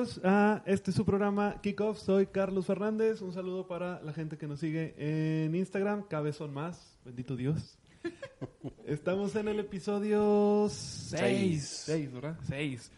Bienvenidos 0.00 0.24
a 0.24 0.62
este 0.64 0.92
su 0.92 1.04
programa 1.04 1.60
Kickoff. 1.60 1.98
Soy 1.98 2.24
Carlos 2.24 2.64
Fernández. 2.64 3.20
Un 3.20 3.34
saludo 3.34 3.66
para 3.66 4.00
la 4.00 4.14
gente 4.14 4.38
que 4.38 4.46
nos 4.46 4.58
sigue 4.58 4.94
en 4.96 5.54
Instagram. 5.54 6.04
Cada 6.08 6.22
vez 6.22 6.36
son 6.36 6.54
más. 6.54 6.98
Bendito 7.04 7.36
Dios. 7.36 7.78
Estamos 8.86 9.36
en 9.36 9.48
el 9.48 9.60
episodio 9.60 10.68
6. 10.70 11.82
6, 11.84 12.12
¿verdad? 12.14 12.38
6. 12.44 12.90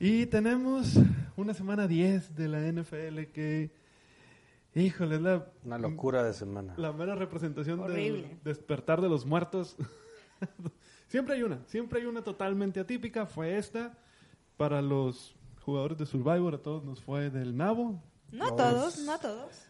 Y 0.00 0.26
tenemos 0.26 0.98
una 1.34 1.54
semana 1.54 1.88
10 1.88 2.36
de 2.36 2.48
la 2.48 2.60
NFL 2.60 3.32
que, 3.32 3.70
híjole, 4.74 5.14
es 5.14 5.22
la, 5.22 5.50
Una 5.64 5.78
locura 5.78 6.22
de 6.24 6.34
semana. 6.34 6.74
la 6.76 6.92
mera 6.92 7.14
representación 7.14 7.80
del 7.80 7.90
Horrible. 7.90 8.38
despertar 8.44 9.00
de 9.00 9.08
los 9.08 9.24
muertos. 9.24 9.78
siempre 11.08 11.36
hay 11.36 11.42
una, 11.42 11.64
siempre 11.68 12.00
hay 12.00 12.06
una 12.06 12.20
totalmente 12.22 12.80
atípica. 12.80 13.24
Fue 13.24 13.56
esta. 13.56 13.96
Para 14.58 14.82
los 14.82 15.34
jugadores 15.62 15.98
de 15.98 16.06
Survivor, 16.06 16.54
a 16.54 16.58
todos 16.58 16.84
nos 16.84 17.00
fue 17.00 17.30
del 17.30 17.56
nabo, 17.56 18.02
No 18.30 18.46
a 18.46 18.56
todos, 18.56 18.98
no 18.98 19.12
a 19.12 19.18
todos. 19.18 19.66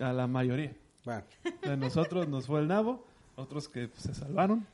a 0.00 0.12
la 0.12 0.26
mayoría. 0.26 0.76
Bueno, 1.04 1.24
De 1.62 1.76
nosotros 1.76 2.28
nos 2.28 2.46
fue 2.46 2.60
el 2.60 2.68
nabo, 2.68 3.04
otros 3.36 3.68
que 3.68 3.88
pues, 3.88 4.02
se 4.02 4.14
salvaron. 4.14 4.66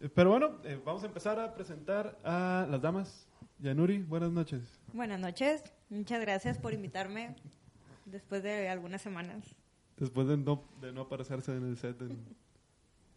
Eh, 0.00 0.08
Pero 0.08 0.30
bueno, 0.30 0.58
eh, 0.64 0.80
vamos 0.84 1.02
a 1.02 1.06
empezar 1.06 1.38
a 1.40 1.54
presentar 1.54 2.18
a 2.24 2.66
las 2.70 2.80
damas. 2.82 3.26
Yanuri, 3.60 4.02
buenas 4.02 4.30
noches. 4.30 4.62
Buenas 4.92 5.18
noches, 5.18 5.64
muchas 5.90 6.20
gracias 6.20 6.58
por 6.58 6.72
invitarme 6.72 7.34
después 8.04 8.42
de 8.42 8.68
algunas 8.68 9.02
semanas. 9.02 9.44
Después 9.96 10.28
de 10.28 10.36
no, 10.36 10.62
de 10.80 10.92
no 10.92 11.02
aparecerse 11.02 11.56
en 11.56 11.66
el 11.66 11.76
set 11.76 12.00
en, 12.02 12.24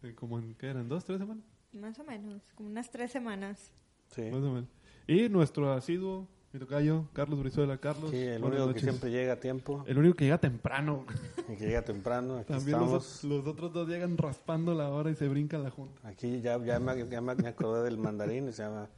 en 0.02 0.14
como 0.16 0.38
en, 0.40 0.54
¿qué 0.56 0.66
eran? 0.70 0.88
¿Dos, 0.88 1.04
tres 1.04 1.20
semanas? 1.20 1.44
Más 1.72 1.96
o 2.00 2.04
menos, 2.04 2.42
como 2.56 2.68
unas 2.70 2.90
tres 2.90 3.12
semanas. 3.12 3.70
sí. 4.08 4.22
Más 4.22 4.42
o 4.42 4.52
menos. 4.52 4.68
Y 5.06 5.28
nuestro 5.28 5.72
asiduo, 5.72 6.26
mi 6.52 6.60
tocayo, 6.60 7.04
Carlos 7.14 7.38
Brizuela. 7.40 7.78
Carlos, 7.78 8.10
Sí, 8.10 8.18
el 8.18 8.44
único 8.44 8.72
que 8.74 8.80
siempre 8.80 9.10
llega 9.10 9.34
a 9.34 9.40
tiempo 9.40 9.84
El 9.86 9.96
único 9.98 10.14
que 10.16 10.24
llega 10.24 10.38
temprano. 10.38 11.06
y 11.48 11.56
que 11.56 11.66
llega 11.66 11.82
temprano. 11.82 12.36
Aquí 12.38 12.52
También 12.52 12.78
los, 12.78 12.88
estamos. 12.88 13.24
los 13.24 13.46
otros 13.46 13.72
dos 13.72 13.88
llegan 13.88 14.18
raspando 14.18 14.74
la 14.74 14.90
hora 14.90 15.10
y 15.10 15.14
se 15.14 15.28
brincan 15.28 15.62
la 15.62 15.70
junta. 15.70 16.06
Aquí 16.06 16.40
ya, 16.42 16.58
ya, 16.64 16.78
me, 16.78 17.08
ya 17.08 17.20
me, 17.20 17.34
me 17.34 17.48
acordé 17.48 17.82
del 17.84 17.96
mandarín. 17.98 18.48
y 18.48 18.52
Se 18.52 18.62
llama 18.62 18.88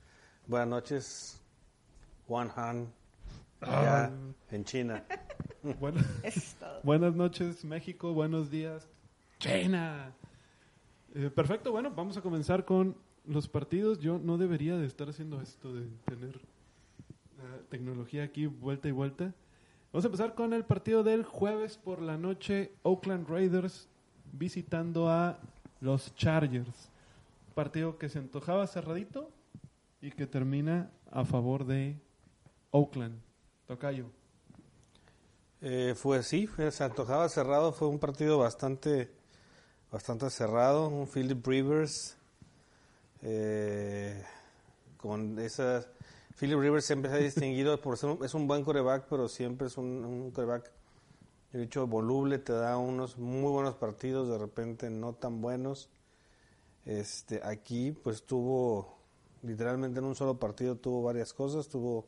Buenas 0.47 0.69
noches, 0.69 1.41
Juan 2.27 2.51
Han. 2.57 2.89
Allá 3.61 4.05
Ah. 4.07 4.11
en 4.51 4.65
China. 4.65 5.05
Bueno, 5.81 5.99
Eso 6.23 6.39
es 6.41 6.55
todo. 6.57 6.81
buenas 6.83 7.15
noches, 7.15 7.65
México. 7.65 8.13
Buenos 8.13 8.51
días, 8.51 8.87
China. 9.39 10.13
Eh, 11.15 11.31
perfecto, 11.35 11.73
bueno, 11.73 11.91
vamos 11.91 12.19
a 12.19 12.21
comenzar 12.21 12.67
con 12.67 12.95
los 13.25 13.49
partidos. 13.49 13.99
Yo 14.01 14.19
no 14.19 14.37
debería 14.37 14.77
de 14.77 14.85
estar 14.87 15.09
haciendo 15.09 15.41
esto 15.41 15.73
de 15.73 15.87
tener 16.05 16.39
la 17.39 17.59
tecnología 17.69 18.25
aquí 18.25 18.47
vuelta 18.47 18.89
y 18.89 18.93
vuelta. 18.93 19.35
Vamos 19.93 20.05
a 20.05 20.09
empezar 20.09 20.35
con 20.35 20.53
el 20.53 20.65
partido 20.65 21.03
del 21.03 21.25
jueves 21.25 21.79
por 21.79 22.03
la 22.03 22.17
noche. 22.17 22.73
Oakland 22.83 23.29
Raiders 23.29 23.89
visitando 24.33 25.09
a 25.09 25.39
los 25.81 26.15
Chargers. 26.17 26.91
Partido 27.55 27.99
que 27.99 28.09
se 28.09 28.19
antojaba 28.19 28.67
cerradito 28.67 29.31
y 30.01 30.11
que 30.11 30.27
termina 30.27 30.91
a 31.11 31.25
favor 31.25 31.65
de 31.65 31.97
Oakland. 32.71 33.21
Tocayo. 33.67 34.07
Eh, 35.61 35.95
fue 35.97 36.19
así, 36.19 36.49
se 36.71 36.85
antojaba 36.85 37.29
cerrado. 37.29 37.73
Fue 37.73 37.89
un 37.89 37.99
partido 37.99 38.39
bastante, 38.39 39.11
bastante 39.91 40.29
cerrado. 40.29 40.89
Un 40.89 41.07
Philip 41.07 41.47
Rivers 41.47 42.19
eh, 43.23 44.23
con 44.99 45.39
esas. 45.39 45.89
Philip 46.39 46.59
Rivers 46.59 46.85
siempre 46.85 47.11
se 47.11 47.17
ha 47.17 47.21
distinguido 47.21 47.81
por 47.83 47.97
ser 47.97 48.11
un, 48.11 48.25
es 48.25 48.35
un 48.35 48.47
buen 48.47 48.65
coreback, 48.65 49.07
pero 49.09 49.29
siempre 49.29 49.69
es 49.69 49.77
un, 49.79 50.05
un 50.05 50.31
coreback, 50.31 50.71
he 51.53 51.59
dicho, 51.59 51.87
voluble, 51.87 52.39
te 52.39 52.53
da 52.53 52.77
unos 52.77 53.19
muy 53.19 53.51
buenos 53.51 53.77
partidos, 53.77 54.29
de 54.29 54.39
repente 54.39 54.91
no 54.91 55.15
tan 55.15 55.41
buenos. 55.41 55.89
Este, 56.85 57.41
aquí, 57.43 57.93
pues 57.93 58.25
tuvo, 58.25 58.99
literalmente 59.43 60.01
en 60.01 60.05
un 60.05 60.15
solo 60.15 60.39
partido 60.39 60.77
tuvo 60.77 61.03
varias 61.03 61.33
cosas, 61.33 61.69
tuvo 61.69 62.07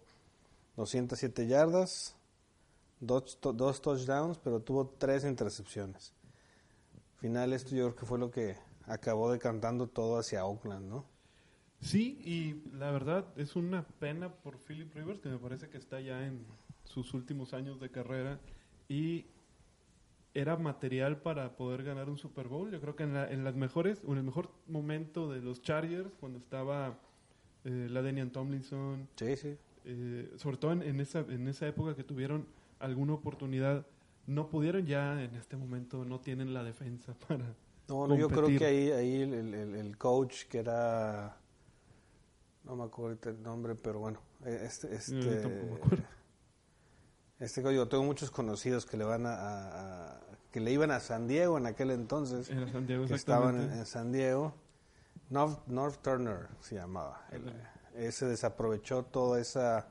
207 0.77 1.47
yardas, 1.47 2.17
dos, 3.01 3.39
dos 3.41 3.81
touchdowns, 3.81 4.39
pero 4.39 4.61
tuvo 4.61 4.89
tres 4.99 5.25
intercepciones. 5.25 6.13
Al 7.15 7.21
final 7.21 7.53
esto 7.53 7.71
yo 7.71 7.85
creo 7.85 7.97
que 7.97 8.07
fue 8.07 8.19
lo 8.19 8.31
que 8.31 8.57
acabó 8.87 9.31
decantando 9.31 9.87
todo 9.87 10.19
hacia 10.19 10.45
Oakland, 10.45 10.89
¿no? 10.89 11.16
Sí, 11.87 12.19
y 12.25 12.77
la 12.77 12.91
verdad 12.91 13.27
es 13.37 13.55
una 13.55 13.87
pena 13.87 14.29
por 14.35 14.59
Philip 14.59 14.93
Rivers, 14.95 15.21
que 15.21 15.29
me 15.29 15.39
parece 15.39 15.69
que 15.69 15.79
está 15.79 16.01
ya 16.01 16.27
en 16.27 16.45
sus 16.85 17.15
últimos 17.15 17.55
años 17.55 17.79
de 17.81 17.91
carrera 17.91 18.41
y 18.89 19.27
era 20.35 20.57
material 20.57 21.19
para 21.23 21.57
poder 21.57 21.85
ganar 21.85 22.11
un 22.11 22.19
Super 22.19 22.49
Bowl. 22.49 22.71
Yo 22.71 22.81
creo 22.81 22.97
que 22.97 23.05
en, 23.05 23.15
la- 23.15 23.31
en 23.31 23.45
las 23.45 23.55
mejores, 23.55 24.03
o 24.05 24.13
en 24.13 24.19
el 24.19 24.25
mejor 24.25 24.51
momento 24.67 25.31
de 25.31 25.41
los 25.41 25.63
Chargers, 25.63 26.11
cuando 26.21 26.39
estaba 26.39 26.99
eh, 27.65 27.87
la 27.91 28.03
Denian 28.03 28.31
Tomlinson, 28.31 29.09
Sí, 29.17 29.37
sí. 29.37 29.57
eh, 29.85 30.33
sobre 30.37 30.57
todo 30.57 30.73
en, 30.73 30.83
en 30.83 31.01
esa, 31.01 31.21
en 31.21 31.47
esa 31.49 31.67
época 31.69 31.95
que 31.95 32.03
tuvieron 32.05 32.47
alguna 32.81 33.15
oportunidad, 33.15 33.87
no 34.27 34.49
pudieron 34.51 34.85
ya 34.87 35.23
en 35.23 35.37
este 35.37 35.57
momento, 35.57 36.05
no 36.05 36.19
tienen 36.21 36.53
la 36.53 36.65
defensa 36.65 37.15
para... 37.29 37.45
No, 37.89 38.09
no, 38.09 38.17
yo 38.17 38.29
creo 38.29 38.47
que 38.49 38.65
ahí, 38.67 38.91
ahí 38.91 39.23
el- 39.23 39.55
el 39.55 39.97
coach 39.97 40.45
que 40.51 40.59
era, 40.59 41.39
no 42.66 42.77
me 42.77 42.84
acuerdo 42.84 43.31
el 43.31 43.43
nombre, 43.43 43.75
pero 43.75 44.00
bueno, 44.00 44.21
eh, 44.44 44.62
este, 44.65 44.94
este, 44.94 45.15
me 45.15 45.75
acuerdo. 45.75 46.04
este 47.38 47.62
coach, 47.62 47.75
yo 47.75 47.88
tengo 47.88 48.04
muchos 48.04 48.31
conocidos 48.31 48.84
que 48.87 48.97
le 48.97 49.04
van 49.04 49.25
a, 49.27 50.21
que 50.50 50.60
le 50.60 50.72
iban 50.72 50.91
a 50.91 51.00
San 51.00 51.27
Diego 51.28 51.59
en 51.59 51.66
aquel 51.66 51.91
entonces, 51.93 52.50
Era 52.50 52.71
San 52.71 52.87
Diego 52.87 53.06
que 53.06 53.15
estaban 53.15 53.60
en, 53.60 53.72
en 53.72 53.87
San 53.87 54.12
Diego, 54.12 54.53
North, 55.31 55.66
North 55.66 56.03
Turner 56.03 56.49
se 56.60 56.75
llamaba, 56.77 57.27
el- 57.31 57.53
ese 57.94 58.27
desaprovechó 58.27 59.04
todo 59.04 59.38
esa, 59.38 59.87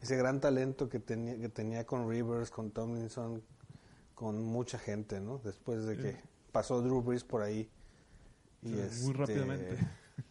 ese 0.00 0.16
gran 0.16 0.40
talento 0.40 0.88
que 0.88 1.00
tenía, 1.00 1.36
que 1.38 1.48
tenía 1.48 1.84
con 1.84 2.08
Rivers, 2.08 2.50
con 2.50 2.70
Tomlinson, 2.70 3.42
con 4.14 4.40
mucha 4.42 4.78
gente, 4.78 5.20
¿no? 5.20 5.38
Después 5.38 5.84
de 5.84 5.96
que 5.96 6.12
Sí. 6.12 6.18
pasó 6.52 6.80
Drew 6.80 7.02
Brees 7.02 7.24
por 7.24 7.42
ahí. 7.42 7.68
Y 8.62 8.68
Sí, 8.68 8.74
muy 8.74 8.82
este, 8.84 9.12
rápidamente. 9.14 9.78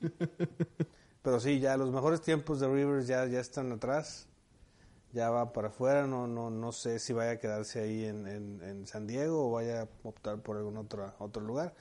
Pero 1.23 1.39
sí, 1.39 1.59
ya 1.59 1.78
los 1.78 1.91
mejores 1.91 2.22
tiempos 2.22 2.59
de 2.59 2.67
Rivers 2.67 3.07
ya, 3.07 3.25
ya 3.25 3.39
están 3.39 3.72
atrás. 3.72 4.28
Ya 5.13 5.29
va 5.29 5.53
para 5.53 5.69
afuera. 5.69 6.06
No, 6.06 6.28
no, 6.28 6.50
no 6.50 6.72
sé 6.72 7.00
si 7.00 7.13
vaya 7.13 7.31
a 7.31 7.39
quedarse 7.39 7.79
ahí 7.79 8.03
en, 8.03 8.28
en, 8.28 8.61
en 8.61 8.85
San 8.85 9.07
Diego 9.07 9.47
o 9.47 9.51
vaya 9.51 9.84
a 9.84 9.88
optar 10.03 10.41
por 10.41 10.57
algún 10.57 10.78
otro, 10.78 11.13
otro 11.19 11.41
lugar. 11.41 11.73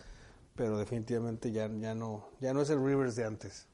Pero 0.54 0.78
definitivamente 0.78 1.50
ya, 1.50 1.68
ya, 1.68 1.94
no, 1.94 2.28
ya 2.40 2.54
no 2.54 2.62
es 2.62 2.70
el 2.70 2.84
Rivers 2.84 3.16
de 3.16 3.24
antes. 3.24 3.68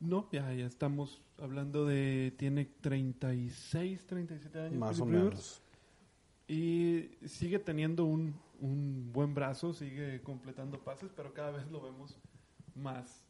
No, 0.00 0.28
ya, 0.32 0.52
ya 0.54 0.66
estamos 0.66 1.20
hablando 1.38 1.84
de. 1.84 2.32
Tiene 2.38 2.64
36, 2.80 4.06
37 4.06 4.58
años. 4.58 4.74
Más 4.74 5.00
o 5.00 5.04
Philip 5.04 5.20
Rivers, 5.20 5.34
menos. 5.34 5.62
Y 6.46 7.10
sigue 7.26 7.58
teniendo 7.58 8.04
un, 8.04 8.34
un 8.60 9.10
buen 9.12 9.34
brazo, 9.34 9.72
sigue 9.74 10.22
completando 10.22 10.78
pases, 10.82 11.10
pero 11.14 11.34
cada 11.34 11.50
vez 11.50 11.70
lo 11.70 11.80
vemos 11.80 12.16
más. 12.74 13.23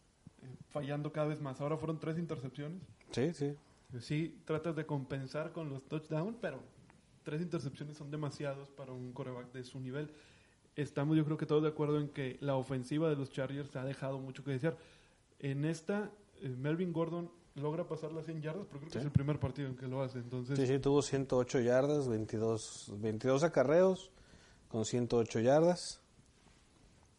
Fallando 0.70 1.12
cada 1.12 1.26
vez 1.28 1.40
más. 1.40 1.60
Ahora 1.60 1.76
fueron 1.76 1.98
tres 1.98 2.18
intercepciones. 2.18 2.80
Sí, 3.12 3.32
sí. 3.34 3.54
Sí, 4.00 4.40
tratas 4.44 4.74
de 4.74 4.86
compensar 4.86 5.52
con 5.52 5.68
los 5.68 5.82
touchdowns, 5.86 6.36
pero 6.40 6.60
tres 7.22 7.40
intercepciones 7.40 7.96
son 7.96 8.10
demasiados 8.10 8.68
para 8.70 8.92
un 8.92 9.12
coreback 9.12 9.52
de 9.52 9.62
su 9.64 9.78
nivel. 9.80 10.10
Estamos, 10.76 11.16
yo 11.16 11.24
creo 11.24 11.36
que 11.36 11.46
todos 11.46 11.62
de 11.62 11.68
acuerdo 11.68 12.00
en 12.00 12.08
que 12.08 12.36
la 12.40 12.56
ofensiva 12.56 13.08
de 13.08 13.14
los 13.16 13.30
Chargers 13.30 13.76
ha 13.76 13.84
dejado 13.84 14.18
mucho 14.18 14.42
que 14.42 14.50
desear. 14.50 14.76
En 15.38 15.64
esta, 15.64 16.10
eh, 16.42 16.48
Melvin 16.48 16.92
Gordon 16.92 17.30
logra 17.54 17.86
pasar 17.86 18.10
las 18.12 18.24
100 18.26 18.42
yardas, 18.42 18.66
pero 18.66 18.80
creo 18.80 18.88
que 18.88 18.92
Sí. 18.94 18.98
es 18.98 19.04
el 19.04 19.12
primer 19.12 19.38
partido 19.38 19.68
en 19.68 19.76
que 19.76 19.86
lo 19.86 20.02
hace. 20.02 20.18
Entonces, 20.18 20.58
Sí, 20.58 20.66
sí, 20.66 20.80
tuvo 20.80 21.00
108 21.02 21.60
yardas, 21.60 22.08
22, 22.08 22.92
22 22.98 23.44
acarreos 23.44 24.10
con 24.68 24.84
108 24.84 25.38
yardas. 25.38 26.00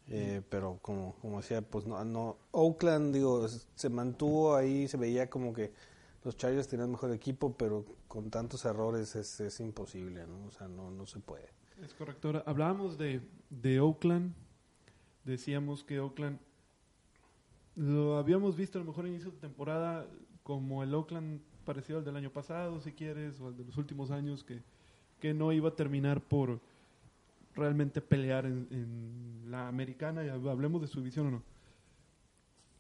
Eh, 0.08 0.42
pero 0.50 0.78
como, 0.82 1.16
como 1.22 1.42
decía, 1.42 1.62
pues 1.64 1.88
no, 1.88 2.04
no, 2.06 2.38
Oakland, 2.52 3.14
digo, 3.14 3.48
se 3.48 3.90
mantuvo 3.90 4.56
ahí, 4.56 4.88
se 4.88 4.98
veía 4.98 5.30
como 5.30 5.52
que 5.52 5.74
los 6.24 6.38
Chargers 6.38 6.68
tenían 6.68 6.92
mejor 6.92 7.12
equipo, 7.12 7.56
pero 7.58 7.86
con 8.08 8.30
tantos 8.30 8.66
errores 8.66 9.16
es, 9.16 9.40
es 9.40 9.60
imposible, 9.60 10.26
¿no? 10.28 10.46
O 10.46 10.52
sea, 10.52 10.68
no, 10.68 10.92
no 10.92 11.06
se 11.06 11.20
puede. 11.20 11.50
Es 11.84 11.94
correcto. 11.94 12.28
Ahora, 12.28 12.44
hablábamos 12.46 12.98
de, 12.98 13.22
de 13.50 13.80
Oakland. 13.80 14.34
Decíamos 15.24 15.84
que 15.84 16.00
Oakland 16.00 16.40
lo 17.76 18.18
habíamos 18.18 18.56
visto 18.56 18.78
a 18.78 18.82
lo 18.82 18.88
mejor 18.88 19.06
en 19.06 19.14
inicio 19.14 19.32
de 19.32 19.38
temporada 19.38 20.08
como 20.44 20.84
el 20.84 20.94
Oakland 20.94 21.42
parecido 21.66 22.00
al 22.00 22.06
del 22.06 22.16
año 22.16 22.32
pasado, 22.32 22.80
si 22.80 22.92
quieres, 22.94 23.40
o 23.42 23.48
al 23.48 23.58
de 23.58 23.66
los 23.66 23.78
últimos 23.78 24.12
años, 24.12 24.44
que, 24.44 24.62
que 25.20 25.34
no 25.34 25.52
iba 25.52 25.70
a 25.70 25.76
terminar 25.76 26.22
por 26.22 26.62
realmente 27.56 28.02
pelear 28.02 28.46
en, 28.46 28.68
en 28.72 29.52
la 29.52 29.68
americana. 29.68 30.24
Y 30.26 30.30
hablemos 30.30 30.82
de 30.82 30.88
su 30.88 31.00
división 31.00 31.28
o 31.28 31.32
no. 31.32 31.44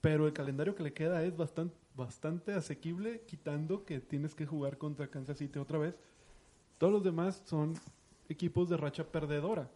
pero 0.01 0.27
el 0.27 0.33
calendario 0.33 0.75
que 0.75 0.83
le 0.83 0.93
queda 0.93 1.23
es 1.23 1.35
bastante, 1.35 1.75
bastante 1.95 2.53
asequible, 2.53 3.21
quitando 3.25 3.85
que 3.85 3.99
tienes 3.99 4.35
que 4.35 4.45
jugar 4.45 4.77
contra 4.77 5.07
Kansas 5.07 5.37
City 5.37 5.57
otra 5.59 5.79
vez. 5.79 5.95
Todos 6.77 6.93
los 6.93 7.03
demás 7.03 7.41
son 7.45 7.73
equipos 8.29 8.69
de 8.69 8.77
racha 8.77 9.03
perdedora. 9.03 9.69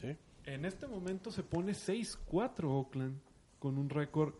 Sí. 0.00 0.16
En 0.44 0.64
este 0.64 0.86
momento 0.86 1.30
se 1.30 1.42
pone 1.42 1.72
6-4 1.72 2.64
Oakland 2.64 3.18
con 3.58 3.76
un 3.76 3.90
récord 3.90 4.34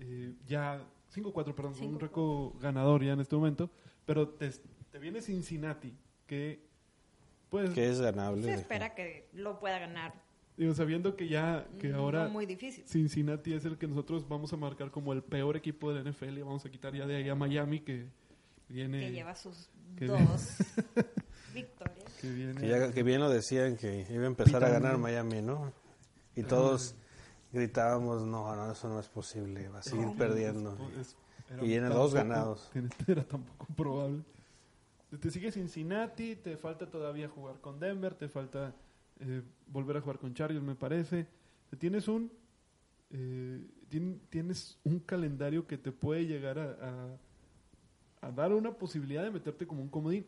eh, 0.00 0.34
ya 0.46 0.84
5-4, 1.14 1.54
perdón, 1.54 1.74
con 1.74 1.86
un 1.86 1.98
5-4. 1.98 2.00
récord 2.00 2.60
ganador 2.60 3.04
ya 3.04 3.12
en 3.12 3.20
este 3.20 3.36
momento, 3.36 3.70
pero 4.04 4.28
te, 4.28 4.50
te 4.90 4.98
viene 4.98 5.22
Cincinnati 5.22 5.94
que 6.26 6.65
pues 7.50 7.70
Que 7.70 7.88
es 7.88 8.00
ganable. 8.00 8.42
Se 8.44 8.54
espera 8.54 8.94
que 8.94 9.28
lo 9.32 9.58
pueda 9.60 9.78
ganar. 9.78 10.14
digo, 10.56 10.74
sabiendo 10.74 11.16
que 11.16 11.28
ya 11.28 11.66
que 11.78 11.88
No 11.88 11.98
ahora 11.98 12.28
muy 12.28 12.46
difícil. 12.46 12.84
Cincinnati 12.86 13.52
es 13.54 13.64
el 13.64 13.76
que 13.78 13.86
nosotros 13.86 14.26
vamos 14.28 14.52
a 14.52 14.56
marcar 14.56 14.90
como 14.90 15.12
el 15.12 15.22
peor 15.22 15.56
equipo 15.56 15.92
de 15.92 16.02
la 16.02 16.10
NFL 16.10 16.38
y 16.38 16.42
vamos 16.42 16.64
a 16.64 16.70
quitar 16.70 16.94
ya 16.94 17.06
de 17.06 17.16
ahí 17.16 17.28
a 17.28 17.34
Miami 17.34 17.80
que 17.80 18.06
viene 18.68 19.00
Que 19.00 19.12
lleva 19.12 19.34
sus 19.36 19.68
que- 19.96 20.06
dos 20.06 20.18
victorias. 21.54 22.12
que 22.20 22.30
viene 22.30 22.54
Que, 22.60 22.68
ya- 22.68 22.92
que 22.92 23.02
bien 23.02 23.20
lo 23.20 23.28
decían 23.30 23.76
que 23.76 24.06
iba 24.10 24.24
a 24.24 24.26
empezar 24.26 24.64
a 24.64 24.68
ganar 24.68 24.98
Miami, 24.98 25.42
¿no? 25.42 25.72
Y 26.34 26.42
todos 26.42 26.94
gritábamos, 27.52 28.22
no, 28.24 28.54
no, 28.56 28.72
eso 28.72 28.88
no 28.88 29.00
es 29.00 29.08
posible, 29.08 29.68
va 29.68 29.78
a 29.78 29.82
seguir 29.82 30.06
No, 30.06 30.14
perdiendo. 30.16 30.76
es- 31.00 31.16
era 31.48 31.62
Y 31.62 31.66
tiene 31.68 31.82
tampoco- 31.88 32.02
dos 32.02 32.14
ganados. 32.14 32.70
Era 33.06 33.22
tampoco 33.24 33.66
probable. 33.76 34.22
Te 35.20 35.30
sigue 35.30 35.52
Cincinnati, 35.52 36.36
te 36.36 36.56
falta 36.56 36.90
todavía 36.90 37.28
jugar 37.28 37.60
con 37.60 37.78
Denver, 37.78 38.14
te 38.14 38.28
falta 38.28 38.74
eh, 39.20 39.42
volver 39.68 39.96
a 39.96 40.00
jugar 40.00 40.18
con 40.18 40.34
Chargers, 40.34 40.62
me 40.62 40.74
parece. 40.74 41.26
Tienes 41.78 42.08
un 42.08 42.30
eh, 43.10 43.64
tien- 43.88 44.20
tienes 44.30 44.78
un 44.82 44.98
calendario 44.98 45.66
que 45.66 45.78
te 45.78 45.92
puede 45.92 46.26
llegar 46.26 46.58
a, 46.58 46.72
a- 48.22 48.26
a 48.28 48.32
dar 48.32 48.52
una 48.52 48.72
posibilidad 48.72 49.22
de 49.22 49.30
meterte 49.30 49.66
como 49.66 49.80
un 49.82 49.88
comodín. 49.88 50.26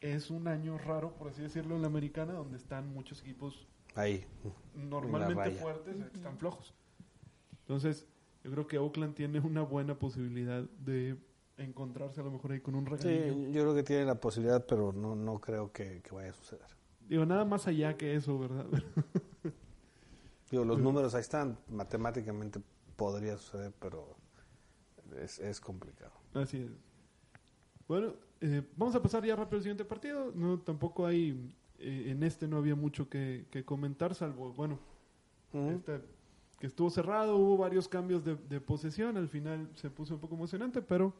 Es 0.00 0.30
un 0.30 0.48
año 0.48 0.76
raro, 0.78 1.14
por 1.14 1.28
así 1.28 1.42
decirlo, 1.42 1.76
en 1.76 1.82
la 1.82 1.86
americana, 1.88 2.32
donde 2.32 2.56
están 2.56 2.92
muchos 2.92 3.20
equipos 3.22 3.68
Ahí. 3.94 4.24
normalmente 4.74 5.50
fuertes 5.52 6.00
están 6.14 6.36
flojos. 6.38 6.74
Entonces, 7.60 8.06
yo 8.42 8.50
creo 8.50 8.66
que 8.66 8.78
Oakland 8.78 9.14
tiene 9.14 9.38
una 9.40 9.62
buena 9.62 9.98
posibilidad 9.98 10.62
de 10.80 11.16
encontrarse 11.64 12.20
a 12.20 12.24
lo 12.24 12.30
mejor 12.30 12.52
ahí 12.52 12.60
con 12.60 12.74
un 12.74 12.86
Sí, 12.98 13.06
regalillo. 13.08 13.50
yo 13.50 13.62
creo 13.62 13.74
que 13.74 13.82
tiene 13.82 14.04
la 14.04 14.18
posibilidad, 14.20 14.64
pero 14.66 14.92
no, 14.92 15.14
no 15.14 15.40
creo 15.40 15.72
que, 15.72 16.00
que 16.02 16.14
vaya 16.14 16.30
a 16.30 16.34
suceder. 16.34 16.66
Digo, 17.08 17.26
nada 17.26 17.44
más 17.44 17.66
allá 17.66 17.96
que 17.96 18.14
eso, 18.14 18.38
¿verdad? 18.38 18.66
Digo, 20.50 20.64
los 20.64 20.78
números 20.80 21.14
ahí 21.14 21.20
están, 21.20 21.58
matemáticamente 21.68 22.60
podría 22.96 23.36
suceder, 23.36 23.72
pero 23.78 24.16
es, 25.22 25.38
es 25.38 25.60
complicado. 25.60 26.12
Así 26.34 26.58
es. 26.58 26.70
Bueno, 27.86 28.14
eh, 28.40 28.62
vamos 28.76 28.94
a 28.94 29.02
pasar 29.02 29.24
ya 29.24 29.36
rápido 29.36 29.56
al 29.58 29.62
siguiente 29.62 29.84
partido. 29.84 30.32
No, 30.34 30.58
tampoco 30.60 31.06
hay, 31.06 31.54
eh, 31.78 32.06
en 32.08 32.22
este 32.22 32.48
no 32.48 32.56
había 32.56 32.74
mucho 32.74 33.08
que, 33.08 33.46
que 33.50 33.64
comentar, 33.64 34.14
salvo, 34.14 34.52
bueno, 34.52 34.78
este, 35.52 36.00
que 36.58 36.66
estuvo 36.66 36.90
cerrado, 36.90 37.36
hubo 37.36 37.56
varios 37.56 37.88
cambios 37.88 38.24
de, 38.24 38.36
de 38.36 38.60
posesión, 38.60 39.16
al 39.16 39.28
final 39.28 39.68
se 39.74 39.90
puso 39.90 40.14
un 40.14 40.20
poco 40.20 40.34
emocionante, 40.34 40.82
pero 40.82 41.12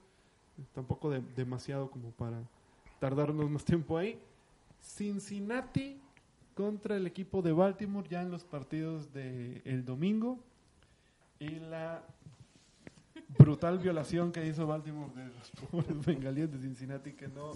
tampoco 0.75 1.11
de- 1.11 1.21
demasiado 1.37 1.91
como 1.91 2.11
para 2.11 2.41
tardarnos 2.99 3.49
más 3.51 3.65
tiempo 3.65 3.97
ahí. 3.99 4.19
Cincinnati 4.81 6.01
contra 6.55 6.97
el 6.97 7.07
equipo 7.07 7.43
de 7.43 7.53
Baltimore 7.53 8.09
ya 8.09 8.23
en 8.23 8.31
los 8.31 8.45
partidos 8.45 9.13
del 9.13 9.63
el 9.65 9.85
domingo 9.85 10.39
y 11.39 11.49
la 11.49 12.03
brutal 13.39 13.79
violación 13.79 14.33
que 14.33 14.47
hizo 14.47 14.67
Baltimore 14.67 15.13
de 15.15 15.27
los 15.27 15.51
pobres 15.71 16.05
bengalíes 16.05 16.51
de 16.53 16.59
Cincinnati 16.59 17.13
que 17.13 17.29
no 17.29 17.53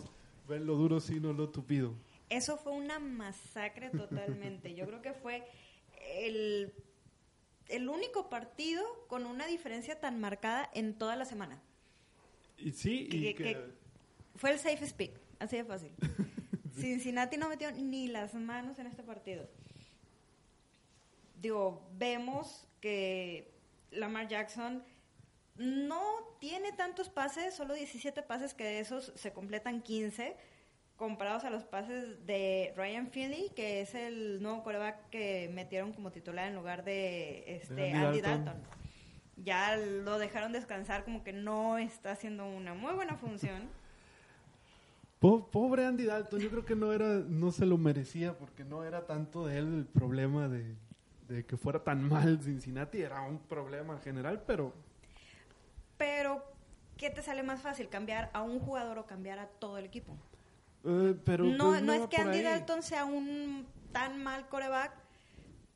ven 0.48 0.66
lo 0.66 0.76
duro 0.76 1.00
sino 1.00 1.32
lo 1.32 1.48
tupido. 1.48 1.94
Eso 2.30 2.56
fue 2.56 2.72
una 2.72 2.98
masacre 2.98 3.90
totalmente. 3.90 4.74
Yo 4.74 4.86
creo 4.86 5.02
que 5.02 5.12
fue 5.12 5.46
el, 6.18 6.72
el 7.68 7.88
único 7.88 8.28
partido 8.30 8.82
con 9.08 9.26
una 9.26 9.46
diferencia 9.46 10.00
tan 10.00 10.20
marcada 10.20 10.70
en 10.74 10.94
toda 10.96 11.16
la 11.16 11.26
semana. 11.26 11.60
Y 12.58 12.72
sí, 12.72 13.08
y 13.10 13.20
Que- 13.22 13.34
que, 13.34 13.44
que- 13.44 13.74
Fue 14.36 14.50
el 14.50 14.58
safe 14.58 14.86
speak, 14.86 15.12
así 15.38 15.56
de 15.56 15.64
fácil. 15.64 15.92
Cincinnati 16.76 17.36
no 17.36 17.48
metió 17.48 17.70
ni 17.72 18.08
las 18.08 18.34
manos 18.34 18.78
en 18.78 18.86
este 18.86 19.02
partido. 19.02 19.48
Digo, 21.40 21.86
vemos 21.96 22.66
que 22.80 23.52
Lamar 23.90 24.28
Jackson 24.28 24.82
no 25.56 26.02
tiene 26.40 26.72
tantos 26.72 27.08
pases, 27.08 27.54
solo 27.54 27.74
17 27.74 28.22
pases, 28.22 28.54
que 28.54 28.64
de 28.64 28.80
esos 28.80 29.12
se 29.14 29.32
completan 29.32 29.82
15, 29.82 30.36
comparados 30.96 31.44
a 31.44 31.50
los 31.50 31.64
pases 31.64 32.24
de 32.26 32.72
Ryan 32.76 33.08
Finley, 33.10 33.50
que 33.54 33.80
es 33.82 33.94
el 33.94 34.42
nuevo 34.42 34.62
coreback 34.64 35.10
que 35.10 35.48
metieron 35.52 35.92
como 35.92 36.10
titular 36.10 36.48
en 36.48 36.54
lugar 36.56 36.84
de 36.84 37.44
este, 37.56 37.74
De 37.74 37.92
Andy, 37.92 38.06
Andy 38.06 38.20
Dalton. 38.20 38.44
Dalton. 38.46 38.83
Ya 39.36 39.76
lo 39.76 40.18
dejaron 40.18 40.52
descansar, 40.52 41.04
como 41.04 41.24
que 41.24 41.32
no 41.32 41.78
está 41.78 42.12
haciendo 42.12 42.46
una 42.46 42.74
muy 42.74 42.94
buena 42.94 43.16
función. 43.16 43.68
Po- 45.20 45.50
Pobre 45.50 45.86
Andy 45.86 46.04
Dalton, 46.04 46.40
yo 46.40 46.50
creo 46.50 46.64
que 46.64 46.76
no 46.76 46.92
era, 46.92 47.06
no 47.26 47.50
se 47.50 47.66
lo 47.66 47.78
merecía 47.78 48.36
porque 48.36 48.64
no 48.64 48.84
era 48.84 49.06
tanto 49.06 49.46
de 49.46 49.58
él 49.58 49.74
el 49.78 49.86
problema 49.86 50.48
de, 50.48 50.76
de 51.28 51.44
que 51.46 51.56
fuera 51.56 51.82
tan 51.82 52.06
mal 52.08 52.40
Cincinnati, 52.42 53.00
era 53.00 53.22
un 53.22 53.38
problema 53.38 53.98
general, 53.98 54.42
pero 54.46 54.72
Pero, 55.96 56.44
¿qué 56.96 57.10
te 57.10 57.22
sale 57.22 57.42
más 57.42 57.62
fácil? 57.62 57.88
¿Cambiar 57.88 58.30
a 58.34 58.42
un 58.42 58.58
jugador 58.58 58.98
o 58.98 59.06
cambiar 59.06 59.38
a 59.38 59.46
todo 59.46 59.78
el 59.78 59.84
equipo? 59.86 60.16
eh, 60.84 61.14
pero 61.24 61.44
no, 61.44 61.70
pues, 61.70 61.82
no 61.82 61.92
es 61.94 62.06
que 62.08 62.16
Andy 62.18 62.38
ahí. 62.38 62.44
Dalton 62.44 62.82
sea 62.82 63.04
un 63.04 63.66
tan 63.92 64.22
mal 64.22 64.48
coreback. 64.48 64.92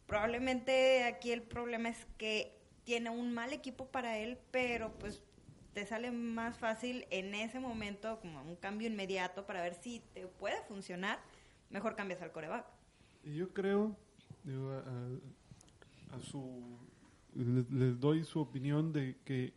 Probablemente 0.06 1.04
aquí 1.04 1.32
el 1.32 1.42
problema 1.42 1.88
es 1.90 2.06
que 2.18 2.57
tiene 2.88 3.10
un 3.10 3.34
mal 3.34 3.52
equipo 3.52 3.84
para 3.84 4.16
él, 4.16 4.38
pero 4.50 4.90
pues 4.98 5.22
te 5.74 5.84
sale 5.84 6.10
más 6.10 6.56
fácil 6.56 7.04
en 7.10 7.34
ese 7.34 7.60
momento, 7.60 8.18
como 8.20 8.40
un 8.40 8.56
cambio 8.56 8.88
inmediato 8.88 9.44
para 9.44 9.60
ver 9.60 9.74
si 9.74 10.00
te 10.14 10.26
puede 10.26 10.62
funcionar. 10.62 11.18
Mejor 11.68 11.96
cambias 11.96 12.22
al 12.22 12.32
coreback. 12.32 12.64
Yo 13.24 13.52
creo, 13.52 13.94
a, 16.12 16.18
su, 16.18 16.78
les, 17.34 18.00
doy 18.00 18.24
su 18.24 18.40
opinión 18.40 18.90
de 18.94 19.18
que 19.26 19.52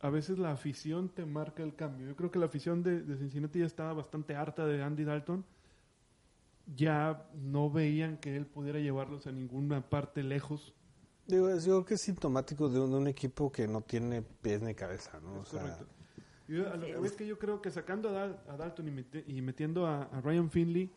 a 0.00 0.08
veces 0.08 0.38
la 0.38 0.52
afición 0.52 1.10
te 1.10 1.26
marca 1.26 1.62
el 1.62 1.74
cambio. 1.74 2.06
Yo 2.06 2.16
creo 2.16 2.30
que 2.30 2.38
la 2.38 2.46
afición 2.46 2.82
de 2.82 3.14
Cincinnati 3.18 3.58
ya 3.58 3.66
estaba 3.66 3.92
bastante 3.92 4.36
harta 4.36 4.66
de 4.66 4.82
Andy 4.82 5.04
Dalton. 5.04 5.44
Ya 6.74 7.28
no 7.34 7.70
veían 7.70 8.16
que 8.16 8.38
él 8.38 8.46
pudiera 8.46 8.80
llevarlos 8.80 9.26
a 9.26 9.32
ninguna 9.32 9.90
parte 9.90 10.22
lejos. 10.22 10.72
Digo, 11.26 11.48
es- 11.48 11.64
yo 11.64 11.72
creo 11.72 11.84
que 11.84 11.94
es 11.94 12.02
sintomático 12.02 12.68
de 12.68 12.80
un, 12.80 12.90
de 12.90 12.96
un 12.96 13.06
equipo 13.08 13.50
que 13.50 13.66
no 13.66 13.80
tiene 13.80 14.22
pies 14.22 14.62
ni 14.62 14.74
cabeza, 14.74 15.18
¿no? 15.20 15.40
O 15.40 15.42
Es 15.42 15.48
sea, 15.48 15.60
correcto. 15.60 15.86
Yo, 16.48 16.70
a 16.70 16.76
lo 16.76 16.86
que 16.86 16.96
voy 16.96 17.06
es 17.08 17.12
que 17.14 17.26
yo 17.26 17.38
creo 17.38 17.60
que 17.60 17.70
sacando 17.72 18.08
a, 18.10 18.12
Dal- 18.12 18.38
a 18.48 18.56
Dalton 18.56 18.86
y, 18.86 18.90
meti- 18.92 19.24
y 19.26 19.42
metiendo 19.42 19.86
a, 19.86 20.02
a 20.04 20.20
Ryan 20.20 20.48
Finley, 20.50 20.92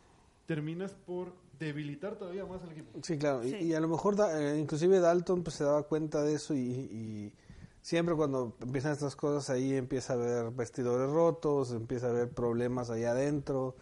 terminas 0.45 0.93
por 0.93 1.33
debilitar 1.57 2.15
todavía 2.17 2.45
más 2.45 2.61
al 2.61 2.71
equipo. 2.71 2.99
Sí, 3.03 3.17
claro. 3.17 3.43
y- 3.43 3.49
Sí. 3.51 3.55
Y, 3.57 3.73
a 3.73 3.79
lo 3.79 3.87
mejor, 3.87 4.15
da- 4.15 4.39
eh, 4.39 4.59
inclusive 4.59 4.99
Dalton 4.99 5.43
pues, 5.43 5.55
se 5.55 5.63
daba 5.63 5.81
cuenta 5.83 6.21
de 6.21 6.35
eso 6.35 6.53
y, 6.53 6.59
y 6.59 7.33
siempre 7.81 8.13
cuando 8.15 8.55
empiezan 8.61 8.91
estas 8.91 9.15
cosas 9.15 9.49
ahí 9.49 9.73
empieza 9.73 10.13
a 10.13 10.15
haber 10.17 10.51
vestidores 10.51 11.09
rotos, 11.09 11.71
empieza 11.71 12.07
a 12.07 12.09
haber 12.11 12.29
problemas 12.29 12.91
ahí 12.91 13.05
adentro, 13.05 13.75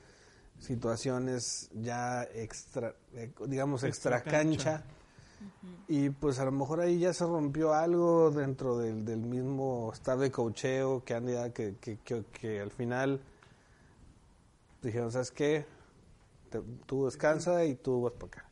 situaciones 0.59 1.69
ya 1.73 2.23
extra, 2.23 2.95
eh, 3.13 3.31
digamos, 3.47 3.83
extra 3.83 4.17
Extra 4.17 4.31
cancha. 4.31 4.83
Y 5.87 6.09
pues 6.09 6.39
a 6.39 6.45
lo 6.45 6.51
mejor 6.51 6.81
ahí 6.81 6.99
ya 6.99 7.13
se 7.13 7.25
rompió 7.25 7.73
algo 7.73 8.31
dentro 8.31 8.77
del, 8.77 9.05
del 9.05 9.19
mismo 9.19 9.91
staff 9.93 10.19
de 10.19 10.31
cocheo 10.31 11.03
que, 11.05 11.51
que, 11.53 11.75
que, 11.79 11.97
que, 12.03 12.23
que 12.31 12.59
al 12.59 12.71
final 12.71 13.21
dijeron, 14.81 15.11
¿sabes 15.11 15.31
qué? 15.31 15.65
Te- 16.49 16.61
tú 16.85 17.05
descansa 17.05 17.65
y 17.65 17.75
tú 17.75 18.01
vas 18.01 18.13
para 18.13 18.27
acá. 18.27 18.49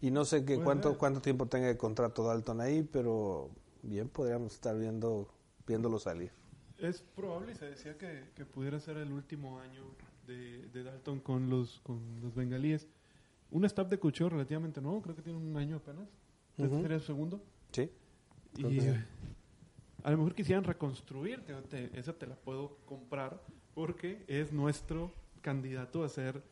Y 0.00 0.10
no 0.10 0.24
sé 0.24 0.44
qué 0.44 0.58
cuánto 0.60 0.98
cuánto 0.98 1.20
tiempo 1.20 1.46
tenga 1.46 1.68
de 1.68 1.76
contrato 1.76 2.24
Dalton 2.24 2.60
ahí, 2.60 2.82
pero 2.82 3.48
bien 3.82 4.08
podríamos 4.08 4.52
estar 4.52 4.76
viendo 4.78 5.28
viéndolo 5.66 5.98
salir. 5.98 6.30
Es 6.78 7.00
probable, 7.00 7.52
y 7.52 7.54
se 7.54 7.66
decía 7.66 7.96
que, 7.96 8.24
que 8.34 8.44
pudiera 8.44 8.78
ser 8.80 8.98
el 8.98 9.10
último 9.12 9.58
año 9.60 9.82
de, 10.26 10.68
de 10.68 10.82
Dalton 10.82 11.20
con 11.20 11.48
los, 11.48 11.80
con 11.80 12.00
los 12.20 12.34
bengalíes. 12.34 12.86
Un 13.50 13.64
staff 13.64 13.88
de 13.88 13.98
cocheo 13.98 14.28
relativamente 14.28 14.80
nuevo, 14.80 15.00
creo 15.00 15.14
que 15.16 15.22
tiene 15.22 15.38
un 15.38 15.56
año 15.56 15.76
apenas. 15.76 16.08
Este 16.56 16.66
Ujú. 16.72 16.82
sería 16.82 16.98
su 17.00 17.06
segundo. 17.06 17.40
Sí. 17.72 17.90
Y 18.56 18.80
sí. 18.80 18.88
a 20.04 20.10
lo 20.10 20.18
mejor 20.18 20.34
quisieran 20.34 20.64
reconstruir, 20.64 21.44
te- 21.44 21.54
te- 21.62 21.98
esa 21.98 22.12
te 22.12 22.26
la 22.26 22.36
puedo 22.36 22.76
comprar, 22.86 23.40
porque 23.74 24.24
es 24.28 24.52
nuestro 24.52 25.12
candidato 25.40 26.04
a 26.04 26.08
ser 26.08 26.42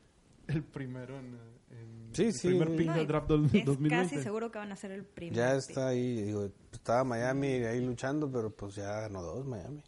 el 0.48 0.62
primero 0.64 1.16
en, 1.18 1.26
en 1.70 2.08
Sí, 2.12 2.24
el 2.24 2.32
sí. 2.32 2.48
primer 2.48 2.74
pick 2.76 2.86
No, 2.88 2.94
del 2.94 3.06
draft 3.06 3.28
del 3.28 3.44
es 3.46 3.64
2020. 3.64 3.88
casi 3.90 4.22
seguro 4.22 4.50
que 4.50 4.58
van 4.58 4.72
a 4.72 4.76
ser 4.76 4.90
el 4.90 5.04
primero. 5.04 5.36
Ya 5.36 5.54
está 5.54 5.88
ahí, 5.88 6.22
digo, 6.22 6.48
estaba 6.72 7.04
Miami 7.04 7.46
ahí 7.64 7.80
luchando, 7.84 8.30
pero 8.30 8.50
pues 8.50 8.74
ya 8.74 9.02
ganó 9.02 9.22
dos 9.22 9.46
Miami. 9.46 9.80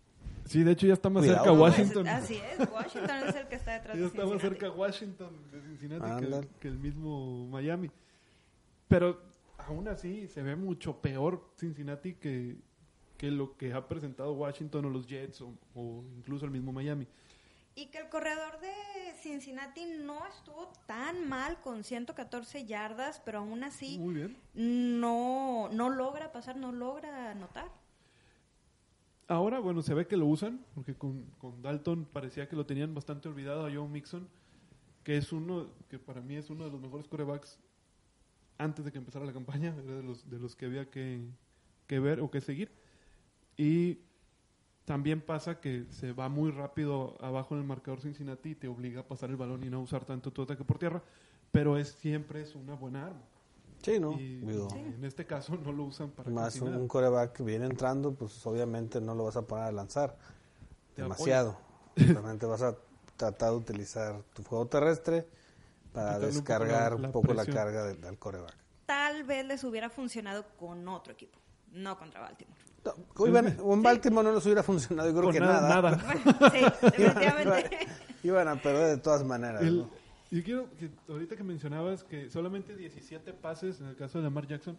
Sí, 0.46 0.62
de 0.62 0.72
hecho 0.72 0.86
ya 0.86 0.92
está 0.92 1.08
más 1.10 1.22
Cuidado. 1.24 1.42
cerca 1.44 1.52
No, 1.54 1.58
pues, 1.58 1.72
Washington. 1.78 2.06
así 2.08 2.34
es, 2.36 2.70
Washington 2.70 3.16
es 3.28 3.34
el 3.34 3.48
que 3.48 3.54
está 3.56 3.72
detrás 3.72 3.96
Ya 3.96 4.00
de 4.02 4.06
está 4.08 4.26
más 4.26 4.40
cerca 4.40 4.70
Washington 4.70 5.30
de 5.50 5.60
Cincinnati 5.62 6.46
que 6.60 6.68
el 6.68 6.78
mismo 6.78 7.46
Miami. 7.48 7.90
Pero 8.88 9.18
aún 9.66 9.88
así 9.88 10.28
se 10.28 10.42
ve 10.42 10.56
mucho 10.56 11.00
peor 11.00 11.50
Cincinnati 11.56 12.14
que, 12.14 12.56
que 13.16 13.30
lo 13.30 13.56
que 13.56 13.72
ha 13.72 13.88
presentado 13.88 14.32
Washington 14.32 14.86
o 14.86 14.90
los 14.90 15.06
Jets 15.06 15.40
o, 15.40 15.54
o 15.74 16.04
incluso 16.16 16.44
el 16.44 16.50
mismo 16.50 16.72
Miami. 16.72 17.06
Y 17.76 17.86
que 17.86 17.98
el 17.98 18.08
corredor 18.08 18.60
de 18.60 18.72
Cincinnati 19.20 19.84
no 19.84 20.24
estuvo 20.26 20.70
tan 20.86 21.28
mal 21.28 21.60
con 21.60 21.82
114 21.82 22.66
yardas, 22.66 23.20
pero 23.24 23.38
aún 23.40 23.64
así 23.64 23.98
Muy 23.98 24.14
bien. 24.14 24.36
no, 24.54 25.68
no 25.72 25.90
logra 25.90 26.30
pasar, 26.30 26.56
no 26.56 26.70
logra 26.70 27.32
anotar. 27.32 27.68
Ahora, 29.26 29.58
bueno, 29.58 29.82
se 29.82 29.94
ve 29.94 30.06
que 30.06 30.16
lo 30.16 30.26
usan, 30.26 30.64
porque 30.74 30.94
con, 30.94 31.24
con 31.38 31.62
Dalton 31.62 32.04
parecía 32.04 32.48
que 32.48 32.56
lo 32.56 32.66
tenían 32.66 32.94
bastante 32.94 33.28
olvidado 33.28 33.66
a 33.66 33.72
Joe 33.72 33.88
Mixon, 33.88 34.28
que 35.02 35.16
es 35.16 35.32
uno, 35.32 35.70
que 35.88 35.98
para 35.98 36.20
mí 36.20 36.36
es 36.36 36.50
uno 36.50 36.64
de 36.64 36.70
los 36.70 36.80
mejores 36.80 37.08
corebacks 37.08 37.58
antes 38.58 38.84
de 38.84 38.92
que 38.92 38.98
empezara 38.98 39.24
la 39.24 39.32
campaña, 39.32 39.74
era 39.84 39.96
de 39.96 40.02
los, 40.02 40.28
de 40.28 40.38
los 40.38 40.56
que 40.56 40.66
había 40.66 40.90
que, 40.90 41.24
que 41.86 42.00
ver 42.00 42.20
o 42.20 42.30
que 42.30 42.40
seguir. 42.40 42.70
Y 43.56 44.00
también 44.84 45.20
pasa 45.20 45.60
que 45.60 45.86
se 45.90 46.12
va 46.12 46.28
muy 46.28 46.50
rápido 46.50 47.16
abajo 47.20 47.54
en 47.54 47.62
el 47.62 47.66
marcador 47.66 48.00
Cincinnati 48.00 48.50
y 48.50 48.54
te 48.54 48.68
obliga 48.68 49.00
a 49.00 49.08
pasar 49.08 49.30
el 49.30 49.36
balón 49.36 49.64
y 49.64 49.70
no 49.70 49.80
usar 49.80 50.04
tanto 50.04 50.30
tu 50.30 50.42
ataque 50.42 50.64
por 50.64 50.78
tierra, 50.78 51.02
pero 51.50 51.78
es 51.78 51.88
siempre 51.88 52.42
es 52.42 52.54
una 52.54 52.74
buena 52.74 53.06
arma. 53.06 53.22
Sí, 53.82 54.00
¿no? 54.00 54.12
Y 54.12 54.38
Digo, 54.40 54.68
en 54.74 55.04
este 55.04 55.26
caso 55.26 55.56
no 55.56 55.70
lo 55.70 55.84
usan 55.84 56.10
para 56.10 56.30
más 56.30 56.58
un, 56.60 56.88
coreback 56.88 57.32
que 57.32 57.42
viene 57.42 57.66
entrando, 57.66 58.14
pues 58.14 58.44
obviamente 58.46 59.00
no 59.00 59.14
lo 59.14 59.24
vas 59.24 59.36
a 59.36 59.42
poner 59.42 59.66
a 59.66 59.72
lanzar 59.72 60.16
Te 60.94 61.02
demasiado. 61.02 61.56
Realmente 61.96 62.46
vas 62.46 62.62
a 62.62 62.76
tratar 63.16 63.50
de 63.50 63.56
utilizar 63.56 64.22
tu 64.34 64.42
juego 64.42 64.66
terrestre 64.66 65.26
para 65.94 66.14
Quitarle 66.16 66.26
un 66.26 66.32
poco 66.44 66.64
descargar 66.64 67.00
la- 67.00 67.12
poco 67.12 67.34
la 67.34 67.46
carga 67.46 67.84
del, 67.84 68.00
del 68.00 68.18
coreback. 68.18 68.56
Tal 68.84 69.24
vez 69.24 69.46
les 69.46 69.64
hubiera 69.64 69.88
funcionado 69.88 70.44
con 70.58 70.86
otro 70.88 71.12
equipo, 71.14 71.38
no 71.72 71.96
contra 71.96 72.20
Baltimore. 72.20 72.60
No, 72.84 73.26
iban- 73.26 73.56
o 73.62 73.72
en 73.72 73.82
Baltimore 73.82 74.28
no 74.28 74.34
les 74.34 74.44
hubiera 74.44 74.62
funcionado, 74.62 75.08
yo 75.08 75.14
creo 75.14 75.24
Con 75.24 75.32
que 75.32 75.40
nada, 75.40 75.80
nada. 75.80 75.98
sí, 76.52 76.58
definitivamente. 76.82 77.78
Iban 78.24 78.48
a 78.48 78.56
perder 78.60 78.96
de 78.96 79.02
todas 79.02 79.24
maneras. 79.24 79.62
El- 79.62 79.78
¿no? 79.78 79.90
yo 80.30 80.42
quiero 80.42 80.68
que 80.76 80.90
ahorita 81.08 81.36
que 81.36 81.44
mencionabas 81.44 82.02
que 82.04 82.28
solamente 82.28 82.76
17 82.76 83.32
pases 83.32 83.80
en 83.80 83.86
el 83.86 83.96
caso 83.96 84.18
de 84.18 84.24
Lamar 84.24 84.46
Jackson, 84.48 84.76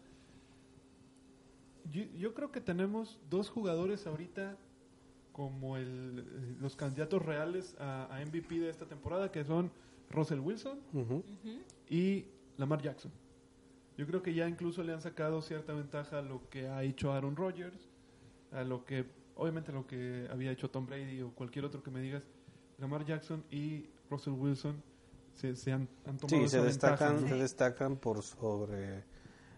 yo, 1.91 2.03
yo 2.17 2.33
creo 2.33 2.51
que 2.51 2.61
tenemos 2.61 3.19
dos 3.29 3.49
jugadores 3.49 4.05
ahorita 4.05 4.57
como 5.31 5.77
el, 5.77 6.57
los 6.59 6.75
candidatos 6.75 7.23
reales 7.25 7.75
a, 7.79 8.05
a 8.15 8.25
MVP 8.25 8.59
de 8.59 8.69
esta 8.69 8.85
temporada, 8.85 9.31
que 9.31 9.43
son 9.45 9.71
Russell 10.09 10.39
Wilson 10.39 10.79
y 11.89 12.25
Lamar 12.57 12.81
Jackson. 12.81 13.11
Yo 13.97 14.05
creo 14.05 14.21
que 14.21 14.33
ya 14.33 14.47
incluso 14.47 14.83
le 14.83 14.93
han 14.93 15.01
sacado 15.01 15.41
cierta 15.41 15.73
ventaja 15.73 16.19
a 16.19 16.21
lo 16.21 16.49
que 16.49 16.67
ha 16.67 16.83
hecho 16.83 17.13
Aaron 17.13 17.35
Rodgers, 17.35 17.89
a 18.51 18.63
lo 18.63 18.83
que, 18.85 19.05
obviamente 19.35 19.71
lo 19.71 19.87
que 19.87 20.27
había 20.31 20.51
hecho 20.51 20.69
Tom 20.69 20.85
Brady 20.85 21.21
o 21.21 21.31
cualquier 21.33 21.65
otro 21.65 21.81
que 21.81 21.91
me 21.91 22.01
digas. 22.01 22.23
Lamar 22.77 23.05
Jackson 23.05 23.43
y 23.49 23.89
Russell 24.09 24.33
Wilson 24.33 24.83
se, 25.33 25.55
se 25.55 25.71
han, 25.71 25.87
han 26.05 26.17
tomado 26.17 26.43
Sí, 26.43 26.49
se 26.49 26.59
ventaja, 26.59 26.91
destacan, 26.91 27.21
¿no? 27.21 27.27
se 27.29 27.35
destacan 27.35 27.95
por 27.95 28.21
sobre... 28.21 29.03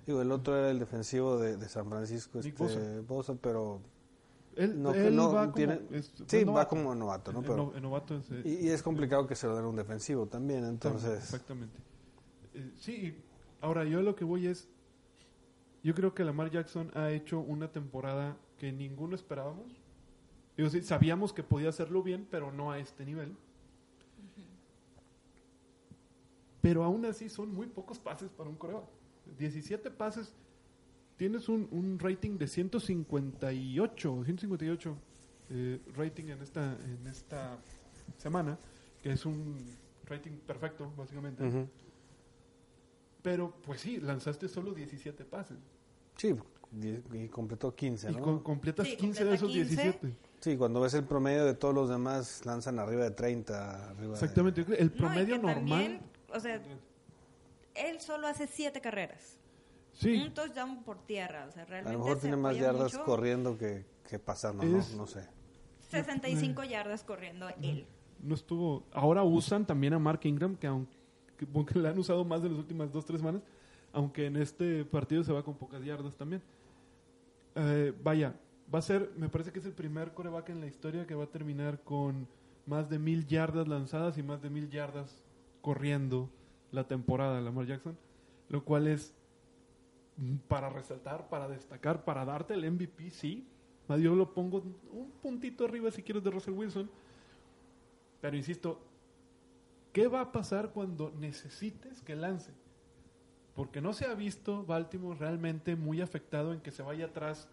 Digo, 0.06 0.22
el 0.22 0.32
otro 0.32 0.56
era 0.56 0.70
el 0.70 0.80
defensivo 0.80 1.38
de, 1.38 1.58
de 1.58 1.68
San 1.68 1.90
Francisco, 1.90 2.40
este, 2.40 3.02
Bosa, 3.02 3.36
pero 3.42 3.82
Él, 4.58 4.82
no, 4.82 4.92
que 4.92 5.08
él 5.08 5.16
no 5.16 5.32
va 5.32 5.42
como, 5.44 5.54
tiene- 5.54 5.82
es- 5.92 6.12
sí, 6.28 6.38
es 6.38 6.42
va 6.44 6.46
novato. 6.48 6.70
como 6.70 6.96
novato, 6.96 7.32
¿no? 7.32 7.42
Pero, 7.42 7.56
no- 7.58 7.76
el 7.76 7.82
novato 7.82 8.16
es, 8.18 8.26
y, 8.46 8.66
y 8.66 8.70
es 8.70 8.82
complicado 8.84 9.28
que 9.28 9.36
se 9.36 9.48
lo 9.48 9.56
den 9.56 9.66
a 9.66 9.68
un 9.68 9.76
defensivo 9.76 10.26
también, 10.28 10.66
entonces... 10.66 11.20
Exactamente. 11.24 11.78
Eh, 12.56 12.72
sí, 12.78 13.24
ahora 13.62 13.84
yo 13.86 14.02
lo 14.02 14.16
que 14.16 14.26
voy 14.26 14.48
es, 14.48 14.68
yo 15.84 15.94
creo 15.94 16.14
que 16.16 16.24
Lamar 16.26 16.50
Jackson 16.50 16.92
ha 16.96 17.12
hecho 17.12 17.40
una 17.40 17.72
temporada 17.72 18.36
que 18.58 18.72
ninguno 18.72 19.16
esperábamos. 19.16 19.72
Digo, 20.58 20.70
sí, 20.72 20.82
sabíamos 20.82 21.32
que 21.34 21.44
podía 21.44 21.70
hacerlo 21.70 22.02
bien, 22.02 22.28
pero 22.32 22.52
no 22.52 22.72
a 22.72 22.80
este 22.80 23.06
nivel. 23.06 23.36
Pero 26.62 26.84
aún 26.84 27.06
así 27.06 27.30
son 27.30 27.54
muy 27.54 27.68
pocos 27.68 28.00
pases 28.00 28.30
para 28.32 28.50
un 28.50 28.56
coreback. 28.56 28.86
17 29.38 29.92
pases. 29.92 30.34
Tienes 31.18 31.50
un, 31.50 31.68
un 31.72 31.98
rating 32.00 32.38
de 32.38 32.48
158, 32.48 34.24
158 34.24 34.98
eh, 35.50 35.80
rating 35.96 36.26
en 36.26 36.42
esta, 36.42 36.74
en 36.84 37.08
esta 37.08 37.58
semana, 38.18 38.58
que 39.02 39.12
es 39.14 39.26
un 39.26 39.58
rating 40.06 40.34
perfecto, 40.46 40.92
básicamente. 40.96 41.44
Ujú. 41.44 41.68
Pero, 43.24 43.52
pues 43.66 43.82
sí, 43.82 43.98
lanzaste 44.00 44.48
solo 44.48 44.74
17 44.74 45.26
pases. 45.26 45.58
Sí, 46.18 46.36
y, 46.82 47.18
y 47.24 47.28
completó 47.30 47.74
15, 47.74 48.12
Y 48.12 48.16
¿no? 48.16 48.22
co- 48.22 48.44
completas 48.44 48.88
Sí, 48.88 48.96
15 48.98 49.26
de 49.26 49.34
esos 49.36 49.48
completa 49.50 49.70
15. 49.70 49.84
17. 49.84 50.16
Sí, 50.40 50.56
cuando 50.56 50.82
ves 50.82 50.94
el 50.94 51.04
promedio 51.04 51.46
de 51.46 51.56
todos 51.56 51.74
los 51.74 51.90
demás, 51.90 52.46
lanzan 52.46 52.78
arriba 52.78 53.04
de 53.06 53.12
30, 53.12 53.90
arriba 53.90 54.14
Exactamente. 54.14 54.64
creo- 54.64 54.78
El 54.78 54.90
No, 54.90 54.94
y 54.96 54.98
promedio 55.00 55.36
que 55.36 55.42
normal. 55.42 55.56
también, 55.56 56.00
o 56.32 56.40
sea, 56.40 56.62
él 57.74 58.00
solo 58.02 58.28
hace 58.28 58.46
siete 58.46 58.82
carreras. 58.82 59.40
Sí, 59.98 60.22
Un 60.24 60.34
touchdown 60.34 60.84
por 60.84 61.00
tierra. 61.06 61.46
O 61.48 61.52
sea, 61.52 61.66
de... 61.66 61.68
A 61.68 61.82
realmente 61.82 61.94
lo 61.94 62.00
mejor 62.00 62.16
se 62.18 62.22
tiene 62.22 62.38
más 62.38 62.56
yardas 62.58 62.94
mucho. 62.94 63.04
corriendo 63.06 63.58
que, 63.58 63.86
que 64.08 64.20
pasando, 64.20 64.64
Es- 64.64 64.92
¿no? 64.92 64.98
No 65.00 65.08
sé. 65.08 65.28
65 65.90 66.64
yardas 66.66 67.04
corriendo 67.04 67.48
él. 67.62 67.86
no 68.22 68.36
estuvo. 68.36 68.84
Ahora 68.94 69.24
usan 69.24 69.66
también 69.66 69.94
a 69.94 70.00
Mark 70.00 70.20
Ingram, 70.24 70.56
que 70.56 70.68
aunque, 70.68 70.96
aunque 71.54 71.80
le 71.80 71.88
han 71.90 71.98
usado 71.98 72.24
más 72.26 72.42
de 72.44 72.50
las 72.50 72.58
últimas 72.60 72.92
dos, 72.92 73.06
tres 73.06 73.20
semanas, 73.22 73.42
aunque 73.94 74.26
en 74.26 74.36
este 74.38 74.84
partido 74.86 75.24
se 75.24 75.32
va 75.34 75.44
con 75.44 75.56
pocas 75.56 75.84
yardas 75.84 76.16
también. 76.16 76.42
Eh, 77.56 77.94
vaya, 78.04 78.36
va 78.74 78.80
a 78.80 78.82
ser, 78.84 79.12
me 79.18 79.30
parece 79.30 79.52
que 79.52 79.60
es 79.60 79.66
el 79.66 79.74
primer 79.74 80.14
coreback 80.14 80.50
en 80.50 80.60
la 80.60 80.68
historia 80.68 81.08
que 81.08 81.16
va 81.16 81.24
a 81.24 81.28
terminar 81.32 81.80
con 81.82 82.28
más 82.66 82.90
de 82.90 83.00
mil 83.00 83.26
yardas 83.26 83.68
lanzadas 83.68 84.18
y 84.18 84.24
más 84.24 84.42
de 84.42 84.50
mil 84.50 84.70
yardas 84.70 85.24
corriendo 85.62 86.30
la 86.72 86.86
temporada 86.88 87.38
de 87.38 87.42
Lamar 87.42 87.66
Jackson, 87.66 87.98
lo 88.50 88.64
cual 88.66 88.88
es 88.88 89.14
para 90.48 90.70
resaltar, 90.70 91.30
para 91.30 91.48
destacar, 91.48 92.04
para 92.04 92.26
darte 92.26 92.54
el 92.54 92.70
MVP, 92.72 93.10
sí. 93.12 93.48
Yo 93.90 94.16
lo 94.16 94.34
pongo 94.34 94.58
un 94.92 95.12
puntito 95.22 95.66
arriba 95.66 95.90
si 95.92 96.04
quieres 96.04 96.24
de 96.24 96.32
Russell 96.32 96.54
Wilson, 96.54 96.90
pero 98.20 98.36
insisto, 98.36 98.82
¿qué 99.94 100.08
va 100.08 100.22
a 100.22 100.32
pasar 100.32 100.72
cuando 100.74 101.12
necesites 101.12 102.02
que 102.02 102.16
lance? 102.16 102.52
Porque 103.56 103.80
no 103.82 103.94
se 103.94 104.06
ha 104.06 104.14
visto 104.14 104.64
Baltimore 104.66 105.18
realmente 105.18 105.76
muy 105.76 106.02
afectado 106.02 106.52
en 106.54 106.60
que 106.62 106.72
se 106.72 106.84
vaya 106.84 107.06
atrás 107.06 107.50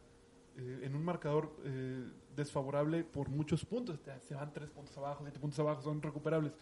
eh, 0.57 0.81
en 0.83 0.95
un 0.97 1.05
marcador 1.05 1.55
eh, 1.65 2.05
desfavorable 2.35 3.05
por 3.05 3.29
muchos 3.29 3.65
puntos. 3.65 4.01
Se 4.23 4.35
van 4.35 4.53
tres 4.53 4.71
puntos 4.71 4.97
abajo, 4.99 5.23
siete 5.25 5.39
puntos 5.39 5.59
abajo, 5.61 5.83
son 5.83 6.03
recuperables. 6.03 6.53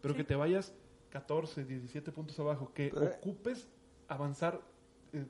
Pero 0.00 0.14
Sí. 0.14 0.18
que 0.18 0.24
te 0.24 0.36
vayas 0.36 0.72
14, 1.10 1.64
17 1.64 2.12
puntos 2.12 2.38
abajo, 2.38 2.72
que 2.72 2.90
Pero- 2.94 3.06
ocupes 3.06 3.68
avanzar 4.06 4.54
eh, 4.54 4.60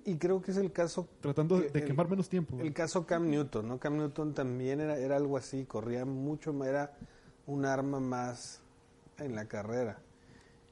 Y 0.04 0.16
creo 0.16 0.42
que 0.42 0.50
es 0.50 0.56
el 0.56 0.72
caso 0.72 1.08
tratando 1.20 1.56
de, 1.58 1.66
Que 1.66 1.72
de 1.72 1.78
el- 1.80 1.84
quemar 1.86 2.08
menos 2.08 2.28
tiempo. 2.28 2.58
El 2.60 2.72
caso 2.74 3.06
Cam 3.06 3.28
Newton, 3.30 3.68
¿no? 3.68 3.78
Cam 3.78 3.96
Newton 3.96 4.34
también 4.34 4.80
era, 4.80 4.98
era 4.98 5.16
algo 5.16 5.36
así, 5.36 5.64
corría 5.64 6.04
mucho, 6.04 6.52
más, 6.52 6.68
era 6.68 6.92
un 7.46 7.64
arma 7.64 8.00
más 8.00 8.60
en 9.18 9.34
la 9.34 9.46
carrera. 9.46 9.98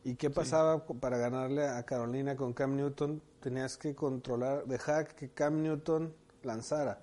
¿Y 0.04 0.14
qué 0.16 0.30
pasaba 0.30 0.84
para 0.86 1.18
ganarle 1.18 1.66
a 1.68 1.82
Carolina 1.84 2.36
con 2.36 2.52
Cam 2.52 2.76
Newton? 2.76 3.20
Tenías 3.40 3.76
que 3.76 3.94
controlar, 3.94 4.64
dejar 4.66 5.14
que 5.14 5.30
Cam 5.30 5.62
Newton 5.62 6.12
lanzara, 6.42 7.00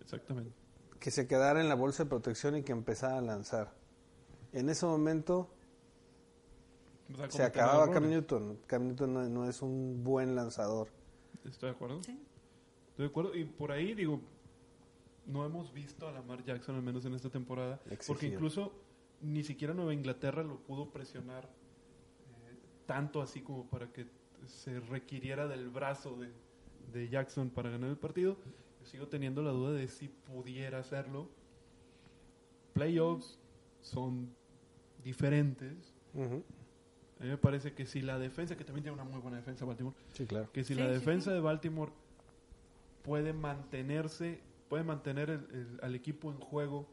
Exactamente. 0.00 0.52
que 0.98 1.10
se 1.10 1.26
quedara 1.26 1.60
en 1.60 1.68
la 1.68 1.74
bolsa 1.74 2.04
de 2.04 2.10
protección 2.10 2.56
y 2.56 2.62
que 2.62 2.72
empezara 2.72 3.18
a 3.18 3.22
lanzar. 3.22 3.72
En 4.52 4.68
ese 4.68 4.86
momento 4.86 5.51
O 7.12 7.16
sea, 7.16 7.30
se 7.30 7.42
acababa 7.42 7.90
Cam. 7.90 8.08
Newton. 8.08 8.58
Cam 8.66 8.86
Newton 8.86 9.14
no, 9.14 9.28
no 9.28 9.48
es 9.48 9.62
un 9.62 10.02
buen 10.02 10.34
lanzador. 10.34 10.88
Estoy 11.44 11.70
de 11.70 11.74
acuerdo. 11.74 12.02
Sí. 12.02 12.18
Estoy 12.90 13.06
de 13.06 13.10
acuerdo. 13.10 13.34
Y 13.34 13.44
por 13.44 13.72
ahí, 13.72 13.94
digo, 13.94 14.20
no 15.26 15.44
hemos 15.44 15.72
visto 15.72 16.08
a 16.08 16.12
Lamar 16.12 16.44
Jackson, 16.44 16.76
al 16.76 16.82
menos 16.82 17.04
en 17.04 17.14
esta 17.14 17.30
temporada, 17.30 17.80
porque 18.06 18.26
incluso 18.26 18.72
ni 19.20 19.42
siquiera 19.42 19.72
Nueva 19.72 19.94
Inglaterra 19.94 20.42
lo 20.42 20.58
pudo 20.58 20.90
presionar 20.90 21.44
eh, 21.44 22.58
tanto 22.86 23.22
así 23.22 23.40
como 23.40 23.68
para 23.68 23.92
que 23.92 24.06
se 24.46 24.80
requiriera 24.80 25.46
del 25.46 25.68
brazo 25.68 26.16
de, 26.16 26.32
de 26.92 27.08
Jackson 27.08 27.50
para 27.50 27.70
ganar 27.70 27.90
el 27.90 27.96
partido. 27.96 28.36
Yo 28.80 28.86
sigo 28.86 29.06
teniendo 29.08 29.42
la 29.42 29.50
duda 29.50 29.72
de 29.72 29.86
si 29.86 30.08
pudiera 30.08 30.78
hacerlo. 30.78 31.28
Playoffs 32.72 33.38
son 33.80 34.34
diferentes. 35.04 35.94
Ujú. 36.14 36.42
A 37.22 37.24
mí 37.24 37.30
me 37.30 37.36
parece 37.38 37.72
que 37.72 37.86
si 37.86 38.02
la 38.02 38.18
defensa, 38.18 38.56
que 38.56 38.64
también 38.64 38.82
tiene 38.82 39.00
una 39.00 39.08
muy 39.08 39.20
buena 39.20 39.36
defensa 39.36 39.64
Baltimore, 39.64 39.94
Sí, 40.12 40.26
claro. 40.26 40.50
que 40.52 40.64
si 40.64 40.74
Sí, 40.74 40.80
la 40.80 40.88
sí, 40.88 40.94
defensa 40.94 41.30
sí. 41.30 41.34
de 41.34 41.40
Baltimore 41.40 41.92
puede 43.04 43.32
mantenerse, 43.32 44.40
puede 44.68 44.82
mantener 44.82 45.30
el- 45.30 45.46
el- 45.52 45.78
al 45.82 45.94
equipo 45.94 46.32
en 46.32 46.38
juego 46.40 46.84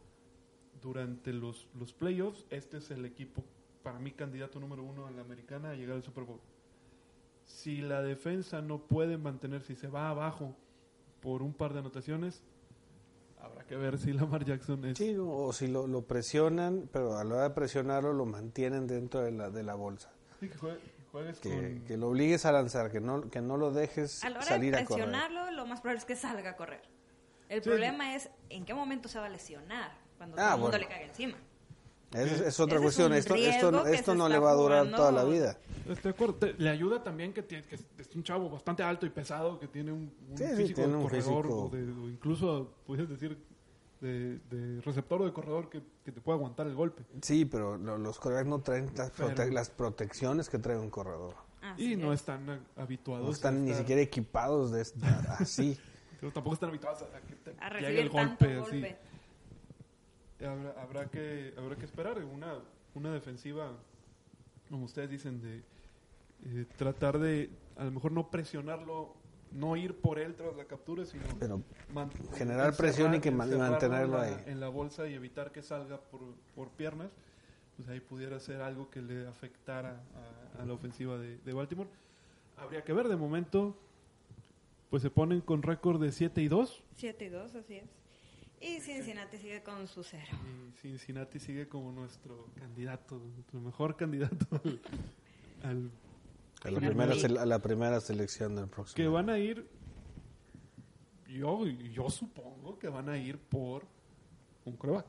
durante 0.84 1.34
los, 1.34 1.68
los 1.74 1.94
playoffs, 1.94 2.46
este 2.52 2.78
es 2.78 2.92
el 2.92 3.06
equipo, 3.06 3.44
para 3.82 3.98
mí, 3.98 4.12
candidato 4.12 4.60
número 4.60 4.84
uno 4.84 5.08
en 5.08 5.16
la 5.16 5.24
americana 5.24 5.72
a 5.72 5.74
llegar 5.74 5.96
al 5.96 6.04
Super 6.04 6.26
Bowl. 6.26 6.40
Si 7.46 7.78
la 7.82 8.04
defensa 8.04 8.62
no 8.62 8.78
puede 8.78 9.18
mantener, 9.18 9.64
si 9.64 9.74
se 9.76 9.88
va 9.88 10.10
abajo 10.10 10.56
por 11.22 11.42
un 11.42 11.54
par 11.54 11.74
de 11.74 11.80
anotaciones, 11.80 12.44
habrá 13.42 13.64
que 13.66 13.76
ver 13.76 13.98
si 13.98 14.14
Lamar 14.14 14.46
Jackson 14.46 14.86
es... 14.86 14.98
Sí, 15.00 15.16
o 15.20 15.52
si 15.54 15.68
lo, 15.68 15.88
lo 15.88 16.04
presionan, 16.04 16.88
pero 16.94 17.18
a 17.18 17.24
la 17.24 17.34
hora 17.36 17.44
de 17.46 17.56
presionarlo 17.56 18.14
lo 18.14 18.28
mantienen 18.28 18.86
dentro 18.86 19.22
de 19.22 19.32
la, 19.32 19.50
de 19.50 19.64
la 19.64 19.74
bolsa. 19.74 20.12
Sí, 20.40 20.48
que 20.50 20.58
juegue- 20.58 20.80
juegues 21.12 21.40
Que, 21.40 21.50
con... 21.50 21.80
que 21.86 21.98
lo 21.98 22.10
obligues 22.10 22.46
a 22.46 22.52
lanzar, 22.52 22.92
que 22.92 23.00
no, 23.00 23.30
que 23.30 23.42
no 23.42 23.58
lo 23.58 23.72
dejes 23.72 24.24
A 24.24 24.30
la 24.30 24.38
hora 24.38 24.46
salir 24.46 24.74
de 24.76 24.82
a 24.82 24.86
correr. 24.86 25.06
presionarlo, 25.06 25.52
lo 25.52 25.66
más 25.66 25.82
probable 25.82 26.00
es 26.00 26.06
que 26.06 26.16
salga 26.16 26.52
a 26.52 26.56
correr. 26.56 26.82
El 27.50 27.64
Sí. 27.64 27.70
problema 27.70 28.16
es 28.16 28.30
en 28.50 28.64
qué 28.66 28.74
momento 28.74 29.10
se 29.10 29.20
va 29.20 29.26
a 29.26 29.30
lesionar 29.30 29.92
cuando 30.18 30.36
Ah, 30.38 30.42
todo 30.42 30.56
el 30.56 30.62
mundo 30.62 30.78
bueno. 30.78 30.84
le 30.86 30.88
caiga 30.88 31.06
encima. 31.08 31.38
Es, 32.14 32.42
es 32.42 32.60
otra 32.60 32.76
Ese 32.78 32.84
cuestión. 32.84 33.14
Esto, 33.14 33.36
esto, 33.36 33.86
esto 33.86 34.16
no 34.16 34.28
le 34.30 34.40
va 34.40 34.52
a 34.52 34.56
durar 34.56 34.80
jugando. 34.80 34.98
toda 34.98 35.12
la 35.12 35.24
vida. 35.26 35.58
Estoy 35.88 36.04
de 36.04 36.10
acuerdo. 36.10 36.34
Te- 36.36 36.54
le 36.54 36.70
ayuda 36.70 37.04
también 37.04 37.34
que, 37.34 37.44
tiene, 37.44 37.64
que 37.66 37.76
es, 37.76 37.86
un 38.16 38.24
chavo 38.24 38.50
bastante 38.50 38.82
alto 38.82 39.06
y 39.06 39.10
pesado, 39.12 39.60
que 39.60 39.68
tiene 39.68 39.92
un, 39.92 40.12
un 40.30 40.38
Sí, 40.38 40.44
sí, 40.48 40.56
físico 40.56 40.76
tiene 40.78 40.92
de 40.92 40.98
un 40.98 41.04
corredor 41.04 41.44
físico. 41.46 41.64
O, 41.66 41.70
de- 41.70 41.84
o 41.92 42.10
incluso, 42.10 42.74
puedes 42.88 43.08
decir, 43.08 43.38
de, 44.02 44.40
de 44.50 44.82
receptor 44.82 45.22
o 45.22 45.26
de 45.26 45.34
corredor 45.34 45.70
que, 45.70 45.82
que 46.06 46.12
te 46.12 46.22
pueda 46.22 46.38
aguantar 46.38 46.68
el 46.68 46.76
golpe. 46.76 47.04
Sí, 47.22 47.46
pero 47.46 47.78
lo- 47.78 47.98
los 47.98 48.20
corredores 48.20 48.48
no 48.48 48.60
traen 48.62 48.90
las, 48.96 49.12
prote- 49.14 49.34
Pero- 49.36 49.52
las 49.52 49.70
protecciones 49.70 50.50
que 50.50 50.58
trae 50.60 50.78
un 50.78 50.90
corredor. 50.90 51.36
Así 51.62 51.94
y 51.94 51.96
no 51.98 52.14
es. 52.14 52.22
están 52.22 52.66
habituados. 52.78 53.26
No 53.26 53.32
están 53.34 53.66
ni 53.66 53.72
estar- 53.72 53.80
siquiera 53.82 54.02
equipados 54.02 54.72
de 54.72 54.82
esta- 54.82 55.36
así. 55.40 55.78
pero 56.20 56.32
tampoco 56.32 56.54
están 56.54 56.70
habituados 56.70 57.02
a, 57.04 57.18
a 57.18 57.22
que 57.22 57.36
te 57.36 57.52
a 57.60 57.70
llegue 57.70 57.80
recibir 57.82 58.00
el 58.00 58.12
tanto 58.12 58.46
golpe. 58.46 58.58
golpe. 58.60 58.88
así. 60.38 60.46
Habrá, 60.46 60.82
habrá 60.82 61.06
que, 61.10 61.54
habrá 61.58 61.76
que 61.76 61.84
esperar 61.86 62.24
una, 62.24 62.60
una 62.96 63.12
defensiva, 63.14 63.74
como 64.70 64.86
ustedes 64.86 65.10
dicen, 65.10 65.42
de 65.42 65.64
eh, 66.46 66.66
tratar 66.78 67.20
de 67.20 67.50
a 67.76 67.84
lo 67.84 67.92
mejor 67.92 68.14
no 68.14 68.30
presionarlo, 68.32 69.16
no 69.52 69.76
ir 69.76 69.96
por 69.96 70.20
él 70.20 70.36
tras 70.36 70.56
la 70.56 70.66
captura, 70.66 71.06
sino 71.06 71.24
Pero 71.40 71.62
Generar 72.36 72.76
presión 72.76 73.14
y 73.16 73.20
que 73.20 73.32
mantenerlo 73.32 74.04
en 74.04 74.12
la, 74.12 74.22
ahí. 74.22 74.44
en 74.48 74.60
la 74.60 74.70
bolsa 74.70 75.08
y 75.08 75.14
evitar 75.14 75.52
que 75.52 75.62
salga 75.62 76.00
por, 76.00 76.22
por 76.56 76.70
piernas, 76.70 77.10
pues 77.78 77.90
ahí 77.90 78.00
pudiera 78.00 78.40
ser 78.40 78.62
algo 78.62 78.90
que 78.90 79.02
le 79.02 79.28
afectara 79.28 80.02
a, 80.58 80.62
a 80.62 80.66
la 80.66 80.74
ofensiva 80.74 81.18
de, 81.18 81.38
de 81.38 81.54
Baltimore. 81.54 81.90
Habría 82.58 82.84
que 82.84 82.94
ver, 82.94 83.08
de 83.08 83.16
momento, 83.16 83.76
pues 84.90 85.02
se 85.02 85.10
ponen 85.10 85.42
con 85.42 85.64
récord 85.64 86.02
de 86.02 86.12
7 86.12 86.42
y 86.42 86.48
2 86.48 86.84
7 86.96 87.26
y 87.26 87.30
2, 87.30 87.56
así 87.56 87.76
es. 87.76 87.86
Y 88.62 88.82
Cincinnati 88.82 89.38
sigue 89.38 89.64
con 89.64 89.88
su 89.88 90.04
cero. 90.04 90.38
y 90.44 90.78
Cincinnati 90.78 91.40
sigue 91.40 91.70
como 91.70 91.94
nuestro 91.94 92.48
candidato, 92.60 93.18
nuestro 93.18 93.62
mejor 93.62 93.96
candidato 93.96 94.46
al, 94.64 94.80
al- 95.64 95.92
a 96.64 96.72
la, 96.72 96.80
primera, 96.80 97.14
a 97.14 97.46
la 97.46 97.60
primera 97.60 98.00
selección 98.02 98.56
del 98.56 98.68
próximo. 98.68 98.96
que 98.96 99.08
van 99.08 99.30
a 99.30 99.38
ir, 99.38 99.66
yo, 101.28 101.66
yo 101.66 102.10
supongo 102.10 102.78
que 102.80 102.90
van 102.90 103.10
a 103.10 103.18
ir 103.18 103.38
por 103.38 103.84
un 104.66 104.76
coreback. 104.76 105.06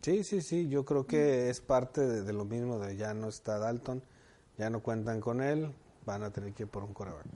Sí, 0.00 0.24
sí, 0.24 0.40
sí, 0.40 0.68
yo 0.68 0.84
creo 0.84 1.06
que 1.06 1.50
es 1.50 1.60
parte 1.60 2.00
de, 2.00 2.22
de 2.22 2.32
lo 2.32 2.44
mismo 2.44 2.78
de 2.78 2.96
ya 2.96 3.12
no 3.12 3.28
está 3.28 3.58
Dalton, 3.58 4.02
ya 4.56 4.70
no 4.70 4.80
cuentan 4.80 5.20
con 5.20 5.42
él, 5.42 5.70
van 6.06 6.22
a 6.22 6.30
tener 6.30 6.54
que 6.54 6.62
ir 6.62 6.68
por 6.68 6.84
un 6.84 6.94
coreback. 6.94 7.26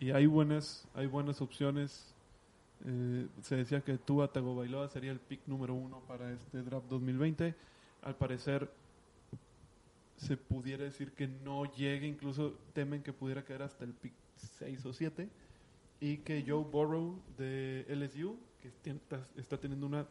Y 0.00 0.10
hay 0.10 0.26
buenas, 0.26 0.86
hay 0.94 1.06
buenas 1.06 1.40
opciones. 1.40 2.14
Eh, 2.84 3.26
se 3.42 3.56
decía 3.56 3.80
que 3.80 3.96
Tua 3.96 4.30
Tagovailoa 4.30 4.88
sería 4.88 5.12
el 5.12 5.18
pick 5.18 5.40
número 5.46 5.74
uno 5.74 6.00
para 6.06 6.30
este 6.30 6.62
draft 6.62 6.86
2020. 6.88 7.54
Al 8.02 8.14
parecer 8.16 8.70
se 10.16 10.36
pudiera 10.36 10.84
decir 10.84 11.12
que 11.12 11.26
no 11.26 11.64
llegue, 11.74 12.06
incluso 12.06 12.52
temen 12.72 13.02
que 13.02 13.12
pudiera 13.12 13.44
caer 13.44 13.62
hasta 13.62 13.84
el 13.84 13.92
pick 13.94 14.12
6 14.36 14.86
o 14.86 14.92
7 14.92 15.28
y 16.00 16.18
que 16.18 16.44
Joe 16.46 16.64
Burrow 16.64 17.20
de 17.36 17.84
LSU, 17.88 18.36
que 18.60 18.68
está, 18.90 19.26
está 19.36 19.58
teniendo 19.58 19.86
una 19.86 20.06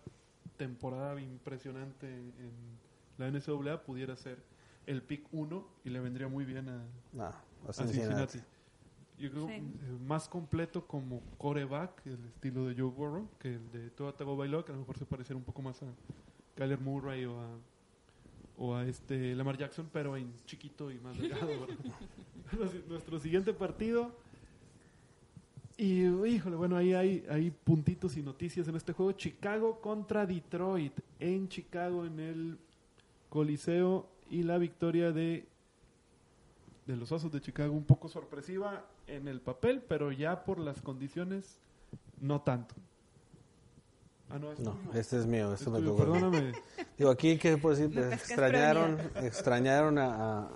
temporada 0.57 1.19
impresionante 1.21 2.07
en 2.07 2.51
la 3.17 3.27
NCAA, 3.29 3.83
pudiera 3.83 4.15
ser 4.15 4.37
el 4.85 5.01
pick 5.01 5.25
1 5.31 5.67
y 5.85 5.89
le 5.89 5.99
vendría 5.99 6.27
muy 6.27 6.45
bien 6.45 6.67
a, 6.69 6.83
No, 7.13 7.23
a 7.25 7.73
Cincinnati. 7.73 7.93
Cincinnati. 7.93 8.39
Yo 9.19 9.29
creo 9.31 9.47
Sí. 9.47 9.61
más 10.05 10.27
completo 10.27 10.85
como 10.87 11.21
coreback, 11.37 12.05
el 12.07 12.25
estilo 12.25 12.65
de 12.65 12.73
Joe 12.75 12.89
Burrow, 12.91 13.29
que 13.39 13.53
el 13.55 13.71
de 13.71 13.89
Tua 13.91 14.15
Tagovailoa, 14.17 14.65
que 14.65 14.71
a 14.71 14.75
lo 14.75 14.81
mejor 14.81 14.97
se 14.97 15.05
pareciera 15.05 15.37
un 15.37 15.43
poco 15.43 15.61
más 15.61 15.81
a 15.83 15.85
Kyler 16.55 16.79
Murray 16.79 17.23
o 17.25 17.39
a, 17.39 17.57
o 18.57 18.75
a 18.75 18.85
este 18.85 19.35
Lamar 19.35 19.57
Jackson, 19.57 19.89
pero 19.91 20.15
en 20.15 20.31
chiquito 20.45 20.91
y 20.91 20.99
más 20.99 21.17
delgado. 21.17 21.67
Nuestro 22.89 23.19
siguiente 23.19 23.53
partido. 23.53 24.11
Y, 25.75 26.03
híjole, 26.05 26.55
bueno, 26.55 26.77
ahí 26.77 26.93
hay, 26.93 27.25
hay 27.29 27.49
puntitos 27.49 28.15
y 28.15 28.21
noticias 28.21 28.67
en 28.67 28.75
este 28.75 28.93
juego. 28.93 29.11
Chicago 29.13 29.81
contra 29.81 30.25
Detroit. 30.25 30.93
En 31.19 31.49
Chicago, 31.49 32.05
en 32.05 32.19
el 32.19 32.57
Coliseo. 33.29 34.07
Y 34.29 34.43
la 34.43 34.57
victoria 34.57 35.11
de 35.11 35.47
de 36.85 36.95
los 36.95 37.11
Osos 37.11 37.31
de 37.31 37.41
Chicago 37.41 37.73
un 37.73 37.85
poco 37.85 38.09
sorpresiva 38.09 38.85
en 39.07 39.27
el 39.27 39.41
papel, 39.41 39.81
pero 39.87 40.11
ya 40.11 40.43
por 40.43 40.59
las 40.59 40.81
condiciones 40.81 41.57
no 42.19 42.41
tanto. 42.41 42.75
Ah, 44.33 44.39
no, 44.39 44.79
este 44.95 45.19
es 45.19 45.27
mío, 45.27 45.53
este 45.53 45.65
Es 45.65 45.69
me 45.69 45.77
tuyo, 45.77 45.91
tocó. 45.91 46.11
Perdóname. 46.11 46.53
Digo, 46.97 47.11
aquí, 47.11 47.37
¿qué 47.37 47.55
puedo 47.59 47.75
decir? 47.75 47.93
Pues, 47.93 48.13
extrañaron 48.13 48.97
extrañaron 49.21 49.99
a, 49.99 50.39
a, 50.39 50.49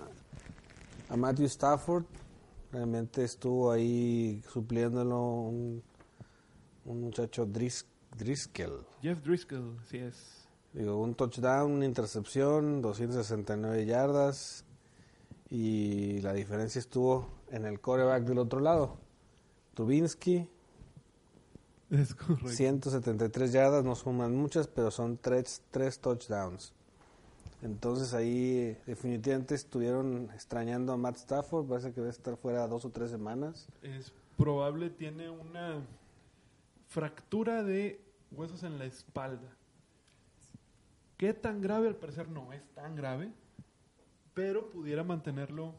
a 1.10 1.16
Matthew 1.16 1.46
Stafford. 1.46 2.04
Realmente 2.72 3.22
estuvo 3.22 3.70
ahí 3.70 4.42
supliéndolo 4.52 5.20
un, 5.22 5.84
un 6.86 7.00
muchacho 7.02 7.46
Dris, 7.46 7.86
Driscoll. 8.16 8.84
Jeff 9.00 9.22
Driscoll, 9.22 9.78
sí 9.88 9.98
es. 9.98 10.48
Digo, 10.72 11.00
un 11.00 11.14
touchdown, 11.14 11.70
una 11.70 11.84
intercepción, 11.84 12.82
269 12.82 13.86
yardas. 13.86 14.64
Y 15.50 16.20
la 16.22 16.32
diferencia 16.32 16.80
estuvo 16.80 17.28
en 17.52 17.64
el 17.64 17.80
coreback 17.80 18.24
del 18.24 18.38
otro 18.38 18.58
lado. 18.58 18.98
Trubinsky, 19.74 20.50
Es 21.90 22.14
correcto. 22.14 22.48
173 22.48 23.52
yardas, 23.52 23.84
no 23.84 23.94
suman 23.94 24.36
muchas, 24.36 24.66
pero 24.68 24.90
son 24.90 25.16
tres, 25.16 25.62
tres 25.70 25.98
touchdowns. 26.00 26.72
Entonces 27.62 28.14
ahí 28.14 28.76
definitivamente 28.86 29.54
estuvieron 29.54 30.30
extrañando 30.34 30.92
a 30.92 30.96
Matt 30.96 31.16
Stafford, 31.16 31.66
parece 31.66 31.92
que 31.92 32.00
debe 32.00 32.10
estar 32.12 32.36
fuera 32.36 32.66
dos 32.68 32.84
o 32.84 32.90
tres 32.90 33.10
semanas. 33.10 33.66
Es 33.82 34.12
probable, 34.36 34.90
tiene 34.90 35.28
una 35.30 35.80
fractura 36.88 37.62
de 37.64 38.00
huesos 38.30 38.62
en 38.62 38.78
la 38.78 38.84
espalda. 38.84 39.48
¿Qué 41.16 41.34
tan 41.34 41.60
grave? 41.60 41.88
Al 41.88 41.96
parecer 41.96 42.28
no 42.28 42.52
es 42.52 42.62
tan 42.74 42.94
grave, 42.94 43.32
pero 44.34 44.70
pudiera 44.70 45.02
mantenerlo. 45.02 45.74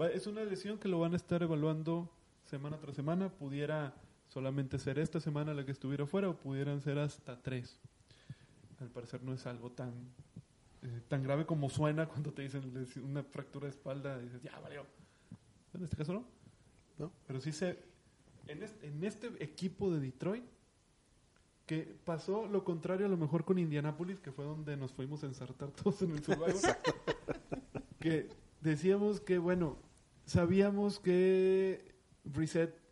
Va- 0.00 0.08
Es 0.08 0.26
una 0.26 0.42
lesión 0.44 0.78
que 0.78 0.88
lo 0.88 0.98
van 0.98 1.12
a 1.12 1.16
estar 1.16 1.42
evaluando 1.42 2.10
semana 2.46 2.78
tras 2.78 2.96
semana. 2.96 3.28
Pudiera 3.28 3.94
solamente 4.36 4.78
ser 4.78 4.98
esta 4.98 5.18
semana 5.18 5.54
la 5.54 5.64
que 5.64 5.72
estuviera 5.72 6.04
fuera 6.04 6.28
o 6.28 6.36
pudieran 6.36 6.82
ser 6.82 6.98
hasta 6.98 7.40
tres. 7.40 7.80
Al 8.80 8.90
parecer 8.90 9.22
no 9.22 9.32
es 9.32 9.46
algo 9.46 9.72
tan 9.72 9.94
eh, 10.82 11.00
tan 11.08 11.22
grave 11.22 11.46
como 11.46 11.70
suena 11.70 12.06
cuando 12.06 12.34
te 12.34 12.42
dicen 12.42 12.70
una 13.02 13.22
fractura 13.22 13.64
de 13.64 13.70
espalda 13.70 14.18
y 14.20 14.24
dices, 14.24 14.42
ya, 14.42 14.60
valió. 14.60 14.84
En 15.72 15.82
este 15.82 15.96
caso 15.96 16.12
no. 16.12 16.26
¿No? 16.98 17.10
Pero 17.26 17.40
sí 17.40 17.50
se... 17.50 17.78
En 18.46 18.62
este, 18.62 18.86
en 18.86 19.02
este 19.04 19.28
equipo 19.42 19.90
de 19.90 20.00
Detroit, 20.00 20.44
que 21.64 21.96
pasó 22.04 22.46
lo 22.46 22.62
contrario 22.62 23.06
a 23.06 23.08
lo 23.08 23.16
mejor 23.16 23.42
con 23.42 23.58
Indianapolis, 23.58 24.20
que 24.20 24.32
fue 24.32 24.44
donde 24.44 24.76
nos 24.76 24.92
fuimos 24.92 25.24
a 25.24 25.28
ensartar 25.28 25.70
todos 25.82 26.02
en 26.02 26.10
el 26.10 26.22
Survivor, 26.22 26.76
que 27.98 28.28
decíamos 28.60 29.18
que, 29.18 29.38
bueno, 29.38 29.78
sabíamos 30.26 31.00
que 31.00 31.94
Brissett 32.22 32.85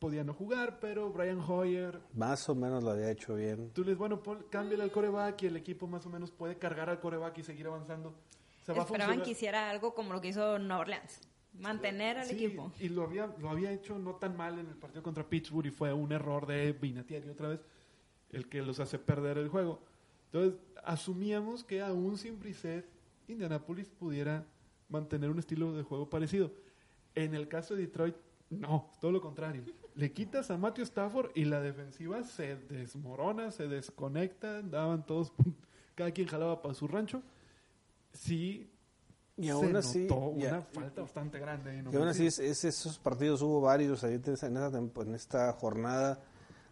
podía 0.00 0.24
no 0.24 0.32
jugar, 0.32 0.80
pero 0.80 1.12
Brian 1.12 1.38
Hoyer 1.38 2.00
Más 2.14 2.48
o 2.48 2.54
menos 2.54 2.82
lo 2.82 2.90
había 2.90 3.10
hecho 3.10 3.34
bien. 3.36 3.70
Tú 3.72 3.82
le 3.82 3.88
dices, 3.90 3.98
bueno, 3.98 4.20
pon, 4.22 4.44
cámbiale 4.50 4.82
al 4.82 4.90
coreback 4.90 5.42
y 5.42 5.46
el 5.46 5.56
equipo 5.56 5.86
más 5.86 6.04
o 6.06 6.08
menos 6.10 6.30
puede 6.30 6.56
cargar 6.56 6.88
al 6.88 6.98
coreback 6.98 7.38
y 7.38 7.42
seguir 7.44 7.66
avanzando. 7.66 8.14
Va 8.68 8.82
Esperaban 8.82 9.22
que 9.22 9.30
hiciera 9.32 9.68
algo 9.68 9.94
como 9.94 10.12
lo 10.12 10.20
que 10.20 10.28
hizo 10.28 10.58
New 10.58 10.78
Orleans. 10.78 11.20
Mantener 11.58 12.18
al 12.18 12.26
Sí, 12.26 12.34
equipo. 12.34 12.72
Y 12.80 12.88
lo 12.88 13.02
había, 13.02 13.26
lo 13.38 13.50
había 13.50 13.72
hecho 13.72 13.98
no 13.98 14.14
tan 14.14 14.36
mal 14.36 14.58
en 14.58 14.66
el 14.68 14.76
partido 14.76 15.02
contra 15.02 15.24
Pittsburgh 15.28 15.66
y 15.66 15.70
fue 15.70 15.92
un 15.92 16.12
error 16.12 16.46
de 16.46 16.72
Vinatieri 16.72 17.28
otra 17.28 17.48
vez 17.48 17.60
el 18.30 18.48
que 18.48 18.62
los 18.62 18.80
hace 18.80 18.98
perder 18.98 19.36
el 19.36 19.48
juego. 19.48 19.80
Entonces, 20.32 20.58
asumíamos 20.84 21.64
que 21.64 21.82
aún 21.82 22.16
sin 22.16 22.38
Brissett, 22.38 22.86
Indianapolis 23.28 23.88
pudiera 23.88 24.46
mantener 24.88 25.28
un 25.28 25.40
estilo 25.40 25.72
de 25.72 25.82
juego 25.82 26.08
parecido. 26.08 26.52
En 27.14 27.34
el 27.34 27.48
caso 27.48 27.74
de 27.74 27.82
Detroit, 27.82 28.14
no, 28.48 28.90
todo 29.00 29.10
lo 29.10 29.20
contrario. 29.20 29.64
Le 30.00 30.12
quitas 30.12 30.50
a 30.50 30.56
Matthew 30.56 30.84
Stafford 30.84 31.30
y 31.34 31.44
la 31.44 31.60
defensiva 31.60 32.22
se 32.24 32.56
desmorona, 32.56 33.50
se 33.50 33.68
desconecta, 33.68 34.62
daban 34.62 35.04
todos, 35.04 35.32
cada 35.94 36.10
quien 36.12 36.26
jalaba 36.26 36.62
para 36.62 36.72
su 36.72 36.88
rancho. 36.88 37.22
Sí, 38.12 38.70
Y 39.36 39.44
se 39.44 39.50
aún 39.50 39.76
así, 39.76 40.06
notó 40.08 40.32
y 40.38 40.46
a- 40.46 40.48
una 40.50 40.62
falta 40.62 41.02
bastante 41.02 41.38
grande. 41.38 41.84
Y 41.92 41.96
aún 41.96 42.08
así, 42.08 42.26
es- 42.26 42.38
es- 42.38 42.64
esos 42.64 42.98
partidos 42.98 43.42
hubo 43.42 43.60
varios 43.60 44.02
ahí 44.02 44.18
en 44.24 45.14
esta 45.14 45.52
jornada. 45.52 46.22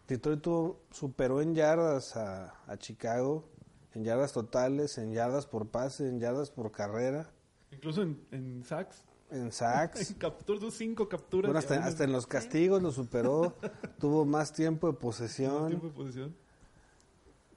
Detroit 0.07 0.41
tuvo- 0.41 0.79
superó 0.89 1.39
en 1.41 1.53
yardas 1.53 2.15
a, 2.17 2.55
a 2.65 2.77
Chicago, 2.77 3.47
en 3.93 4.03
yardas 4.03 4.33
totales, 4.33 4.97
en 4.97 5.13
yardas 5.13 5.45
por 5.45 5.67
pase, 5.69 6.09
en 6.09 6.19
yardas 6.19 6.49
por 6.49 6.71
carrera, 6.71 7.29
Incluso 7.71 8.01
en, 8.01 8.19
en 8.31 8.63
sacks. 8.63 9.03
En 9.31 9.51
sacks. 9.51 10.13
Capturó 10.17 10.71
cinco 10.71 11.07
capturas. 11.09 11.49
Bueno, 11.51 11.59
hasta, 11.59 11.83
hasta 11.85 12.03
en 12.03 12.11
los 12.11 12.25
castigos 12.27 12.81
lo 12.81 12.91
superó, 12.91 13.55
tuvo 13.99 14.25
más 14.25 14.51
tiempo 14.53 14.87
de 14.87 14.93
posesión 14.93 15.67
tiempo 15.67 15.87
de 15.87 15.93
posesión. 15.93 16.35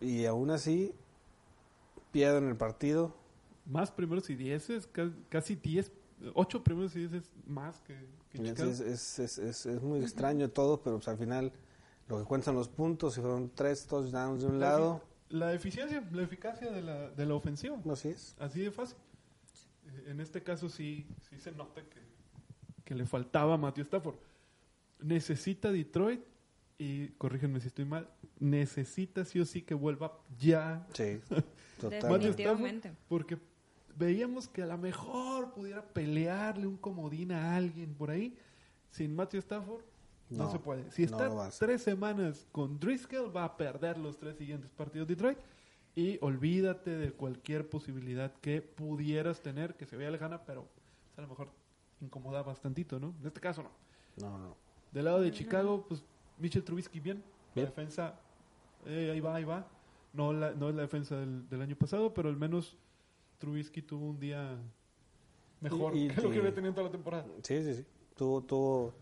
y 0.01 0.25
aún 0.27 0.51
así 0.51 0.95
pierden 2.11 2.49
el 2.49 2.57
partido. 2.57 3.15
Más 3.65 3.91
primeros 3.91 4.29
y 4.31 4.35
dieces, 4.35 4.87
ca- 4.87 5.13
casi 5.29 5.55
diez, 5.55 5.93
ocho 6.35 6.63
primeros 6.65 6.95
y 6.97 7.01
dieces 7.07 7.31
más 7.47 7.81
que, 7.83 7.95
que 8.31 8.39
Es, 8.39 8.45
Chicago. 8.45 8.71
es, 8.71 8.81
es, 8.81 9.19
es- 9.19 9.39
es- 9.39 9.67
es 9.67 9.83
muy 9.83 10.01
extraño 10.01 10.51
todo, 10.51 10.83
pero 10.83 10.97
pues, 10.97 11.09
al 11.09 11.17
final 11.19 11.53
lo 12.09 12.19
que 12.19 12.25
cuentan 12.25 12.55
los 12.57 12.69
puntos, 12.69 13.17
y 13.17 13.21
fueron 13.21 13.51
tres 13.55 13.87
touchdowns 13.87 14.43
de 14.43 14.49
un 14.49 14.59
lado, 14.61 15.01
La 15.31 15.55
eficiencia, 15.55 16.07
la 16.13 16.23
eficacia 16.23 16.71
de 16.71 16.83
la, 16.83 17.09
de 17.11 17.25
la 17.25 17.35
ofensiva. 17.35 17.79
así 17.91 18.09
es. 18.09 18.35
Así 18.39 18.61
de 18.61 18.71
fácil. 18.73 18.97
En 20.07 20.21
este 20.21 20.43
caso 20.43 20.69
sí, 20.69 21.07
sí 21.29 21.39
se 21.39 21.53
nota 21.53 21.83
que, 21.83 22.01
que 22.85 22.95
le 22.95 23.07
faltaba 23.07 23.55
a 23.55 23.57
Matthew 23.57 23.85
Stafford. 23.85 24.17
Necesita 25.01 25.73
Detroit, 25.73 26.21
y 26.79 27.09
corrígenme 27.11 27.61
si 27.61 27.69
estoy 27.69 27.85
mal, 27.85 28.09
necesita 28.39 29.25
sí 29.25 29.41
o 29.41 29.45
sí 29.45 29.63
que 29.63 29.75
vuelva 29.75 30.19
ya. 30.39 30.87
Sí, 30.93 31.21
Definitivamente. 31.81 32.89
Stafford, 32.89 33.09
porque 33.09 33.39
veíamos 33.97 34.49
que 34.49 34.63
a 34.63 34.67
lo 34.67 34.79
mejor 34.79 35.53
pudiera 35.53 35.83
pelearle 35.83 36.67
un 36.67 36.77
comodín 36.77 37.33
a 37.33 37.57
alguien 37.57 37.95
por 37.95 38.11
ahí. 38.11 38.37
Sin 38.91 39.15
Matthew 39.15 39.41
Stafford 39.41 39.83
no, 40.31 40.45
No, 40.45 40.51
se 40.51 40.59
puede. 40.59 40.91
Si 40.91 41.07
no 41.07 41.19
está 41.19 41.51
tres 41.59 41.83
semanas 41.83 42.47
con 42.53 42.79
Driscoll, 42.79 43.35
va 43.35 43.45
a 43.45 43.57
perder 43.57 43.99
los 43.99 44.19
tres 44.19 44.37
siguientes 44.37 44.71
partidos 44.71 45.07
de 45.07 45.15
Detroit. 45.15 45.39
Y 45.95 46.19
olvídate 46.23 46.97
de 46.97 47.13
cualquier 47.13 47.69
posibilidad 47.69 48.33
que 48.41 48.63
pudieras 48.63 49.43
tener, 49.43 49.75
que 49.77 49.85
se 49.87 49.97
vea 49.97 50.11
lejana, 50.11 50.43
pero 50.45 50.63
pues, 50.65 51.19
a 51.19 51.23
lo 51.23 51.29
mejor 51.29 51.51
incomoda 52.01 52.43
bastantito, 52.43 52.99
¿no? 52.99 53.15
En 53.21 53.27
este 53.27 53.41
caso 53.41 53.63
no. 53.63 53.71
No, 54.17 54.39
no. 54.39 54.57
Del 54.91 55.05
lado 55.05 55.21
de 55.21 55.31
Chicago, 55.31 55.85
pues 55.87 56.03
Mitchell 56.39 56.65
Trubisky 56.65 57.01
bien. 57.01 57.19
La 57.55 57.55
Bien. 57.63 57.67
defensa, 57.67 58.19
eh, 58.87 59.11
ahí 59.13 59.21
va, 59.21 59.35
ahí 59.35 59.45
va. 59.45 59.67
No, 60.15 60.33
la, 60.33 60.53
no 60.53 60.71
es 60.71 60.75
la 60.75 60.83
defensa 60.83 61.17
del, 61.17 61.47
del 61.49 61.61
año 61.63 61.77
pasado, 61.77 62.13
pero 62.15 62.29
al 62.31 62.37
menos 62.37 62.77
Trubisky 63.39 63.83
tuvo 63.83 64.07
un 64.11 64.19
día 64.19 64.57
mejor 65.61 65.95
Y- 65.97 66.07
y- 66.07 66.09
que 66.09 66.21
lo 66.23 66.31
que 66.31 66.39
había 66.39 66.55
tenido 66.55 66.73
toda 66.73 66.87
la 66.87 66.93
temporada. 66.93 67.27
Sí, 67.43 67.63
sí, 67.63 67.75
sí. 67.75 67.85
Tuvo, 68.17 68.43
tuvo 68.43 68.95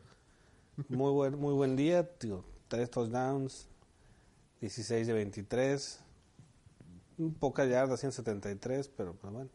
muy 0.88 1.12
buen, 1.12 1.38
muy 1.38 1.54
buen 1.54 1.76
día, 1.76 2.08
digo, 2.20 2.44
tres 2.68 2.90
touchdowns, 2.90 3.68
16 4.60 5.06
de 5.06 5.12
23, 5.12 6.04
un 7.22 7.34
pocas 7.34 7.68
yardas, 7.68 8.00
173, 8.00 8.88
pero 8.88 9.14
pues 9.14 9.32
bueno. 9.32 9.50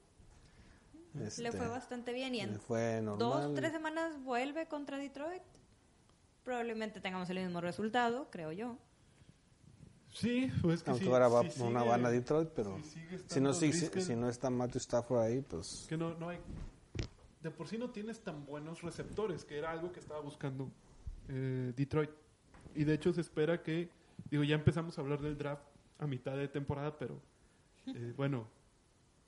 Le 1.13 1.27
Este, 1.27 1.51
fue 1.51 1.67
bastante 1.67 2.11
bien 2.13 2.35
y 2.35 2.41
en 2.41 2.53
le 2.53 2.59
fue 2.59 3.01
dos, 3.01 3.53
tres 3.53 3.71
semanas 3.71 4.21
vuelve 4.23 4.67
contra 4.67 4.97
Detroit. 4.97 5.41
Probablemente 6.43 6.99
tengamos 6.99 7.29
el 7.29 7.39
mismo 7.39 7.61
resultado, 7.61 8.27
creo 8.29 8.51
yo. 8.51 8.77
Sí, 10.11 10.49
pues 10.61 10.83
que 10.83 10.91
Aunque 10.91 11.05
sí, 11.05 11.11
ahora 11.11 11.27
va 11.27 11.41
sí 11.49 11.61
una 11.61 11.79
sigue- 11.81 11.89
van 11.89 12.05
a 12.05 12.09
Detroit, 12.09 12.49
pero 12.55 12.81
sigue 12.83 13.19
si, 13.27 13.41
no, 13.41 13.53
si, 13.53 13.73
si, 13.73 13.87
si 14.01 14.15
no 14.15 14.29
está 14.29 14.49
Matthew 14.49 14.77
Stafford 14.79 15.21
ahí, 15.21 15.41
pues 15.41 15.85
que 15.89 15.97
no, 15.97 16.13
no 16.15 16.29
hay... 16.29 16.39
De 17.41 17.51
por 17.51 17.67
sí 17.67 17.77
no 17.77 17.89
tienes 17.91 18.21
tan 18.21 18.45
buenos 18.45 18.81
receptores, 18.81 19.43
que 19.45 19.57
era 19.57 19.71
algo 19.71 19.91
que 19.91 19.99
estaba 19.99 20.19
buscando 20.21 20.71
eh, 21.29 21.73
Detroit. 21.75 22.11
Y 22.75 22.83
de 22.85 22.93
hecho 22.93 23.11
se 23.13 23.21
espera 23.21 23.61
que... 23.61 23.89
Digo, 24.29 24.43
ya 24.43 24.55
empezamos 24.55 24.97
a 24.97 25.01
hablar 25.01 25.21
del 25.21 25.37
draft 25.37 25.63
a 25.99 26.07
mitad 26.07 26.35
de 26.37 26.47
temporada, 26.47 26.97
pero 26.97 27.21
eh, 27.87 28.13
bueno, 28.15 28.47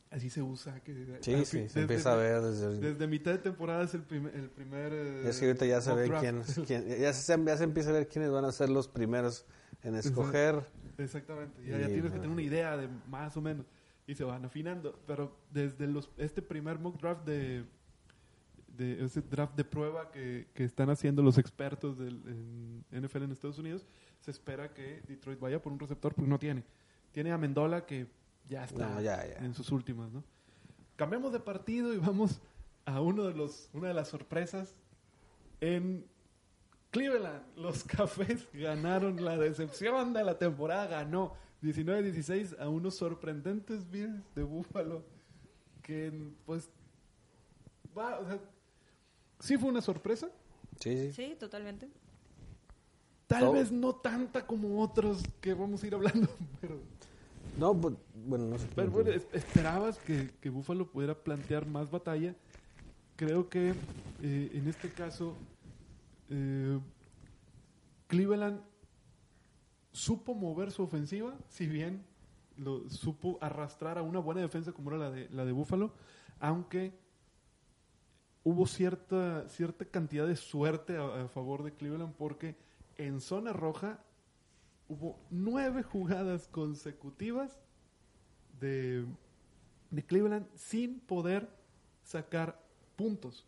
así 0.09 0.29
se 0.29 0.41
usa. 0.41 0.79
Que, 0.81 1.19
sí, 1.21 1.45
sí, 1.45 1.69
se 1.69 1.81
empieza 1.81 2.13
a 2.13 2.15
ver 2.15 2.41
desde... 2.41 3.07
mitad 3.07 3.31
de 3.31 3.37
temporada 3.39 3.83
es 3.83 3.93
el, 3.93 4.03
primer 4.03 4.35
el 4.35 4.49
primer... 4.49 4.93
eh, 4.93 5.29
es 5.29 5.39
que 5.39 5.47
ahorita 5.47 5.65
ya 5.65 5.81
se 5.81 5.93
ve 5.93 6.11
quién, 6.19 6.41
quién- 6.65 6.87
ya, 6.99 7.13
se, 7.13 7.43
ya 7.45 7.57
se 7.57 7.63
empieza 7.63 7.89
a 7.89 7.93
ver 7.93 8.07
quiénes 8.07 8.31
van 8.31 8.45
a 8.45 8.51
ser 8.51 8.69
los 8.69 8.87
primeros 8.87 9.45
en 9.83 9.95
escoger. 9.95 10.63
Exactamente, 10.97 11.61
ya, 11.63 11.77
ya 11.77 11.89
Y, 11.89 11.93
tienes 11.93 12.11
que 12.11 12.17
tener 12.19 12.29
una 12.29 12.41
idea 12.41 12.75
de 12.77 12.87
más 13.07 13.35
o 13.37 13.41
menos. 13.41 13.65
Y 14.07 14.15
se 14.15 14.23
van 14.23 14.45
afinando. 14.45 14.97
Pero 15.05 15.37
desde 15.51 15.85
los 15.87 16.09
este 16.17 16.41
primer 16.41 16.79
mock 16.79 16.99
draft 16.99 17.25
de, 17.25 17.65
de 18.77 19.03
ese 19.03 19.21
draft 19.21 19.55
de 19.55 19.65
prueba 19.65 20.11
que, 20.11 20.47
que 20.53 20.63
están 20.63 20.89
haciendo 20.89 21.21
los 21.21 21.37
expertos 21.37 21.97
del 21.99 22.21
en 22.91 23.03
NFL 23.03 23.23
en 23.23 23.31
Estados 23.31 23.59
Unidos, 23.59 23.85
se 24.21 24.31
espera 24.31 24.73
que 24.73 25.01
Detroit 25.07 25.39
vaya 25.39 25.61
por 25.61 25.73
un 25.73 25.79
receptor, 25.79 26.13
porque 26.13 26.29
no 26.29 26.39
tiene. 26.39 26.63
Tiene 27.11 27.31
a 27.31 27.37
Mendola 27.37 27.85
que 27.85 28.07
ya 28.47 28.63
está 28.65 28.87
No, 28.89 29.01
ya, 29.01 29.25
ya. 29.27 29.37
en 29.45 29.53
sus 29.53 29.71
últimas, 29.71 30.11
¿no? 30.11 30.23
Cambiamos 30.95 31.31
de 31.33 31.39
partido 31.39 31.93
y 31.93 31.97
vamos 31.97 32.39
a 32.85 33.01
uno 33.01 33.23
de 33.23 33.33
los, 33.33 33.69
una 33.73 33.89
de 33.89 33.93
las 33.93 34.07
sorpresas 34.07 34.75
en 35.61 36.05
Cleveland. 36.91 37.43
Los 37.55 37.83
cafés 37.83 38.47
ganaron 38.53 39.23
la 39.23 39.37
decepción 39.37 40.13
de 40.13 40.23
la 40.23 40.37
temporada, 40.37 40.87
ganó 40.87 41.33
19-16 41.61 42.59
a 42.59 42.69
unos 42.69 42.95
sorprendentes 42.95 43.89
Bills 43.89 44.23
de 44.35 44.43
Buffalo 44.43 45.03
que 45.81 46.11
pues 46.45 46.69
va, 47.97 48.19
o 48.19 48.25
sea, 48.27 48.39
sí 49.39 49.57
fue 49.57 49.69
una 49.69 49.81
sorpresa, 49.81 50.29
Sí, 50.79 51.11
sí. 51.11 51.13
Sí, 51.13 51.35
totalmente. 51.39 51.89
tal 53.25 53.39
Todo- 53.41 53.53
vez 53.53 53.71
no 53.71 53.95
tanta 53.95 54.45
como 54.45 54.81
otros 54.81 55.23
que 55.41 55.53
vamos 55.55 55.81
a 55.83 55.87
ir 55.87 55.95
hablando, 55.95 56.29
pero 56.61 56.79
No, 57.57 57.73
pues, 57.75 57.95
bueno, 58.25 58.45
no 58.45 58.57
sé. 58.57 58.67
Pero 58.75 58.91
bueno, 58.91 59.09
es- 59.11 59.27
esperabas 59.33 59.97
que, 59.99 60.29
que 60.41 60.49
Buffalo 60.49 60.91
pudiera 60.91 61.15
plantear 61.15 61.65
más 61.67 61.89
batalla. 61.89 62.35
Creo 63.15 63.49
que 63.49 63.73
eh, 64.21 64.51
en 64.53 64.67
este 64.67 64.91
caso 64.91 65.35
eh, 66.29 66.79
Cleveland 68.07 68.61
supo 69.91 70.35
mover 70.35 70.71
su 70.71 70.83
ofensiva, 70.83 71.33
si 71.49 71.65
bien 71.67 72.03
lo 72.57 72.87
supo 72.89 73.37
arrastrar 73.41 73.97
a 73.97 74.03
una 74.03 74.19
buena 74.19 74.41
defensa 74.41 74.71
como 74.71 74.89
era 74.91 74.99
la 74.99 75.11
de, 75.11 75.27
la 75.31 75.45
de 75.45 75.51
Buffalo, 75.51 75.91
aunque 76.39 76.93
hubo 78.43 78.67
cierta, 78.67 79.47
cierta 79.49 79.85
cantidad 79.85 80.27
de 80.27 80.35
suerte 80.35 80.97
a, 80.97 81.23
a 81.23 81.27
favor 81.27 81.63
de 81.63 81.73
Cleveland 81.73 82.13
porque 82.15 82.55
en 82.97 83.19
zona 83.19 83.51
roja 83.53 83.99
hubo 84.87 85.19
nueve 85.29 85.83
jugadas 85.83 86.47
consecutivas 86.47 87.59
de, 88.59 89.05
de 89.91 90.05
Cleveland 90.05 90.47
sin 90.55 90.99
poder 90.99 91.49
sacar 92.03 92.61
puntos. 92.95 93.45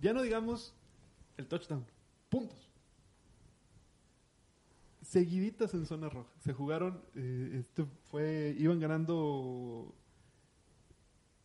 Ya 0.00 0.12
no 0.12 0.22
digamos 0.22 0.74
el 1.36 1.46
touchdown, 1.46 1.84
puntos. 2.28 2.70
Seguiditas 5.02 5.74
en 5.74 5.86
zona 5.86 6.08
roja. 6.08 6.30
Se 6.40 6.52
jugaron, 6.52 7.02
este 7.14 7.84
fue, 8.10 8.54
iban 8.58 8.80
ganando, 8.80 9.94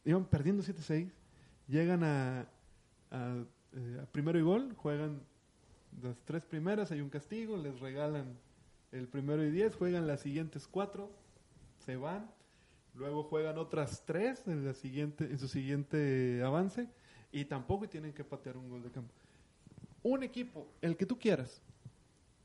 iban 0.05 0.25
perdiendo 0.25 0.63
7-6, 0.63 1.11
llegan 1.67 2.03
a, 2.03 2.47
a, 3.11 3.45
eh, 3.73 3.99
a 4.01 4.05
primero 4.07 4.39
y 4.39 4.41
gol, 4.41 4.73
juegan 4.75 5.21
las 6.01 6.17
tres 6.25 6.45
primeras, 6.45 6.91
hay 6.91 7.01
un 7.01 7.09
castigo, 7.09 7.57
les 7.57 7.79
regalan 7.79 8.37
el 8.91 9.07
primero 9.07 9.43
y 9.43 9.51
diez, 9.51 9.75
juegan 9.75 10.07
las 10.07 10.21
siguientes 10.21 10.67
cuatro, 10.67 11.11
se 11.85 11.95
van, 11.95 12.29
luego 12.95 13.23
juegan 13.23 13.57
otras 13.57 14.03
tres 14.05 14.43
en, 14.47 14.65
la 14.65 14.73
siguiente, 14.73 15.25
en 15.25 15.39
su 15.39 15.47
siguiente 15.47 16.41
avance 16.43 16.87
y 17.31 17.45
tampoco 17.45 17.87
tienen 17.87 18.13
que 18.13 18.23
patear 18.23 18.57
un 18.57 18.69
gol 18.69 18.81
de 18.83 18.91
campo. 18.91 19.13
Un 20.03 20.23
equipo, 20.23 20.67
el 20.81 20.97
que 20.97 21.05
tú 21.05 21.19
quieras, 21.19 21.61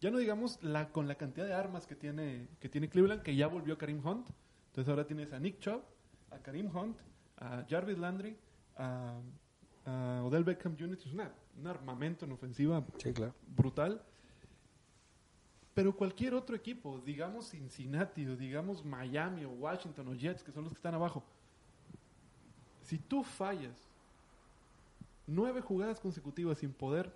ya 0.01 0.11
no 0.11 0.19
digamos 0.19 0.63
la 0.63 0.91
con 0.91 1.09
la 1.09 1.15
cantidad 1.15 1.47
de 1.47 1.55
armas 1.55 1.87
que 1.87 1.95
tiene, 1.95 2.49
que 2.61 2.69
tiene 2.69 2.89
Cleveland, 2.89 3.23
que 3.23 3.35
ya 3.37 3.47
volvió 3.47 3.79
Karim 3.79 4.05
Hunt, 4.07 4.29
entonces 4.67 4.89
ahora 4.91 5.07
tienes 5.07 5.33
a 5.33 5.39
Nick 5.39 5.61
Chubb, 5.61 5.83
a 6.31 6.39
Karim 6.39 6.69
Hunt, 6.77 6.99
a 7.39 7.65
Jarvis 7.69 7.97
Landry, 7.99 8.37
a, 8.77 9.19
a 9.87 10.23
Odell 10.25 10.45
Beckham 10.45 10.77
Jr., 10.79 10.99
es 10.99 11.07
una- 11.07 11.33
un 11.59 11.67
armamento 11.69 12.25
en 12.27 12.33
ofensiva 12.33 12.85
Sí, 12.99 13.13
claro. 13.13 13.33
brutal. 13.47 14.03
Pero 15.75 15.95
cualquier 15.97 16.35
otro 16.35 16.55
equipo, 16.55 17.01
digamos 17.05 17.51
Cincinnati, 17.51 18.25
o 18.27 18.37
digamos 18.37 18.85
Miami, 18.85 19.45
o 19.45 19.51
Washington, 19.51 20.09
o 20.09 20.15
Jets, 20.15 20.43
que 20.45 20.53
son 20.53 20.65
los 20.65 20.73
que 20.73 20.79
están 20.79 20.95
abajo, 20.95 21.25
si 22.83 22.99
tú 22.99 23.25
fallas 23.25 23.77
nueve 25.27 25.61
jugadas 25.61 25.99
consecutivas 26.01 26.59
sin 26.59 26.73
poder 26.73 27.13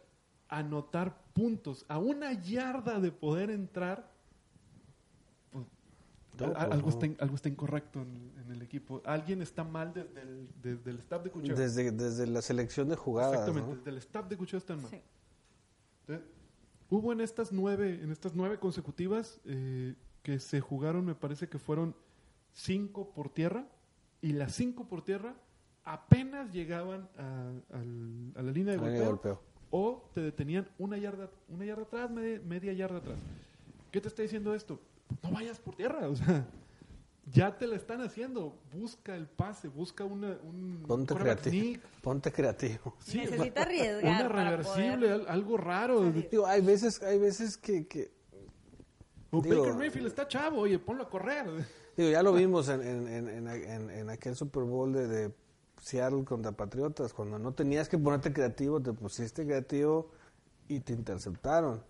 anotar 0.49 1.17
puntos 1.35 1.85
a 1.89 1.99
una 1.99 2.33
yarda 2.33 2.99
de 2.99 3.13
poder 3.13 3.51
entrar, 3.51 4.11
pues, 5.53 5.67
No, 6.41 6.47
pues, 6.47 6.57
algo, 6.57 6.77
no. 6.83 6.89
está, 6.89 7.07
in- 7.07 7.17
algo 7.21 7.35
está 7.37 7.49
incorrecto 7.51 8.01
en, 8.01 8.33
en 8.45 8.51
el 8.53 8.63
equipo. 8.63 9.03
Alguien 9.05 9.43
está 9.43 9.63
mal 9.63 9.93
desde 9.93 10.23
el, 10.23 10.49
desde 10.63 10.91
el 10.91 10.99
staff 11.01 11.23
de 11.23 11.31
Cucheo. 11.31 11.55
Desde, 11.55 11.91
desde 11.93 12.27
la 12.27 12.41
selección 12.43 12.89
de 12.89 12.97
jugadas, 12.97 13.35
Exactamente, 13.35 13.71
¿no? 13.71 13.77
desde 13.77 13.91
el 13.91 13.99
staff 13.99 14.27
de 14.29 14.37
Cucheo 14.37 14.59
están 14.59 14.81
mal. 14.83 14.91
Sí. 14.91 15.01
Entonces, 16.07 16.27
hubo 16.91 17.13
en 17.13 17.21
estas 17.21 17.53
nueve, 17.53 18.01
en 18.03 18.11
estas 18.11 18.35
nueve 18.35 18.59
consecutivas 18.59 19.41
eh, 19.45 19.95
que 20.23 20.39
se 20.39 20.61
jugaron, 20.61 21.05
me 21.05 21.15
parece 21.15 21.49
que 21.49 21.59
fueron 21.59 21.95
cinco 22.53 23.11
por 23.11 23.31
tierra, 23.31 23.67
y 24.21 24.33
las 24.33 24.55
cinco 24.55 24.89
por 24.89 25.03
tierra 25.03 25.35
apenas 25.85 26.53
llegaban 26.53 27.09
a, 27.17 28.43
la 28.43 28.53
línea 28.53 28.73
de 28.73 28.79
golpeo, 28.79 29.07
golpeo. 29.07 29.41
o 29.71 30.11
te 30.13 30.21
detenían 30.21 30.69
una 30.79 30.99
yarda, 30.99 31.31
una 31.49 31.65
yarda 31.65 31.83
atrás, 31.83 32.11
media, 32.11 32.41
media 32.45 32.73
yarda 32.73 32.99
atrás. 32.99 33.19
¿Qué 33.91 34.01
te 34.01 34.09
está 34.09 34.23
diciendo 34.23 34.55
esto? 34.55 34.81
No 35.23 35.31
vayas 35.31 35.59
por 35.59 35.75
tierra, 35.77 36.09
o 36.09 36.17
sea, 36.17 36.47
ya 37.31 37.57
te 37.59 37.67
la 37.67 37.77
están 37.77 38.01
haciendo. 38.01 38.59
Busca 38.73 39.15
el 39.15 39.27
pase, 39.27 39.69
busca 39.69 40.05
una, 40.05 40.39
un 40.43 40.85
Ponte 40.87 41.15
creativo. 41.15 41.55
sneak. 41.57 41.81
Ponte 42.03 42.33
creativo. 42.33 42.95
Sí, 43.01 43.19
Necesita 43.19 43.63
arriesgar. 43.63 44.31
Una 44.31 44.51
reversible, 44.51 45.09
poder- 45.09 45.29
algo 45.29 45.57
raro. 45.57 46.11
Digo, 46.13 46.47
hay 46.47 46.61
veces, 46.63 47.03
hay 47.03 47.19
veces 47.19 47.57
que, 47.57 47.87
que 47.87 48.11
O 49.31 49.43
Digo- 49.43 49.61
Baker 49.63 49.75
Mayfield 49.75 50.07
está 50.07 50.27
chavo, 50.27 50.61
oye, 50.63 50.79
ponlo 50.79 51.03
a 51.05 51.11
correr. 51.11 51.47
Digo, 51.97 52.11
ya 52.11 52.23
lo 52.23 52.33
vimos 52.33 52.69
en, 52.69 52.81
en, 52.83 53.09
en, 53.09 53.29
en, 53.29 53.49
en- 53.49 53.91
en 53.91 54.11
aquel 54.11 54.35
Super 54.37 54.63
Bowl 54.63 54.93
de, 54.93 55.07
de 55.09 55.35
Seattle 55.83 56.25
contra 56.25 56.53
Patriotas. 56.53 57.13
Cuando 57.13 57.39
no 57.39 57.53
tenías 57.53 57.89
que 57.89 57.99
ponerte 57.99 58.33
creativo, 58.33 58.81
te 58.81 58.93
pusiste 58.93 59.45
creativo 59.45 60.11
y 60.69 60.81
te 60.81 60.93
interceptaron. 60.93 61.83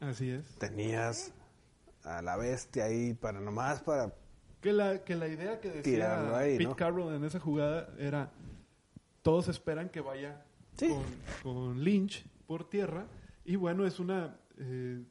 Así 0.00 0.30
es. 0.30 0.44
Tenías 0.56 1.32
a 2.04 2.22
la 2.22 2.36
bestia 2.38 2.84
ahí 2.84 3.12
para 3.12 3.40
nomás 3.40 3.82
para... 3.82 4.14
Que 4.60 4.72
la, 4.72 5.02
que 5.04 5.14
la 5.16 5.26
idea 5.28 5.60
que 5.60 5.70
decía 5.70 6.36
ahí, 6.36 6.58
Pete 6.58 6.68
¿no? 6.68 6.76
Carroll 6.76 7.14
en 7.14 7.24
esa 7.24 7.40
jugada 7.40 7.88
era, 7.98 8.30
todos 9.22 9.48
esperan 9.48 9.88
que 9.88 10.00
vaya 10.00 10.44
Sí. 10.76 10.88
con, 10.88 11.02
con 11.42 11.82
Lynch 11.84 12.24
por 12.46 12.68
tierra. 12.68 13.06
Y 13.44 13.56
bueno, 13.56 13.86
es 13.86 13.98
una 13.98 14.36
eh, 14.58 15.02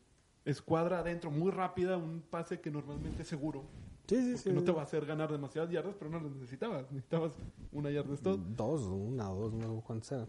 escuadra 0.46 1.00
adentro 1.00 1.32
muy 1.32 1.52
rápida, 1.52 1.98
un 1.98 2.22
pase 2.22 2.60
que 2.62 2.70
normalmente 2.72 3.24
es 3.24 3.28
seguro. 3.28 3.64
Sí, 4.08 4.38
sí, 4.38 4.52
no 4.52 4.64
te 4.64 4.72
va 4.72 4.82
a 4.82 4.84
hacer 4.86 5.06
ganar 5.06 5.32
demasiadas 5.32 5.70
yardas, 5.70 5.96
pero 5.98 6.10
no 6.10 6.20
las 6.20 6.32
necesitabas. 6.32 6.84
Necesitabas 6.92 7.34
una 7.72 7.92
yarda 7.92 8.14
es 8.16 8.22
todo. 8.22 8.38
Dos, 8.38 8.82
una 8.88 9.26
dos, 9.26 9.54
no 9.54 9.76
sé 9.76 9.82
cuántas 9.86 10.12
eran. 10.12 10.28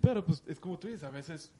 Pero 0.00 0.24
pues 0.24 0.42
es 0.46 0.58
como 0.60 0.78
tú 0.78 0.88
dices, 0.88 1.04
a 1.04 1.10
veces, 1.10 1.52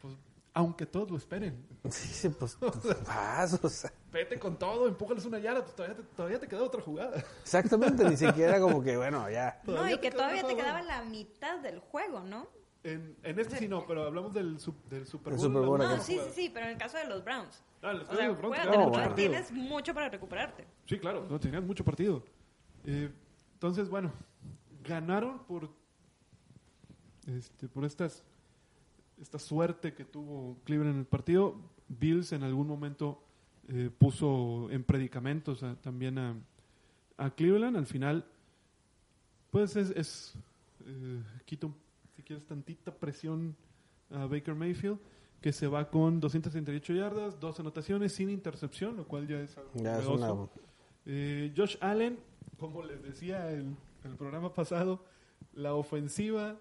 pues, 0.00 0.14
aunque 0.54 0.86
todos 0.86 1.10
lo 1.10 1.16
esperen, 1.16 1.66
Sí, 1.90 2.08
sí, 2.08 2.28
pues, 2.30 2.56
pues, 2.60 3.06
vas, 3.06 3.58
o 3.62 3.68
sea, 3.68 3.92
vete 4.10 4.38
con 4.38 4.56
todo, 4.58 4.88
empújales 4.88 5.24
una 5.26 5.38
yarda, 5.38 5.62
pues, 5.62 5.74
todavía 5.74 5.96
te, 5.96 6.02
todavía 6.14 6.40
te 6.40 6.48
queda 6.48 6.62
otra 6.62 6.80
jugada. 6.80 7.22
exactamente, 7.42 8.08
ni 8.08 8.16
siquiera 8.16 8.58
como 8.60 8.82
que, 8.82 8.96
bueno, 8.96 9.28
ya. 9.30 9.60
No, 9.66 9.88
y 9.90 9.98
que 9.98 10.10
todavía 10.10 10.42
te 10.46 10.56
quedaba 10.56 10.80
la 10.82 11.02
mitad 11.04 11.58
del 11.58 11.80
juego, 11.80 12.20
¿no? 12.20 12.46
En, 12.84 13.16
en 13.22 13.38
este 13.38 13.56
sí 13.56 13.66
no, 13.68 13.86
pero 13.86 14.04
hablamos 14.04 14.32
del, 14.34 14.58
sup- 14.58 14.82
del 14.90 15.06
Super 15.06 15.32
El 15.32 15.38
Bowl. 15.38 15.46
Super 15.48 15.62
Bowl. 15.66 15.78
No, 15.78 15.96
sí, 16.00 16.02
sí, 16.04 16.12
jugada. 16.18 16.32
sí, 16.34 16.50
pero 16.52 16.66
en 16.66 16.72
el 16.72 16.78
caso 16.78 16.98
de 16.98 17.06
los 17.06 17.24
Browns. 17.24 17.62
Ah, 17.82 17.92
los 17.94 18.08
O 18.08 18.14
sea, 18.14 18.30
Browns, 18.30 18.92
partido. 18.92 19.14
tienes 19.14 19.50
mucho 19.52 19.94
para 19.94 20.08
recuperarte. 20.10 20.66
Sí, 20.86 20.98
claro, 20.98 21.26
no, 21.28 21.40
tenían 21.40 21.66
mucho 21.66 21.82
partido. 21.82 22.22
Eh, 22.84 23.10
entonces, 23.54 23.88
bueno, 23.88 24.12
ganaron 24.82 25.38
por 25.46 25.70
este, 27.26 27.68
por 27.68 27.84
estas 27.84 28.22
esta 29.20 29.38
suerte 29.38 29.94
que 29.94 30.04
tuvo 30.04 30.58
Cleveland 30.64 30.94
en 30.94 31.00
el 31.00 31.06
partido. 31.06 31.56
Bills 31.88 32.32
en 32.32 32.42
algún 32.42 32.66
momento 32.66 33.22
eh, 33.68 33.90
puso 33.96 34.68
en 34.70 34.84
predicamentos 34.84 35.62
a- 35.62 35.74
también 35.76 36.18
a, 36.18 36.34
a 37.18 37.30
Cleveland. 37.30 37.76
Al 37.76 37.86
final, 37.86 38.24
pues 39.50 39.76
es, 39.76 39.90
es 39.90 40.34
eh, 40.86 41.22
quita, 41.44 41.68
si 42.16 42.22
quieres, 42.22 42.44
tantita 42.46 42.92
presión 42.94 43.54
a 44.10 44.26
Baker 44.26 44.54
Mayfield, 44.54 44.98
que 45.40 45.52
se 45.52 45.66
va 45.66 45.90
con 45.90 46.20
238 46.20 46.94
yardas, 46.94 47.38
dos 47.38 47.60
anotaciones 47.60 48.12
sin 48.12 48.30
intercepción, 48.30 48.96
lo 48.96 49.06
cual 49.06 49.26
ya 49.28 49.40
es 49.40 49.56
algo 49.58 49.70
Ya 49.76 49.98
es 49.98 50.06
una... 50.06 50.26
Eh, 51.06 51.52
Josh 51.56 51.76
Allen, 51.80 52.18
como 52.58 52.82
les 52.82 53.02
decía 53.02 53.50
el, 53.50 53.74
el 54.04 54.16
programa 54.16 54.52
pasado, 54.54 55.04
la 55.52 55.74
ofensiva 55.74 56.56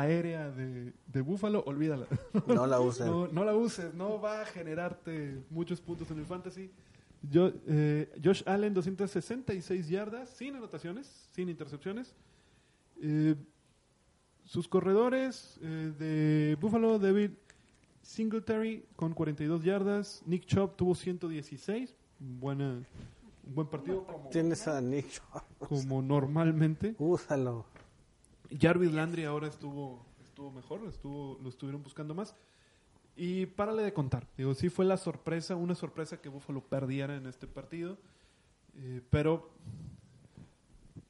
aérea 0.00 0.50
de, 0.50 0.92
de 1.06 1.20
Buffalo, 1.20 1.62
olvídala. 1.66 2.06
No 2.46 2.66
la 2.66 2.80
usen. 2.88 3.06
No, 3.06 3.28
no 3.28 3.44
la 3.44 3.54
uses, 3.54 3.92
no 3.94 4.20
va 4.20 4.42
a 4.42 4.46
generarte 4.46 5.42
muchos 5.50 5.80
puntos 5.80 6.10
en 6.10 6.18
el 6.18 6.26
fantasy. 6.26 6.70
Yo, 7.30 7.50
eh, 7.66 8.12
Josh 8.22 8.42
Allen, 8.46 8.74
266 8.74 9.88
yardas, 9.88 10.28
sin 10.30 10.56
anotaciones, 10.56 11.28
sin 11.32 11.48
intercepciones. 11.48 12.14
Eh, 13.00 13.34
sus 14.44 14.68
corredores 14.68 15.58
eh, 15.62 15.92
de 15.98 16.58
Buffalo, 16.60 16.98
David 16.98 17.30
Singletary 18.02 18.84
con 18.96 19.14
42 19.14 19.64
yardas. 19.64 20.22
Nick 20.26 20.44
Chubb 20.44 20.76
tuvo 20.76 20.94
116. 20.94 21.94
Buena, 22.18 22.82
un 23.46 23.54
buen 23.54 23.66
partido 23.68 24.04
como, 24.04 24.28
Tienes 24.28 24.68
a 24.68 24.80
Nick 24.80 25.08
Chubb. 25.08 25.42
como 25.68 26.02
normalmente. 26.02 26.94
Úsalo. 26.98 27.64
Jarvis 28.58 28.92
Landry 28.92 29.24
ahora 29.24 29.48
estuvo 29.48 30.04
estuvo 30.34 30.50
mejor, 30.50 30.80
estuvo 30.88 31.38
lo 31.40 31.48
estuvieron 31.48 31.82
buscando 31.82 32.12
más. 32.12 32.34
Y 33.16 33.46
párale 33.46 33.84
de 33.84 33.92
contar. 33.92 34.26
Digo, 34.36 34.54
sí 34.54 34.68
fue 34.68 34.84
la 34.84 34.96
sorpresa, 34.96 35.54
una 35.54 35.76
sorpresa 35.76 36.20
que 36.20 36.28
Buffalo 36.28 36.60
perdiera 36.60 37.14
en 37.14 37.26
este 37.26 37.46
partido. 37.46 37.96
Eh, 38.76 39.00
pero 39.10 39.50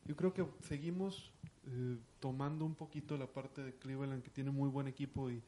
yo 0.05 0.15
creo 0.15 0.35
que 0.35 0.45
seguimos 0.61 1.33
eh, 1.67 1.97
tomando 2.21 2.67
un 2.67 2.75
poquito 2.75 3.17
la 3.17 3.27
parte 3.27 3.63
de 3.63 3.73
Cleveland, 3.73 4.23
que 4.23 4.29
tiene 4.29 4.51
muy 4.51 4.69
buen 4.69 4.87
equipo 4.87 5.31
y 5.31 5.43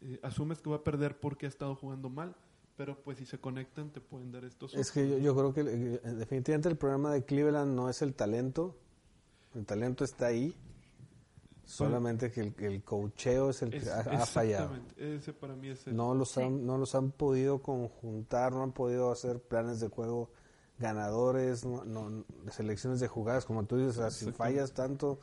eh, 0.00 0.18
asumes 0.24 0.60
que 0.60 0.70
va 0.70 0.76
a 0.76 0.84
perder 0.84 1.20
porque 1.20 1.46
ha 1.46 1.48
estado 1.48 1.76
jugando 1.76 2.10
mal. 2.10 2.34
Pero 2.76 3.00
pues 3.00 3.18
si 3.18 3.26
se 3.26 3.38
conectan 3.38 3.90
te 3.90 4.00
pueden 4.00 4.32
dar 4.32 4.44
estos... 4.44 4.74
Es 4.74 4.90
que 4.90 5.08
yo, 5.08 5.18
yo 5.18 5.36
creo 5.36 5.54
que 5.54 5.60
eh, 5.60 6.14
definitivamente 6.14 6.68
el 6.68 6.76
problema 6.76 7.12
de 7.12 7.24
Cleveland 7.24 7.76
no 7.76 7.88
es 7.88 8.02
el 8.02 8.14
talento. 8.14 8.76
El 9.54 9.64
talento 9.66 10.02
está 10.02 10.26
ahí. 10.26 10.56
Solamente 11.64 12.30
que 12.30 12.40
el, 12.40 12.54
el 12.58 12.82
coacheo 12.82 13.50
es 13.50 13.62
el 13.62 13.70
que 13.70 13.78
Es- 13.78 13.88
ha, 13.88 14.00
ha 14.00 14.26
fallado. 14.26 14.74
exactamente, 14.74 15.14
Ese 15.16 15.32
para 15.32 15.54
mí 15.54 15.68
es 15.68 15.86
el... 15.86 15.96
No 15.96 16.14
los, 16.14 16.30
Sí. 16.32 16.40
han, 16.42 16.66
no 16.66 16.76
los 16.76 16.94
han 16.94 17.10
podido 17.12 17.62
conjuntar, 17.62 18.52
no 18.52 18.62
han 18.62 18.72
podido 18.72 19.10
hacer 19.12 19.40
planes 19.40 19.80
de 19.80 19.88
juego 19.88 20.30
ganadores, 20.78 21.64
no, 21.64 21.84
no- 21.84 22.24
selecciones 22.50 22.98
de 23.00 23.08
jugadas, 23.08 23.44
como 23.44 23.64
tú 23.64 23.76
dices, 23.76 23.96
o 23.98 24.00
sea, 24.00 24.10
si 24.10 24.30
fallas 24.32 24.72
tanto, 24.72 25.20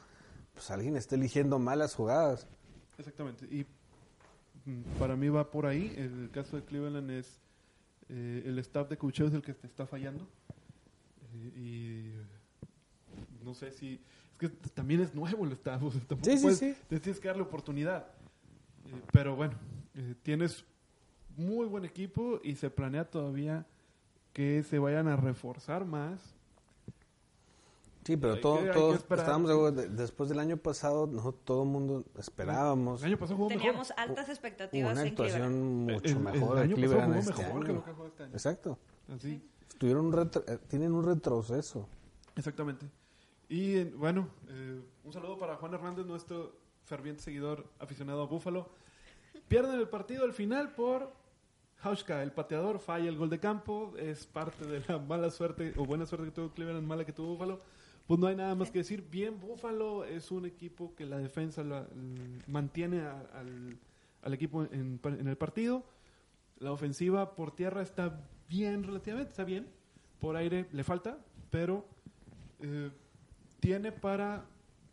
pues 0.54 0.72
alguien 0.72 0.96
está 0.96 1.16
eligiendo 1.16 1.60
malas 1.60 1.94
jugadas. 1.96 2.48
Exactamente. 2.98 3.46
Y 3.46 3.66
mm, 4.66 4.82
para 4.98 5.16
mí 5.16 5.30
va 5.30 5.52
por 5.52 5.66
ahí. 5.66 5.94
El 5.98 6.30
caso 6.32 6.56
de 6.56 6.64
Cleveland 6.64 7.12
es 7.12 7.40
eh, 8.10 8.44
el 8.46 8.58
staff 8.60 8.90
de 8.90 8.98
coacheo 8.98 9.28
es 9.28 9.34
el 9.34 9.42
que 9.42 9.54
te 9.54 9.68
está 9.68 9.86
fallando. 9.86 10.26
Eh, 11.34 12.16
y 13.42 13.44
no 13.44 13.54
sé 13.54 13.72
si... 13.72 14.02
Que 14.40 14.50
también 14.50 15.02
es 15.02 15.14
nuevo 15.14 15.46
el 15.46 15.52
sea, 15.92 16.02
tampoco 16.08 16.24
Sí, 16.24 16.38
sí, 16.38 16.44
puedes- 16.44 16.60
sí. 16.60 16.76
te 16.88 17.00
tienes 17.00 17.20
que 17.20 17.28
darle 17.28 17.44
oportunidad. 17.44 18.08
Eh, 18.88 19.02
pero 19.12 19.36
bueno, 19.36 19.54
eh, 19.96 20.16
tienes 20.24 20.64
muy 21.38 21.68
buen 21.68 21.86
equipo 21.86 22.40
y 22.44 22.56
se 22.56 22.70
planea 22.70 23.04
todavía 23.10 23.66
que 24.34 24.64
se 24.64 24.80
vayan 24.80 25.08
a 25.08 25.16
reforzar 25.18 25.86
más. 25.86 26.20
Sí, 28.06 28.18
pero 28.18 28.34
Hay 28.34 28.42
todo, 28.42 28.64
que- 28.64 28.72
todos 28.72 28.96
estábamos 28.96 29.76
de 29.76 29.88
después 29.90 30.30
del 30.30 30.40
año 30.40 30.58
pasado, 30.58 31.06
no 31.06 31.32
todo 31.32 31.64
el 31.64 31.70
mundo 31.70 32.04
esperábamos 32.18 33.02
El 33.04 33.10
año 33.10 33.18
pasado 33.20 33.38
jugó 33.38 33.50
Teníamos 33.50 33.90
mejor. 33.90 34.10
altas 34.10 34.30
expectativas 34.30 34.94
una 34.94 35.02
en 35.08 35.16
Cleveland. 35.16 35.44
actuación 35.44 35.80
mucho 35.86 36.06
El- 36.06 36.12
el 36.12 36.20
mejor 36.20 36.56
de 36.56 36.62
año 36.64 36.76
pasado 36.76 37.02
jugó 37.04 37.20
este 37.20 37.44
mejor 37.44 37.60
que 37.64 37.68
año. 37.70 37.74
lo 37.80 37.84
que 37.86 37.92
jugó 37.92 38.08
este 38.08 38.24
año. 38.24 38.34
Exacto. 38.34 38.80
Así. 39.14 39.42
Tuvieron 39.78 40.06
un 40.08 40.14
retro- 40.14 40.44
eh, 40.48 40.58
tienen 40.68 40.94
un 40.94 41.06
retroceso. 41.06 41.88
Exactamente. 42.36 42.88
Y 43.50 43.84
bueno, 43.86 44.30
eh, 44.48 44.80
un 45.04 45.12
saludo 45.12 45.38
para 45.38 45.56
Juan 45.56 45.74
Hernández, 45.74 46.06
nuestro 46.06 46.56
ferviente 46.86 47.24
seguidor 47.24 47.66
aficionado 47.80 48.22
a 48.22 48.28
Búfalo. 48.28 48.70
Pierden 49.48 49.80
el 49.80 49.90
partido 49.90 50.24
al 50.24 50.34
final 50.34 50.76
por 50.76 51.12
Hauschka, 51.82 52.22
el 52.22 52.32
pateador, 52.32 52.80
falla 52.80 53.10
el 53.10 53.18
gol 53.18 53.30
de 53.30 53.40
campo. 53.40 53.94
Es 53.98 54.28
parte 54.28 54.66
de 54.66 54.84
la 54.88 55.00
mala 55.00 55.32
suerte 55.32 55.74
o 55.78 55.86
buena 55.86 56.06
suerte 56.06 56.28
que 56.28 56.32
tuvo 56.32 56.52
Cleveland, 56.52 56.86
mala 56.86 57.06
que 57.06 57.14
tuvo 57.14 57.30
Búfalo. 57.30 57.60
Pues 58.06 58.20
no 58.20 58.28
hay 58.28 58.36
nada 58.36 58.54
más 58.54 58.70
que 58.70 58.80
decir. 58.80 59.04
Bien, 59.10 59.40
Búfalo 59.40 60.04
es 60.04 60.30
un 60.30 60.46
equipo 60.46 60.94
que 60.96 61.06
la 61.06 61.18
defensa 61.18 61.62
l- 61.62 61.86
mantiene 62.48 63.02
al, 63.02 63.78
al 64.22 64.34
equipo 64.34 64.64
en, 64.64 65.00
en 65.04 65.28
el 65.28 65.38
partido. 65.38 65.84
La 66.60 66.72
ofensiva 66.72 67.36
por 67.36 67.56
tierra 67.56 67.82
está 67.82 68.22
bien, 68.48 68.84
relativamente, 68.84 69.32
está 69.32 69.44
bien. 69.44 69.68
Por 70.20 70.36
aire 70.36 70.68
le 70.72 70.84
falta, 70.84 71.18
pero 71.50 71.86
eh, 72.62 72.92
tiene 73.60 73.92
para 73.92 74.46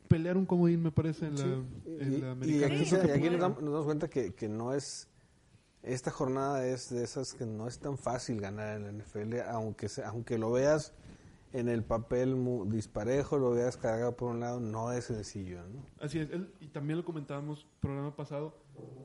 pelear 0.08 0.36
un 0.36 0.46
comodín, 0.46 0.82
me 0.82 0.92
parece, 0.92 1.26
en 1.26 1.34
la, 1.36 1.42
Sí, 1.44 1.96
en 2.00 2.12
y- 2.12 2.16
la 2.20 2.26
y, 2.26 2.30
americana. 2.30 2.74
aquí, 2.74 2.82
Eso 2.82 2.96
se- 3.00 3.06
que 3.06 3.12
aquí 3.12 3.30
nos, 3.30 3.40
damos, 3.40 3.62
nos 3.62 3.72
damos 3.72 3.84
cuenta 3.86 4.08
que, 4.08 4.34
que 4.34 4.48
no 4.48 4.72
es 4.74 5.08
esta 5.82 6.10
jornada 6.10 6.66
es 6.66 6.90
de 6.90 7.04
esas 7.04 7.32
que 7.32 7.46
no 7.46 7.68
es 7.68 7.78
tan 7.78 7.96
fácil 7.96 8.40
ganar 8.40 8.76
en 8.76 8.82
la 8.84 8.88
NFL 8.90 9.40
aunque 9.48 9.88
se- 9.88 10.02
aunque 10.04 10.36
lo 10.36 10.50
veas 10.50 10.92
en 11.52 11.68
el 11.68 11.84
papel 11.84 12.34
mu- 12.34 12.64
disparejo 12.66 13.38
lo 13.38 13.52
veas 13.52 13.76
cargado 13.76 14.16
por 14.16 14.32
un 14.32 14.40
lado 14.40 14.58
no 14.58 14.90
es 14.90 15.04
sencillo 15.04 15.60
¿no? 15.68 15.86
Así 16.00 16.18
es, 16.18 16.28
él- 16.30 16.52
y 16.60 16.66
también 16.68 16.98
lo 16.98 17.04
comentábamos 17.04 17.66
programa 17.80 18.14
pasado, 18.16 18.56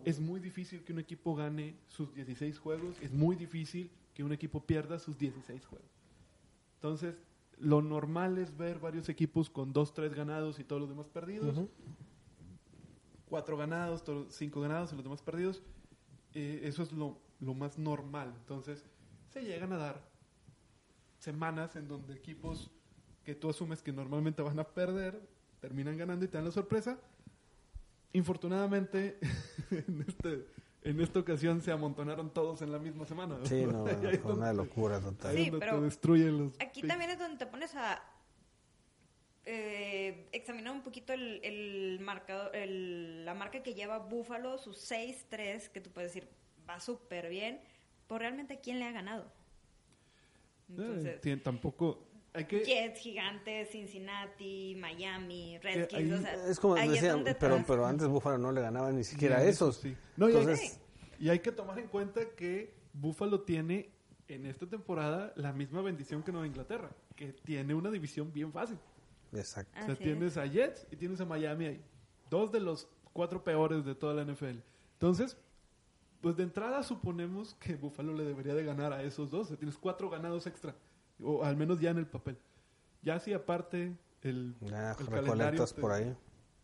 es 0.05 0.19
muy 0.19 0.39
difícil 0.39 0.83
que 0.83 0.91
un 0.93 0.99
equipo 0.99 1.35
gane 1.35 1.75
sus 1.87 2.13
16 2.15 2.57
juegos, 2.57 2.97
es 2.99 3.11
muy 3.11 3.35
difícil 3.35 3.91
que 4.15 4.23
un 4.23 4.31
equipo 4.33 4.65
pierda 4.65 4.97
sus 4.97 5.17
16 5.19 5.63
juegos. 5.65 5.87
Entonces, 6.75 7.15
lo 7.61 7.81
normal 7.81 8.37
es 8.37 8.57
ver 8.57 8.79
varios 8.79 9.07
equipos 9.09 9.49
con 9.49 9.71
2, 9.71 9.93
3 9.93 10.13
ganados 10.13 10.59
y 10.59 10.63
todos 10.63 10.81
los 10.81 10.89
demás 10.89 11.07
perdidos. 11.07 11.61
4 13.29 13.57
ganados, 13.57 14.03
5 14.29 14.61
ganados 14.61 14.91
y 14.91 14.95
los 14.95 15.03
demás 15.03 15.21
perdidos. 15.21 15.61
Eh, 16.33 16.61
eso 16.63 16.83
es 16.83 16.91
lo, 16.91 17.19
lo 17.39 17.53
más 17.53 17.77
normal. 17.77 18.33
Entonces, 18.37 18.85
se 19.29 19.43
llegan 19.43 19.71
a 19.73 19.77
dar 19.77 20.01
semanas 21.19 21.75
en 21.75 21.87
donde 21.87 22.13
equipos 22.13 22.71
que 23.23 23.35
tú 23.35 23.49
asumes 23.49 23.81
que 23.81 23.93
normalmente 23.93 24.41
van 24.41 24.59
a 24.59 24.63
perder, 24.63 25.21
terminan 25.59 25.97
ganando 25.97 26.25
y 26.25 26.27
te 26.27 26.37
dan 26.37 26.45
la 26.45 26.51
sorpresa. 26.51 26.99
Infortunadamente, 28.13 29.19
en, 29.71 30.03
este, 30.07 30.47
en 30.83 30.99
esta 31.01 31.19
ocasión 31.19 31.61
se 31.61 31.71
amontonaron 31.71 32.31
todos 32.33 32.61
en 32.61 32.71
la 32.71 32.79
misma 32.79 33.05
semana. 33.05 33.37
sí 33.45 33.65
no 33.65 33.85
fue 34.23 34.33
una 34.33 34.51
locura 34.53 34.99
total 34.99 35.35
Sí, 35.35 35.51
pero 35.59 35.77
te 35.77 35.81
destruyen 35.85 36.37
los 36.37 36.53
Aquí 36.59 36.81
picks. 36.81 36.87
también 36.87 37.11
es 37.11 37.19
donde 37.19 37.37
te 37.37 37.45
pones 37.45 37.75
a 37.75 38.01
eh, 39.45 40.27
examinar 40.31 40.73
un 40.73 40.81
poquito 40.81 41.13
el, 41.13 41.39
el 41.43 41.99
marcador, 41.99 42.55
el- 42.55 43.25
la 43.25 43.33
marca 43.33 43.63
que 43.63 43.73
lleva 43.73 43.97
Buffalo, 43.99 44.57
sus 44.57 44.77
6-3, 44.91 45.69
que 45.69 45.81
tú 45.81 45.89
puedes 45.91 46.13
decir 46.13 46.29
va 46.69 46.79
súper 46.79 47.27
bien, 47.29 47.59
pero 48.07 48.19
realmente 48.19 48.53
¿a 48.55 48.59
quién 48.59 48.79
le 48.79 48.85
ha 48.85 48.91
ganado? 48.91 49.23
Eh, 50.69 50.75
Entonces, 50.77 51.43
tampoco... 51.43 52.07
Hay 52.33 52.45
que... 52.45 52.63
Jets, 52.63 52.99
Gigantes, 52.99 53.69
Cincinnati, 53.71 54.75
Miami, 54.79 55.55
ahí- 55.55 55.59
Redskins, 55.59 56.13
o 56.13 56.21
sea, 56.21 56.47
es 56.47 56.59
como 56.59 56.75
ahí 56.75 56.89
decía 56.89 57.11
donde 57.11 57.33
te 57.33 57.39
pero 57.39 57.63
pero 57.67 57.85
antes 57.85 58.07
Buffalo 58.07 58.37
no 58.37 58.51
le 58.51 58.61
ganaba 58.61 58.91
ni 58.91 59.03
siquiera 59.03 59.39
a 59.39 59.43
esos 59.43 59.77
sí. 59.77 59.95
No, 60.15 60.29
y, 60.29 60.33
hay, 60.33 60.39
entonces 60.39 60.79
y 61.19 61.29
hay 61.29 61.39
que 61.39 61.51
tomar 61.51 61.77
en 61.79 61.87
cuenta 61.87 62.21
que 62.37 62.73
Buffalo 62.93 63.41
tiene 63.41 63.89
en 64.27 64.45
esta 64.45 64.65
temporada 64.65 65.33
la 65.35 65.51
misma 65.51 65.81
bendición 65.81 66.23
que 66.23 66.31
Nueva 66.31 66.47
Inglaterra, 66.47 66.89
que 67.15 67.33
tiene 67.33 67.73
una 67.73 67.91
división 67.91 68.31
bien 68.31 68.51
fácil. 68.51 68.77
exacto 69.33 69.77
O 69.81 69.85
sea, 69.85 69.95
tienes 69.95 70.37
a 70.37 70.45
Jets 70.45 70.87
y 70.89 70.95
tienes 70.95 71.19
a 71.19 71.25
Miami 71.25 71.65
ahí. 71.65 71.81
Dos 72.29 72.51
de 72.51 72.61
los 72.61 72.87
cuatro 73.11 73.43
peores 73.43 73.83
de 73.83 73.93
toda 73.93 74.13
la 74.13 74.23
NFL. 74.23 74.59
Entonces, 74.93 75.37
pues 76.21 76.37
de 76.37 76.43
entrada 76.43 76.81
suponemos 76.83 77.55
que 77.55 77.75
Buffalo 77.75 78.13
le 78.13 78.23
debería 78.23 78.53
de 78.53 78.63
ganar 78.63 78.93
a 78.93 79.03
esos 79.03 79.29
dos. 79.29 79.41
O 79.41 79.49
sea, 79.49 79.57
tienes 79.57 79.77
cuatro 79.77 80.09
ganados 80.09 80.47
extra. 80.47 80.75
O 81.23 81.43
al 81.43 81.55
menos 81.57 81.79
ya 81.79 81.91
en 81.91 81.97
el 81.97 82.07
papel. 82.07 82.37
Ya 83.01 83.19
si 83.19 83.33
aparte 83.33 83.95
el, 84.21 84.55
recolectas 85.07 85.73
te- 85.73 85.81
por 85.81 85.91
ahí 85.91 86.15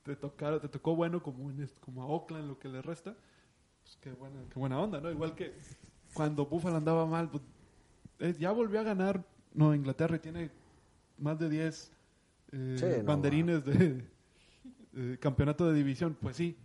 te, 0.03 0.15
tocaron- 0.15 0.61
te 0.61 0.67
tocó 0.69 0.95
bueno 0.95 1.21
como, 1.21 1.49
en 1.49 1.69
como 1.79 2.03
a 2.03 2.05
Oakland 2.05 2.47
lo 2.47 2.59
que 2.59 2.69
le 2.69 2.81
resta, 2.81 3.15
pues 3.83 3.97
qué 4.01 4.11
buena, 4.13 4.39
qué 4.51 4.59
buena 4.59 4.79
onda, 4.79 5.01
¿no? 5.01 5.11
Igual 5.11 5.35
que 5.35 5.53
cuando 6.13 6.45
Buffalo 6.45 6.77
andaba 6.77 7.05
mal, 7.05 7.29
pues, 7.29 7.43
eh, 8.19 8.35
ya 8.39 8.51
volvió 8.51 8.79
a 8.79 8.83
ganar 8.83 9.23
no 9.53 9.73
Inglaterra 9.73 10.15
y 10.15 10.19
tiene 10.19 10.51
más 11.17 11.37
de 11.39 11.49
10 11.49 11.91
eh, 12.51 12.75
Sí, 12.79 12.85
no, 12.99 13.03
banderines 13.03 13.65
de 13.65 14.05
eh, 14.93 15.17
campeonato 15.19 15.67
de 15.67 15.73
división. 15.75 16.15
Pues 16.21 16.35
sí, 16.37 16.57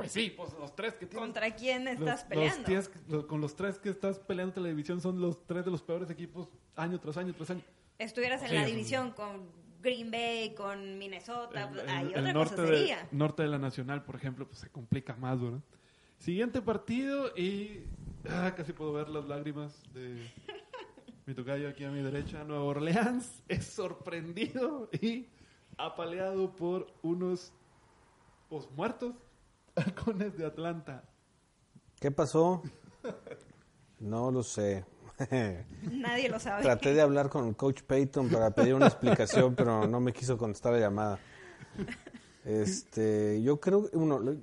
pues 0.00 0.12
sí, 0.12 0.32
pues 0.36 0.52
los 0.58 0.74
tres 0.74 0.94
que 0.94 1.06
tienes. 1.06 1.24
¿Contra 1.26 1.54
quién 1.54 1.88
estás 1.88 2.20
los 2.20 2.28
peleando? 2.28 3.26
con 3.26 3.40
los 3.40 3.54
tres 3.56 3.78
que 3.78 3.88
estás 3.90 4.18
peleando 4.18 4.60
la 4.60 4.68
división 4.68 5.00
son 5.00 5.20
los 5.20 5.46
tres 5.46 5.64
de 5.64 5.70
los 5.70 5.82
peores 5.82 6.10
equipos 6.10 6.48
año 6.76 6.98
tras 7.00 7.16
año 7.16 7.32
tras 7.34 7.50
año. 7.50 7.62
Estuvieras 7.98 8.42
en 8.42 8.48
Sí, 8.48 8.54
la 8.54 8.64
división 8.64 9.10
con 9.12 9.48
Green 9.82 10.10
Bay, 10.10 10.54
con 10.54 10.98
Minnesota, 10.98 11.62
el, 11.64 11.68
pues, 11.70 11.82
el- 11.84 11.90
el 12.06 12.08
otra 12.18 12.32
norte, 12.32 12.56
cosa 12.56 12.62
de, 12.70 12.76
sería. 12.78 13.08
norte 13.12 13.42
de 13.42 13.48
la 13.48 13.58
Nacional, 13.58 14.04
por 14.04 14.16
ejemplo, 14.16 14.46
pues 14.46 14.58
se 14.58 14.68
complica 14.70 15.14
más, 15.16 15.40
¿verdad? 15.40 15.60
Siguiente 16.18 16.60
partido 16.60 17.34
y 17.36 17.84
ah, 18.28 18.52
casi 18.56 18.72
puedo 18.74 18.92
ver 18.92 19.08
las 19.08 19.24
lágrimas 19.26 19.82
de 19.94 20.16
mi 21.26 21.34
tocayo 21.34 21.68
aquí 21.68 21.84
a 21.84 21.90
mi 21.90 22.02
derecha. 22.02 22.44
Nueva 22.44 22.64
Orleans 22.64 23.42
es 23.48 23.64
sorprendido 23.66 24.88
y 25.00 25.26
apaleado 25.78 26.54
por 26.54 26.86
unos 27.02 27.52
pues, 28.50 28.70
muertos 28.72 29.14
halcones 29.76 30.36
de 30.36 30.46
Atlanta. 30.46 31.04
¿qué 32.00 32.10
pasó? 32.10 32.62
no 33.98 34.30
lo 34.30 34.42
sé 34.42 34.84
Nadie 35.92 36.30
lo 36.30 36.38
sabe. 36.40 36.62
Traté 36.62 36.94
de 36.94 37.02
hablar 37.02 37.28
con 37.28 37.46
el 37.46 37.54
coach 37.56 37.82
Payton 37.82 38.30
para 38.30 38.50
pedir 38.54 38.72
una 38.74 38.86
explicación, 38.86 39.54
pero 39.54 39.86
no 39.86 40.00
me 40.00 40.14
quiso 40.14 40.38
contestar 40.38 40.72
la 40.72 40.78
llamada. 40.80 41.18
Este, 42.44 43.42
yo 43.42 43.60
creo 43.60 43.90
que 43.90 43.96
uno 43.98 44.18
le- 44.18 44.38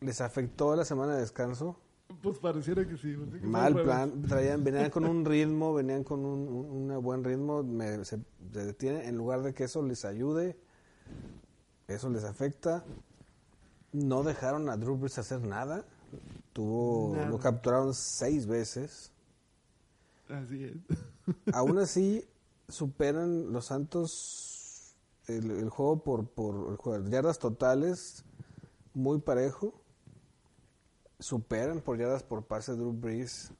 les 0.00 0.20
afectó 0.20 0.76
la 0.76 0.84
semana 0.84 1.14
de 1.14 1.22
descanso. 1.22 1.80
Pues 2.22 2.38
pareciera 2.38 2.86
que 2.86 2.96
sí. 2.96 3.16
que 3.40 3.46
Mal 3.46 3.74
plan, 3.82 4.22
traían, 4.22 4.62
venían 4.62 4.88
con 4.90 5.04
un 5.04 5.24
ritmo, 5.24 5.74
venían 5.74 6.04
con 6.04 6.24
un, 6.24 6.48
un- 6.48 6.90
un 6.92 7.02
buen 7.02 7.24
ritmo, 7.24 7.64
me- 7.64 8.04
se, 8.04 8.18
se 8.52 8.64
detienen 8.66 9.02
en 9.02 9.16
lugar 9.16 9.42
de 9.42 9.52
que 9.52 9.64
eso 9.64 9.82
les 9.82 10.04
ayude, 10.04 10.56
eso 11.88 12.08
les 12.08 12.22
afecta. 12.24 12.84
No 14.06 14.22
dejaron 14.22 14.68
a 14.68 14.76
Drew 14.76 14.96
Brees 14.96 15.18
hacer 15.18 15.40
nada. 15.42 15.84
Tuvo, 16.52 17.14
Nada. 17.16 17.28
lo 17.28 17.38
capturaron 17.38 17.94
seis 17.94 18.46
veces. 18.46 19.12
Así 20.28 20.64
es. 20.64 21.54
Aún 21.54 21.78
así, 21.78 22.24
superan 22.68 23.52
los 23.52 23.66
Santos 23.66 24.96
el, 25.26 25.50
el 25.50 25.68
juego 25.68 26.02
por, 26.02 26.26
por 26.28 26.70
el 26.70 26.76
juego 26.76 27.02
de 27.04 27.10
yardas 27.10 27.38
totales 27.38 28.24
muy 28.94 29.20
parejo. 29.20 29.74
Superan 31.20 31.80
por 31.80 31.98
yardas 31.98 32.22
por 32.22 32.44
pase 32.46 32.72
Drew 32.72 32.92
Brees 32.92 33.50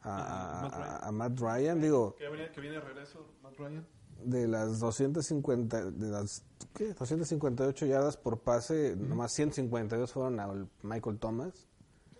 a, 0.00 0.58
A 0.58 0.62
Matt 0.62 0.72
Ryan. 0.74 0.90
a- 0.90 0.98
a 1.08 1.12
Matt 1.12 1.38
Ryan. 1.40 1.80
Digo, 1.80 2.14
Que 2.16 2.28
viene, 2.28 2.50
que 2.50 2.60
viene 2.60 2.76
de 2.76 2.82
regreso, 2.82 3.26
Matt 3.42 3.56
Ryan. 3.58 3.86
De 4.24 4.46
las 4.48 4.78
250, 4.80 5.90
de 5.90 6.08
las 6.08 6.44
¿qué? 6.74 6.94
258 6.94 7.86
yardas 7.86 8.16
por 8.16 8.40
pase, 8.40 8.94
nomás 8.96 9.32
152 9.32 10.12
fueron 10.12 10.38
a 10.40 10.48
Michael 10.82 11.18
Thomas. 11.18 11.66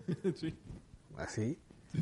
sí. 0.36 0.54
así. 1.16 1.58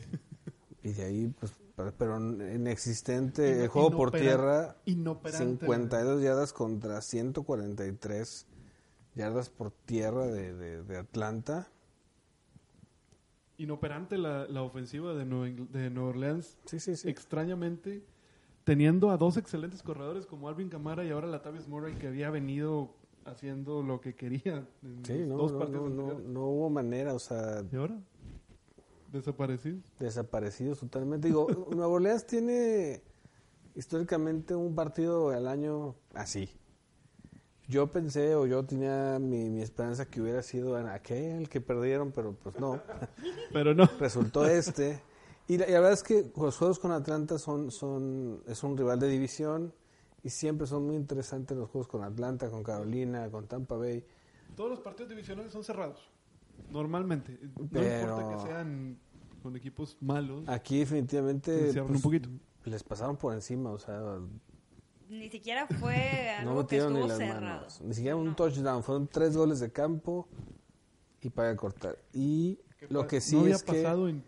Y 0.83 0.93
de 0.95 1.03
ahí, 1.05 1.35
pues, 1.39 1.53
pero- 1.99 2.17
inexistente. 2.19 3.51
Ino- 3.53 3.63
el 3.65 3.69
juego 3.69 3.91
por 3.91 4.11
tierra, 4.13 4.77
inoperante. 4.87 5.67
52 5.67 6.23
yardas 6.23 6.55
contra 6.55 7.03
143 7.03 8.47
yardas 9.15 9.51
por 9.51 9.71
tierra 9.71 10.27
de, 10.27 10.55
de- 10.55 10.83
de 10.83 10.97
Atlanta. 10.97 11.69
Inoperante 13.59 14.17
la, 14.17 14.47
la 14.49 14.63
ofensiva 14.63 15.13
de 15.13 15.27
Nueva, 15.27 15.67
de 15.71 15.91
Nueva 15.91 16.09
Orleans. 16.11 16.57
Sí, 16.65 16.81
sí, 16.81 16.97
sí. 16.97 17.11
extrañamente, 17.11 18.03
teniendo 18.71 19.11
a 19.11 19.17
dos 19.17 19.37
excelentes 19.37 19.83
corredores 19.83 20.27
como 20.27 20.49
Alvin 20.49 20.69
Kamara 20.69 21.05
y 21.05 21.11
ahora 21.11 21.27
Latavius 21.27 21.67
Murray, 21.67 21.97
que 21.97 22.07
había 22.07 22.31
venido 22.31 22.95
haciendo 23.25 23.83
lo 23.83 24.01
que 24.01 24.15
quería 24.15 24.65
en 24.85 25.05
Sí, 25.05 25.25
no, 25.27 25.39
dos 25.39 25.51
no, 25.51 25.59
partidos 25.59 25.91
no, 25.91 26.45
hubo 26.47 26.71
manera, 26.71 27.13
o 27.13 27.19
sea, 27.19 27.65
¿Y 27.69 27.75
ahora? 27.75 27.99
Desaparecidos. 29.11 29.83
desaparecidos 29.99 30.79
totalmente. 30.79 31.27
Digo, 31.27 31.49
Nueva 31.75 31.89
Orleans 31.89 32.25
tiene 32.29 33.03
históricamente 33.75 34.55
un 34.55 34.77
partido 34.77 35.31
al 35.31 35.49
año 35.49 35.97
así. 36.15 36.49
Yo 37.67 37.89
pensé 37.91 38.37
o 38.37 38.47
yo 38.47 38.65
tenía 38.65 39.19
mi, 39.19 39.51
mi 39.51 39.63
esperanza 39.63 40.07
que 40.07 40.21
hubiera 40.21 40.45
sido 40.45 40.79
en 40.79 40.87
aquel 40.87 41.49
que 41.49 41.61
perdieron, 41.61 42.13
pero 42.13 42.35
pues 42.35 42.57
no. 42.61 42.81
Pero 43.53 43.75
no. 43.75 43.87
resultó 43.99 44.47
este. 44.47 45.03
Y 45.51 45.59
la, 45.59 45.67
y 45.69 45.73
la 45.73 45.81
verdad 45.81 45.93
es 45.95 46.03
que 46.05 46.31
los 46.37 46.57
juegos 46.57 46.79
con 46.79 46.93
Atlanta 46.93 47.37
son, 47.37 47.73
son, 47.73 48.41
es 48.47 48.63
un 48.63 48.77
rival 48.77 49.01
de 49.01 49.09
división 49.09 49.75
y 50.23 50.31
siempre 50.31 50.65
son 50.69 50.87
muy 50.87 50.95
interesantes 50.95 51.57
los 51.57 51.69
juegos 51.71 51.89
con 51.89 52.05
Atlanta, 52.05 52.49
con 52.49 52.63
Carolina, 52.63 53.29
con 53.31 53.49
Tampa 53.49 53.77
Bay. 53.77 54.05
Todos 54.55 54.71
los 54.71 54.81
partidos 54.81 55.09
divisionales 55.11 55.51
son 55.53 55.65
cerrados. 55.65 56.09
Normalmente. 56.71 57.37
No 57.59 57.67
Pero- 57.73 58.01
importa 58.13 58.37
que 58.37 58.49
sean 58.49 58.99
con 59.43 59.57
equipos 59.57 59.97
malos. 60.01 60.49
Aquí 60.49 60.79
definitivamente 60.79 61.73
pues, 61.73 61.77
un 61.91 62.01
poquito. 62.01 62.29
les 62.67 62.85
pasaron 62.85 63.17
por 63.17 63.35
encima, 63.35 63.71
o 63.73 63.79
sea, 63.79 64.19
Ni 65.09 65.31
siquiera 65.31 65.67
fue 65.67 65.97
no 66.45 66.51
algo 66.51 66.67
que 66.67 66.77
metieron 66.77 66.93
ni 66.95 67.09
las 67.09 67.19
cerrado. 67.19 67.41
manos. 67.41 67.81
Ni 67.81 67.95
siquiera 67.95 68.15
un 68.15 68.27
No. 68.27 68.37
touchdown, 68.37 68.85
fueron 68.85 69.09
tres 69.09 69.37
goles 69.37 69.59
de 69.59 69.73
campo 69.73 70.29
y 71.23 71.31
para 71.31 71.57
cortar. 71.57 71.99
Y 72.13 72.61
lo 72.89 73.09
que 73.09 73.21
sí 73.21 73.35
no 73.35 73.43
había 73.43 73.57
es 73.57 73.65
que... 73.65 73.83
pasado 73.83 74.09
en 74.09 74.23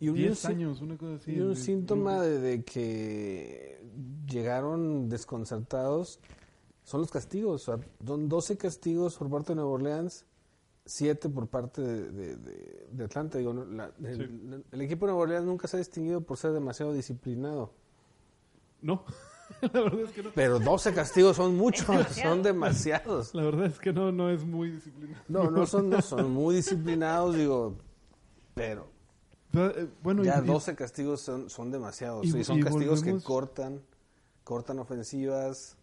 y 0.00 0.08
un- 0.08 0.16
10 0.16 0.44
años, 0.46 0.80
una 0.80 0.96
cosa 0.96 1.14
así. 1.14 1.32
Y 1.32 1.40
un 1.40 1.50
de- 1.50 1.56
síntoma 1.56 2.20
de, 2.22 2.40
de 2.40 2.64
que 2.64 3.80
llegaron 4.26 5.08
desconcertados 5.08 6.18
son 6.84 7.02
los 7.02 7.10
castigos. 7.10 7.68
O 7.68 7.76
sea, 7.76 7.84
son 8.04 8.28
12 8.28 8.56
castigos 8.56 9.16
por 9.16 9.30
parte 9.30 9.52
de 9.52 9.56
Nueva 9.56 9.70
Orleans, 9.70 10.24
7 10.86 11.28
por 11.28 11.46
parte 11.48 11.82
de, 11.82 12.36
de, 12.36 13.04
Atlanta. 13.04 13.38
Digo, 13.38 13.52
la- 13.52 13.92
el, 14.02 14.64
el 14.72 14.80
equipo 14.80 15.06
de 15.06 15.12
Nueva 15.12 15.22
Orleans 15.24 15.46
nunca 15.46 15.68
se 15.68 15.76
ha 15.76 15.78
distinguido 15.78 16.20
por 16.22 16.36
ser 16.38 16.52
demasiado 16.52 16.92
disciplinado. 16.92 17.72
No, 18.82 19.04
la 19.60 19.68
verdad 19.82 20.00
es 20.00 20.10
que 20.12 20.22
no. 20.22 20.30
Pero 20.34 20.58
12 20.58 20.94
castigos 20.94 21.36
son 21.36 21.56
muchos, 21.56 21.86
demasiado. 21.88 22.30
son 22.34 22.42
demasiados. 22.42 23.34
La 23.34 23.42
verdad 23.44 23.66
es 23.66 23.78
que 23.78 23.92
no, 23.92 24.10
no 24.10 24.30
es 24.30 24.44
muy 24.44 24.70
disciplinado. 24.70 25.22
No, 25.28 25.50
no 25.50 25.66
son, 25.66 25.90
no 25.90 26.00
son 26.00 26.30
muy 26.32 26.54
disciplinados, 26.56 27.36
digo, 27.36 27.76
pero 28.54 28.88
bueno, 30.02 30.22
ya 30.24 30.38
y- 30.40 30.44
y- 30.44 30.46
12 30.46 30.74
castigos 30.76 31.20
son, 31.20 31.50
son 31.50 31.70
demasiados. 31.70 32.24
y- 32.26 32.38
Y, 32.38 32.44
son 32.44 32.58
y 32.58 32.62
castigos 32.62 33.00
volvemos- 33.00 33.22
que 33.22 33.26
cortan, 33.26 33.80
cortan 34.44 34.78
ofensivas 34.78 35.76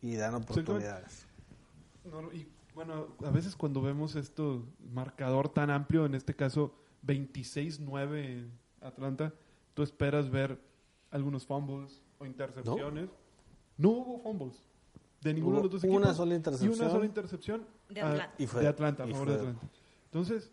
y 0.00 0.16
dan 0.16 0.34
oportunidades. 0.34 1.26
No, 2.04 2.32
y 2.32 2.48
bueno, 2.74 3.08
a 3.24 3.30
veces 3.30 3.54
cuando 3.56 3.82
vemos 3.82 4.16
esto, 4.16 4.64
marcador 4.92 5.48
tan 5.48 5.70
amplio, 5.70 6.06
en 6.06 6.14
este 6.14 6.34
caso 6.34 6.72
26-9 7.02 8.46
Atlanta, 8.80 9.32
tú 9.74 9.82
esperas 9.82 10.30
ver 10.30 10.58
algunos 11.10 11.46
fumbles 11.46 12.00
o 12.18 12.26
intercepciones. 12.26 13.08
No, 13.76 13.90
hubo 13.90 14.18
fumbles 14.22 14.62
de 15.20 15.34
ninguno 15.34 15.56
Hubo 15.58 15.62
de 15.68 15.72
los 15.74 15.82
dos 15.82 15.84
una 15.90 15.96
equipos. 15.98 16.16
sola 16.16 16.32
Y 16.32 16.36
intercepción. 16.36 16.72
una 16.80 16.90
sola 16.90 17.04
intercepción 17.06 17.66
De 17.88 18.00
Atlanta. 18.00 18.34
Y 18.38 18.46
fue- 18.46 18.60
de 18.62 18.68
Atlanta, 18.68 19.02
a 19.02 19.06
y 19.08 19.12
favor 19.12 19.26
fue- 19.26 19.34
de 19.36 19.40
Atlanta. 19.40 19.66
Entonces, 20.04 20.50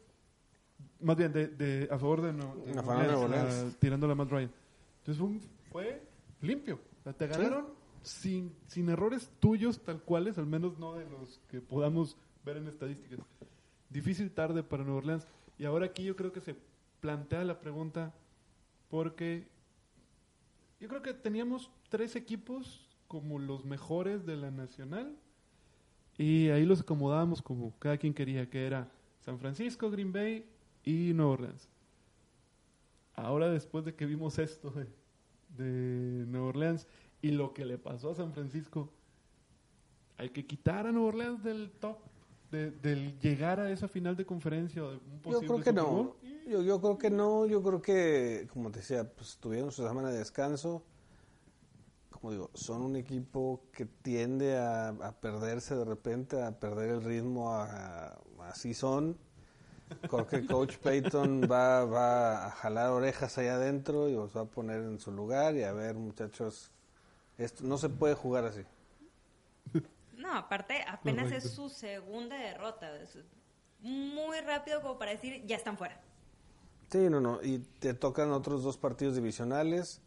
más 1.05 1.15
bien, 1.17 1.31
de, 1.31 1.47
de- 1.47 1.87
a 1.91 1.97
favor 1.97 2.21
de, 2.21 2.33
no, 2.33 2.55
de 2.55 2.71
A 2.71 2.83
favor 2.83 3.05
Orleans, 3.05 3.77
la 4.07 4.15
Matt 4.15 4.29
Ryan. 4.31 4.51
Entonces 4.99 5.17
fue, 5.17 5.27
un- 5.27 5.41
fue 5.71 6.01
limpio. 6.41 6.79
O 6.99 7.03
sea, 7.03 7.13
te 7.13 7.27
ganaron 7.27 7.67
sin, 8.01 8.51
sin 8.67 8.89
errores 8.89 9.29
tuyos 9.39 9.79
tal 9.83 10.01
cuales, 10.01 10.37
al 10.37 10.45
menos 10.47 10.77
no 10.79 10.93
de 10.93 11.05
los 11.09 11.39
que 11.49 11.61
podamos 11.61 12.17
ver 12.43 12.57
en 12.57 12.67
estadísticas. 12.67 13.19
Difícil 13.89 14.31
tarde 14.31 14.63
para 14.63 14.83
Nueva 14.83 14.97
Orleans. 14.99 15.27
Y 15.57 15.65
ahora 15.65 15.85
aquí 15.85 16.03
yo 16.03 16.15
creo 16.15 16.31
que 16.31 16.41
se 16.41 16.55
plantea 16.99 17.43
la 17.43 17.59
pregunta 17.59 18.13
porque 18.89 19.47
yo 20.79 20.87
creo 20.87 21.01
que 21.01 21.13
teníamos 21.13 21.71
tres 21.89 22.15
equipos 22.15 22.89
como 23.07 23.39
los 23.39 23.63
mejores 23.65 24.25
de 24.25 24.35
la 24.35 24.51
nacional 24.51 25.15
y 26.17 26.49
ahí 26.49 26.65
los 26.65 26.81
acomodábamos 26.81 27.41
como 27.41 27.77
cada 27.79 27.97
quien 27.97 28.13
quería, 28.13 28.49
que 28.49 28.65
era 28.65 28.89
San 29.21 29.39
Francisco, 29.39 29.89
Green 29.89 30.11
Bay 30.11 30.45
y 30.85 31.13
Nueva 31.13 31.31
Orleans. 31.33 31.67
Ahora 33.15 33.49
después 33.49 33.83
de 33.85 33.95
que 33.95 34.05
vimos 34.05 34.39
esto 34.39 34.71
de, 34.71 34.87
de 35.57 36.25
Nueva 36.27 36.47
Orleans 36.47 36.87
y 37.21 37.31
lo 37.31 37.53
que 37.53 37.65
le 37.65 37.77
pasó 37.77 38.11
a 38.11 38.15
San 38.15 38.33
Francisco, 38.33 38.89
hay 40.17 40.29
que 40.29 40.45
quitar 40.45 40.85
a 40.87 40.91
Nueva 40.91 41.07
Orleans 41.09 41.43
del 41.43 41.71
top, 41.79 41.97
de- 42.51 42.71
del 42.71 43.17
llegar 43.19 43.59
a 43.59 43.71
esa 43.71 43.87
final 43.87 44.15
de 44.15 44.25
conferencia 44.25 44.81
de 44.83 44.87
un 44.97 45.21
Yo 45.23 45.39
creo 45.39 45.59
que 45.63 45.73
no. 45.73 46.15
Yo, 46.47 46.61
yo 46.61 46.79
creo 46.81 46.97
que 46.97 47.09
no. 47.09 47.45
Yo 47.45 47.63
creo 47.63 47.81
que, 47.81 48.47
como 48.53 48.69
te 48.71 48.79
decía, 48.79 49.09
pues 49.09 49.37
tuvieron 49.37 49.71
su 49.71 49.85
semana 49.85 50.09
de 50.11 50.19
descanso. 50.19 50.83
Como 52.11 52.31
digo, 52.31 52.51
son 52.53 52.81
un 52.81 52.95
equipo 52.95 53.63
que 53.71 53.85
tiende 53.85 54.57
a, 54.57 54.89
a 54.89 55.11
perderse 55.19 55.75
de 55.75 55.85
repente, 55.85 56.41
a 56.41 56.59
perder 56.59 56.89
el 56.91 57.03
ritmo. 57.03 57.51
A, 57.51 57.65
a- 58.09 58.17
así 58.49 58.73
son. 58.73 59.17
Creo 60.09 60.27
que 60.27 60.45
Coach 60.45 60.77
Payton 60.77 61.43
va, 61.51 61.85
va 61.85 62.47
a 62.47 62.51
jalar 62.51 62.89
orejas 62.89 63.37
allá 63.37 63.55
adentro 63.55 64.09
y 64.09 64.13
los 64.13 64.35
va 64.35 64.41
a 64.41 64.45
poner 64.45 64.81
en 64.81 64.99
su 64.99 65.11
lugar 65.11 65.55
y 65.55 65.63
a 65.63 65.73
ver, 65.73 65.95
muchachos, 65.95 66.71
esto 67.37 67.63
no 67.63 67.77
se 67.77 67.89
puede 67.89 68.15
jugar 68.15 68.45
así. 68.45 68.63
No, 70.17 70.33
aparte 70.33 70.83
apenas 70.87 71.25
Correcto. 71.25 71.47
es 71.47 71.53
su 71.53 71.69
segunda 71.69 72.35
derrota. 72.35 72.95
Es 72.99 73.17
muy 73.79 74.39
rápido 74.41 74.81
como 74.81 74.97
para 74.97 75.11
decir, 75.11 75.45
ya 75.45 75.55
están 75.55 75.77
fuera. 75.77 76.01
Sí, 76.89 77.09
no, 77.09 77.19
no. 77.19 77.41
Y 77.43 77.59
te 77.59 77.93
tocan 77.93 78.31
otros 78.31 78.63
dos 78.63 78.77
partidos 78.77 79.15
divisionales 79.15 80.01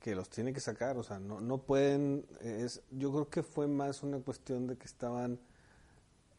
que 0.00 0.14
los 0.14 0.28
tiene 0.28 0.52
que 0.52 0.60
sacar. 0.60 0.96
O 0.96 1.02
sea, 1.02 1.18
no, 1.18 1.40
no 1.40 1.58
pueden. 1.58 2.26
Es, 2.40 2.82
yo 2.90 3.12
creo 3.12 3.28
que 3.28 3.42
fue 3.42 3.68
más 3.68 4.02
una 4.02 4.18
cuestión 4.18 4.66
de 4.66 4.76
que 4.76 4.86
estaban 4.86 5.38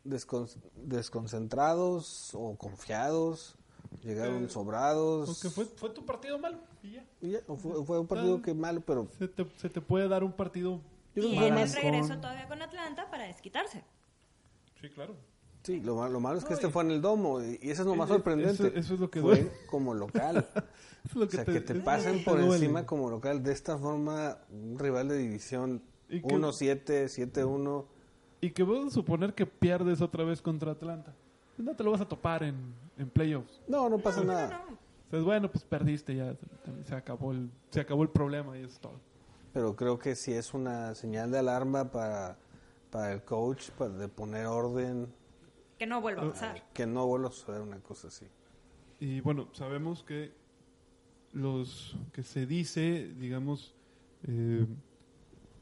descon- 0.05 0.49
desconcentrados 0.75 2.31
o 2.33 2.55
confiados. 2.57 3.55
Llegaron 4.03 4.45
Eh, 4.45 4.49
sobrados. 4.49 5.27
Porque 5.29 5.49
fue, 5.49 5.65
fue 5.65 5.89
tu 5.91 6.05
partido 6.05 6.39
malo 6.39 6.57
y 6.81 6.93
ya. 6.93 7.05
y 7.21 7.31
ya, 7.31 7.39
o 7.47 7.55
fue, 7.55 7.85
fue 7.85 7.99
un 7.99 8.07
partido 8.07 8.37
Ah. 8.37 8.41
que 8.43 8.53
malo, 8.53 8.81
pero 8.81 9.07
Se 9.17 9.27
te, 9.27 9.45
se 9.57 9.69
te 9.69 9.81
puede 9.81 10.07
dar 10.07 10.23
un 10.23 10.33
partido. 10.33 10.81
Y 11.15 11.21
que 11.21 11.27
fue 11.37 11.47
en 11.47 11.53
el 11.53 11.59
más 11.59 11.75
regreso 11.75 12.07
con- 12.09 12.21
todavía 12.21 12.47
con 12.47 12.61
Atlanta 12.61 13.09
para 13.11 13.25
desquitarse. 13.27 13.83
Sí, 14.81 14.89
claro. 14.89 15.15
sí, 15.61 15.79
lo, 15.79 15.95
ma- 15.95 16.09
lo 16.09 16.19
malo 16.19 16.39
es 16.39 16.43
que 16.43 16.49
No, 16.51 16.55
este 16.55 16.69
fue 16.69 16.83
en 16.83 16.91
el 16.91 17.01
domo 17.01 17.41
y, 17.41 17.59
y 17.61 17.69
eso 17.69 17.83
es 17.83 17.87
lo 17.87 17.95
más 17.95 18.07
Eso- 18.09 18.15
sorprendente. 18.15 18.67
eso- 18.67 18.75
eso 18.75 18.93
es 18.95 18.99
lo 18.99 19.09
que 19.11 19.21
fue 19.21 19.35
duele. 19.35 19.51
como 19.69 19.93
local. 19.93 20.47
Es 21.05 21.15
lo 21.15 21.25
O 21.25 21.29
sea, 21.29 21.43
te- 21.43 21.51
que 21.51 21.59
te 21.61 21.73
es- 21.73 21.83
pasen 21.83 22.23
por 22.23 22.39
duele. 22.39 22.55
encima 22.55 22.85
como 22.85 23.09
local. 23.09 23.43
De 23.43 23.51
esta 23.51 23.77
forma, 23.77 24.37
un 24.49 24.79
rival 24.79 25.09
de 25.09 25.17
división 25.17 25.83
Y 26.09 26.21
que- 26.21 26.27
1-7, 26.33 27.09
7-1. 27.09 27.85
Y 28.43 28.51
que 28.51 28.63
vamos 28.63 28.87
a 28.87 28.89
suponer 28.91 29.33
que 29.33 29.45
pierdes 29.45 30.01
otra 30.01 30.23
vez 30.23 30.41
contra 30.41 30.71
Atlanta. 30.73 31.13
No 31.57 31.75
te 31.75 31.83
lo 31.83 31.91
vas 31.91 32.01
a 32.01 32.07
topar 32.07 32.43
en, 32.43 32.73
en 32.97 33.09
playoffs. 33.09 33.61
No, 33.67 33.87
no 33.89 33.97
pasa 33.99 34.21
No, 34.21 34.33
nada. 34.33 34.49
no, 34.49 34.71
no. 34.71 34.77
Entonces, 35.05 35.23
bueno, 35.25 35.49
pues 35.51 35.63
perdiste 35.63 36.15
ya. 36.15 36.35
Se, 36.85 36.95
acabó 36.95 37.31
el, 37.31 37.49
se 37.69 37.79
acabó 37.79 38.03
el 38.03 38.09
problema 38.09 38.57
y 38.57 38.63
es 38.63 38.79
todo. 38.79 38.99
Pero 39.53 39.75
creo 39.75 39.99
que 39.99 40.15
sí 40.15 40.33
es 40.33 40.53
una 40.53 40.95
señal 40.95 41.31
de 41.31 41.37
alarma 41.39 41.91
para, 41.91 42.37
para 42.89 43.13
el 43.13 43.21
coach, 43.23 43.69
para 43.71 43.91
de 43.91 44.07
poner 44.09 44.47
orden, 44.47 45.07
Que 45.77 45.85
no 45.85 46.01
vuelva 46.01 46.23
a 46.23 46.29
pasar. 46.31 46.63
que 46.73 46.85
no 46.87 47.05
vuelva 47.05 47.29
a 47.29 47.31
suceder 47.31 47.61
una 47.61 47.79
cosa 47.79 48.07
así. 48.07 48.25
Y 48.99 49.21
bueno, 49.21 49.47
sabemos 49.53 50.03
que 50.03 50.33
los 51.31 51.95
que 52.11 52.23
se 52.23 52.45
dice, 52.47 53.13
digamos, 53.19 53.75
eh, 54.27 54.65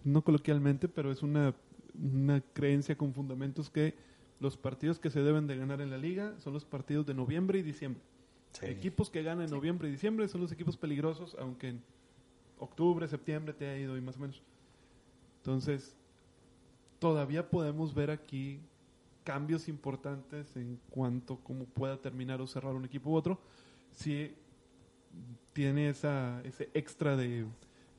no 0.05 0.23
coloquialmente, 0.23 0.87
pero 0.87 1.11
es 1.11 1.21
una, 1.21 1.53
una 1.93 2.41
creencia 2.41 2.97
con 2.97 3.13
fundamentos 3.13 3.69
que 3.69 3.95
los 4.39 4.57
partidos 4.57 4.99
que 4.99 5.09
se 5.09 5.21
deben 5.21 5.47
de 5.47 5.57
ganar 5.57 5.81
en 5.81 5.89
la 5.89 5.97
liga 5.97 6.33
son 6.39 6.53
los 6.53 6.65
partidos 6.65 7.05
de 7.05 7.13
noviembre 7.13 7.59
y 7.59 7.61
diciembre. 7.61 8.01
Sí. 8.53 8.65
Equipos 8.65 9.09
que 9.09 9.23
ganan 9.23 9.45
en 9.45 9.51
noviembre 9.51 9.87
y 9.87 9.91
diciembre 9.91 10.27
son 10.27 10.41
los 10.41 10.51
equipos 10.51 10.75
peligrosos, 10.77 11.35
aunque 11.39 11.69
en 11.69 11.81
octubre, 12.59 13.07
septiembre 13.07 13.53
te 13.53 13.67
ha 13.67 13.77
ido 13.77 13.97
y 13.97 14.01
más 14.01 14.17
o 14.17 14.19
menos. 14.19 14.41
Entonces, 15.37 15.95
todavía 16.99 17.49
podemos 17.49 17.93
ver 17.93 18.11
aquí 18.11 18.59
cambios 19.23 19.67
importantes 19.67 20.55
en 20.55 20.79
cuanto 20.89 21.35
a 21.35 21.39
cómo 21.43 21.65
pueda 21.65 21.97
terminar 21.97 22.41
o 22.41 22.47
cerrar 22.47 22.73
un 22.73 22.85
equipo 22.85 23.09
u 23.09 23.15
otro. 23.15 23.39
Si 23.91 24.33
tiene 25.53 25.89
esa, 25.89 26.41
ese 26.43 26.69
extra 26.73 27.15
de 27.15 27.45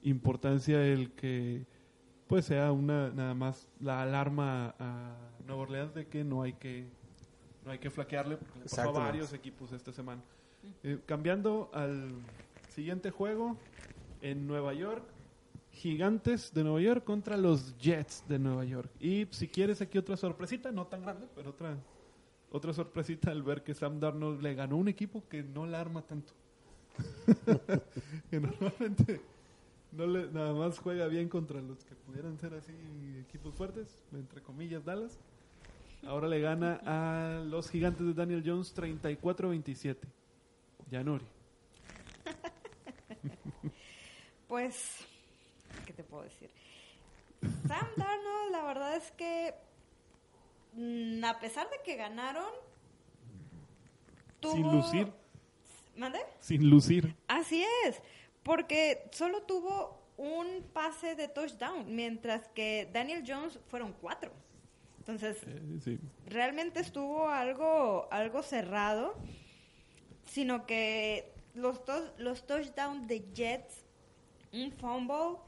importancia 0.03 0.85
el 0.85 1.11
que 1.13 1.67
pues 2.27 2.47
sea 2.47 2.73
una 2.73 3.11
nada 3.11 3.35
más 3.35 3.69
la 3.81 4.03
alarma 4.03 4.75
a 4.79 5.17
Nueva 5.47 5.63
Orleans 5.63 5.95
de 5.95 6.07
que 6.07 6.25
no 6.25 6.43
hay 6.43 6.55
que 6.55 6.87
no 7.65 7.71
hay 7.71 7.79
que 7.79 7.91
flaquearle 7.91 8.37
porque 8.37 8.59
le 8.59 8.65
pasó 8.65 8.89
a 8.89 8.93
varios 8.93 9.33
equipos 9.33 9.73
esta 9.73 9.93
semana. 9.93 10.23
Eh, 10.83 10.99
cambiando 11.07 11.71
al 11.73 12.11
siguiente 12.69 13.11
juego 13.11 13.57
en 14.21 14.47
Nueva 14.47 14.73
York, 14.75 15.05
Gigantes 15.73 16.53
de 16.55 16.65
Nueva 16.65 16.81
York 16.81 17.05
contra 17.05 17.37
los 17.37 17.77
Jets 17.79 18.25
de 18.29 18.39
Nueva 18.39 18.65
York. 18.65 18.91
Y 19.01 19.27
si 19.31 19.49
quieres 19.49 19.81
aquí 19.81 19.99
otra 19.99 20.17
sorpresita, 20.17 20.71
no 20.71 20.87
tan 20.87 21.03
grande, 21.03 21.27
pero 21.35 21.51
otra 21.51 21.77
otra 22.53 22.75
sorpresita 22.75 23.31
al 23.31 23.43
ver 23.43 23.63
que 23.63 23.73
Sam 23.73 23.99
Darnold 23.99 24.43
le 24.43 24.55
ganó 24.55 24.77
un 24.77 24.89
equipo 24.89 25.27
que 25.29 25.43
no 25.43 25.67
la 25.67 25.81
arma 25.81 26.03
tanto. 26.03 26.35
que 28.31 28.39
normalmente 28.39 29.23
no 29.93 30.07
le, 30.07 30.31
nada 30.31 30.53
más 30.55 30.79
juega 30.79 31.07
bien 31.07 31.29
contra 31.29 31.61
los 31.61 31.85
que 31.85 31.95
pudieran 31.95 32.39
ser 32.39 32.55
así 32.55 32.73
equipos 33.21 33.55
fuertes, 33.55 34.03
entre 34.13 34.43
comillas 34.43 34.85
Dallas. 34.85 35.19
Ahora 36.05 36.27
le 36.27 36.41
gana 36.41 36.81
a 36.85 37.45
los 37.45 37.71
gigantes 37.71 38.05
de 38.07 38.15
Daniel 38.15 38.43
Jones 38.45 38.75
34-27. 38.75 39.97
Yanuri. 40.91 41.27
Pues, 44.49 44.99
¿qué 45.87 45.95
te 45.95 46.05
puedo 46.05 46.25
decir? 46.25 46.51
Sam 47.67 47.87
Darnold, 47.97 48.53
la 48.53 48.63
verdad 48.65 48.97
es 48.97 49.11
que, 49.13 49.55
mm, 50.75 51.25
a 51.25 51.41
pesar 51.41 51.71
de 51.71 51.77
que 51.83 51.97
ganaron, 51.97 52.51
tuvo... 54.41 54.53
Sin 54.53 54.71
lucir, 54.71 55.13
¿Mande? 55.97 56.19
sin 56.41 56.69
lucir. 56.69 57.17
Así 57.29 57.65
es, 57.87 58.03
porque 58.43 59.09
solo 59.13 59.43
tuvo 59.43 60.03
un 60.17 60.63
pase 60.73 61.15
de 61.15 61.29
touchdown, 61.29 61.95
mientras 61.95 62.49
que 62.49 62.89
Daniel 62.93 63.25
Jones 63.27 63.59
fueron 63.69 63.93
cuatro. 63.93 64.33
Entonces, 64.99 65.39
Eh, 65.47 65.81
sí. 65.83 65.99
realmente 66.27 66.81
estuvo 66.81 67.29
algo, 67.29 68.09
algo 68.13 68.43
cerrado, 68.43 69.17
sino 70.27 70.65
que 70.67 71.33
los, 71.55 71.85
tos- 71.85 72.13
los 72.19 72.47
touchdowns 72.47 73.07
de 73.09 73.25
Jets, 73.35 73.85
un 74.53 74.71
fumble 74.73 75.39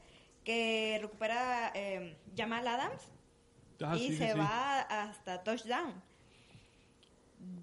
que 0.43 0.99
recupera 1.01 1.71
eh, 1.73 2.17
Jamal 2.35 2.67
Adams 2.67 3.01
Ah, 3.81 3.95
y 3.97 4.09
sí, 4.09 4.17
se 4.17 4.31
sí. 4.33 4.37
va 4.39 4.81
hasta 4.81 5.43
touchdown. 5.43 6.01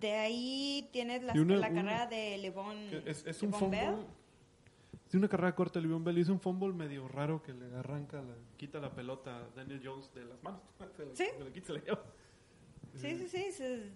De 0.00 0.12
ahí 0.12 0.88
tienes 0.92 1.22
la, 1.22 1.32
una- 1.34 1.60
carrera 1.60 2.06
de 2.06 2.38
Levon, 2.38 2.76
Es, 3.06 3.42
un 3.42 3.52
fumble. 3.52 3.80
Bell. 3.80 4.06
Es 5.12 5.16
una 5.16 5.28
carrera 5.28 5.54
corta 5.54 5.78
de 5.78 5.82
Le'Veon 5.82 6.02
Bell. 6.04 6.16
Hizo 6.16 6.32
un 6.32 6.40
fumble 6.40 6.72
medio 6.72 7.06
raro 7.06 7.42
que 7.42 7.52
le 7.52 7.66
arranca, 7.76 8.16
la, 8.22 8.32
quita 8.56 8.78
la 8.80 8.94
pelota 8.94 9.40
a 9.40 9.48
Daniel 9.54 9.82
Jones 9.84 10.10
de 10.14 10.24
las 10.24 10.42
manos. 10.42 10.62
Se 10.96 11.26
Sí. 11.26 11.30
se 11.36 11.44
la 11.44 11.52
quita, 11.52 11.66
se 11.66 11.72
la 11.74 11.80
lleva. 11.80 12.00
Sí, 12.96 13.18
sí, 13.18 13.28
sí. 13.28 13.52
se- 13.52 13.90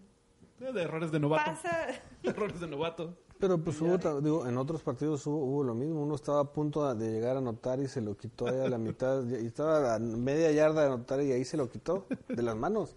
Eh, 0.60 0.72
De 0.74 0.82
errores 0.82 1.10
de 1.10 1.18
novato. 1.18 1.50
pasa. 1.52 1.70
errores 2.22 2.60
de 2.60 2.66
novato. 2.66 3.14
Pero 3.38 3.56
pues 3.58 3.80
hubo, 3.80 3.96
digo, 4.20 4.46
en 4.46 4.58
otros 4.58 4.82
partidos 4.82 5.26
hubo, 5.26 5.38
hubo 5.38 5.64
lo 5.64 5.74
mismo. 5.74 6.02
Uno 6.02 6.14
estaba 6.16 6.40
a 6.40 6.52
punto 6.52 6.94
de 6.94 7.10
llegar 7.12 7.36
a 7.36 7.38
anotar 7.38 7.80
y 7.80 7.88
se 7.88 8.02
lo 8.02 8.14
quitó 8.18 8.46
ahí 8.48 8.60
a 8.60 8.68
la 8.68 8.76
mitad. 8.78 9.22
Y 9.26 9.46
estaba 9.46 9.94
a 9.94 9.98
media 9.98 10.50
yarda 10.52 10.82
de 10.82 10.86
anotar 10.88 11.22
y 11.22 11.32
ahí 11.32 11.44
se 11.46 11.56
lo 11.56 11.70
quitó 11.70 12.06
de 12.28 12.42
las 12.42 12.56
manos. 12.56 12.94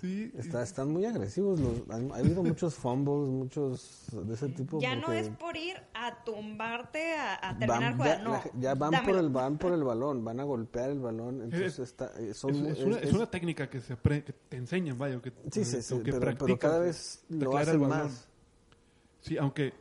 Sí. 0.00 0.30
Está, 0.36 0.62
están 0.62 0.92
muy 0.92 1.06
agresivos. 1.06 1.58
Los, 1.58 1.88
han- 1.90 2.12
ha 2.12 2.16
habido 2.16 2.42
muchos 2.42 2.74
fumbles, 2.74 3.28
muchos 3.30 4.06
de 4.12 4.34
ese 4.34 4.48
tipo. 4.50 4.78
Ya 4.78 4.94
no 4.94 5.10
es 5.12 5.30
por 5.30 5.56
ir 5.56 5.76
a 5.94 6.22
tumbarte 6.22 7.14
a, 7.14 7.50
a 7.50 7.58
terminar 7.58 7.96
van- 7.96 8.06
ya, 8.08 8.18
no. 8.22 8.30
la- 8.32 8.50
ya 8.60 8.74
van 8.74 8.90
por 8.90 9.00
dámelo. 9.00 9.20
el 9.20 9.28
van 9.30 9.58
por 9.58 9.72
el 9.72 9.82
balón, 9.84 10.22
van 10.24 10.40
a 10.40 10.44
golpear 10.44 10.90
el 10.90 11.00
balón. 11.00 11.40
Entonces 11.42 11.78
está, 11.78 12.12
eh, 12.18 12.34
son 12.34 12.54
Es, 12.66 12.78
es 12.78 12.84
una, 12.84 12.96
es- 12.98 13.04
es 13.08 13.12
una 13.14 13.30
técnica 13.30 13.70
que 13.70 13.80
se 13.80 13.94
apre- 13.96 14.22
que 14.22 14.32
te 14.34 14.56
enseñan, 14.58 14.98
vaya, 14.98 15.20
que, 15.22 15.32
sí, 15.50 15.64
sí, 15.64 15.80
sí, 15.80 15.94
que 15.98 16.12
pero, 16.12 16.20
pero 16.20 16.36
practicas, 16.36 16.58
cada 16.58 16.78
vez 16.80 17.24
lo 17.30 17.56
hacen 17.56 17.80
más. 17.80 18.28
Sí, 19.22 19.38
aunque 19.38 19.72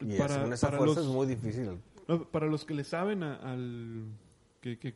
Y 0.00 0.16
Para- 0.16 0.52
esa 0.54 0.66
para 0.68 0.78
fuerza 0.78 1.00
los- 1.00 1.08
es 1.08 1.12
muy 1.12 1.26
difícil. 1.26 1.78
no, 2.06 2.24
para 2.24 2.46
los 2.46 2.64
que 2.64 2.74
le 2.74 2.84
saben 2.84 3.22
a- 3.22 3.36
al 3.36 4.06
que, 4.60 4.78
que- 4.78 4.94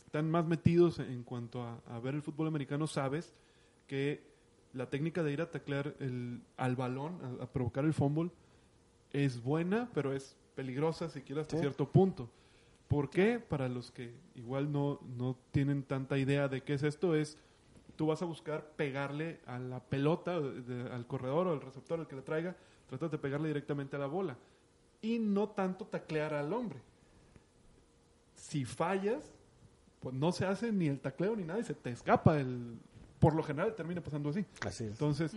que 0.00 0.06
están 0.06 0.30
más 0.30 0.46
metidos 0.46 0.98
en 0.98 1.22
cuanto 1.22 1.62
a, 1.62 1.78
a 1.88 1.98
ver 2.00 2.14
el 2.14 2.22
fútbol 2.22 2.46
americano, 2.48 2.86
sabes 2.86 3.34
que 3.86 4.22
la 4.72 4.90
técnica 4.90 5.22
de 5.22 5.32
ir 5.32 5.40
a 5.40 5.50
taclear 5.50 5.94
el, 6.00 6.40
al 6.56 6.74
balón, 6.76 7.18
a, 7.40 7.44
a 7.44 7.46
provocar 7.46 7.84
el 7.84 7.94
fumble, 7.94 8.30
es 9.12 9.42
buena, 9.42 9.88
pero 9.94 10.12
es 10.12 10.36
peligrosa 10.56 11.08
siquiera 11.08 11.42
hasta 11.42 11.56
Sí. 11.56 11.60
cierto 11.60 11.88
punto. 11.88 12.28
¿Por 12.88 13.08
qué? 13.10 13.38
Para 13.38 13.68
los 13.68 13.90
que 13.90 14.14
igual 14.34 14.70
no, 14.72 15.00
no 15.16 15.36
tienen 15.52 15.82
tanta 15.84 16.18
idea 16.18 16.48
de 16.48 16.62
qué 16.62 16.74
es 16.74 16.82
esto, 16.82 17.14
es 17.14 17.38
tú 17.96 18.06
vas 18.06 18.20
a 18.22 18.24
buscar 18.24 18.66
pegarle 18.76 19.40
a 19.46 19.58
la 19.58 19.80
pelota, 19.80 20.40
de- 20.40 20.62
de- 20.62 20.90
al 20.92 21.06
corredor 21.06 21.46
o 21.46 21.52
al 21.52 21.60
receptor, 21.60 22.00
el 22.00 22.06
que 22.08 22.16
le 22.16 22.22
traiga, 22.22 22.56
tratas 22.88 23.10
de 23.10 23.18
pegarle 23.18 23.48
directamente 23.48 23.94
a 23.96 24.00
la 24.00 24.06
bola. 24.06 24.36
Y 25.00 25.18
no 25.20 25.48
tanto 25.50 25.84
taclear 25.86 26.34
al 26.34 26.52
hombre. 26.52 26.80
Si 28.34 28.64
fallas, 28.64 29.32
pues 30.04 30.14
no 30.14 30.32
se 30.32 30.44
hace 30.44 30.70
ni 30.70 30.86
el 30.86 31.00
tacleo 31.00 31.34
ni 31.34 31.44
nada 31.44 31.58
y 31.58 31.64
se 31.64 31.74
te 31.74 31.90
escapa 31.90 32.38
el... 32.38 32.78
Por 33.18 33.34
lo 33.34 33.42
general 33.42 33.74
termina 33.74 34.02
pasando 34.02 34.28
así. 34.28 34.44
Así 34.60 34.84
es. 34.84 34.90
Entonces, 34.90 35.34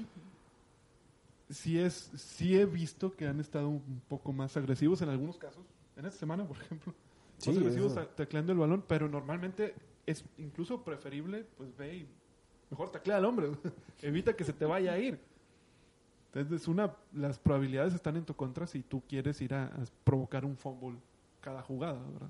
sí, 1.50 1.80
es, 1.80 2.12
sí 2.16 2.60
he 2.60 2.66
visto 2.66 3.16
que 3.16 3.26
han 3.26 3.40
estado 3.40 3.70
un 3.70 4.02
poco 4.10 4.34
más 4.34 4.58
agresivos 4.58 5.02
en 5.02 5.08
algunos 5.08 5.38
casos. 5.38 5.66
En 5.96 6.06
esta 6.06 6.20
semana, 6.20 6.46
por 6.46 6.58
ejemplo. 6.58 6.94
Sí, 7.38 7.52
más 7.52 7.60
agresivos 7.60 7.94
eso. 7.94 8.08
tacleando 8.08 8.52
el 8.52 8.58
balón, 8.58 8.84
pero 8.86 9.08
normalmente 9.08 9.74
es 10.06 10.26
incluso 10.38 10.84
preferible, 10.84 11.46
pues 11.56 11.76
ve 11.78 11.96
y 11.96 12.10
mejor 12.70 12.92
taclea 12.92 13.18
al 13.18 13.26
hombre. 13.26 13.52
Evita 14.02 14.36
que 14.36 14.44
se 14.44 14.52
te 14.52 14.66
vaya 14.66 14.92
a 14.92 15.00
ir. 15.00 15.18
Entonces, 16.34 16.68
una, 16.68 16.94
las 17.14 17.40
probabilidades 17.40 17.94
están 17.94 18.18
en 18.18 18.26
tu 18.26 18.36
contra 18.36 18.68
si 18.68 18.84
tú 18.84 19.02
quieres 19.08 19.40
ir 19.40 19.54
a, 19.54 19.68
a 19.68 19.86
provocar 20.04 20.44
un 20.44 20.58
fumble 20.58 20.98
cada 21.40 21.62
jugada, 21.62 22.02
¿verdad? 22.12 22.30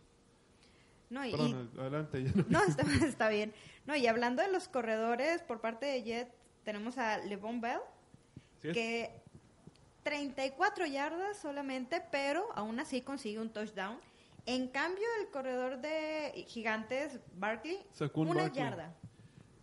No, 1.10 1.26
y, 1.26 1.32
Perdón, 1.32 1.72
adelante. 1.80 2.24
ya 2.24 2.32
no- 2.36 2.46
No, 2.50 2.64
está, 2.68 2.84
está 3.06 3.30
bien. 3.30 3.54
No, 3.86 3.96
y 3.96 4.08
hablando 4.08 4.42
de 4.42 4.52
los 4.52 4.68
corredores, 4.68 5.42
por 5.44 5.62
parte 5.62 5.86
de 5.86 6.04
Jet, 6.04 6.30
tenemos 6.64 6.98
a 6.98 7.18
Levon 7.20 7.62
Bell, 7.62 7.80
Sí, 8.62 8.72
que 8.72 9.22
34 10.04 10.86
yardas 10.86 11.38
solamente, 11.38 12.02
pero 12.12 12.48
aún 12.56 12.80
así 12.80 13.02
consigue 13.02 13.40
un 13.40 13.50
touchdown. 13.50 13.98
En 14.46 14.68
cambio, 14.70 15.04
el 15.22 15.30
corredor 15.30 15.80
de 15.82 16.46
Gigantes, 16.48 17.20
Barkley, 17.36 17.78
una 18.16 18.34
Barkley. 18.44 18.52
yarda. 18.64 18.96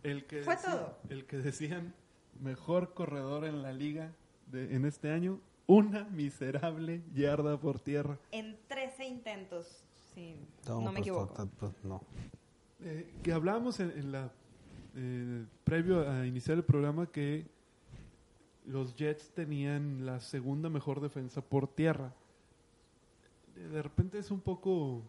El 0.03 0.25
que 0.27 0.43
Fue 0.43 0.55
decía- 0.55 0.71
todo. 0.71 0.97
El 1.09 1.25
que 1.25 1.37
decían 1.37 1.95
mejor 2.39 2.93
corredor 2.93 3.45
en 3.45 3.63
la 3.63 3.73
liga 3.73 4.13
de, 4.47 4.75
en 4.75 4.85
este 4.85 5.11
año, 5.11 5.41
una 5.65 6.03
miserable 6.05 7.01
yarda 7.13 7.59
por 7.59 7.79
tierra. 7.79 8.19
En 8.31 8.59
13 8.67 9.05
intentos, 9.05 9.83
No, 10.67 10.75
no, 10.75 10.81
me 10.81 10.85
pues, 10.91 10.99
equivoco. 10.99 11.49
pues, 11.59 11.71
no. 11.83 12.01
Eh, 12.81 13.13
que 13.23 13.31
hablábamos 13.33 13.79
en, 13.79 13.91
en 13.91 14.11
la 14.11 14.31
eh, 14.95 15.45
previo 15.63 16.09
a 16.09 16.25
iniciar 16.25 16.57
el 16.57 16.63
programa 16.63 17.07
que 17.07 17.45
los 18.65 18.95
Jets 18.95 19.29
tenían 19.31 20.05
la 20.05 20.19
segunda 20.19 20.69
mejor 20.69 21.01
defensa 21.01 21.41
por 21.41 21.67
tierra. 21.67 22.13
De- 23.55 23.69
De 23.69 23.81
repente 23.81 24.17
es 24.19 24.31
un 24.31 24.39
poco, 24.41 25.01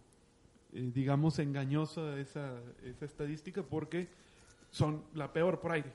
eh, 0.73 0.91
digamos, 0.95 1.39
engañosa 1.39 2.19
esa, 2.19 2.61
esa 2.85 3.05
estadística 3.05 3.63
porque 3.63 4.09
son 4.71 5.03
la 5.15 5.33
peor 5.33 5.61
por 5.61 5.73
aire. 5.73 5.93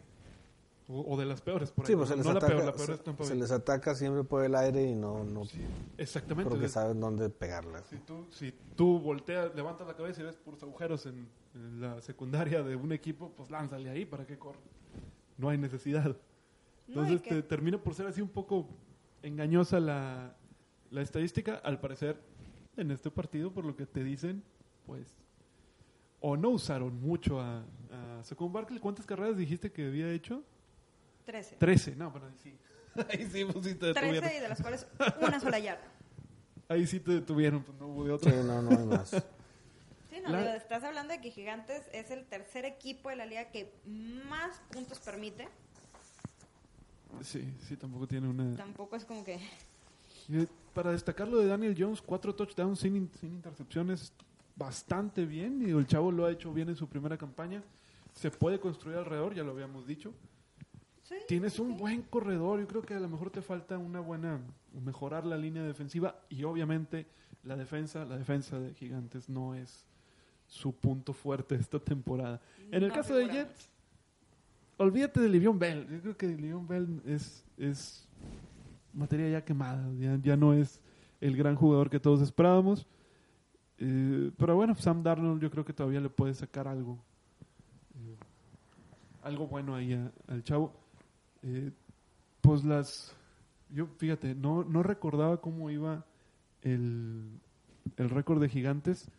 O, 0.94 1.14
o 1.14 1.18
de 1.18 1.26
las 1.26 1.42
peores 1.42 1.72
por 1.72 1.86
Sí, 1.86 1.94
aire. 1.94 1.98
pues 2.00 2.10
se 2.10 2.16
no 2.18 2.24
les, 2.24 2.26
la 2.26 2.32
ataca, 2.34 2.48
peor, 2.54 2.66
la 2.66 2.74
peor 2.74 3.26
se- 3.28 3.34
es 3.34 3.40
les 3.40 3.52
ataca 3.52 3.96
siempre 3.96 4.24
por 4.26 4.44
el 4.44 4.54
aire 4.56 4.84
y 4.84 4.94
no, 4.96 5.24
no 5.24 5.44
Exactamente. 5.98 6.50
porque 6.50 6.68
saben 6.68 7.00
dónde 7.00 7.30
pegarlas. 7.30 7.86
Si 7.88 7.98
tú, 8.00 8.26
si 8.30 8.54
tú 8.76 9.00
volteas, 9.00 9.56
levantas 9.56 9.88
la 9.88 9.96
cabeza 9.96 10.22
y 10.22 10.26
ves 10.26 10.36
puros 10.36 10.62
agujeros 10.64 11.06
en, 11.06 11.30
en 11.56 11.80
la 11.82 12.02
secundaria 12.02 12.62
de 12.62 12.76
un 12.76 12.92
equipo, 12.92 13.32
pues 13.38 13.50
lánzale 13.50 13.90
ahí 13.90 14.06
para 14.06 14.26
que 14.28 14.38
corra. 14.38 14.60
No 15.38 15.48
hay 15.50 15.58
necesidad. 15.58 16.04
No, 16.88 17.04
Entonces 17.04 17.22
que- 17.22 17.36
te- 17.36 17.44
termina 17.44 17.78
por 17.82 17.94
ser 17.96 18.08
así 18.08 18.22
un 18.22 18.30
poco 18.30 18.68
engañosa 19.24 19.80
la, 19.80 20.36
la 20.90 21.02
estadística. 21.02 21.56
Al 21.64 21.80
parecer, 21.80 22.22
en 22.76 22.92
este 22.92 23.10
partido, 23.10 23.54
por 23.54 23.64
lo 23.64 23.76
que 23.78 23.86
te 23.86 24.04
dicen, 24.04 24.44
pues, 24.86 25.08
o 26.20 26.36
no 26.36 26.50
usaron 26.50 27.00
mucho 27.02 27.40
a, 27.40 27.60
a 27.92 28.24
Saquon 28.24 28.52
Barkley. 28.52 28.80
¿Cuántas 28.80 29.06
carreras 29.06 29.38
dijiste 29.38 29.72
que 29.72 29.88
había 29.88 30.12
hecho? 30.12 30.44
13. 31.26 31.56
Trece. 31.58 31.96
No, 31.96 32.12
pero 32.12 32.26
ahí 32.28 32.34
sí. 32.42 32.54
Ahí 33.10 33.30
sí, 33.32 33.46
pues, 33.46 33.66
sí 33.66 33.76
te 33.76 33.88
detuvieron. 33.88 34.20
13 34.22 34.38
y 34.38 34.40
de 34.42 34.50
las 34.50 34.62
cuales 34.62 34.86
una 35.22 35.40
sola 35.40 35.60
yarda. 35.60 35.84
Ahí 36.68 36.88
sí 36.88 37.02
te 37.02 37.12
detuvieron, 37.12 37.64
pues 37.64 37.78
no 37.78 37.88
hubo 37.88 38.06
de 38.06 38.12
otra. 38.14 38.32
Sí, 38.32 38.38
no, 38.46 38.62
no 38.62 38.70
hay 38.72 38.86
más. 38.86 39.12
Sí, 40.10 40.18
no, 40.22 40.30
La- 40.30 40.40
digo, 40.40 40.50
estás 40.52 40.84
hablando 40.84 41.14
de 41.14 41.22
que 41.22 41.32
Gigantes 41.32 41.84
es 41.94 42.12
el 42.12 42.26
tercer 42.26 42.66
equipo 42.66 43.10
de 43.10 43.16
la 43.16 43.26
liga 43.26 43.46
que 43.46 43.74
más 44.28 44.60
puntos 44.70 45.00
permite. 45.00 45.48
Sí, 47.24 47.54
sí, 47.68 47.78
tampoco 47.78 48.08
tiene 48.08 48.28
una... 48.28 48.56
Tampoco 48.56 48.96
es 48.96 49.06
como 49.06 49.24
que... 49.24 49.40
Para 50.74 50.92
destacar 50.92 51.28
lo 51.28 51.38
de 51.40 51.48
Daniel 51.48 51.76
Jones, 51.78 52.02
cuatro 52.02 52.34
touchdowns 52.34 52.80
sin, 52.80 52.96
in- 52.96 53.12
sin 53.20 53.32
intercepciones, 53.36 54.12
bastante 54.56 55.26
bien. 55.26 55.60
Digo, 55.60 55.80
el 55.80 55.88
chavo 55.88 56.12
lo 56.12 56.26
ha 56.26 56.32
hecho 56.32 56.54
bien 56.54 56.70
en 56.70 56.76
su 56.76 56.88
primera 56.88 57.18
campaña. 57.18 57.62
Se 58.14 58.32
puede 58.32 58.60
construir 58.60 58.98
alrededor, 58.98 59.34
ya 59.34 59.44
lo 59.44 59.52
habíamos 59.52 59.86
dicho. 59.88 60.14
Sí, 61.20 61.26
Tienes 61.28 61.60
un 61.60 61.74
sí. 61.74 61.78
buen 61.80 62.02
corredor. 62.04 62.60
Yo 62.60 62.68
creo 62.68 62.82
que 62.82 62.94
a 62.94 63.00
lo 63.00 63.10
mejor 63.10 63.30
te 63.30 63.42
falta 63.42 63.78
una 63.78 64.00
buena. 64.00 64.40
mejorar 64.84 65.26
la 65.26 65.38
línea 65.38 65.62
defensiva. 65.64 66.16
Y 66.30 66.44
obviamente 66.44 67.06
la 67.44 67.56
defensa, 67.58 68.06
la 68.06 68.18
defensa 68.18 68.58
de 68.60 68.74
Gigantes 68.74 69.28
no 69.30 69.54
es 69.56 69.86
su 70.48 70.74
punto 70.74 71.12
fuerte 71.14 71.56
esta 71.56 71.80
temporada. 71.80 72.40
En 72.72 72.84
el 72.84 72.92
caso 72.92 73.14
de 73.16 73.28
Jets, 73.30 73.70
olvídate 74.78 75.20
de 75.20 75.28
Livion 75.30 75.60
Bell. 75.60 75.88
Yo 75.90 76.02
creo 76.02 76.18
que 76.18 76.28
Livion 76.28 76.68
Bell 76.68 77.02
es, 77.06 77.44
es 77.58 78.08
materia 78.94 79.30
ya 79.30 79.44
quemada. 79.44 79.86
Ya, 80.00 80.18
ya 80.22 80.38
no 80.38 80.54
es 80.54 80.80
el 81.20 81.36
gran 81.36 81.56
jugador 81.56 81.90
que 81.90 82.00
todos 82.00 82.22
esperábamos. 82.22 82.88
Eh, 83.78 84.32
pero 84.38 84.56
bueno, 84.56 84.76
Sam 84.76 85.04
Darnold 85.04 85.42
yo 85.42 85.50
creo 85.52 85.66
que 85.66 85.74
todavía 85.74 86.00
le 86.00 86.10
puede 86.10 86.34
sacar 86.34 86.68
algo. 86.68 86.98
eh, 87.96 88.16
algo 89.24 89.48
bueno 89.48 89.76
ahí 89.76 89.94
a- 89.94 90.12
al 90.28 90.44
chavo. 90.44 90.74
Eh, 91.44 91.72
pues 92.42 92.64
las... 92.64 93.16
Yo, 93.70 93.88
fíjate, 93.98 94.36
no, 94.36 94.64
no 94.64 94.84
recordaba 94.84 95.40
cómo 95.40 95.70
iba 95.70 96.06
el, 96.62 97.40
el 97.98 98.10
récord 98.10 98.42
de 98.42 98.50
gigantes. 98.50 99.10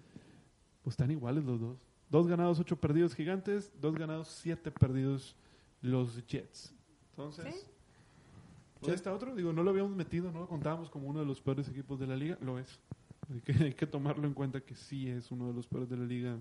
Pues 0.83 0.95
están 0.95 1.11
iguales 1.11 1.45
los 1.45 1.61
dos. 1.61 1.79
Dos 2.11 2.27
ganados, 2.27 2.59
ocho 2.61 2.77
perdidos 2.77 3.15
gigantes. 3.15 3.73
Dos 3.81 3.95
ganados, 3.95 4.29
siete 4.29 4.71
perdidos 4.71 5.37
los 5.81 6.25
Jets. 6.27 6.75
Entonces, 7.11 7.55
Sí. 7.55 7.61
pues 8.81 8.95
está 8.95 9.13
otro. 9.15 9.35
Digo, 9.35 9.53
no 9.53 9.63
lo 9.63 9.71
habíamos 9.71 9.95
metido, 9.97 10.31
no 10.33 10.41
lo 10.41 10.49
contábamos 10.49 10.91
como 10.91 11.09
uno 11.09 11.21
de 11.21 11.27
los 11.27 11.41
peores 11.41 11.69
equipos 11.69 11.99
de 11.99 12.07
la 12.07 12.17
liga. 12.17 12.37
Lo 12.41 12.59
es. 12.59 12.79
Hay 13.33 13.41
que, 13.41 13.53
hay 13.65 13.75
que 13.75 13.87
tomarlo 13.87 14.27
en 14.27 14.35
cuenta 14.35 14.61
que 14.61 14.75
sí 14.75 15.09
es 15.09 15.31
uno 15.31 15.47
de 15.49 15.55
los 15.55 15.67
peores 15.67 15.89
de 15.89 15.97
la 15.97 16.05
liga 16.05 16.39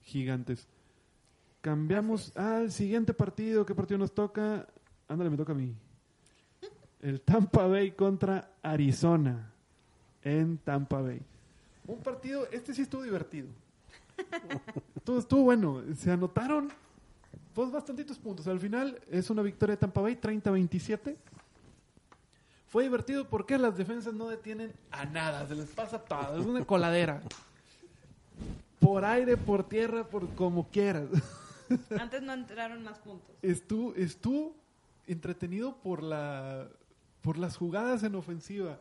gigantes. 0.00 0.66
Cambiamos 1.60 2.36
al 2.36 2.72
siguiente 2.72 3.14
partido. 3.14 3.64
¿Qué 3.64 3.74
partido 3.74 3.98
nos 3.98 4.12
toca? 4.12 4.66
Ándale, 5.12 5.28
me 5.28 5.36
toca 5.36 5.52
a 5.52 5.54
mí. 5.54 5.74
El 7.00 7.20
Tampa 7.20 7.66
Bay 7.66 7.90
contra 7.90 8.52
Arizona 8.62 9.52
en 10.22 10.56
Tampa 10.56 11.02
Bay. 11.02 11.20
Un 11.86 11.98
partido, 11.98 12.48
este 12.50 12.72
sí 12.72 12.80
estuvo 12.80 13.02
divertido. 13.02 13.48
Todo 15.04 15.18
estuvo 15.18 15.42
bueno. 15.42 15.82
Se 15.98 16.10
anotaron 16.10 16.72
pues 17.52 17.70
bastantitos 17.70 18.18
puntos. 18.18 18.46
Al 18.46 18.58
final 18.58 18.98
es 19.10 19.28
una 19.28 19.42
victoria 19.42 19.74
de 19.74 19.80
Tampa 19.80 20.00
Bay, 20.00 20.16
30-27. 20.16 21.14
Fue 22.68 22.84
divertido 22.84 23.28
porque 23.28 23.58
las 23.58 23.76
defensas 23.76 24.14
no 24.14 24.28
detienen 24.28 24.72
a 24.90 25.04
nada, 25.04 25.46
se 25.46 25.54
les 25.54 25.68
pasa 25.68 25.98
todo, 25.98 26.40
es 26.40 26.46
una 26.46 26.64
coladera. 26.64 27.20
Por 28.80 29.04
aire, 29.04 29.36
por 29.36 29.68
tierra, 29.68 30.08
por 30.08 30.26
como 30.30 30.66
quieras. 30.68 31.04
Antes 32.00 32.22
no 32.22 32.32
entraron 32.32 32.82
más 32.82 32.98
puntos. 32.98 33.36
Estuvo, 33.42 33.94
estuvo 33.94 34.61
entretenido 35.06 35.76
por 35.82 36.02
la 36.02 36.68
por 37.22 37.38
las 37.38 37.56
jugadas 37.56 38.02
en 38.02 38.14
ofensiva. 38.14 38.78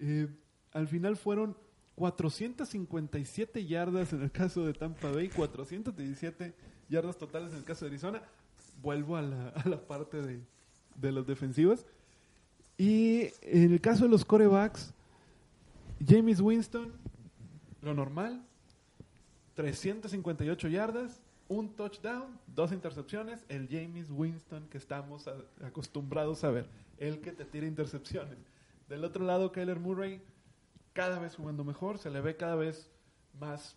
Eh, 0.00 0.28
al 0.72 0.88
final 0.88 1.16
fueron 1.16 1.56
457 1.94 3.66
yardas 3.66 4.12
en 4.12 4.22
el 4.22 4.30
caso 4.30 4.66
de 4.66 4.72
Tampa 4.72 5.10
Bay, 5.10 5.28
417 5.28 6.54
yardas 6.88 7.16
totales 7.16 7.52
en 7.52 7.58
el 7.58 7.64
caso 7.64 7.84
de 7.84 7.90
Arizona. 7.90 8.22
Vuelvo 8.82 9.16
a 9.16 9.22
la, 9.22 9.48
a 9.48 9.68
la 9.68 9.80
parte 9.80 10.22
de, 10.22 10.40
de 10.96 11.12
las 11.12 11.26
defensivas. 11.26 11.86
Y 12.78 13.28
en 13.42 13.72
el 13.72 13.80
caso 13.80 14.04
de 14.04 14.10
los 14.10 14.24
corebacks, 14.24 14.92
James 16.06 16.40
Winston, 16.40 16.92
lo 17.80 17.94
normal, 17.94 18.42
358 19.54 20.68
yardas, 20.68 21.20
un 21.48 21.74
touchdown, 21.74 22.38
dos 22.46 22.72
intercepciones, 22.72 23.44
el 23.48 23.68
James 23.68 24.10
Winston 24.10 24.68
que 24.68 24.78
estamos 24.78 25.28
acostumbrados 25.64 26.42
a 26.44 26.50
ver, 26.50 26.68
el 26.98 27.20
que 27.20 27.32
te 27.32 27.44
tira 27.44 27.66
intercepciones. 27.66 28.38
Del 28.88 29.04
otro 29.04 29.24
lado, 29.24 29.52
Kyler 29.52 29.80
Murray, 29.80 30.22
cada 30.92 31.18
vez 31.18 31.36
jugando 31.36 31.64
mejor, 31.64 31.98
se 31.98 32.10
le 32.10 32.20
ve 32.20 32.36
cada 32.36 32.54
vez 32.54 32.90
más 33.38 33.76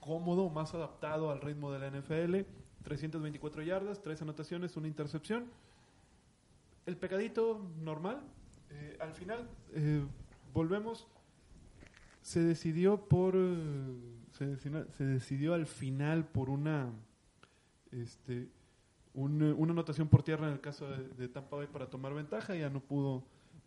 cómodo, 0.00 0.48
más 0.48 0.74
adaptado 0.74 1.30
al 1.30 1.40
ritmo 1.40 1.72
de 1.72 1.78
la 1.78 1.90
NFL. 1.90 2.46
324 2.84 3.62
yardas, 3.62 4.00
tres 4.00 4.22
anotaciones, 4.22 4.76
una 4.76 4.88
intercepción. 4.88 5.50
El 6.86 6.96
pecadito 6.96 7.60
normal. 7.82 8.22
Eh, 8.70 8.96
al 9.00 9.12
final, 9.12 9.48
eh, 9.74 10.04
volvemos. 10.54 11.06
Se 12.22 12.40
decidió 12.40 13.08
por. 13.08 13.34
eh, 13.36 14.17
se, 14.38 15.04
decidió, 15.04 15.54
al 15.54 15.66
final 15.66 16.26
por 16.26 16.50
una. 16.50 16.90
Este. 17.90 18.48
un, 19.14 19.42
una 19.42 19.72
anotación 19.72 20.08
por 20.08 20.22
tierra 20.22 20.46
en 20.46 20.52
el 20.52 20.60
caso 20.60 20.88
de, 20.88 21.28
Tampa 21.28 21.56
Bay 21.56 21.66
para 21.66 21.88
tomar 21.88 22.14
ventaja. 22.14 22.54
Ya 22.54 22.70
no 22.70 22.80
pudo 22.80 23.24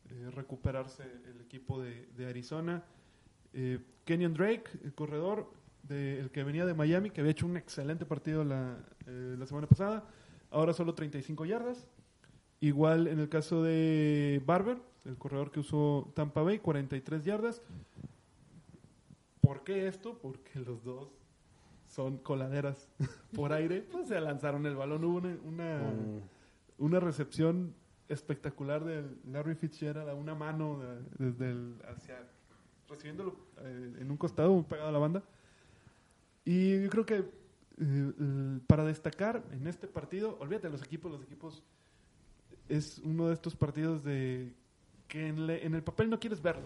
eh, 0.09 0.29
recuperarse 0.31 1.03
el 1.03 1.41
equipo 1.41 1.81
de, 1.81 2.25
Arizona. 2.27 2.83
Eh, 3.53 3.79
Kenyon 4.05 4.33
Drake, 4.33 4.63
el 4.83 4.93
corredor, 4.93 5.51
de- 5.83 6.19
el 6.19 6.31
que 6.31 6.43
venía 6.43 6.65
de 6.65 6.73
Miami, 6.73 7.09
que 7.09 7.21
había 7.21 7.31
hecho 7.31 7.45
un 7.45 7.57
excelente 7.57 8.05
partido 8.05 8.43
la, 8.43 8.77
eh, 9.07 9.35
la 9.37 9.45
semana 9.45 9.67
pasada, 9.67 10.05
ahora 10.51 10.73
solo 10.73 10.93
35 10.93 11.45
yardas. 11.45 11.87
Igual 12.59 13.07
en 13.07 13.19
el 13.19 13.27
caso 13.27 13.63
de 13.63 14.41
Barber, 14.45 14.77
el 15.05 15.17
corredor 15.17 15.51
que 15.51 15.59
usó 15.59 16.11
Tampa 16.15 16.43
Bay, 16.43 16.59
43 16.59 17.25
yardas. 17.25 17.61
¿Por 19.41 19.63
qué 19.63 19.87
esto? 19.87 20.17
Porque 20.19 20.59
los 20.59 20.83
dos 20.83 21.09
son 21.87 22.17
coladeras 22.19 22.87
por 23.35 23.51
aire. 23.53 23.81
Pues 23.81 24.07
se 24.07 24.19
lanzaron 24.21 24.65
el 24.65 24.75
balón. 24.75 25.03
Hubo 25.03 25.17
una, 25.17 25.37
una, 25.43 25.77
Mm, 25.91 26.83
una 26.85 26.99
recepción 26.99 27.73
espectacular 28.09 28.83
de 28.83 29.03
Larry 29.31 29.55
Fitzgerald 29.55 30.09
a 30.09 30.13
una 30.13 30.35
mano 30.35 30.79
de- 30.79 31.29
desde 31.29 31.51
el 31.51 31.75
hacia 31.87 32.17
recibiéndolo 32.89 33.35
eh, 33.59 33.93
en 33.99 34.11
un 34.11 34.17
costado 34.17 34.61
pegado 34.63 34.89
a 34.89 34.91
la 34.91 34.97
banda 34.99 35.23
y 36.43 36.81
yo 36.83 36.89
creo 36.89 37.05
que 37.05 37.23
eh, 37.79 38.59
para 38.67 38.83
destacar 38.83 39.41
en 39.53 39.65
este 39.67 39.87
partido 39.87 40.37
olvídate 40.41 40.69
los 40.69 40.83
equipos 40.83 41.09
los 41.09 41.21
equipos 41.23 41.63
es 42.67 42.99
uno 43.05 43.27
de 43.29 43.33
estos 43.35 43.55
partidos 43.55 44.03
de 44.03 44.53
que 45.07 45.27
en, 45.29 45.47
le- 45.47 45.65
en 45.65 45.73
el 45.73 45.83
papel 45.83 46.09
no 46.09 46.19
quieres 46.19 46.41
verlo 46.41 46.65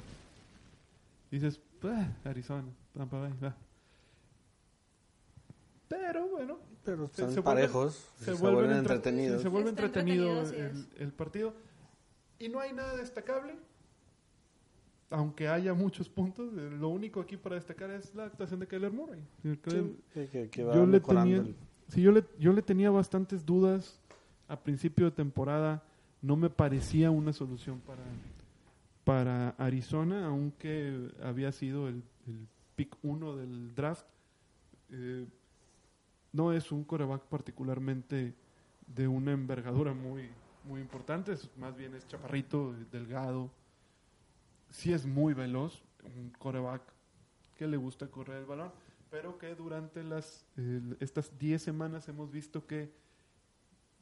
dices 1.29 1.59
"Ah, 1.89 2.15
Arizona 2.25 2.63
Tampa 2.93 3.19
Bay 3.19 3.33
va". 3.43 3.55
pero 5.87 6.27
bueno 6.27 6.57
pero 6.83 7.07
Se- 7.07 7.13
están 7.23 7.31
se 7.31 7.41
vuelven- 7.41 7.43
parejos, 7.43 8.09
se, 8.19 8.33
vuelven, 8.33 8.65
entre- 8.71 8.77
entretenidos. 8.95 9.41
se 9.41 9.47
vuelve 9.47 9.69
entretenido, 9.71 10.41
el, 10.41 10.87
el 10.99 11.11
partido. 11.13 11.53
Y 12.37 12.47
no 12.49 12.59
hay 12.59 12.73
nada 12.73 12.95
destacable. 12.95 13.55
Aunque 15.09 15.47
haya 15.47 15.73
muchos 15.73 16.07
puntos, 16.09 16.51
eh, 16.55 16.69
lo 16.79 16.89
único 16.89 17.21
aquí 17.21 17.37
para 17.37 17.55
destacar 17.55 17.89
es 17.89 18.13
la 18.13 18.25
actuación 18.25 18.59
de 18.59 18.67
Kyler 18.67 18.91
Murray. 18.91 19.19
Sí, 19.41 19.49
Kyler- 19.63 19.95
sí, 20.13 20.27
que, 20.31 20.49
que 20.49 20.63
va 20.63 20.75
yo 20.75 20.85
le 20.85 20.99
tenía, 20.99 21.37
el- 21.37 21.55
sí, 21.87 22.01
yo 22.03 22.11
le, 22.11 22.23
yo 22.37 22.53
le 22.53 22.61
tenía 22.61 22.91
bastantes 22.91 23.43
dudas 23.43 23.99
a 24.47 24.59
principio 24.59 25.05
de 25.05 25.11
temporada. 25.11 25.81
No 26.21 26.35
me 26.35 26.49
parecía 26.51 27.09
una 27.09 27.33
solución 27.33 27.79
para, 27.79 28.03
para 29.05 29.49
Arizona, 29.51 30.25
aunque 30.25 31.09
había 31.23 31.51
sido 31.53 31.87
el, 31.87 32.03
el 32.27 32.47
pick 32.75 32.97
uno 33.03 33.35
del 33.37 33.73
draft. 33.75 34.05
Eh, 34.89 35.25
no 36.33 36.51
es 36.51 36.71
un 36.71 36.83
coreback 36.83 37.21
particularmente 37.27 38.33
de 38.87 39.07
una 39.07 39.31
envergadura 39.31 39.93
muy, 39.93 40.29
muy 40.65 40.81
importante, 40.81 41.31
es- 41.33 41.49
más 41.57 41.75
bien 41.77 41.95
es 41.95 42.05
chaparrito, 42.07 42.73
eh, 42.75 42.85
delgado. 42.91 43.51
Sí 44.71 44.91
es 44.91 45.05
muy 45.05 45.33
veloz, 45.33 45.81
un 46.03 46.31
coreback 46.31 46.81
que 47.55 47.67
le 47.67 47.77
gusta 47.77 48.07
correr 48.07 48.39
el 48.39 48.45
balón, 48.45 48.71
pero 49.09 49.37
que 49.37 49.53
durante 49.55 50.03
las 50.03 50.45
el- 50.57 50.97
estas 50.99 51.37
10 51.37 51.61
semanas 51.61 52.09
hemos 52.09 52.31
visto 52.31 52.65
que 52.67 52.91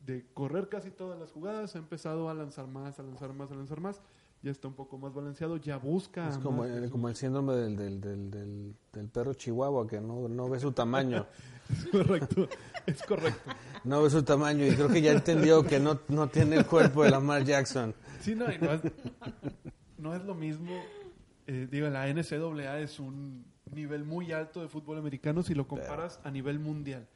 de 0.06 0.26
correr 0.34 0.68
casi 0.70 0.92
todas 0.92 1.20
las 1.20 1.32
jugadas 1.32 1.76
ha 1.76 1.80
empezado 1.80 2.30
a 2.30 2.34
lanzar 2.34 2.68
más, 2.68 3.00
a 3.00 3.04
lanzar 3.04 3.34
más, 3.34 3.52
a 3.52 3.56
lanzar 3.56 3.80
más. 3.80 4.02
Ya 4.44 4.52
está 4.52 4.68
un 4.68 4.74
poco 4.74 4.98
más 4.98 5.14
balanceado, 5.14 5.56
ya 5.58 5.78
busca. 5.78 6.28
Es 6.28 6.38
como, 6.38 6.66
el, 6.66 6.90
como 6.92 7.08
el 7.08 7.16
síndrome 7.16 7.56
del, 7.56 7.78
del, 7.78 8.02
del, 8.02 8.30
del, 8.30 8.76
del 8.92 9.08
perro 9.08 9.34
chihuahua 9.34 9.88
que 9.88 10.02
no, 10.02 10.28
no 10.28 10.50
ve 10.50 10.60
su 10.60 10.72
tamaño. 10.72 11.26
Es 11.70 11.86
correcto, 11.86 12.50
es 12.86 13.02
correcto. 13.04 13.52
No 13.86 14.04
ve 14.04 14.10
su 14.10 14.22
tamaño 14.22 14.66
y 14.68 14.76
creo 14.76 14.90
que 14.90 15.02
ya 15.02 15.14
entendió 15.14 15.64
que 15.64 15.80
no, 15.80 15.98
no 16.10 16.28
tiene 16.28 16.58
el 16.58 16.66
cuerpo 16.66 17.04
de 17.06 17.10
Lamar 17.12 17.46
Jackson. 17.46 17.96
Sí, 18.20 18.36
no, 18.36 18.52
y 18.52 18.58
no, 18.60 18.74
es, 18.74 18.82
no 19.98 20.14
es 20.14 20.26
lo 20.26 20.36
mismo. 20.36 20.72
eh, 21.48 21.70
digo, 21.72 21.88
la 21.88 22.14
NCAA 22.14 22.80
es 22.82 23.00
un 23.00 23.46
nivel 23.74 24.04
muy 24.04 24.34
alto 24.34 24.62
de 24.62 24.68
fútbol 24.68 24.98
americano 24.98 25.42
si 25.42 25.54
lo 25.56 25.66
comparas 25.66 26.20
a 26.26 26.30
nivel 26.32 26.60
mundial. 26.60 27.08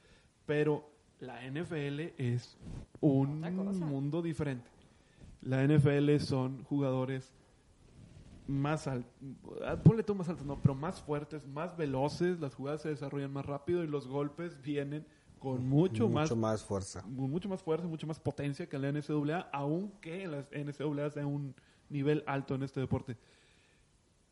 Pero 0.45 0.89
la 1.19 1.41
NFL 1.45 1.99
es 2.17 2.57
un 3.01 3.41
mundo 3.81 4.21
diferente. 4.21 4.69
La 5.41 5.63
NFL 5.65 6.17
son 6.19 6.63
jugadores 6.63 7.33
más 8.47 8.87
altos, 8.87 9.11
ponle 9.83 10.03
tú 10.03 10.15
más 10.15 10.29
altos, 10.29 10.45
no, 10.45 10.61
pero 10.61 10.73
más 10.73 11.01
fuertes, 11.01 11.45
más 11.47 11.75
veloces, 11.75 12.39
las 12.39 12.55
jugadas 12.55 12.81
se 12.81 12.89
desarrollan 12.89 13.31
más 13.31 13.45
rápido 13.45 13.83
y 13.83 13.87
los 13.87 14.07
golpes 14.07 14.61
vienen 14.61 15.05
con 15.39 15.67
mucho, 15.67 16.09
más 16.09 16.29
Mucho 16.29 16.35
más 16.35 16.63
fuerza. 16.63 17.03
mucho 17.07 17.49
más 17.49 17.61
fuerza, 17.61 17.87
mucho 17.87 18.07
más 18.07 18.19
potencia 18.19 18.67
que 18.67 18.79
la 18.79 18.91
NCAA, 18.91 19.49
aunque 19.51 20.27
la 20.27 20.45
NCAA 20.51 21.09
sea 21.11 21.27
un 21.27 21.53
nivel 21.89 22.23
alto 22.25 22.55
en 22.55 22.63
este 22.63 22.79
deporte. 22.79 23.17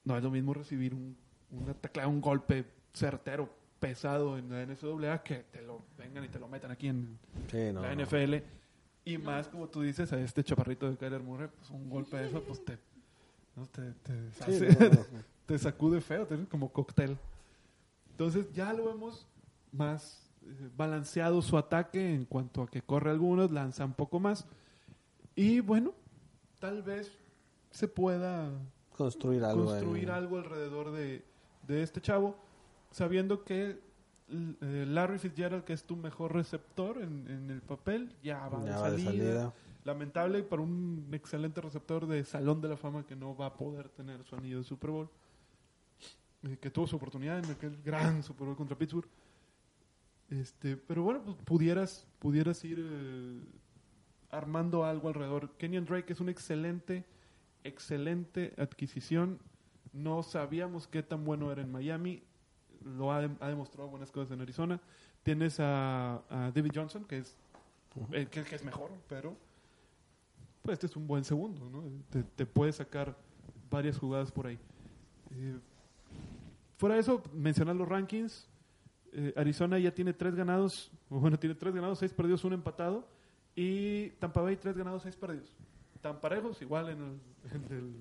No 0.03 0.17
es 0.17 0.23
lo 0.23 0.31
mismo 0.31 0.53
recibir 0.53 0.93
un, 0.93 1.15
una 1.51 1.73
taclea, 1.73 2.07
un 2.07 2.21
golpe 2.21 2.65
certero, 2.93 3.49
pesado 3.79 4.37
en 4.37 4.49
la 4.49 4.65
NCAA 4.65 5.21
que 5.23 5.43
te 5.51 5.61
lo 5.61 5.81
vengan 5.97 6.23
y 6.23 6.29
te 6.29 6.39
lo 6.39 6.47
metan 6.47 6.71
aquí 6.71 6.87
en 6.87 7.19
Sí, 7.51 7.71
no, 7.73 7.81
la 7.81 7.93
no. 7.93 8.01
Y 9.05 9.17
más, 9.19 9.47
como 9.47 9.67
tú 9.67 9.81
dices, 9.81 10.11
a 10.11 10.19
este 10.19 10.43
chaparrito 10.43 10.89
de 10.89 10.97
Kyler 10.97 11.21
Murray, 11.21 11.47
pues 11.55 11.69
un 11.69 11.89
golpe 11.89 12.17
de 12.17 12.27
eso, 12.27 12.41
pues 12.41 12.63
te, 12.65 12.77
¿no? 13.55 13.65
te, 13.67 13.91
te, 14.03 14.31
Sí, 14.31 14.65
hace- 14.65 14.89
no, 14.89 14.95
no. 14.95 15.05
te 15.45 15.59
sacude 15.59 16.01
feo, 16.01 16.25
te- 16.25 16.43
como 16.45 16.69
cóctel. 16.71 17.15
Entonces 18.11 18.51
ya 18.53 18.73
lo 18.73 18.85
vemos 18.85 19.27
más 19.71 20.27
eh, 20.43 20.69
balanceado 20.75 21.41
su 21.43 21.55
ataque 21.57 22.13
en 22.15 22.25
cuanto 22.25 22.63
a 22.63 22.67
que 22.67 22.81
corre 22.81 23.11
algunos, 23.11 23.51
lanza 23.51 23.85
un 23.85 23.93
poco 23.93 24.19
más. 24.19 24.45
Y 25.35 25.59
bueno, 25.59 25.93
tal 26.59 26.81
vez 26.81 27.11
se 27.71 27.87
pueda 27.87 28.49
Construir 28.97 29.43
algo. 29.43 29.65
construir 29.65 30.09
algo 30.09 30.37
alrededor 30.37 30.91
de, 30.91 31.23
de 31.67 31.83
este 31.83 32.01
chavo, 32.01 32.35
sabiendo 32.91 33.43
que 33.43 33.79
Larry 34.27 35.19
Fitzgerald, 35.19 35.63
que 35.63 35.73
es 35.73 35.83
tu 35.83 35.95
mejor 35.95 36.33
receptor 36.33 36.97
en, 37.01 37.27
en 37.29 37.51
el 37.51 37.61
papel, 37.61 38.11
ya 38.23 38.47
va, 38.47 38.63
Ya 38.65 38.75
de, 38.75 38.81
va 38.81 38.91
de 38.91 39.03
salida. 39.03 39.53
Lamentable 39.83 40.41
para 40.41 40.63
un 40.63 41.09
excelente 41.11 41.61
receptor 41.61 42.07
de 42.07 42.23
Salón 42.23 42.59
de 42.59 42.69
la 42.69 42.77
Fama 42.77 43.05
que 43.05 43.15
no 43.15 43.35
va 43.35 43.47
a 43.47 43.53
poder 43.53 43.89
tener 43.89 44.23
su 44.23 44.35
anillo 44.35 44.57
de 44.57 44.63
Super 44.63 44.89
Bowl, 44.89 45.09
eh, 46.43 46.57
que 46.59 46.71
tuvo 46.71 46.87
su 46.87 46.95
oportunidad 46.95 47.37
en 47.37 47.51
aquel 47.51 47.77
gran 47.83 48.23
Super 48.23 48.47
Bowl 48.47 48.55
contra 48.55 48.75
Pittsburgh. 48.75 49.07
Este, 50.29 50.75
pero 50.75 51.03
bueno, 51.03 51.21
pues 51.23 51.37
pudieras, 51.45 52.07
pudieras 52.17 52.63
ir 52.65 52.79
eh, 52.81 53.39
armando 54.31 54.85
algo 54.85 55.07
alrededor. 55.09 55.51
Kenyon 55.57 55.85
Drake 55.85 56.11
es 56.13 56.19
una 56.19 56.31
excelente, 56.31 57.05
excelente 57.63 58.53
adquisición 58.57 59.39
No 59.93 60.23
sabíamos 60.23 60.87
qué 60.87 61.03
tan 61.03 61.23
bueno 61.25 61.51
era 61.51 61.61
en 61.61 61.71
Miami. 61.71 62.23
Lo 62.85 63.11
ha, 63.11 63.17
ha 63.17 63.49
demostrado 63.49 63.89
buenas 63.89 64.11
cosas 64.11 64.31
en 64.31 64.41
Arizona. 64.41 64.79
Tienes 65.23 65.59
a, 65.59 66.21
a 66.29 66.51
David 66.53 66.71
Johnson, 66.73 67.03
que 67.03 67.17
es, 67.17 67.37
eh, 68.11 68.27
que, 68.29 68.43
que 68.43 68.55
es 68.55 68.63
mejor, 68.63 68.91
pero 69.09 69.35
pues 70.61 70.75
este 70.75 70.85
es 70.85 70.95
un 70.95 71.05
buen 71.07 71.23
segundo, 71.23 71.69
¿no? 71.69 71.83
Te, 72.09 72.23
te 72.23 72.45
puede 72.45 72.71
sacar 72.71 73.15
varias 73.69 73.97
jugadas 73.97 74.31
por 74.31 74.47
ahí. 74.47 74.59
Eh, 75.31 75.59
fuera 76.77 76.95
de 76.95 77.01
eso, 77.01 77.21
mencionar 77.33 77.75
los 77.75 77.87
rankings. 77.87 78.47
Eh, 79.13 79.33
Arizona 79.35 79.79
ya 79.79 79.93
tiene 79.93 80.13
tres 80.13 80.35
ganados, 80.35 80.91
bueno, 81.09 81.39
tiene 81.39 81.55
tres 81.55 81.73
ganados, 81.73 81.99
seis 81.99 82.13
perdidos, 82.13 82.43
un 82.43 82.53
empatado. 82.53 83.07
Y 83.55 84.09
Tampa 84.19 84.41
Bay, 84.41 84.57
tres 84.57 84.77
ganados, 84.77 85.03
seis 85.03 85.15
perdidos. 85.15 85.55
Tan 86.01 86.19
parejos, 86.19 86.61
igual 86.61 86.89
en 86.89 87.01
el, 87.01 87.19
en 87.51 87.77
el 87.77 87.95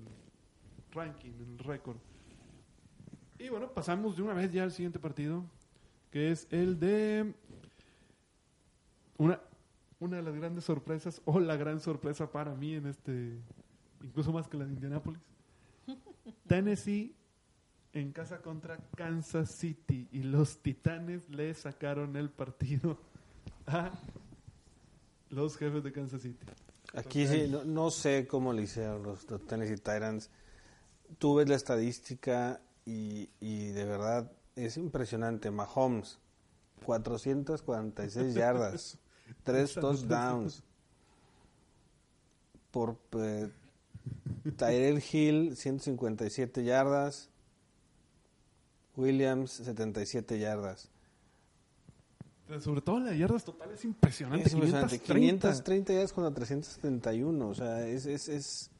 ranking, 0.91 1.31
en 1.31 1.53
el 1.53 1.59
récord. 1.59 1.97
Y 3.37 3.49
bueno, 3.49 3.69
pasamos 3.71 4.15
de 4.15 4.23
una 4.23 4.33
vez 4.33 4.51
ya 4.51 4.63
al 4.63 4.71
siguiente 4.71 4.99
partido, 4.99 5.43
que 6.11 6.31
es 6.31 6.47
el 6.51 6.79
de 6.79 7.33
una, 9.17 9.41
una 9.99 10.17
de 10.17 10.23
las 10.23 10.35
grandes 10.35 10.63
sorpresas, 10.63 11.21
o 11.25 11.39
la 11.39 11.57
gran 11.57 11.79
sorpresa 11.79 12.31
para 12.31 12.55
mí 12.55 12.75
en 12.75 12.87
este, 12.87 13.37
incluso 14.01 14.31
más 14.31 14.47
que 14.47 14.57
la 14.57 14.65
de 14.65 14.73
Indianapolis. 14.73 15.21
Tennessee 16.47 17.13
en 17.93 18.11
casa 18.11 18.41
contra 18.41 18.77
Kansas 18.95 19.51
City 19.51 20.07
y 20.11 20.23
los 20.23 20.57
Titanes 20.59 21.29
le 21.29 21.53
sacaron 21.53 22.15
el 22.17 22.29
partido 22.29 22.97
a 23.67 23.91
los 25.29 25.57
jefes 25.57 25.83
de 25.83 25.91
Kansas 25.91 26.21
City. 26.21 26.45
Aquí 26.93 27.27
sí, 27.27 27.47
no, 27.49 27.63
no 27.63 27.91
sé 27.91 28.27
cómo 28.27 28.53
le 28.53 28.63
hicieron 28.63 29.03
los, 29.03 29.29
los 29.29 29.45
Tennessee 29.45 29.75
Titans. 29.75 30.29
Tú 31.19 31.35
ves 31.35 31.49
la 31.49 31.55
estadística 31.55 32.61
y, 32.85 33.29
y 33.39 33.69
de 33.69 33.85
verdad 33.85 34.31
es 34.55 34.77
impresionante. 34.77 35.51
Mahomes, 35.51 36.19
446 36.85 38.33
yardas, 38.35 38.97
3 39.43 39.73
touchdowns. 39.75 40.63
Por 42.71 42.97
eh, 43.13 43.49
Tyrell 44.57 45.03
Hill, 45.11 45.55
157 45.55 46.63
yardas. 46.63 47.29
Williams, 48.97 49.51
77 49.51 50.39
yardas. 50.39 50.89
Sobre 52.59 52.81
todo 52.81 52.99
la 52.99 53.11
de 53.11 53.17
yardas 53.17 53.43
total 53.43 53.71
es 53.71 53.83
impresionante. 53.83 54.47
Es 54.47 54.53
impresionante. 54.53 54.99
530. 54.99 55.49
530 55.49 55.93
yardas 55.93 56.13
contra 56.13 56.33
371. 56.33 57.47
O 57.47 57.55
sea, 57.55 57.87
es, 57.87 58.05
es, 58.05 58.29
es, 58.29 58.71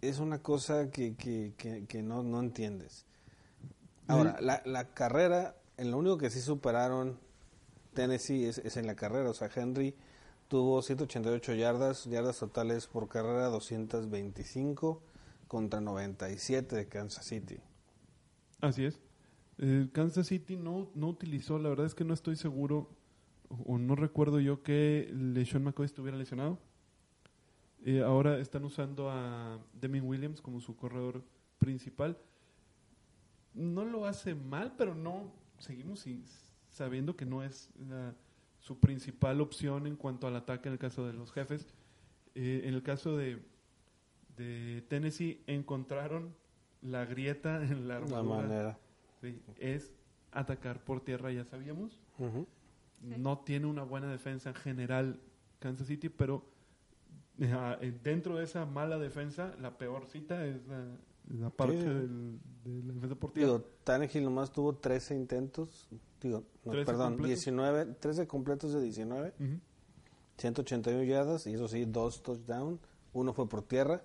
es 0.00 0.18
una 0.18 0.40
cosa 0.40 0.90
que, 0.90 1.16
que, 1.16 1.54
que, 1.56 1.86
que 1.86 2.02
no, 2.02 2.22
no 2.22 2.40
entiendes. 2.40 3.06
Ahora, 4.06 4.36
la, 4.40 4.62
la 4.66 4.92
carrera, 4.92 5.56
en 5.76 5.90
lo 5.90 5.98
único 5.98 6.18
que 6.18 6.30
sí 6.30 6.40
superaron 6.40 7.18
Tennessee 7.94 8.44
es, 8.44 8.58
es 8.58 8.76
en 8.76 8.86
la 8.86 8.96
carrera. 8.96 9.30
O 9.30 9.34
sea, 9.34 9.50
Henry 9.54 9.94
tuvo 10.48 10.82
188 10.82 11.54
yardas, 11.54 12.04
yardas 12.04 12.38
totales 12.38 12.86
por 12.86 13.08
carrera 13.08 13.46
225 13.46 15.02
contra 15.48 15.80
97 15.80 16.76
de 16.76 16.88
Kansas 16.88 17.24
City. 17.24 17.58
Así 18.60 18.84
es. 18.84 19.00
Eh, 19.58 19.88
Kansas 19.92 20.26
City 20.26 20.56
no, 20.56 20.90
no 20.94 21.08
utilizó, 21.08 21.58
la 21.58 21.68
verdad 21.68 21.86
es 21.86 21.94
que 21.94 22.04
no 22.04 22.12
estoy 22.12 22.36
seguro, 22.36 22.88
o, 23.48 23.74
o 23.74 23.78
no 23.78 23.94
recuerdo 23.94 24.40
yo 24.40 24.62
que 24.62 25.08
LeSean 25.12 25.62
McCoy 25.64 25.86
estuviera 25.86 26.16
lesionado. 26.16 26.58
Eh, 27.84 28.02
ahora 28.02 28.38
están 28.38 28.64
usando 28.64 29.10
a 29.10 29.58
Demi 29.74 30.00
Williams 30.00 30.40
como 30.40 30.60
su 30.60 30.74
corredor 30.74 31.22
principal. 31.58 32.18
No 33.54 33.84
lo 33.84 34.06
hace 34.06 34.34
mal, 34.34 34.74
pero 34.76 34.94
no 34.94 35.32
seguimos 35.58 36.00
sin- 36.00 36.24
sabiendo 36.70 37.16
que 37.16 37.24
no 37.24 37.42
es 37.42 37.70
la- 37.88 38.14
su 38.58 38.78
principal 38.80 39.40
opción 39.40 39.86
en 39.86 39.94
cuanto 39.96 40.26
al 40.26 40.36
ataque 40.36 40.68
en 40.68 40.72
el 40.74 40.78
caso 40.78 41.06
de 41.06 41.12
los 41.12 41.32
jefes. 41.32 41.66
Eh, 42.34 42.62
en 42.64 42.74
el 42.74 42.82
caso 42.82 43.16
de, 43.16 43.40
de 44.36 44.82
Tennessee 44.88 45.42
encontraron 45.46 46.34
la 46.82 47.04
grieta 47.04 47.62
en 47.62 47.86
la 47.88 48.00
La 48.00 48.04
armadura. 48.04 48.42
manera. 48.42 48.78
Sí, 49.20 49.40
es 49.58 49.92
atacar 50.32 50.82
por 50.82 51.00
tierra, 51.02 51.30
ya 51.30 51.44
sabíamos. 51.44 52.00
No 53.00 53.38
tiene 53.40 53.66
una 53.66 53.82
buena 53.84 54.10
defensa 54.10 54.48
en 54.50 54.54
general 54.56 55.20
Kansas 55.60 55.86
City, 55.86 56.08
pero 56.08 56.44
eh, 57.38 57.76
eh, 57.82 57.98
dentro 58.02 58.36
de 58.36 58.44
esa 58.44 58.64
mala 58.66 58.98
defensa, 58.98 59.54
la 59.60 59.76
peor 59.78 60.06
cita 60.06 60.44
es 60.46 60.66
la, 60.66 60.84
la 61.28 61.50
parte 61.50 61.78
Sí. 61.78 61.84
del- 61.84 62.38
de 62.64 62.82
la 62.86 62.92
defensa 62.94 63.14
por 63.16 63.32
tierra. 63.32 63.52
Digo, 63.52 63.64
Tannehill 63.84 64.24
nomás 64.24 64.52
tuvo 64.52 64.74
13 64.76 65.14
intentos. 65.14 65.88
Digo, 66.20 66.44
no, 66.64 66.72
13 66.72 66.86
perdón, 66.86 67.08
completos. 67.14 67.28
19, 67.44 67.84
13 68.00 68.26
completos 68.26 68.72
de 68.72 68.80
19, 68.82 69.34
Ujú. 69.38 69.60
181 70.38 71.02
yardas 71.04 71.46
y 71.46 71.54
eso 71.54 71.68
sí, 71.68 71.84
dos 71.84 72.22
touchdowns. 72.22 72.80
Uno 73.12 73.32
fue 73.32 73.48
por 73.48 73.62
tierra. 73.62 74.02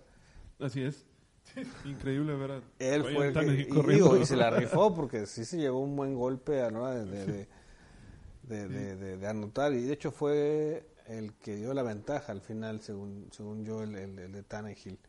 Así 0.60 0.82
es. 0.84 1.06
Increíble, 1.86 2.36
¿verdad? 2.36 2.62
Él 2.78 3.02
Oye, 3.02 3.16
fue 3.16 3.28
el 3.30 3.34
que, 3.34 3.46
y, 3.46 3.94
digo, 3.94 4.18
y 4.18 4.26
se 4.26 4.36
la 4.36 4.50
rifó 4.52 4.94
porque 4.94 5.26
sí 5.26 5.46
se 5.46 5.58
llevó 5.58 5.80
un 5.80 5.96
buen 5.96 6.14
golpe 6.16 6.62
a 6.62 6.70
de, 6.70 7.48
de, 8.46 8.68
de- 8.68 8.96
de- 8.96 9.18
de 9.18 9.28
anotar. 9.28 9.74
Y 9.74 9.82
de 9.84 9.94
hecho 9.94 10.12
fue 10.12 10.86
el 11.08 11.34
que 11.34 11.56
dio 11.56 11.74
la 11.74 11.82
ventaja 11.84 12.32
al 12.32 12.42
final, 12.42 12.82
según, 12.82 13.28
según 13.32 13.66
yo, 13.66 13.82
el, 13.82 13.96
el, 13.96 14.20
el 14.20 14.32
de 14.32 14.44
Tannehill. 14.44 15.00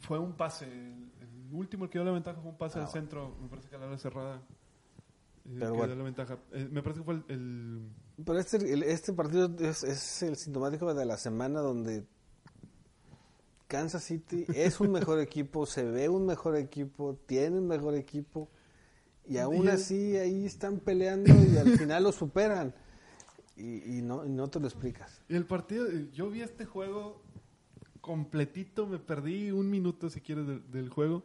Fue 0.00 0.18
un 0.18 0.32
pase. 0.36 0.66
El, 0.66 1.10
el 1.20 1.54
último 1.54 1.84
el 1.84 1.90
que 1.90 1.98
dio 1.98 2.04
la 2.04 2.12
ventaja 2.12 2.40
fue 2.40 2.50
un 2.50 2.58
pase 2.58 2.78
Ah, 2.78 2.82
al 2.82 2.86
bueno. 2.88 3.00
centro. 3.00 3.36
Me 3.40 3.48
parece 3.48 3.68
que 3.68 3.76
a 3.76 3.78
la 3.78 3.86
hora 3.86 3.98
cerrada. 3.98 4.36
eh, 4.36 5.56
Pero 5.58 5.72
que 5.72 5.78
bueno. 5.78 5.86
dio 5.86 5.96
la 5.96 6.04
ventaja. 6.04 6.38
Eh, 6.52 6.68
me 6.70 6.82
parece 6.82 7.00
que 7.00 7.04
fue 7.04 7.14
el- 7.14 7.24
el 7.28 7.88
Pero 8.24 8.38
este, 8.38 8.92
este 8.92 9.12
partido 9.12 9.50
es, 9.60 9.82
es 9.84 10.22
el 10.22 10.36
sintomático 10.36 10.92
de 10.94 11.04
la 11.06 11.16
semana 11.16 11.60
donde 11.60 12.04
Kansas 13.68 14.02
City 14.04 14.44
es 14.54 14.80
un 14.80 14.90
mejor 14.92 15.20
equipo, 15.20 15.66
se 15.66 15.84
ve 15.84 16.08
un 16.08 16.26
mejor 16.26 16.56
equipo, 16.56 17.16
tiene 17.26 17.58
un 17.58 17.66
mejor 17.68 17.94
equipo 17.94 18.48
y 19.26 19.38
aún 19.38 19.56
Y 19.64 19.68
el- 19.68 19.68
así 19.70 20.16
ahí 20.16 20.44
están 20.46 20.78
peleando 20.80 21.32
y 21.32 21.56
al 21.56 21.78
final 21.78 22.02
lo 22.04 22.12
superan 22.12 22.74
y, 23.56 23.98
y 23.98 24.02
no, 24.02 24.24
y 24.24 24.28
no 24.30 24.48
te 24.48 24.58
lo 24.58 24.66
explicas. 24.66 25.22
Y 25.28 25.36
el 25.36 25.46
partido, 25.46 25.86
yo 26.12 26.30
vi 26.30 26.40
este 26.42 26.64
juego 26.64 27.22
completito, 28.00 28.86
me 28.86 28.98
perdí 28.98 29.50
un 29.50 29.70
minuto 29.70 30.10
si 30.10 30.20
quieres 30.20 30.46
del, 30.46 30.70
del 30.70 30.88
juego 30.88 31.24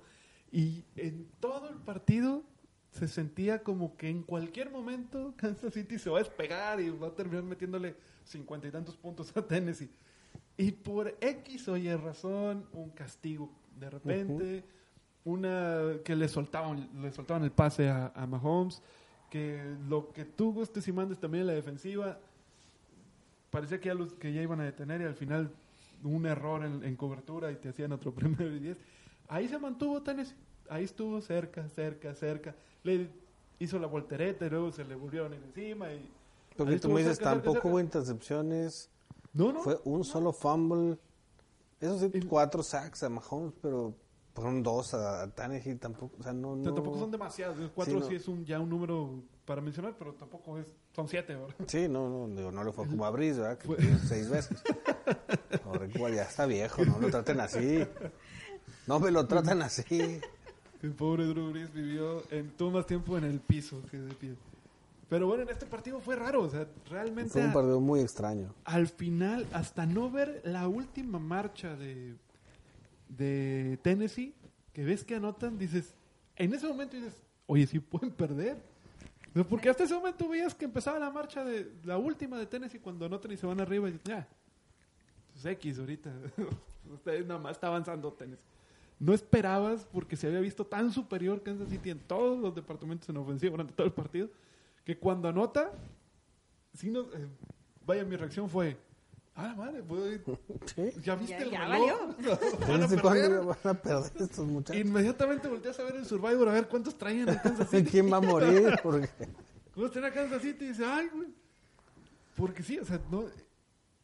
y 0.51 0.83
en 0.95 1.27
todo 1.39 1.69
el 1.69 1.75
partido 1.77 2.43
se 2.91 3.09
sentía 3.09 3.61
como 3.61 3.97
que 3.97 4.09
en 4.09 4.23
cualquier 4.23 4.71
momento 4.71 5.33
Kansas 5.37 5.73
City 5.73 5.99
se 5.99 6.09
va 6.09 6.19
a 6.19 6.23
despegar 6.23 6.79
y 6.79 6.89
va 6.89 7.07
a 7.07 7.15
terminar 7.15 7.43
metiéndole 7.43 7.95
cincuenta 8.23 8.67
y 8.67 8.71
tantos 8.71 8.95
puntos 8.95 9.35
a 9.35 9.45
Tennessee. 9.45 9.89
Y 10.57 10.71
por 10.71 11.15
X 11.19 11.67
o 11.67 11.75
Y 11.75 11.93
razón, 11.95 12.65
un 12.71 12.89
castigo 12.91 13.51
de 13.77 13.89
repente, 13.89 14.63
una 15.25 15.97
que 16.05 16.15
le 16.15 16.29
soltaban, 16.29 16.89
le 17.01 17.11
soltaban 17.11 17.43
el 17.43 17.51
pase 17.51 17.89
a, 17.89 18.13
a 18.15 18.25
Mahomes, 18.25 18.81
que 19.29 19.61
lo 19.89 20.13
que 20.13 20.23
tú 20.23 20.53
gustes 20.53 20.87
y 20.87 20.93
mandes 20.93 21.19
también 21.19 21.41
en 21.41 21.47
la 21.47 21.53
defensiva, 21.53 22.19
parecía 23.49 23.81
que 23.81 23.87
ya, 23.87 23.93
los, 23.93 24.13
que 24.13 24.31
ya 24.31 24.41
iban 24.41 24.61
a 24.61 24.63
detener 24.63 25.01
y 25.01 25.03
al 25.03 25.15
final 25.15 25.51
un 26.05 26.25
error 26.25 26.63
en, 26.63 26.83
en 26.83 26.95
cobertura 26.95 27.51
y 27.51 27.55
te 27.55 27.69
hacían 27.69 27.91
otro 27.91 28.11
primero 28.15 28.47
y 28.55 28.59
diez. 28.59 28.77
Ahí 29.27 29.47
se 29.47 29.57
mantuvo 29.59 30.01
Tennessee. 30.01 30.35
Ahí 30.69 30.83
estuvo 30.83 31.21
cerca, 31.21 31.67
cerca, 31.69 32.13
cerca. 32.15 32.55
Le 32.83 33.09
hizo 33.59 33.77
la 33.79 33.87
voltereta 33.87 34.45
y 34.45 34.49
luego 34.49 34.71
se 34.71 34.83
le 34.83 34.95
volvieron 34.95 35.33
encima. 35.33 35.91
Y 35.91 36.09
Porque 36.57 36.79
tú 36.79 36.89
me 36.89 37.01
dices, 37.01 37.17
cerca, 37.17 37.31
tampoco 37.31 37.53
cerca. 37.53 37.67
hubo 37.67 37.79
intercepciones, 37.79 38.89
No, 39.33 39.51
no. 39.51 39.61
fue 39.61 39.79
un 39.83 40.03
solo 40.03 40.31
fumble, 40.33 40.97
eso 41.79 41.99
sí, 41.99 42.09
El- 42.13 42.27
cuatro 42.27 42.63
sacks 42.63 43.03
a 43.03 43.09
Mahomes, 43.09 43.53
pero 43.61 43.93
fueron 44.33 44.63
dos 44.63 44.93
a, 44.93 45.23
a 45.23 45.27
Tannehill 45.29 45.79
tampoco, 45.79 46.15
o 46.19 46.23
sea, 46.23 46.33
no, 46.33 46.55
no... 46.55 46.73
Tampoco 46.73 46.97
son 46.99 47.11
demasiados. 47.11 47.57
Cuatro 47.75 47.99
Sí, 48.01 48.05
sí, 48.07 48.11
no. 48.11 48.17
es 48.17 48.27
un, 48.27 48.45
ya 48.45 48.59
un 48.59 48.69
número 48.69 49.23
para 49.45 49.61
mencionar, 49.61 49.95
pero 49.97 50.13
tampoco 50.13 50.57
es. 50.57 50.73
Son 50.95 51.07
siete, 51.07 51.35
¿verdad? 51.35 51.53
Sí, 51.67 51.87
no, 51.87 52.09
no, 52.27 52.35
digo, 52.35 52.51
no 52.51 52.63
le 52.63 52.71
fue 52.71 52.87
como 52.87 53.05
a 53.05 53.11
Brice, 53.11 53.39
¿verdad? 53.41 53.57
Que 53.59 53.67
Fue- 53.67 53.77
seis 54.07 54.29
veces. 54.29 54.57
Igual 55.95 56.15
ya 56.15 56.23
está 56.23 56.45
viejo, 56.45 56.85
no 56.85 56.99
lo 56.99 57.09
traten 57.09 57.39
así. 57.39 57.85
No 58.87 58.99
me 58.99 59.11
lo 59.11 59.25
tratan 59.27 59.61
así. 59.61 60.19
El 60.81 60.91
pobre 60.91 61.25
Drew 61.25 61.51
Brees 61.51 61.73
vivió 61.73 62.23
en, 62.31 62.51
tuvo 62.51 62.71
más 62.71 62.85
tiempo 62.85 63.17
en 63.17 63.23
el 63.23 63.39
piso 63.39 63.81
que 63.89 63.97
de 63.97 64.13
pie. 64.13 64.35
Pero 65.09 65.27
bueno, 65.27 65.43
en 65.43 65.49
este 65.49 65.65
partido 65.65 65.99
fue 65.99 66.15
raro. 66.15 66.41
O 66.43 66.49
sea, 66.49 66.67
realmente 66.89 67.31
Fue 67.31 67.45
un 67.45 67.53
partido 67.53 67.79
muy 67.79 67.99
extraño. 68.01 68.53
al 68.65 68.87
final, 68.87 69.47
hasta 69.53 69.85
no 69.85 70.09
ver 70.11 70.41
la 70.43 70.67
última 70.67 71.19
marcha 71.19 71.75
de, 71.75 72.15
de 73.09 73.79
Tennessee, 73.81 74.33
que 74.73 74.83
ves 74.83 75.03
que 75.03 75.15
anotan, 75.15 75.57
dices, 75.57 75.93
en 76.35 76.53
ese 76.53 76.67
momento 76.67 76.97
dices, 76.97 77.13
oye, 77.47 77.65
sí 77.67 77.79
pueden 77.79 78.11
perder. 78.11 78.57
Porque 79.49 79.69
hasta 79.69 79.83
ese 79.83 79.93
momento 79.95 80.29
veías 80.29 80.55
que 80.55 80.65
empezaba 80.65 80.97
la 80.97 81.09
marcha 81.09 81.43
de 81.43 81.71
la 81.83 81.97
última 81.97 82.37
de 82.37 82.45
Tennessee 82.45 82.79
cuando 82.79 83.05
anotan 83.05 83.31
y 83.31 83.37
se 83.37 83.45
van 83.45 83.59
arriba 83.59 83.89
y 83.89 83.99
ya, 84.05 84.27
pues 85.35 85.45
X 85.45 85.79
ahorita. 85.79 86.11
Ustedes 86.93 87.25
nada 87.25 87.39
más 87.39 87.53
está 87.53 87.67
avanzando 87.67 88.11
Tennessee. 88.13 88.43
no 88.99 89.13
esperabas 89.13 89.85
porque 89.91 90.15
se 90.15 90.27
había 90.27 90.39
visto 90.39 90.65
tan 90.65 90.91
superior 90.91 91.41
Kansas 91.43 91.69
City 91.69 91.89
en 91.91 91.99
todos 91.99 92.39
los 92.39 92.53
departamentos 92.55 93.09
en 93.09 93.17
ofensiva 93.17 93.51
durante 93.51 93.73
todo 93.73 93.87
el 93.87 93.93
partido, 93.93 94.29
que 94.83 94.97
cuando 94.97 95.27
anota, 95.27 95.71
sí 96.73 96.89
no, 96.91 97.01
eh, 97.01 97.27
vaya, 97.85 98.03
mi 98.05 98.15
reacción 98.15 98.47
fue, 98.49 98.77
ah, 99.35 99.53
madre, 99.57 99.81
pues, 99.83 100.21
Sí. 100.75 100.91
ya 101.03 101.15
viste 101.15 101.37
Ya- 101.37 101.43
el 101.43 101.51
ya 101.51 101.65
reloj. 101.67 102.15
Van 102.67 102.71
a 102.83 102.87
¿Desde 102.87 103.01
perder. 103.01 103.01
cuándo 103.01 103.45
van 103.47 103.57
a 103.63 103.73
perder 103.81 104.11
estos 104.21 104.47
muchachos? 104.47 104.85
Inmediatamente 104.85 105.47
volteas 105.47 105.79
a 105.79 105.83
ver 105.83 105.95
el 105.95 106.05
Survivor 106.05 106.47
a 106.49 106.53
ver 106.53 106.67
cuántos 106.67 106.95
traían 106.97 107.29
en 107.29 107.37
Kansas 107.39 107.69
City. 107.69 107.89
¿Quién 107.89 108.11
va 108.13 108.17
a 108.17 108.21
morir? 108.21 108.75
Porque 108.83 109.09
¿Cómo 109.73 109.87
está 109.87 110.07
en 110.07 110.13
Kansas 110.13 110.41
City? 110.41 110.65
Y 110.65 110.67
dice, 110.69 110.85
ay, 110.85 111.09
güey. 111.13 111.27
Porque 112.37 112.61
sí, 112.63 112.77
o 112.79 112.85
sea, 112.85 112.99
no, 113.11 113.25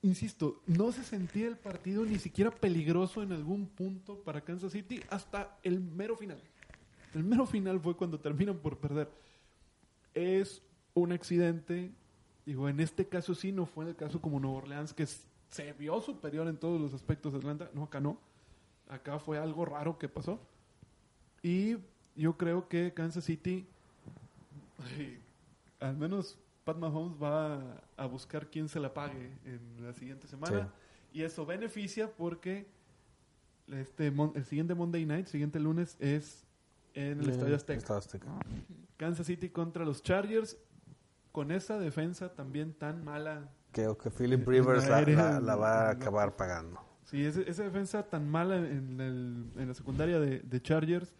insisto, 0.03 0.61
no 0.65 0.91
se 0.91 1.03
sentía 1.03 1.47
el 1.47 1.57
partido 1.57 2.05
ni 2.05 2.17
siquiera 2.19 2.51
peligroso 2.51 3.21
en 3.21 3.31
algún 3.31 3.67
punto 3.67 4.17
para 4.19 4.41
Kansas 4.41 4.71
City 4.71 5.01
hasta 5.09 5.57
el 5.63 5.79
mero 5.79 6.15
final. 6.15 6.41
El 7.13 7.23
mero 7.23 7.45
final 7.45 7.79
fue 7.79 7.95
cuando 7.95 8.19
terminan 8.19 8.57
por 8.57 8.77
perder. 8.77 9.09
Es 10.13 10.61
un 10.93 11.11
accidente, 11.11 11.91
digo, 12.45 12.69
en 12.69 12.79
este 12.79 13.07
caso 13.07 13.35
sí, 13.35 13.51
no 13.51 13.65
fue 13.65 13.85
en 13.85 13.89
el 13.89 13.95
caso 13.95 14.21
como 14.21 14.39
Nueva 14.39 14.59
Orleans, 14.59 14.93
que 14.93 15.07
se 15.49 15.73
vio 15.73 16.01
superior 16.01 16.47
en 16.47 16.57
todos 16.57 16.79
los 16.79 16.93
aspectos 16.93 17.33
de 17.33 17.39
Atlanta. 17.39 17.69
No, 17.73 17.83
acá 17.83 17.99
no. 17.99 18.17
Acá 18.89 19.19
fue 19.19 19.37
algo 19.37 19.65
raro 19.65 19.97
que 19.97 20.09
pasó. 20.09 20.39
Y 21.43 21.77
yo 22.15 22.37
creo 22.37 22.67
que 22.67 22.93
Kansas 22.93 23.25
City, 23.25 23.65
al 25.79 25.97
menos 25.97 26.37
Pat 26.63 26.77
Mahomes 26.77 27.21
va 27.21 27.81
a, 27.97 28.05
buscar 28.05 28.47
quién 28.49 28.69
se 28.69 28.79
la 28.79 28.93
pague 28.93 29.31
en 29.45 29.83
la 29.83 29.93
siguiente 29.93 30.27
semana. 30.27 30.69
Y 31.13 31.23
eso 31.23 31.45
beneficia 31.45 32.09
porque 32.11 32.67
este 33.67 34.11
mon- 34.11 34.31
el 34.35 34.45
siguiente 34.45 34.75
Monday 34.75 35.05
Night, 35.05 35.27
siguiente 35.27 35.59
lunes, 35.59 35.95
es 35.99 36.45
en 36.93 37.19
el 37.21 37.29
Estadio 37.29 37.55
Azteca. 37.55 37.77
Estadio 37.79 37.99
Azteca. 37.99 38.27
Kansas 38.97 39.25
City 39.27 39.49
contra 39.49 39.85
los 39.85 40.03
Chargers. 40.03 40.57
Con 41.31 41.51
esa 41.51 41.79
defensa 41.79 42.33
también 42.33 42.73
tan 42.73 43.05
mala. 43.05 43.49
Creo 43.71 43.97
que 43.97 44.11
Philip 44.11 44.45
Rivers 44.45 44.89
la, 44.89 45.01
la- 45.01 45.39
la 45.39 45.55
va 45.55 45.87
a 45.87 45.91
acabar 45.91 46.35
pagando. 46.35 46.81
Sí, 47.05 47.23
ese- 47.25 47.49
esa 47.49 47.63
defensa 47.63 48.03
tan 48.03 48.29
mala 48.29 48.57
en, 48.57 48.99
el- 48.99 49.45
en 49.55 49.67
la 49.69 49.73
secundaria 49.73 50.19
de, 50.19 50.39
de 50.39 50.61
Chargers 50.61 51.13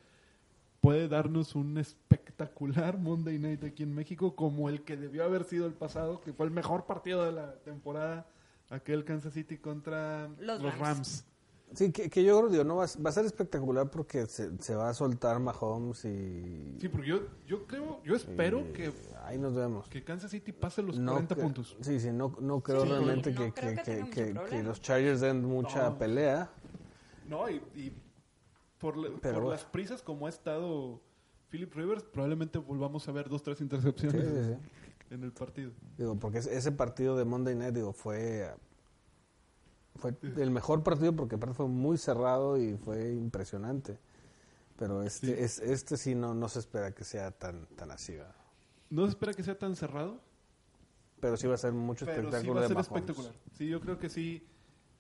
puede 0.82 1.07
darnos 1.07 1.55
un 1.55 1.77
espectacular 1.77 2.97
Monday 2.97 3.38
Night 3.39 3.63
aquí 3.63 3.84
en 3.84 3.93
México, 3.93 4.36
como 4.36 4.67
el 4.67 4.84
que 4.84 4.97
debió 4.97 5.23
haber 5.23 5.43
sido 5.43 5.67
el 5.67 5.73
pasado, 5.73 6.19
que 6.21 6.34
fue 6.34 6.45
el 6.47 6.51
mejor 6.51 6.86
partido 6.86 7.23
de 7.23 7.32
la 7.32 7.53
temporada, 7.59 8.25
aquel 8.69 9.05
Kansas 9.05 9.34
City 9.34 9.57
contra 9.57 10.27
Los 10.39 10.61
los, 10.61 10.73
Rams. 10.77 10.79
Rams. 10.82 11.25
Sí, 11.73 11.91
que, 11.93 12.09
que 12.09 12.21
yo 12.23 12.38
creo, 12.39 12.49
digo, 12.49 12.63
no 12.65 12.75
va, 12.77 12.84
a- 12.84 13.01
va 13.01 13.09
a 13.11 13.13
ser 13.13 13.23
espectacular 13.25 13.89
porque 13.89 14.25
se, 14.25 14.57
se 14.61 14.75
va 14.75 14.89
a 14.89 14.93
soltar 14.93 15.39
Mahomes 15.39 16.03
y... 16.03 16.75
Sí, 16.82 16.89
porque 16.89 17.07
yo, 17.07 17.19
yo 17.47 17.65
creo, 17.65 18.01
yo 18.03 18.13
espero 18.15 18.59
y 18.59 18.73
que, 18.73 18.91
Ahí 19.23 19.38
nos 19.38 19.55
vemos. 19.55 19.88
que 19.88 20.03
Kansas 20.03 20.32
City 20.32 20.51
pase 20.51 20.82
los 20.82 20.99
No 20.99 21.13
40 21.13 21.36
que- 21.36 21.41
puntos. 21.41 21.77
Sí, 21.79 21.97
sí, 22.01 22.09
no, 22.11 22.36
no 22.41 22.59
creo 22.59 22.82
Sí, 22.84 22.89
realmente 22.89 23.32
no 23.32 23.39
que, 23.45 23.53
creo 23.53 23.69
que, 23.69 23.75
que 23.75 23.84
que- 23.84 23.84
tenga 23.91 24.05
mucho 24.05 24.15
que- 24.15 24.25
problema. 24.34 24.49
que 24.49 24.63
los 24.63 24.82
Chargers 24.82 25.21
den 25.21 25.45
mucha 25.45 25.89
No. 25.91 25.97
pelea. 25.97 26.49
No, 27.29 27.49
y, 27.49 27.55
y 27.75 27.93
por, 28.82 28.97
la- 28.97 29.09
por 29.17 29.34
bueno. 29.34 29.49
las 29.51 29.63
prisas 29.65 30.01
como 30.01 30.25
ha 30.25 30.29
estado 30.29 30.99
Philip 31.49 31.73
Rivers, 31.73 32.03
probablemente 32.03 32.57
volvamos 32.57 33.07
a 33.07 33.11
ver 33.11 33.29
dos, 33.29 33.43
tres 33.43 33.61
intercepciones 33.61 34.27
sí, 34.27 34.53
sí. 34.55 34.57
en 35.13 35.23
el 35.23 35.32
partido. 35.32 35.71
Digo, 35.97 36.15
porque 36.17 36.39
ese- 36.39 36.71
partido 36.71 37.15
de 37.15 37.23
Monday 37.25 37.55
Night, 37.55 37.73
digo, 37.75 37.93
fue... 37.93 38.53
Fue 39.95 40.15
el 40.38 40.49
mejor 40.51 40.84
partido 40.84 41.13
porque 41.15 41.36
aparte 41.36 41.53
fue 41.53 41.67
muy 41.67 41.97
cerrado 41.97 42.57
y 42.57 42.75
fue 42.77 43.11
impresionante. 43.13 43.99
Pero 44.77 45.03
este, 45.03 45.27
Sí. 45.27 45.34
es, 45.38 45.59
este 45.59 45.97
sí 45.97 46.15
no, 46.15 46.34
no 46.34 46.47
se 46.49 46.59
espera 46.59 46.91
que 46.95 47.03
sea 47.03 47.29
tan, 47.32 47.67
tan 47.75 47.91
así. 47.91 48.13
¿verdad? 48.15 48.34
No 48.89 49.03
se 49.03 49.09
espera 49.09 49.34
que 49.34 49.43
sea 49.43 49.59
tan 49.59 49.75
cerrado, 49.75 50.19
Pero 51.19 51.38
sí 51.38 51.45
va 51.45 51.53
a 51.55 51.57
ser 51.57 51.73
mucho 51.73 52.05
pero 52.05 52.21
sí 52.21 52.25
espectáculo 52.27 52.53
va 52.55 52.59
a 52.59 52.63
de 52.63 52.67
ser 52.69 52.79
espectacular. 52.79 53.34
Sí, 53.53 53.67
yo 53.67 53.79
creo 53.82 53.99
que 53.99 54.09
sí. 54.09 54.47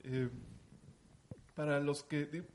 eh, 0.03 0.29
para 1.55 1.79
los 1.79 2.03
que 2.03 2.45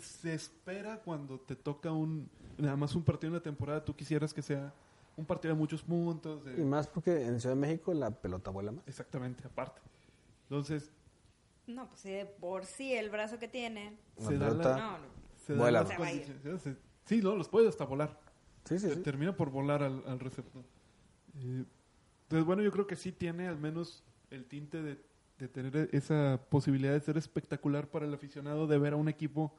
se 0.00 0.34
espera 0.34 1.00
cuando 1.02 1.38
te 1.40 1.56
toca 1.56 1.92
un 1.92 2.28
nada 2.56 2.76
más 2.76 2.94
un 2.94 3.04
partido 3.04 3.28
en 3.28 3.34
la 3.34 3.42
temporada, 3.42 3.84
tú 3.84 3.94
quisieras 3.94 4.34
que 4.34 4.42
sea 4.42 4.72
un 5.16 5.24
partido 5.24 5.54
de 5.54 5.58
muchos 5.58 5.82
puntos. 5.82 6.44
de- 6.44 6.60
Y 6.60 6.64
más 6.64 6.86
porque 6.88 7.24
en 7.26 7.40
Ciudad 7.40 7.54
de 7.54 7.60
México 7.60 7.92
la 7.94 8.10
pelota 8.10 8.50
vuela 8.50 8.72
más. 8.72 8.86
exactamente, 8.86 9.44
aparte. 9.46 9.80
Entonces, 10.44 10.90
No, 11.66 11.86
pues 11.88 12.00
sí, 12.00 12.10
de 12.10 12.24
por 12.24 12.64
sí 12.64 12.94
el 12.94 13.10
brazo 13.10 13.38
que 13.38 13.46
tiene. 13.46 13.98
La 14.16 14.26
se 14.28 14.38
da 14.38 14.48
pelota- 14.48 14.70
la, 14.70 14.76
No, 14.78 14.98
no. 14.98 15.04
se 15.46 15.54
Vuela. 15.54 15.82
las 15.82 15.88
Se. 15.90 16.58
Se- 16.58 16.76
Sí, 17.04 17.20
no, 17.22 17.36
los 17.36 17.48
puede 17.48 17.68
hasta 17.68 17.84
volar. 17.84 18.18
Sí, 18.64 18.78
sí, 18.78 18.88
sí. 18.90 19.00
Termina 19.02 19.36
por 19.36 19.50
volar 19.50 19.82
al, 19.82 20.02
al 20.06 20.18
receptor. 20.20 20.62
Eh, 21.36 21.64
entonces, 22.22 22.44
bueno, 22.46 22.62
yo 22.62 22.70
creo 22.72 22.86
que 22.86 22.96
sí 22.96 23.12
tiene 23.12 23.48
al 23.48 23.58
menos 23.58 24.02
el 24.30 24.44
tinte 24.46 24.82
de, 24.82 24.98
de 25.38 25.48
tener 25.48 25.88
esa 25.92 26.40
posibilidad 26.50 26.92
de 26.92 27.00
ser 27.00 27.16
espectacular 27.16 27.88
para 27.88 28.04
el 28.06 28.12
aficionado, 28.14 28.66
de 28.66 28.78
ver 28.78 28.92
a 28.94 28.96
un 28.96 29.08
equipo 29.08 29.54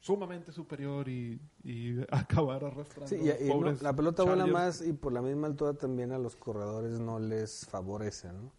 sumamente 0.00 0.52
superior 0.52 1.08
y, 1.08 1.40
y 1.64 1.96
acabar 2.10 2.64
arrastrando 2.64 3.08
Sí, 3.08 3.16
y- 3.16 3.46
y 3.46 3.48
no, 3.48 3.72
la 3.72 3.94
pelota 3.94 4.22
vuela 4.22 4.46
más 4.46 4.80
y 4.86 4.92
por 4.92 5.12
la 5.12 5.22
misma 5.22 5.46
altura 5.48 5.74
también 5.74 6.12
a 6.12 6.18
los 6.18 6.36
corredores 6.36 6.98
no 7.00 7.18
les 7.18 7.66
favorece, 7.66 8.28
¿no? 8.32 8.52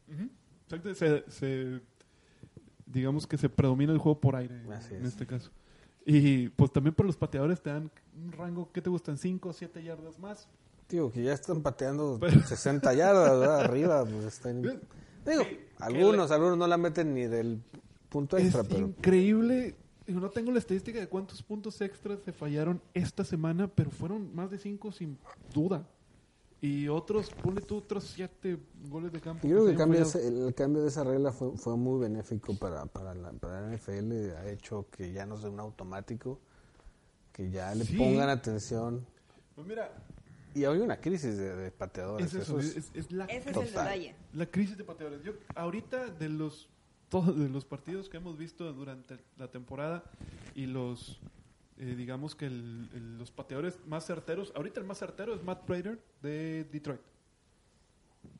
Exacto, 0.65 0.93
se, 0.95 1.23
se- 1.29 1.81
digamos 2.85 3.27
que 3.27 3.37
se 3.37 3.49
predomina 3.49 3.91
el 3.93 3.97
juego 3.99 4.19
por 4.19 4.35
aire 4.35 4.61
Así 4.73 4.93
en 4.95 5.01
es. 5.03 5.09
este 5.09 5.25
caso. 5.25 5.51
Y 6.05 6.49
pues 6.49 6.71
también 6.71 6.93
para 6.95 7.07
los 7.07 7.17
pateadores 7.17 7.61
te 7.61 7.69
dan 7.69 7.91
un 8.15 8.31
rango, 8.31 8.71
¿qué 8.71 8.81
te 8.81 8.89
gustan? 8.89 9.17
5 9.17 9.49
o 9.49 9.53
7 9.53 9.83
yardas 9.83 10.19
más. 10.19 10.47
Digo, 10.89 11.11
que 11.11 11.21
ya 11.23 11.33
están 11.33 11.61
pateando 11.61 12.17
Pero- 12.21 12.41
60 12.41 12.93
yardas 12.93 13.39
¿verdad? 13.39 13.59
arriba, 13.61 14.03
pues 14.05 14.25
están... 14.25 14.61
Digo, 14.61 15.43
algunos, 15.79 16.31
algunos 16.31 16.57
no 16.57 16.65
la 16.67 16.77
meten 16.77 17.13
ni 17.13 17.25
del 17.25 17.61
punto 18.07 18.37
extra, 18.37 18.61
es 18.61 18.67
pero... 18.69 18.87
increíble. 18.87 19.75
Digo, 20.07 20.19
no 20.21 20.29
tengo 20.29 20.51
la 20.51 20.59
estadística 20.59 20.99
de 20.99 21.07
cuántos 21.07 21.43
puntos 21.43 21.79
extras 21.81 22.19
se 22.23 22.31
fallaron 22.31 22.81
esta 22.93 23.23
semana, 23.25 23.67
pero 23.67 23.91
fueron 23.91 24.33
más 24.33 24.49
de 24.49 24.57
5 24.57 24.91
sin 24.93 25.17
duda. 25.53 25.85
Y 26.61 26.87
otros, 26.87 27.29
ponle 27.43 27.61
tú 27.61 27.77
otros 27.77 28.05
7 28.15 28.57
goles 28.89 29.11
de 29.11 29.19
campo. 29.19 29.47
Yo 29.47 29.57
creo 29.57 29.67
que 29.67 29.75
cambio, 29.75 30.01
ese- 30.01 30.25
el 30.27 30.55
cambio 30.55 30.81
de 30.81 30.87
esa 30.87 31.03
regla 31.03 31.31
fue, 31.31 31.55
fue 31.57 31.75
muy 31.77 31.99
benéfico 31.99 32.57
para, 32.57 32.85
para, 32.87 33.13
la, 33.13 33.31
para 33.33 33.61
la 33.61 33.67
NFL. 33.77 34.31
Ha 34.37 34.49
hecho 34.49 34.87
que 34.89 35.11
ya 35.11 35.25
no 35.27 35.37
sea 35.37 35.49
un 35.51 35.59
automático, 35.59 36.39
que 37.33 37.51
ya 37.51 37.75
le 37.75 37.83
Sí. 37.85 37.97
pongan 37.97 38.29
atención. 38.29 39.05
Pues 39.55 39.67
mira, 39.67 39.91
Y 40.55 40.65
hay 40.65 40.79
una 40.79 40.99
crisis 40.99 41.37
de, 41.37 41.55
de 41.55 41.69
pateadores. 41.71 42.33
es 42.33 42.41
eso, 42.41 42.59
eso 42.59 42.69
es- 42.71 42.77
es, 42.77 42.91
es 42.95 43.11
la 43.11 43.25
Ese 43.25 43.37
es 43.37 43.47
el 43.47 43.53
Total. 43.53 43.67
detalle. 43.69 44.15
La 44.33 44.45
crisis 44.47 44.75
de 44.77 44.83
pateadores. 44.83 45.21
Yo 45.23 45.33
ahorita 45.53 46.07
de 46.07 46.29
los 46.29 46.67
todos 47.09 47.35
los 47.35 47.65
partidos 47.65 48.09
que 48.09 48.17
hemos 48.17 48.37
visto 48.37 48.71
durante 48.73 49.17
la 49.37 49.49
temporada 49.49 50.03
y 50.55 50.65
los 50.65 51.19
eh, 51.79 51.93
digamos 51.95 52.33
que 52.33 52.47
el- 52.47 52.89
el- 52.95 53.17
los 53.19 53.29
pateadores 53.29 53.79
más 53.85 54.03
certeros, 54.05 54.51
ahorita 54.55 54.79
el 54.79 54.85
más 54.87 54.97
certero 54.97 55.35
es 55.35 55.43
Matt 55.43 55.63
Prater 55.65 56.01
de 56.23 56.63
Detroit. 56.71 57.01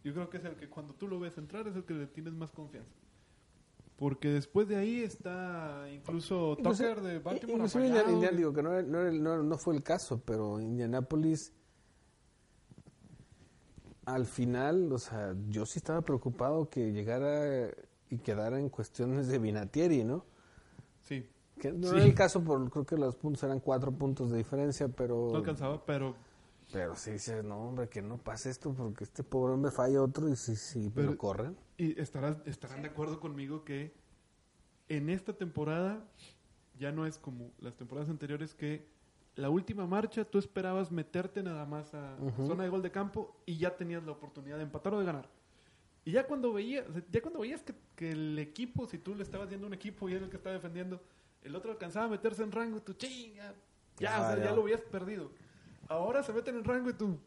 Yo 0.03 0.11
creo 0.13 0.27
que 0.29 0.37
es 0.37 0.45
el 0.45 0.55
que 0.55 0.67
cuando 0.67 0.95
tú 0.95 1.07
lo 1.07 1.19
ves 1.19 1.37
entrar 1.37 1.67
es 1.67 1.75
el 1.75 1.83
que 1.83 1.93
le 1.93 2.07
tienes 2.07 2.33
más 2.33 2.51
confianza. 2.51 2.89
Porque 3.95 4.29
después 4.29 4.67
de 4.67 4.75
ahí 4.75 5.01
está 5.01 5.87
incluso 5.93 6.57
Tucker 6.63 6.99
de 7.01 7.19
Baltimore. 7.19 7.61
ha 7.61 7.65
inclusive 7.65 7.89
fallado. 7.89 8.09
Indian- 8.11 8.15
Indian- 8.15 8.37
digo 8.37 8.53
que 8.53 8.63
no 9.43 9.57
fue 9.59 9.75
el 9.75 9.83
caso, 9.83 10.19
pero 10.25 10.59
Indianapolis 10.59 11.53
al 14.05 14.25
final, 14.25 14.91
o 14.93 14.97
sea, 14.99 15.35
yo 15.49 15.65
sí 15.65 15.79
estaba 15.79 16.01
preocupado 16.01 16.69
que 16.69 16.91
llegara 16.93 17.69
y 18.09 18.17
quedara 18.17 18.59
en 18.59 18.69
cuestiones 18.69 19.27
de 19.27 19.39
Vinatieri, 19.39 20.03
¿no? 20.03 20.25
Sí, 21.01 21.27
Que 21.59 21.71
no 21.73 21.87
Sí. 21.89 21.95
era 21.95 22.05
el 22.05 22.13
caso, 22.13 22.43
por, 22.43 22.69
creo 22.69 22.85
que 22.85 22.95
los 22.97 23.15
puntos 23.15 23.41
eran 23.43 23.59
cuatro 23.59 23.91
puntos 23.91 24.29
de 24.29 24.37
diferencia, 24.37 24.87
pero... 24.89 25.29
no 25.31 25.37
alcanzaba, 25.37 25.83
pero 25.85 26.15
Pero 26.71 26.95
sí 26.95 27.11
dices, 27.11 27.43
no, 27.43 27.69
hombre, 27.69 27.87
que 27.89 28.01
no 28.01 28.17
pase 28.17 28.49
esto 28.51 28.73
porque 28.73 29.05
este 29.05 29.23
pobre 29.23 29.53
hombre 29.53 29.71
falla 29.71 30.01
otro 30.03 30.29
y 30.29 30.35
sí, 30.35 30.55
sí, 30.55 30.91
Pero- 30.93 31.11
lo 31.11 31.17
corren. 31.17 31.57
Y 31.77 31.99
estarás, 31.99 32.37
estarán 32.45 32.81
de 32.83 32.89
acuerdo 32.89 33.19
conmigo 33.19 33.63
que 33.63 33.93
en 34.89 35.09
esta 35.09 35.33
temporada 35.33 36.05
ya 36.77 36.91
no 36.91 37.05
es 37.07 37.17
como 37.17 37.51
las 37.59 37.75
temporadas 37.75 38.09
anteriores 38.09 38.53
que 38.53 38.87
la 39.35 39.49
última 39.49 39.87
marcha 39.87 40.25
tú 40.25 40.37
esperabas 40.39 40.91
meterte 40.91 41.41
nada 41.41 41.65
más 41.65 41.93
a 41.93 42.17
zona 42.45 42.63
de 42.63 42.69
gol 42.69 42.81
de 42.81 42.91
campo 42.91 43.35
y 43.45 43.57
ya 43.57 43.75
tenías 43.77 44.03
la 44.03 44.11
oportunidad 44.11 44.57
de 44.57 44.63
empatar 44.63 44.93
o 44.93 44.99
de 44.99 45.05
ganar. 45.05 45.29
Y 46.07 46.11
ya 46.11 46.25
cuando 46.25 46.53
veías, 46.53 46.85
ya 47.11 47.21
cuando 47.21 47.41
veías 47.41 47.61
que, 47.63 47.73
que 47.93 48.11
el 48.11 48.39
equipo, 48.39 48.87
si 48.87 48.97
tú 48.97 49.13
le 49.13 49.23
estabas 49.23 49.49
yendo 49.49 49.65
a 49.65 49.67
un 49.67 49.73
equipo 49.73 50.07
y 50.07 50.13
era 50.13 50.23
el 50.23 50.29
que 50.29 50.37
estaba 50.37 50.53
defendiendo, 50.53 51.01
el 51.41 51.53
otro 51.53 51.69
alcanzaba 51.69 52.05
a 52.05 52.07
meterse 52.07 52.43
en 52.43 52.53
rango, 52.53 52.81
tú 52.81 52.93
chinga, 52.93 53.53
ya, 53.99 54.11
Ya, 54.11 54.21
o 54.21 54.27
sea, 54.27 54.37
ya 54.37 54.43
ya. 54.45 54.51
lo 54.53 54.61
habías 54.61 54.79
perdido. 54.79 55.31
Ahora 55.89 56.23
se 56.23 56.31
meten 56.31 56.55
en 56.55 56.63
rango 56.63 56.91
y 56.91 56.93
tú, 56.93 57.19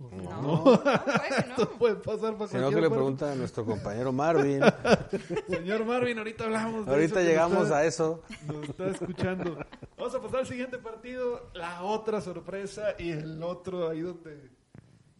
No, 0.00 0.42
no, 0.42 0.64
puede 0.64 0.82
que 0.82 1.46
no. 1.46 1.54
Esto 1.54 1.70
puede 1.78 1.94
pasar 1.94 2.36
para 2.36 2.50
Si 2.50 2.56
no, 2.56 2.70
que 2.70 2.80
le 2.80 2.90
pregunta 2.90 3.30
a 3.30 3.36
nuestro 3.36 3.64
compañero 3.64 4.10
Marvin. 4.10 4.60
Señor 5.48 5.84
Marvin, 5.84 6.18
ahorita 6.18 6.46
hablamos 6.46 6.84
de 6.84 6.92
Ahorita 6.94 7.20
eso 7.20 7.28
llegamos 7.28 7.70
a 7.70 7.84
eso. 7.84 8.24
Nos 8.48 8.68
está 8.70 8.88
escuchando. 8.88 9.56
Vamos 9.96 10.14
a 10.16 10.20
pasar 10.20 10.40
al 10.40 10.46
siguiente 10.48 10.78
partido, 10.78 11.52
la 11.54 11.84
otra 11.84 12.20
sorpresa 12.20 12.96
y 12.98 13.12
el 13.12 13.40
otro 13.40 13.88
ahí 13.88 14.00
donde, 14.00 14.50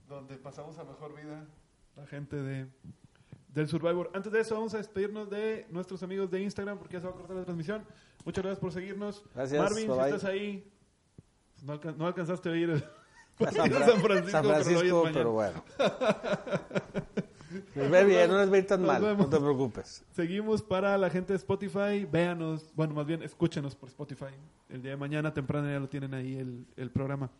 donde 0.08 0.36
pasamos 0.38 0.76
a 0.78 0.82
mejor 0.82 1.14
vida 1.14 1.46
la 1.96 2.06
gente 2.06 2.36
de 2.36 2.66
del 3.48 3.68
Survivor. 3.68 4.10
Antes 4.12 4.30
de 4.32 4.40
eso 4.40 4.54
vamos 4.54 4.74
a 4.74 4.76
despedirnos 4.78 5.30
de 5.30 5.66
nuestros 5.70 6.02
amigos 6.02 6.30
de 6.30 6.42
Instagram 6.42 6.78
porque 6.78 6.94
ya 6.94 7.00
se 7.00 7.06
va 7.06 7.12
a 7.12 7.16
cortar 7.16 7.36
la 7.36 7.44
transmisión. 7.44 7.84
Muchas 8.24 8.44
gracias 8.44 8.60
por 8.60 8.72
seguirnos. 8.72 9.24
Gracias, 9.34 9.58
Marvin, 9.62 9.88
bye 9.88 9.96
si 9.96 10.02
estás 10.04 10.24
ahí, 10.24 10.70
no, 11.62 11.72
alcan- 11.80 11.96
no 11.96 12.06
alcanzaste 12.06 12.48
a 12.50 12.52
oír 12.52 12.70
el 12.70 12.80
San, 13.52 13.70
Fra- 13.70 13.80
Francisco, 14.00 14.30
San 14.30 14.44
Francisco, 14.44 15.08
pero 15.12 15.32
bueno. 15.32 15.64
Les 17.74 17.90
ve 17.90 18.04
bien, 18.04 18.28
no 18.30 18.38
les 18.38 18.50
ve 18.50 18.62
tan 18.62 18.82
Nos 18.82 19.00
mal, 19.00 19.16
no 19.16 19.28
te 19.28 19.38
preocupes. 19.38 20.04
Seguimos 20.12 20.62
para 20.62 20.98
la 20.98 21.08
gente 21.08 21.32
de 21.32 21.36
Spotify. 21.38 22.04
Véanos, 22.10 22.70
bueno, 22.74 22.94
más 22.94 23.06
bien 23.06 23.22
escúchenos 23.22 23.74
por 23.76 23.88
Spotify. 23.88 24.34
El 24.68 24.82
día 24.82 24.90
de 24.92 24.96
mañana 24.96 25.32
temprano 25.32 25.70
ya 25.70 25.78
lo 25.78 25.88
tienen 25.88 26.12
ahí 26.12 26.36
el, 26.36 26.66
el 26.76 26.90
programa. 26.90 27.30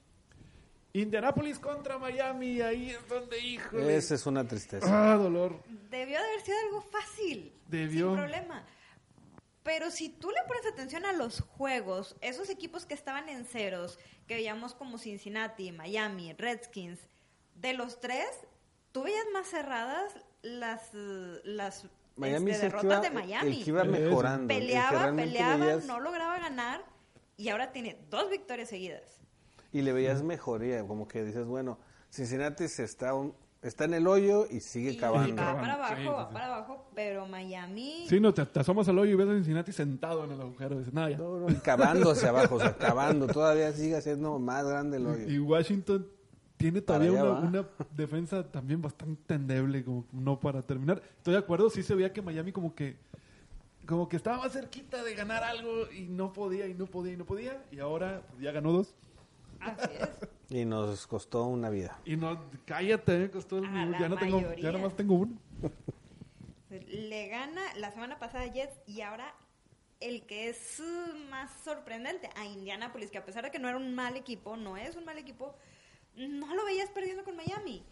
Indianapolis 1.03 1.59
contra 1.59 1.99
Miami, 1.99 2.61
ahí 2.61 2.91
es 2.91 3.09
donde, 3.09 3.39
híjole. 3.39 3.97
Esa 3.97 4.15
es 4.15 4.27
una 4.27 4.47
tristeza. 4.47 4.87
Ah, 5.13 5.17
dolor. 5.17 5.61
Debió 5.91 6.19
de 6.19 6.25
haber 6.25 6.41
sido 6.43 6.57
algo 6.67 6.81
fácil. 6.83 7.53
Debió. 7.69 8.09
Sin 8.11 8.17
problema. 8.19 8.65
Pero 9.63 9.91
si 9.91 10.09
tú 10.09 10.31
le 10.31 10.43
pones 10.47 10.65
atención 10.67 11.05
a 11.07 11.13
los 11.13 11.41
juegos, 11.41 12.17
esos 12.21 12.51
equipos 12.51 12.87
que 12.87 12.95
estaban 12.95 13.29
en 13.29 13.45
ceros, 13.45 13.99
que 14.29 14.35
veíamos 14.37 14.75
como 14.75 14.97
Cincinnati, 14.99 15.73
Miami, 15.73 16.33
Redskins, 16.35 17.01
de 17.57 17.73
los 17.73 17.99
tres, 17.99 18.29
tú 18.93 19.03
veías 19.03 19.25
más 19.33 19.49
cerradas 19.49 20.15
las, 20.43 20.91
las 20.95 21.87
Miami 22.15 22.53
este, 22.53 22.67
derrotas 22.67 22.85
iba, 22.85 23.01
de 23.01 23.11
Miami. 23.11 23.59
el 23.59 23.65
que 23.65 23.71
iba 23.71 23.85
mejorando. 23.85 24.47
Peleaba, 24.47 25.13
peleaba, 25.17 25.57
veías- 25.57 25.85
no 25.85 25.99
lograba 25.99 26.39
ganar 26.39 26.85
y 27.37 27.49
ahora 27.49 27.73
tiene 27.73 27.99
dos 28.09 28.31
victorias 28.31 28.69
seguidas. 28.69 29.03
Y 29.77 29.83
le 29.83 29.93
veías 29.93 30.23
mejoría, 30.23 30.83
como 30.87 31.07
que 31.07 31.25
dices, 31.25 31.47
bueno, 31.47 31.79
Cincinnati 32.11 32.67
se 32.69 32.85
está, 32.85 33.15
un- 33.15 33.35
está 33.63 33.85
en 33.85 33.95
el 33.95 34.07
hoyo 34.07 34.47
y 34.51 34.61
sigue 34.61 34.93
Y, 34.93 34.97
cavando. 34.97 35.37
va 35.43 35.55
para 35.57 35.75
abajo, 35.75 35.95
Sí, 35.97 36.03
sí, 36.03 36.09
va 36.09 36.27
sí. 36.29 36.33
para 36.33 36.47
abajo, 36.47 36.87
pero 36.95 37.27
Miami... 37.27 38.07
Sí, 38.09 38.21
no, 38.21 38.33
te, 38.33 38.47
te 38.47 38.61
asomas 38.61 38.89
al 38.89 38.99
hoyo 38.99 39.13
y 39.13 39.15
ves 39.17 39.29
a 39.29 39.35
Cincinnati 39.35 39.73
sentado 39.73 40.25
en 40.25 40.31
el 40.33 40.41
agujero. 40.41 40.79
Dices, 40.79 40.95
nada, 40.95 41.11
ya. 41.11 41.19
No, 41.19 41.41
no, 41.41 41.51
y 41.51 41.57
cavando 41.57 42.11
hacia 42.13 42.31
abajo, 42.31 42.55
o 42.55 42.61
sea, 42.61 42.75
cavando. 42.77 43.27
Todavía 43.27 43.71
sigue 43.73 44.01
siendo 44.01 44.39
más 44.39 44.67
grande 44.67 44.97
el 44.97 45.07
hoyo. 45.07 45.29
Y 45.29 45.39
Washington 45.39 46.07
tiene 46.57 46.81
todavía 46.81 47.23
una 47.23 47.69
defensa 47.95 48.45
también 48.51 48.81
bastante 48.81 49.35
endeble, 49.35 49.85
como 49.85 50.07
no 50.13 50.41
para 50.41 50.63
terminar. 50.63 51.03
Estoy 51.19 51.35
de 51.35 51.41
acuerdo, 51.41 51.69
sí 51.69 51.83
se 51.83 51.95
veía 51.95 52.13
que 52.15 52.23
Miami 52.23 52.53
como 52.53 52.75
que 52.75 52.97
como 53.87 54.09
que 54.09 54.17
estaba 54.17 54.39
más 54.39 54.53
cerquita 54.53 55.05
de 55.05 55.15
ganar 55.15 55.45
algo 55.45 55.89
y 55.93 56.07
no 56.09 56.33
podía 56.33 56.67
y 56.67 56.75
no 56.75 56.87
podía 56.87 57.13
y 57.13 57.17
no 57.17 57.25
podía 57.25 57.63
y 57.71 57.79
ahora 57.79 58.21
pues, 58.31 58.43
ya 58.43 58.51
ganó 58.51 58.73
dos 58.73 58.97
Así 59.67 59.91
es. 60.01 60.09
Y 60.49 60.65
nos 60.65 61.07
costó 61.07 61.45
una 61.47 61.71
vida. 61.71 61.99
y 62.05 62.17
no 62.17 62.41
cállate 62.65 63.19
me 63.19 63.31
costó 63.31 63.59
el 63.59 63.65
A 63.67 63.85
la 63.87 63.99
ya 63.99 64.09
no 64.09 64.17
tengo 64.17 64.37
mayoría. 64.41 64.65
ya 64.65 64.73
nomás 64.73 64.95
tengo 64.95 65.15
uno 65.15 65.39
Le 66.71 67.29
gana 67.29 67.63
la 67.79 67.91
semana 67.93 68.19
pasada 68.19 68.45
a 68.45 68.53
Jets 68.53 68.81
y 68.87 69.01
ahora 69.01 69.35
el 70.01 70.27
que 70.27 70.49
es 70.51 70.81
uh, 70.81 71.31
más 71.31 71.51
sorprendente 71.65 72.29
a 72.37 72.45
Indianapolis, 72.45 73.11
que 73.11 73.19
a 73.19 73.25
pesar 73.25 73.45
de 73.45 73.51
que 73.51 73.59
no 73.59 73.69
era 73.69 73.79
un 73.79 73.95
mal 73.95 74.17
equipo, 74.17 74.57
no 74.57 74.77
es 74.77 74.95
un 74.97 75.05
mal 75.05 75.17
equipo, 75.19 75.55
no 76.17 76.55
lo 76.55 76.65
veías 76.65 76.91
perdiendo 76.91 77.25
con 77.25 77.35
Miami. 77.37 77.83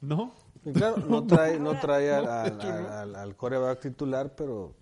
no 0.00 0.34
Y 0.64 0.72
claro, 0.72 0.98
no 0.98 1.26
trae, 1.26 1.58
no 1.58 1.78
trae 1.80 2.12
al, 2.12 2.26
al, 2.28 2.60
al- 2.60 3.16
al 3.16 3.36
coreback 3.36 3.80
titular, 3.80 4.34
pero... 4.34 4.74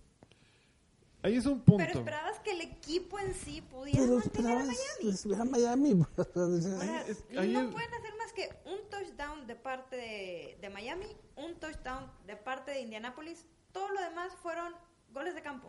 ahí 1.26 1.36
es 1.36 1.46
un 1.46 1.60
Pero 1.60 1.76
punto 1.76 1.98
esperabas 1.98 2.38
que 2.40 2.50
el 2.52 2.60
equipo 2.60 3.18
en 3.18 3.34
sí 3.34 3.60
pudiera 3.60 4.00
Pero 4.00 4.14
mantener 4.18 4.56
a 4.58 4.60
esperabas 4.62 5.36
Miami. 5.36 5.40
a 5.40 5.44
Miami. 5.44 6.04
Ahora, 6.16 7.00
es- 7.06 7.24
ahí 7.36 7.52
no 7.52 7.60
es- 7.60 7.72
pueden 7.72 7.94
hacer 7.94 8.16
más 8.16 8.32
que 8.32 8.48
un 8.64 8.78
touchdown 8.90 9.46
de 9.46 9.56
parte 9.56 9.96
de, 9.96 10.58
de 10.60 10.70
Miami, 10.70 11.06
un 11.36 11.54
touchdown 11.56 12.10
de 12.26 12.36
parte 12.36 12.70
de 12.72 12.80
Indianapolis. 12.80 13.44
Todo 13.72 13.88
lo 13.90 14.00
demás 14.00 14.32
fueron 14.42 14.72
goles 15.12 15.34
de 15.34 15.42
campo. 15.42 15.68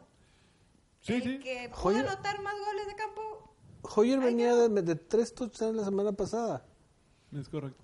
sí 1.01 1.13
el 1.13 1.23
sí 1.23 1.39
que 1.39 1.69
pudo 1.69 1.95
anotar 1.97 2.41
más 2.41 2.55
goles 2.65 2.87
de 2.87 2.95
campo 2.95 3.53
Hoyer 3.95 4.19
venía 4.19 4.53
de, 4.55 4.81
de 4.81 4.95
tres 4.95 5.33
touchdowns 5.33 5.75
la 5.77 5.85
semana 5.85 6.11
pasada. 6.11 6.65
es 7.31 7.47
correcto 7.49 7.83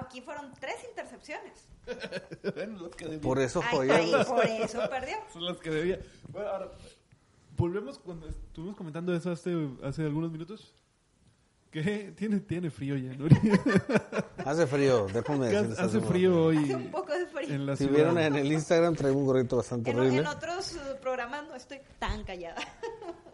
aquí 0.00 0.20
fueron 0.20 0.52
tres 0.60 0.76
intercepciones. 0.88 1.66
Bueno, 2.54 2.78
los 2.80 2.96
que 2.96 3.04
debía. 3.04 3.20
Por 3.20 3.38
eso 3.40 3.62
ahí, 3.62 3.88
por 4.26 4.44
eso 4.44 4.80
perdió. 4.90 5.16
son 5.32 5.44
las 5.44 5.56
que 5.58 5.70
debía 5.70 5.98
bueno 6.28 6.48
ahora 6.48 6.70
volvemos 7.56 7.98
cuando 7.98 8.28
estuvimos 8.28 8.76
comentando 8.76 9.14
eso 9.14 9.30
hace 9.30 9.54
hace 9.82 10.02
algunos 10.04 10.30
minutos 10.30 10.74
que 11.70 12.12
tiene 12.16 12.40
tiene 12.40 12.70
frío 12.70 12.96
ya 12.96 13.14
¿no? 13.14 13.26
Hace 14.46 14.66
frío, 14.66 15.06
déjame 15.12 15.46
decirles. 15.48 15.78
hace 15.78 16.00
frío 16.00 16.44
hoy 16.44 16.56
Hace 16.58 16.76
un 16.76 16.90
poco 16.90 17.12
de 17.12 17.26
frío. 17.26 17.48
en 17.54 17.66
la 17.66 17.76
Si 17.76 17.84
ciudad. 17.84 17.96
vieron 17.96 18.18
en 18.18 18.36
el 18.36 18.52
Instagram, 18.52 18.94
traigo 18.94 19.18
un 19.18 19.26
gorrito 19.26 19.56
bastante 19.56 19.90
En, 19.90 19.98
horrible. 19.98 20.18
en 20.18 20.26
otros 20.26 20.78
programas 21.02 21.46
no 21.48 21.54
estoy 21.56 21.78
tan 21.98 22.22
callada. 22.24 22.62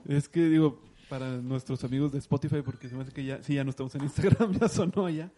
Es 0.08 0.28
que 0.28 0.40
digo, 0.40 0.80
para 1.10 1.28
nuestros 1.36 1.84
amigos 1.84 2.12
de 2.12 2.18
Spotify, 2.18 2.62
porque 2.62 2.88
se 2.88 2.94
me 2.96 3.02
hace 3.02 3.12
que 3.12 3.24
ya, 3.24 3.42
sí, 3.42 3.54
ya 3.54 3.64
no 3.64 3.70
estamos 3.70 3.94
en 3.94 4.02
Instagram, 4.04 4.58
ya 4.58 4.68
sonó 4.68 5.08
ya. 5.10 5.30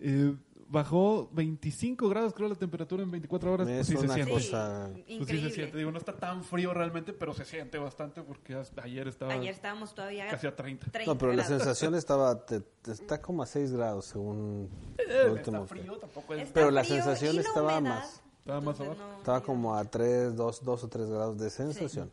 Eh, 0.00 0.34
bajó 0.68 1.28
25 1.32 2.08
grados, 2.08 2.34
creo, 2.34 2.48
la 2.48 2.54
temperatura 2.54 3.02
en 3.02 3.10
24 3.10 3.52
horas. 3.52 3.68
Es 3.68 3.74
Pues 3.76 3.86
sí 3.86 3.96
se 3.96 4.04
una 4.04 4.14
siente. 4.14 4.32
cosa- 4.32 4.90
Pues 4.94 5.28
sí 5.28 5.40
se 5.40 5.50
siente. 5.50 5.76
Digo, 5.78 5.90
no 5.92 5.98
está 5.98 6.12
tan 6.16 6.42
frío 6.44 6.74
realmente, 6.74 7.12
pero 7.12 7.32
se 7.34 7.44
siente 7.44 7.78
bastante 7.78 8.22
porque 8.22 8.54
hasta 8.54 8.82
ayer 8.82 9.08
estaba 9.08 9.32
Ayer 9.32 9.54
estábamos 9.54 9.94
todavía 9.94 10.28
casi 10.28 10.46
a 10.46 10.56
30. 10.56 10.90
30 10.90 11.12
No, 11.12 11.18
pero 11.18 11.32
la 11.32 11.42
grados. 11.44 11.58
sensación 11.62 11.94
estaba, 11.94 12.44
te- 12.44 12.60
te- 12.60 12.92
está 12.92 13.20
como 13.22 13.42
a 13.42 13.46
6 13.46 13.72
grados 13.72 14.06
según 14.06 14.68
lo 14.96 15.02
Eh, 15.04 15.30
último. 15.30 15.58
está 15.64 15.74
que- 15.74 15.80
frío, 15.80 15.96
tampoco 15.98 16.34
es... 16.34 16.40
Está 16.42 16.54
pero 16.54 16.70
la 16.70 16.84
sensación 16.84 17.32
y 17.32 17.36
la 17.36 17.42
estaba 17.42 17.78
humedad, 17.78 17.96
más. 17.96 18.22
Estaba 18.38 18.60
más 18.60 18.80
abajo. 18.80 18.96
no- 18.98 19.16
Estaba 19.18 19.40
como 19.42 19.74
a 19.76 19.84
3, 19.84 20.36
2, 20.36 20.64
2 20.64 20.84
o 20.84 20.88
3 20.88 21.08
grados 21.08 21.38
de 21.38 21.50
sensación. 21.50 22.10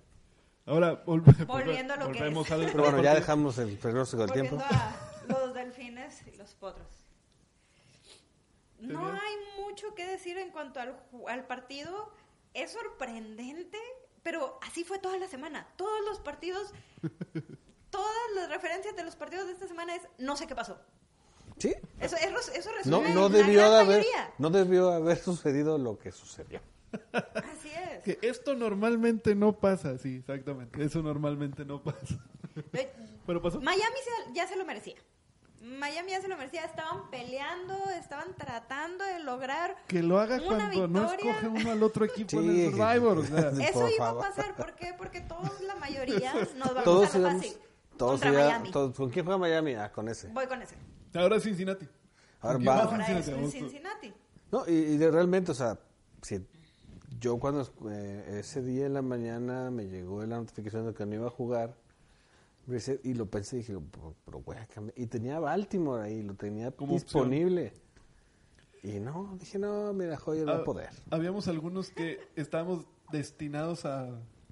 Ahora, 0.65 1.03
volve- 1.05 1.45
Volviendo 1.45 1.93
a 1.93 1.97
lo 1.97 2.07
que 2.11 2.19
volvemos 2.19 2.45
es. 2.47 2.51
al... 2.53 2.65
Pero 2.67 2.83
bueno, 2.83 3.03
ya 3.03 3.15
dejamos 3.15 3.57
el 3.57 3.77
pronóstico 3.77 4.21
del 4.25 4.31
tiempo. 4.31 4.57
a 4.59 4.95
los 5.27 5.53
delfines 5.53 6.21
y 6.33 6.37
los 6.37 6.53
potros. 6.55 6.87
No 8.87 9.11
hay 9.11 9.35
mucho 9.63 9.93
que 9.95 10.05
decir 10.05 10.37
en 10.37 10.51
cuanto 10.51 10.79
al, 10.79 10.99
al 11.27 11.45
partido. 11.47 12.11
Es 12.53 12.71
sorprendente, 12.71 13.77
pero 14.21 14.59
así 14.61 14.83
fue 14.83 14.99
toda 14.99 15.17
la 15.17 15.27
semana. 15.27 15.67
Todos 15.75 16.03
los 16.05 16.19
partidos, 16.19 16.73
todas 17.89 18.13
las 18.35 18.49
referencias 18.49 18.95
de 18.95 19.03
los 19.03 19.15
partidos 19.15 19.47
de 19.47 19.53
esta 19.53 19.67
semana 19.67 19.95
es 19.95 20.03
no 20.17 20.35
sé 20.35 20.47
qué 20.47 20.55
pasó. 20.55 20.79
Sí. 21.57 21.73
Eso, 21.99 22.15
eso, 22.17 22.51
eso 22.53 22.69
No, 22.85 22.99
resume 22.99 23.13
no 23.13 23.29
debió 23.29 23.59
gran 23.59 23.71
de 23.71 23.77
haber, 23.77 23.97
mayoría. 23.99 24.33
no 24.37 24.49
debió 24.49 24.91
haber 24.91 25.17
sucedido 25.17 25.77
lo 25.77 25.97
que 25.97 26.11
sucedió. 26.11 26.61
Así 27.13 27.69
es. 27.71 28.03
Que 28.03 28.19
esto 28.27 28.53
normalmente 28.55 29.33
no 29.35 29.57
pasa, 29.59 29.97
sí, 29.97 30.17
exactamente. 30.17 30.83
Eso 30.83 31.01
normalmente 31.01 31.63
no 31.65 31.81
pasa. 31.81 32.15
Eh, 32.73 32.91
Pero 33.25 33.41
pasó. 33.41 33.61
Miami 33.61 33.95
se- 34.03 34.33
ya 34.33 34.47
se 34.47 34.55
lo 34.55 34.65
merecía. 34.65 34.95
Miami 35.63 36.11
ya 36.11 36.21
se 36.21 36.27
lo 36.27 36.37
merecía. 36.37 36.65
Estaban 36.65 37.09
peleando, 37.09 37.75
estaban 37.97 38.35
tratando 38.37 39.03
de 39.05 39.19
lograr 39.19 39.75
Que 39.87 40.03
lo 40.03 40.19
haga 40.19 40.35
Una 40.37 40.69
cuando 40.69 40.87
no 40.87 41.11
escoge 41.13 41.47
uno 41.47 41.71
al 41.71 41.83
otro 41.83 42.05
equipo 42.05 42.37
en 42.39 42.43
Sí, 42.51 42.61
el 42.65 42.71
Survivor. 42.71 43.17
O 43.19 43.23
sea, 43.23 43.51
Sí, 43.53 43.61
Eso 43.69 43.79
por 43.79 43.89
iba 43.91 44.05
favor. 44.05 44.25
a 44.25 44.29
pasar, 44.29 44.55
¿por 44.55 44.75
qué? 44.75 44.93
Porque 44.97 45.21
todos, 45.21 45.61
la 45.61 45.75
mayoría, 45.75 46.33
nos 46.57 46.67
vamos 46.69 46.83
Todos 46.83 47.15
a 47.15 47.19
la 47.19 47.29
íbamos, 47.29 47.45
fácil. 47.45 47.61
todos 47.97 48.11
contra 48.11 48.29
iba- 48.31 48.39
Miami. 48.45 48.71
todos- 48.71 48.95
¿Con 48.95 49.09
quién 49.09 49.25
juega 49.25 49.37
Miami? 49.37 49.73
Ah, 49.75 49.91
con 49.91 50.09
ese. 50.09 50.27
Voy 50.29 50.47
con 50.47 50.61
ese. 50.61 50.75
ahora 51.15 51.39
Cincinnati. 51.39 51.87
Ahora 52.41 52.57
¿Quién 52.57 52.69
va- 52.69 52.81
Ahora 52.83 53.07
es 53.19 53.25
Cincinnati? 53.51 54.13
No, 54.51 54.65
y, 54.67 54.71
y 54.73 54.97
de- 54.97 55.09
realmente, 55.11 55.51
o 55.51 55.55
sea, 55.55 55.79
si 56.21 56.45
yo 57.19 57.37
cuando 57.39 57.65
eh, 57.89 58.39
ese 58.39 58.61
día 58.61 58.85
en 58.85 58.93
la 58.95 59.01
mañana 59.01 59.71
me 59.71 59.85
llegó 59.87 60.25
la 60.25 60.35
notificación 60.37 60.85
de 60.87 60.93
que 60.93 61.05
no 61.05 61.15
iba 61.15 61.27
a 61.27 61.31
jugar, 61.31 61.73
y 63.03 63.13
lo 63.13 63.25
pensé 63.29 63.57
y 63.57 63.59
dije, 63.59 63.77
pero, 64.25 64.39
voy 64.41 64.57
a 64.57 64.65
cambiar. 64.67 64.97
Y 64.97 65.07
tenía 65.07 65.39
Baltimore 65.39 66.03
ahí, 66.03 66.21
lo 66.23 66.33
tenía 66.35 66.71
Como 66.71 66.93
disponible. 66.93 67.73
Y 68.83 68.99
no, 68.99 69.35
dije, 69.39 69.59
no, 69.59 69.93
mira, 69.93 70.17
Hoyer 70.25 70.47
va 70.47 70.55
Ah, 70.55 70.59
a 70.59 70.63
poder. 70.63 70.89
Habíamos 71.09 71.47
algunos 71.47 71.89
que 71.89 72.19
estábamos 72.35 72.85
destinados 73.11 73.85
a, 73.85 74.09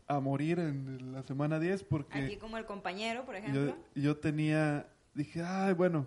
a 0.07 0.19
morir 0.19 0.59
en 0.59 1.11
la 1.13 1.23
semana 1.23 1.59
10 1.59 1.81
Aquí 1.81 1.85
porque 1.89 2.37
como 2.39 2.57
el 2.57 2.65
compañero, 2.65 3.25
por 3.25 3.35
yo, 3.35 3.39
ejemplo. 3.39 3.75
yo 3.95 4.17
tenía, 4.17 4.87
dije, 5.13 5.41
ay, 5.43 5.73
bueno, 5.73 6.05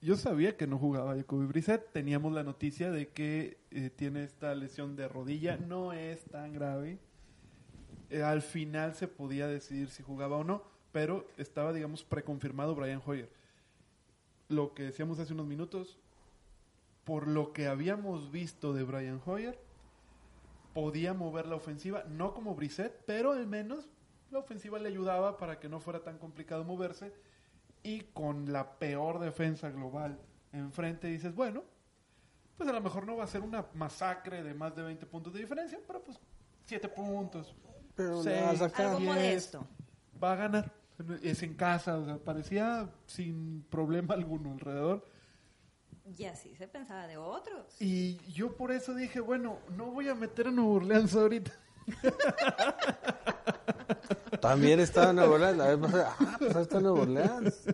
yo 0.00 0.16
sabía 0.16 0.56
que 0.56 0.66
no 0.66 0.78
jugaba 0.78 1.14
Jacoby 1.16 1.46
Brissett, 1.46 1.92
teníamos 1.92 2.32
la 2.32 2.42
noticia 2.42 2.90
de 2.90 3.08
que 3.08 3.58
eh, 3.70 3.90
tiene 3.90 4.24
esta 4.24 4.54
lesión 4.54 4.96
de 4.96 5.08
rodilla, 5.08 5.56
no 5.56 5.92
es 5.92 6.24
tan 6.24 6.52
grave. 6.52 6.98
Eh, 8.10 8.22
al 8.22 8.42
final 8.42 8.94
se 8.94 9.08
podía 9.08 9.46
decidir 9.46 9.88
si 9.88 10.02
jugaba 10.02 10.36
o 10.36 10.44
no, 10.44 10.62
pero 10.94 11.26
estaba, 11.38 11.72
digamos, 11.72 12.04
preconfirmado 12.04 12.76
Brian 12.76 13.02
Hoyer. 13.04 13.28
Lo 14.48 14.74
que 14.74 14.84
decíamos 14.84 15.18
hace 15.18 15.32
unos 15.32 15.48
minutos, 15.48 15.98
por 17.02 17.26
lo 17.26 17.52
que 17.52 17.66
habíamos 17.66 18.30
visto 18.30 18.72
de 18.72 18.84
Brian 18.84 19.20
Hoyer, 19.26 19.58
podía 20.72 21.12
mover 21.12 21.46
la 21.48 21.56
ofensiva, 21.56 22.04
no 22.08 22.32
como 22.32 22.54
Brissett, 22.54 23.02
pero 23.06 23.32
al 23.32 23.48
menos 23.48 23.88
la 24.30 24.38
ofensiva 24.38 24.78
le 24.78 24.88
ayudaba 24.88 25.36
para 25.36 25.58
que 25.58 25.68
no 25.68 25.80
fuera 25.80 26.04
tan 26.04 26.16
complicado 26.16 26.62
moverse. 26.62 27.12
Y 27.82 28.02
con 28.12 28.52
la 28.52 28.78
peor 28.78 29.18
defensa 29.18 29.70
global 29.70 30.20
enfrente, 30.52 31.08
dices, 31.08 31.34
bueno, 31.34 31.64
pues 32.56 32.68
a 32.68 32.72
lo 32.72 32.80
mejor 32.80 33.04
no 33.04 33.16
va 33.16 33.24
a 33.24 33.26
ser 33.26 33.40
una 33.40 33.66
masacre 33.74 34.44
de 34.44 34.54
más 34.54 34.76
de 34.76 34.82
20 34.82 35.06
puntos 35.06 35.32
de 35.32 35.40
diferencia, 35.40 35.80
pero 35.88 36.04
pues 36.04 36.20
7 36.66 36.88
puntos. 36.88 37.52
Pero 37.96 38.22
seis, 38.22 38.36
le 38.36 38.42
va 38.42 38.50
a 38.50 38.56
sacar. 38.56 38.86
Algo 38.86 39.00
modesto. 39.00 39.66
Va 40.22 40.34
a 40.34 40.36
ganar. 40.36 40.83
Es 41.22 41.42
en 41.42 41.54
casa, 41.54 41.98
o 41.98 42.04
sea, 42.04 42.16
parecía 42.18 42.88
sin 43.06 43.64
problema 43.68 44.14
alguno 44.14 44.52
alrededor. 44.52 45.04
Y 46.18 46.24
así 46.24 46.54
se 46.56 46.68
pensaba 46.68 47.06
de 47.06 47.16
otros. 47.16 47.80
Y 47.80 48.16
yo 48.32 48.56
por 48.56 48.72
eso 48.72 48.94
dije, 48.94 49.20
bueno, 49.20 49.58
no 49.76 49.86
voy 49.90 50.08
a 50.08 50.14
meter 50.14 50.48
a 50.48 50.50
Nueva 50.50 50.70
Orleans 50.72 51.14
ahorita. 51.14 51.52
También 54.40 54.80
estaba 54.80 55.10
en 55.10 55.16
Nueva 55.16 55.34
Orleans. 55.34 55.58
La 55.58 55.66
vez 55.74 55.78
pasada, 55.78 56.16
ah, 56.18 56.36
pues 56.38 56.56
ahí 56.56 56.62
está 56.62 56.80
Nueva 56.80 57.00
Orleans. 57.00 57.64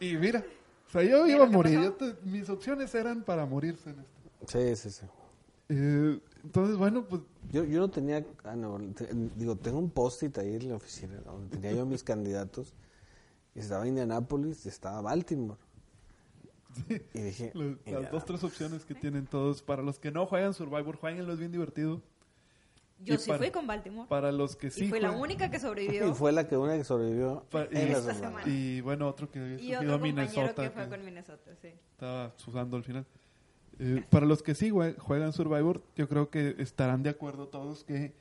Y 0.00 0.16
mira, 0.16 0.44
o 0.88 0.90
sea, 0.90 1.02
yo 1.02 1.24
¿Qué 1.24 1.32
iba 1.32 1.44
a 1.44 1.48
morir. 1.48 1.80
Yo 1.80 1.92
te- 1.92 2.16
mis 2.24 2.48
opciones 2.48 2.94
eran 2.94 3.22
para 3.22 3.44
morirse 3.46 3.90
en 3.90 4.00
esto. 4.00 4.12
Sí, 4.46 4.76
sí, 4.76 4.90
sí. 4.90 5.06
Eh, 5.68 6.20
entonces, 6.46 6.76
bueno, 6.76 7.04
pues 7.08 7.22
Yo, 7.50 7.64
yo 7.64 7.78
no 7.80 7.88
tenía, 7.90 8.24
ah, 8.44 8.56
no, 8.56 8.78
te- 8.94 9.08
digo, 9.36 9.56
tengo 9.56 9.78
un 9.78 9.90
post-it 9.90 10.36
ahí 10.38 10.54
en 10.56 10.68
la 10.70 10.76
oficina 10.76 11.16
donde 11.24 11.48
tenía 11.56 11.72
yo 11.72 11.86
mis 11.86 12.02
candidatos. 12.04 12.74
Y 13.54 13.60
estaba 13.60 13.86
Indianapolis 13.86 14.66
y 14.66 14.68
estaba 14.68 15.00
Baltimore. 15.00 15.58
Y 17.14 17.18
dije, 17.20 17.52
lo- 17.54 17.78
las 17.86 18.10
dos, 18.10 18.24
tres 18.26 18.44
opciones 18.44 18.84
que 18.84 18.94
tienen 18.94 19.26
todos. 19.26 19.62
Para 19.62 19.82
los 19.82 19.98
que 19.98 20.10
no 20.10 20.26
juegan 20.26 20.52
Survivor, 20.52 20.96
jueguenlo, 20.96 21.32
es 21.32 21.38
bien 21.38 21.52
divertido. 21.52 22.02
Yo 23.00 23.14
Y 23.14 23.18
sí 23.18 23.28
para- 23.28 23.38
fui 23.38 23.50
con 23.50 23.66
Baltimore. 23.66 24.08
Para 24.08 24.32
los 24.32 24.56
que 24.56 24.70
sí 24.70 24.84
y 24.84 24.88
la 24.88 25.08
juegan- 25.08 25.20
única 25.20 25.50
que 25.50 25.56
Y 25.58 25.60
sobrevivió. 25.60 26.14
fue 26.14 26.32
la 26.32 26.46
que 26.48 26.56
una 26.56 26.76
que 26.76 26.84
sobrevivió 26.84 27.44
Pa- 27.50 27.64
en 27.64 27.70
y- 27.70 27.74
la 27.92 27.98
Esta 27.98 28.14
semana. 28.14 28.40
semana. 28.42 28.48
Y 28.52 28.80
bueno, 28.82 29.08
otro 29.08 29.30
que 29.30 29.38
había 29.38 29.60
Y 29.60 29.74
otro 29.74 29.88
a 29.88 29.92
compañero 29.92 30.02
Minnesota. 30.26 30.62
que 30.62 30.70
fue 30.70 30.84
que 30.84 30.88
con 30.90 31.04
Minnesota, 31.04 31.50
sí. 31.62 31.68
estaba 31.92 32.32
sudando 32.36 32.76
al 32.76 32.84
final. 32.84 33.06
Eh, 33.78 34.04
para 34.10 34.24
los 34.26 34.42
que 34.42 34.54
sí 34.54 34.70
jue- 34.70 34.96
juegan 34.98 35.32
Survivor, 35.32 35.82
yo 35.96 36.08
creo 36.08 36.30
que 36.30 36.54
estarán 36.58 37.02
de 37.02 37.10
acuerdo 37.10 37.48
todos 37.48 37.84
que 37.84 38.14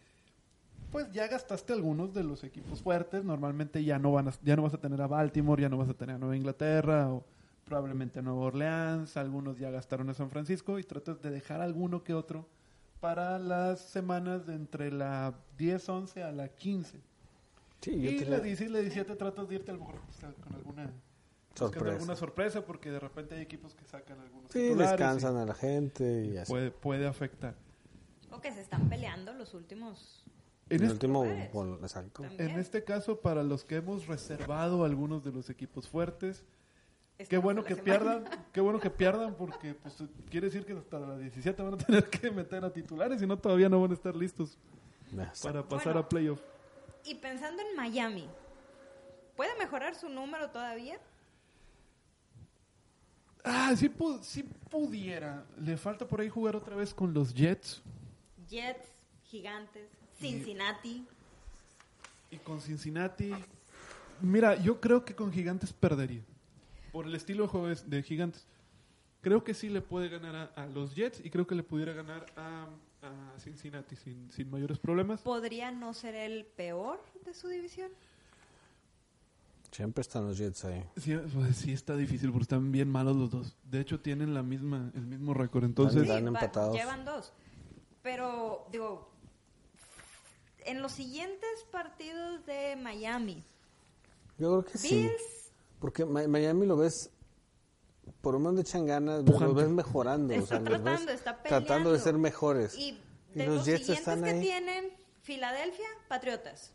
pues 0.91 1.12
ya 1.12 1.28
gastaste 1.28 1.74
algunos 1.74 2.14
de 2.14 2.24
los 2.24 2.43
equipos 2.43 2.82
fuertes. 2.82 3.24
Normalmente 3.24 3.84
ya 3.84 3.99
no 3.99 4.12
van 4.14 4.30
a- 4.30 4.34
ya 4.43 4.56
no 4.56 4.62
vas 4.64 4.74
a 4.74 4.78
tener 4.80 5.01
a 5.01 5.08
Baltimore, 5.08 5.62
ya 5.62 5.70
no 5.70 5.78
vas 5.78 5.89
a 5.89 5.93
tener 5.93 6.16
a 6.16 6.20
Nueva 6.20 6.36
Inglaterra 6.38 7.10
o 7.12 7.24
probablemente 7.66 8.20
a 8.20 8.22
Nueva 8.22 8.39
Orleans. 8.41 9.18
Algunos 9.18 9.58
ya 9.58 9.72
gastaron 9.72 10.10
a 10.10 10.14
San 10.14 10.30
Francisco 10.30 10.78
y 10.80 10.84
tratas 10.84 11.22
de 11.22 11.32
dejar 11.32 11.62
alguno 11.62 12.03
que 12.03 12.14
otro 12.14 12.45
para 13.01 13.38
las 13.39 13.80
semanas 13.82 14.45
de 14.45 14.56
entre 14.56 14.91
la 14.91 15.34
10-11 15.58 16.24
a 16.24 16.32
la 16.32 16.47
15. 16.49 16.99
Sí, 17.82 18.01
yo 18.01 18.12
y 18.12 18.18
tenía 18.18 18.38
la 18.38 18.39
10 18.39 18.62
y 18.62 18.68
la 18.70 18.80
17 18.80 19.16
tratas 19.16 19.47
de 19.49 19.56
irte 19.56 19.72
a 19.72 19.74
lo 19.76 19.82
mejor 19.82 19.95
con 20.43 20.53
alguna 20.56 20.91
sorpresa. 21.56 21.91
alguna 21.95 22.16
sorpresa 22.16 22.66
porque 22.66 22.91
de 22.91 22.99
repente 22.99 23.36
hay 23.36 23.41
equipos 23.41 23.74
que 23.76 23.86
sacan 23.86 24.20
algunos 24.20 24.51
Sí, 24.51 24.60
titulares 24.60 24.91
descansan 24.91 25.36
y 25.36 25.39
a 25.41 25.45
la 25.45 25.53
gente 25.53 26.26
y 26.26 26.38
así. 26.38 26.51
puede, 26.51 26.72
puede 26.72 27.08
afectar. 27.08 27.56
O 28.32 28.41
que 28.41 28.51
se 28.51 28.62
están 28.62 28.89
peleando 28.89 29.34
los 29.34 29.53
últimos. 29.53 30.24
En, 30.70 30.78
el 30.82 30.91
este, 30.91 31.06
último 31.08 31.26
en 31.26 32.60
este 32.60 32.84
caso, 32.84 33.20
para 33.22 33.43
los 33.43 33.64
que 33.64 33.76
hemos 33.76 34.08
reservado 34.08 34.84
algunos 34.84 35.24
de 35.24 35.32
los 35.32 35.49
equipos 35.51 35.88
fuertes, 35.88 36.43
qué 37.30 37.38
bueno 37.38 37.64
que 37.64 37.76
semana. 37.76 37.84
pierdan, 38.24 38.45
qué 38.51 38.62
bueno 38.62 38.80
que 38.80 38.89
pierdan 38.89 39.36
porque 39.36 39.76
pues 39.76 39.95
quiere 40.30 40.47
decir 40.47 40.66
que 40.66 40.74
hasta 40.74 40.99
la 40.99 41.18
17 41.20 41.62
van 41.62 41.76
a 41.76 41.78
tener 41.86 42.10
que 42.10 42.32
meter 42.32 42.66
a 42.66 42.74
titulares 42.74 43.22
y 43.22 43.28
no 43.28 43.38
todavía 43.38 43.70
no 43.70 43.80
van 43.80 43.91
a 43.91 43.93
estar 43.93 44.16
listos 44.16 44.58
Exacto. 45.12 45.41
para 45.47 45.64
pasar 45.64 45.93
Bueno. 45.93 45.99
a 45.99 46.10
playoff. 46.10 46.41
Y 47.03 47.14
pensando 47.16 47.62
en 47.62 47.76
Miami, 47.76 48.28
¿puede 49.36 49.56
mejorar 49.60 49.93
su 49.95 50.10
número 50.10 50.49
todavía? 50.49 50.97
Ah, 53.46 53.74
sí, 53.78 53.88
pu- 53.89 54.22
sí 54.22 54.43
pudiera. 54.70 55.46
Le 55.62 55.78
falta 55.78 56.08
por 56.08 56.20
ahí 56.20 56.30
jugar 56.30 56.56
otra 56.56 56.76
vez 56.76 56.93
con 56.93 57.14
los 57.14 57.34
Jets 57.34 57.82
Jets, 58.50 58.88
Gigantes, 59.26 59.88
Cincinnati. 60.20 61.06
y 62.32 62.38
con 62.38 62.60
Cincinnati. 62.60 63.32
Mira, 64.22 64.56
yo 64.56 64.80
creo 64.82 65.04
que 65.06 65.16
con 65.16 65.32
Gigantes 65.32 65.72
perdería. 65.74 66.22
Por 66.91 67.06
el 67.06 67.16
estilo 67.16 67.43
de 67.43 67.50
juego 67.50 67.68
de 67.68 68.04
Gigantes. 68.04 68.46
Creo 69.22 69.43
que 69.43 69.54
sí 69.54 69.70
le 69.70 69.82
puede 69.82 70.10
ganar 70.10 70.36
a, 70.56 70.64
a 70.64 70.66
los 70.68 70.93
Jets 70.96 71.20
y 71.24 71.30
creo 71.30 71.46
que 71.48 71.56
le 71.56 71.64
pudiera 71.64 71.93
ganar 71.93 72.26
a, 72.38 72.68
a 73.02 73.39
Cincinnati 73.39 73.96
sin, 73.96 74.32
sin 74.32 74.50
mayores 74.50 74.78
problemas. 74.80 75.22
¿Podría 75.22 75.72
no 75.72 75.93
ser 75.93 76.16
el 76.16 76.46
peor 76.46 77.00
de 77.26 77.34
su 77.34 77.48
división? 77.48 77.91
Siempre 79.76 80.01
están 80.03 80.26
los 80.26 80.38
Jets 80.38 80.63
ahí. 80.63 80.86
Sí, 80.95 81.17
pues, 81.34 81.57
sí 81.57 81.73
está 81.73 81.97
difícil 81.97 82.30
porque 82.32 82.43
están 82.43 82.71
bien 82.71 82.89
malos 82.89 83.17
los 83.17 83.30
dos. 83.30 83.57
De 83.63 83.82
hecho, 83.82 83.99
tienen 83.99 84.34
la 84.34 84.41
misma, 84.41 84.89
el 84.95 85.05
mismo 85.05 85.34
récord. 85.34 85.65
Entonces, 85.65 86.03
Están 86.03 86.23
va- 86.23 86.28
empatados. 86.30 86.73
llevan 86.73 87.03
dos. 87.03 87.34
Pero, 88.01 88.67
digo, 88.71 89.09
en 90.59 90.82
los 90.82 90.93
siguientes 90.93 91.49
partidos 91.71 92.45
de 92.45 92.78
Miami, 92.78 93.43
Yo 94.38 94.61
creo 94.61 94.65
que 94.71 94.78
sí. 94.78 94.95
Bills 94.95 95.51
Porque 95.80 96.05
Mi- 96.05 96.26
Miami 96.28 96.65
lo 96.65 96.78
ves, 96.78 97.09
por 98.21 98.34
lo 98.34 98.39
menos 98.39 98.55
le 98.55 98.61
echan 98.61 98.86
ganas, 98.86 99.23
Pujante. 99.23 99.45
lo 99.45 99.53
ves 99.55 99.67
mejorando. 99.69 100.34
o 100.34 100.38
Está 100.38 100.47
sea, 100.47 100.59
los 100.59 100.69
ves 100.71 100.82
tratando, 100.84 101.11
está 101.11 101.43
peleando. 101.43 101.65
tratando 101.67 101.91
de 101.91 101.99
ser 101.99 102.17
mejores. 102.17 102.78
y 102.78 102.91
Y 102.91 102.99
de 103.39 103.45
los 103.47 103.57
los, 103.57 103.65
Jets 103.65 103.80
siguientes 103.88 103.99
están 104.07 104.23
que 104.23 104.30
ahí. 104.30 104.41
tienen, 104.41 104.86
Filadelfia, 105.21 105.88
Patriotas, 106.07 106.71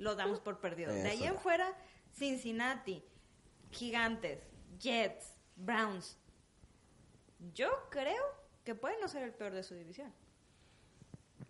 lo 0.00 0.16
damos 0.16 0.40
por 0.40 0.58
perdido. 0.60 0.92
De 0.92 1.08
ahí 1.08 1.24
en 1.24 1.36
fuera, 1.38 1.72
Cincinnati, 2.12 3.04
Gigantes, 3.70 4.40
Jets, 4.78 5.34
Browns. 5.56 6.16
Yo 7.54 7.68
creo 7.90 8.22
que 8.64 8.74
puede 8.74 9.00
no 9.00 9.08
ser 9.08 9.22
el 9.22 9.32
peor 9.32 9.52
de 9.52 9.62
su 9.62 9.74
división. 9.74 10.12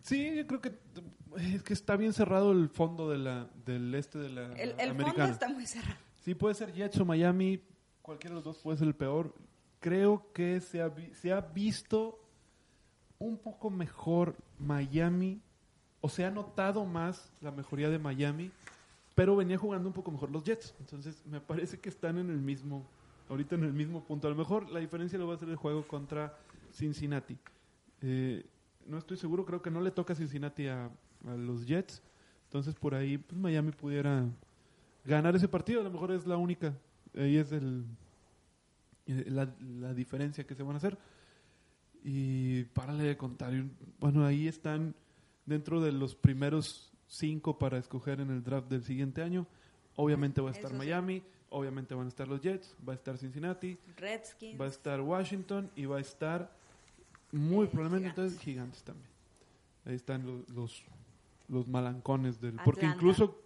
sí, 0.03 0.35
yo 0.35 0.47
creo 0.47 0.61
que 0.61 0.77
es 1.37 1.63
que 1.63 1.73
está 1.73 1.95
bien 1.95 2.13
cerrado 2.13 2.51
el 2.51 2.69
fondo 2.69 3.09
de 3.09 3.17
la, 3.17 3.49
del 3.65 3.93
este 3.95 4.19
de 4.19 4.29
la 4.29 4.53
El, 4.53 4.71
el 4.71 4.89
fondo 4.89 5.03
americana. 5.03 5.31
está 5.33 5.47
muy 5.49 5.65
cerrado. 5.65 5.97
Sí, 6.23 6.35
puede 6.35 6.53
ser 6.55 6.71
Jets 6.73 6.99
o 6.99 7.05
Miami. 7.05 7.63
Cualquiera 8.01 8.31
de 8.33 8.35
los 8.35 8.43
dos 8.43 8.57
puede 8.59 8.77
ser 8.77 8.87
el 8.87 8.95
peor. 8.95 9.33
Creo 9.79 10.31
que 10.33 10.59
se 10.59 10.81
ha, 10.81 10.87
vi- 10.89 11.13
se 11.13 11.31
ha 11.31 11.41
visto 11.41 12.19
un 13.17 13.37
poco 13.37 13.69
mejor 13.69 14.35
Miami. 14.59 15.41
O 16.01 16.09
se 16.09 16.25
ha 16.25 16.31
notado 16.31 16.85
más 16.85 17.31
la 17.41 17.51
mejoría 17.51 17.89
de 17.89 17.99
Miami. 17.99 18.51
Pero 19.15 19.35
venía 19.35 19.57
jugando 19.57 19.87
un 19.87 19.93
poco 19.93 20.11
mejor 20.11 20.31
los 20.31 20.43
Jets. 20.43 20.73
Entonces 20.79 21.23
me 21.25 21.39
parece 21.39 21.79
que 21.79 21.89
están 21.89 22.17
en 22.17 22.29
el 22.29 22.39
mismo. 22.41 22.85
Ahorita 23.29 23.55
en 23.55 23.63
el 23.63 23.73
mismo 23.73 24.03
punto. 24.03 24.27
A 24.27 24.31
lo 24.31 24.35
mejor 24.35 24.69
la 24.69 24.79
diferencia 24.79 25.17
lo 25.17 25.27
va 25.27 25.35
a 25.35 25.37
ser 25.37 25.49
el 25.49 25.55
juego 25.55 25.87
contra 25.87 26.37
Cincinnati. 26.73 27.37
Eh, 28.01 28.45
no 28.85 28.97
estoy 28.97 29.17
seguro. 29.17 29.45
Creo 29.45 29.61
que 29.61 29.71
no 29.71 29.79
le 29.79 29.91
toca 29.91 30.15
Cincinnati 30.15 30.67
a, 30.67 30.89
a 31.27 31.35
los 31.35 31.65
Jets. 31.65 32.01
Entonces 32.45 32.75
por 32.75 32.95
ahí 32.95 33.17
pues, 33.17 33.39
Miami 33.39 33.71
pudiera 33.71 34.25
ganar 35.05 35.35
ese 35.35 35.47
partido 35.47 35.81
a 35.81 35.83
lo 35.83 35.91
mejor 35.91 36.11
es 36.11 36.27
la 36.27 36.37
única 36.37 36.73
ahí 37.15 37.37
es 37.37 37.51
el 37.51 37.85
eh, 39.07 39.25
la, 39.27 39.49
la 39.79 39.93
diferencia 39.93 40.45
que 40.45 40.55
se 40.55 40.63
van 40.63 40.75
a 40.75 40.77
hacer 40.77 40.97
y 42.03 42.63
párale 42.65 43.03
de 43.03 43.17
contar 43.17 43.53
bueno 43.99 44.25
ahí 44.25 44.47
están 44.47 44.95
dentro 45.45 45.81
de 45.81 45.91
los 45.91 46.15
primeros 46.15 46.91
cinco 47.07 47.57
para 47.59 47.77
escoger 47.77 48.19
en 48.21 48.29
el 48.31 48.43
draft 48.43 48.69
del 48.69 48.83
siguiente 48.83 49.21
año 49.21 49.45
obviamente 49.95 50.39
va 50.41 50.49
a 50.49 50.53
estar 50.53 50.71
Eso 50.71 50.79
sí. 50.81 50.87
Miami 50.87 51.23
obviamente 51.49 51.93
van 51.93 52.05
a 52.05 52.09
estar 52.09 52.27
los 52.27 52.41
Jets 52.41 52.75
va 52.87 52.93
a 52.93 52.95
estar 52.95 53.17
Cincinnati 53.17 53.77
Redskins. 53.97 54.59
va 54.59 54.65
a 54.65 54.69
estar 54.69 55.01
Washington 55.01 55.69
y 55.75 55.85
va 55.85 55.97
a 55.97 56.01
estar 56.01 56.55
muy 57.31 57.65
Eh, 57.65 57.69
probablemente 57.69 58.09
Gigantes. 58.09 58.17
entonces 58.17 58.39
Gigantes 58.41 58.83
también 58.83 59.09
ahí 59.85 59.95
están 59.95 60.25
los 60.25 60.49
los, 60.49 60.83
los 61.49 61.67
malancones 61.67 62.39
del 62.39 62.55
porque 62.63 62.85
Atlanta. 62.85 62.95
incluso 62.97 63.37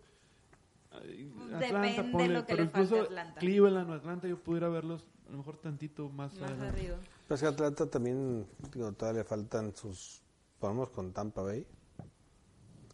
Depende 1.60 2.04
ponle, 2.12 2.28
lo 2.30 2.46
que 2.46 2.54
pero 2.54 2.58
le 2.64 2.64
incluso 2.70 3.02
Atlanta. 3.02 3.40
Cleveland 3.40 3.90
o 3.90 3.94
Atlanta 3.94 4.28
yo 4.28 4.38
pudiera 4.42 4.70
verlos 4.70 5.06
a 5.28 5.32
lo 5.32 5.38
mejor 5.40 5.58
tantito 5.58 6.08
más, 6.10 6.34
Más 6.40 6.52
arriba. 6.52 6.98
Pero 7.28 7.36
es 7.36 7.42
que 7.42 7.48
Atlanta 7.48 7.90
también, 7.90 8.46
digo, 8.72 8.92
todavía 8.94 9.22
le 9.22 9.28
faltan 9.28 9.76
sus, 9.76 10.22
ponemos 10.60 10.90
con 10.92 11.12
Tampa 11.12 11.42
Bay, 11.42 11.66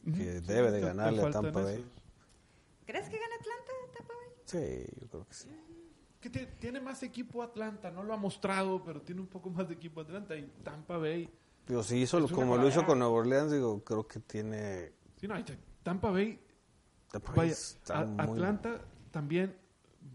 que 0.06 0.11
sí, 0.40 0.48
debe 0.48 0.72
de 0.72 0.80
te- 0.80 0.80
te 0.82 0.88
ganarle 0.88 1.22
a 1.23 1.30
Tampa 1.32 1.61
Bay. 1.61 1.76
esos. 1.76 1.86
¿Crees 2.86 3.10
que 3.10 3.18
gana 3.19 3.36
Atlanta? 3.40 3.72
Tampa 3.98 4.14
Bay? 4.14 4.34
Sí, 4.45 4.86
yo 5.02 5.07
creo 5.07 5.28
que 5.28 5.34
sí. 5.34 5.49
Que 6.19 6.30
ti- 6.30 6.48
tiene 6.60 6.80
más 6.82 7.02
equipo 7.03 7.41
Atlanta, 7.44 7.90
no 7.91 8.03
lo 8.03 8.14
ha 8.14 8.18
mostrado, 8.18 8.84
pero 8.84 9.02
tiene 9.02 9.22
un 9.22 9.28
poco 9.28 9.49
más 9.49 9.68
de 9.68 9.73
equipo 9.76 10.02
Atlanta 10.02 10.36
y 10.36 10.44
Tampa 10.64 10.98
Bay. 10.98 11.30
Digo, 11.68 11.84
si 11.84 11.98
hizo 12.02 12.28
como 12.30 12.57
lo 12.57 12.68
hizo 12.68 12.86
con 12.86 12.99
Nueva 12.99 13.14
Orleans, 13.14 13.52
digo, 13.52 13.84
creo 13.84 14.07
que 14.07 14.19
tiene... 14.19 14.91
Sí, 15.18 15.28
no, 15.28 15.44
te- 15.44 15.57
Tampa 15.84 16.11
Bay, 16.11 16.40
Tampa 17.11 17.32
Bay 17.34 17.52
vaya, 17.88 18.06
muy- 18.06 18.19
Atlanta 18.23 18.82
también 19.11 19.56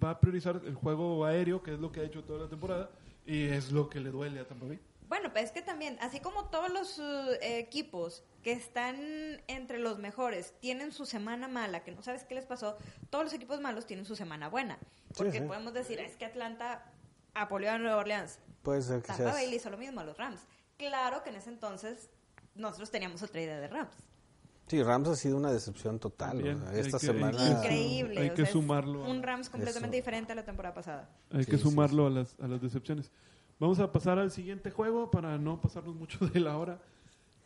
va 0.03 0.11
a 0.11 0.21
priorizar 0.21 0.61
el 0.65 0.75
juego 0.75 1.25
aéreo, 1.25 1.63
que 1.63 1.75
es 1.75 1.81
lo 1.81 1.91
que 1.93 2.01
ha 2.01 2.05
hecho 2.05 2.23
toda 2.25 2.41
la 2.45 2.49
temporada, 2.49 2.91
Y 3.25 3.45
es 3.45 3.73
lo 3.73 3.89
que 3.89 3.99
le 3.99 4.11
duele 4.11 4.39
a 4.39 4.47
Tampa 4.47 4.67
Bay. 4.67 4.79
Bueno, 5.09 5.31
pues 5.33 5.45
es 5.47 5.51
que 5.53 5.63
también, 5.63 5.97
así 6.01 6.19
como 6.21 6.47
todos 6.47 6.71
los 6.73 6.99
uh, 6.99 7.37
equipos 7.41 8.25
que 8.43 8.53
están 8.53 8.97
entre 9.47 9.79
los 9.79 9.99
mejores 9.99 10.55
tienen 10.61 10.93
su 10.93 11.07
semana 11.07 11.47
mala, 11.49 11.85
que 11.85 11.93
no 11.93 12.03
sabes 12.03 12.25
qué 12.25 12.35
les 12.35 12.45
pasó, 12.47 12.77
todos 13.11 13.25
los 13.25 13.33
equipos 13.33 13.61
malos 13.61 13.87
tienen 13.87 14.05
su 14.05 14.17
semana 14.17 14.49
buena. 14.49 14.79
Porque 15.17 15.39
sí. 15.41 15.45
podemos 15.47 15.73
decir, 15.75 16.01
es 16.01 16.17
que 16.17 16.25
Atlanta 16.25 16.85
apoyó 17.35 17.71
a 17.71 17.79
Nueva 17.79 17.97
Orleans. 17.99 18.39
Puede 18.63 18.83
ser 18.83 19.01
que 19.01 19.09
Tampa 19.09 19.23
sea 19.25 19.33
Bay 19.33 19.55
hizo 19.55 19.71
lo 19.71 19.79
mismo 19.79 20.01
a 20.01 20.05
los 20.05 20.17
Rams. 20.17 20.41
Claro 20.77 21.23
que 21.23 21.31
en 21.31 21.37
ese 21.37 21.51
entonces 21.51 22.11
nosotros 22.55 22.91
teníamos 22.91 23.23
otra 23.23 23.41
idea 23.41 23.61
de 23.61 23.69
Rams. 23.69 23.95
Sí, 24.67 24.83
Rams 24.83 25.09
ha 25.09 25.15
sido 25.15 25.37
una 25.37 25.53
decepción 25.53 26.01
total. 26.01 26.39
O 26.41 26.43
sea, 26.59 26.73
esta 26.81 26.99
que- 26.99 27.07
semana... 27.07 27.39
hay 27.41 27.47
que- 27.47 27.59
Increíble. 27.59 28.21
hay 28.21 28.31
o 28.31 28.35
que 28.35 28.43
sea, 28.43 28.53
sumarlo 28.53 29.05
a- 29.05 29.09
Un 29.09 29.23
Rams 29.23 29.49
completamente 29.49 29.97
Eso. 29.97 30.03
diferente 30.03 30.33
a 30.33 30.35
la 30.35 30.45
temporada 30.45 30.75
pasada. 30.75 31.09
Hay 31.31 31.45
Sí, 31.45 31.51
que 31.53 31.57
sí, 31.59 31.63
sumarlo 31.63 32.07
A, 32.09 32.11
las, 32.11 32.35
a 32.41 32.49
las 32.49 32.61
decepciones. 32.61 33.13
Vamos 33.59 33.81
a 33.81 33.91
pasar 33.91 34.19
al 34.19 34.31
siguiente 34.31 34.71
juego 34.71 35.11
para 35.11 35.39
no 35.39 35.61
pasarnos 35.61 35.95
mucho 35.95 36.27
de 36.27 36.41
la 36.41 36.59
hora. 36.59 36.79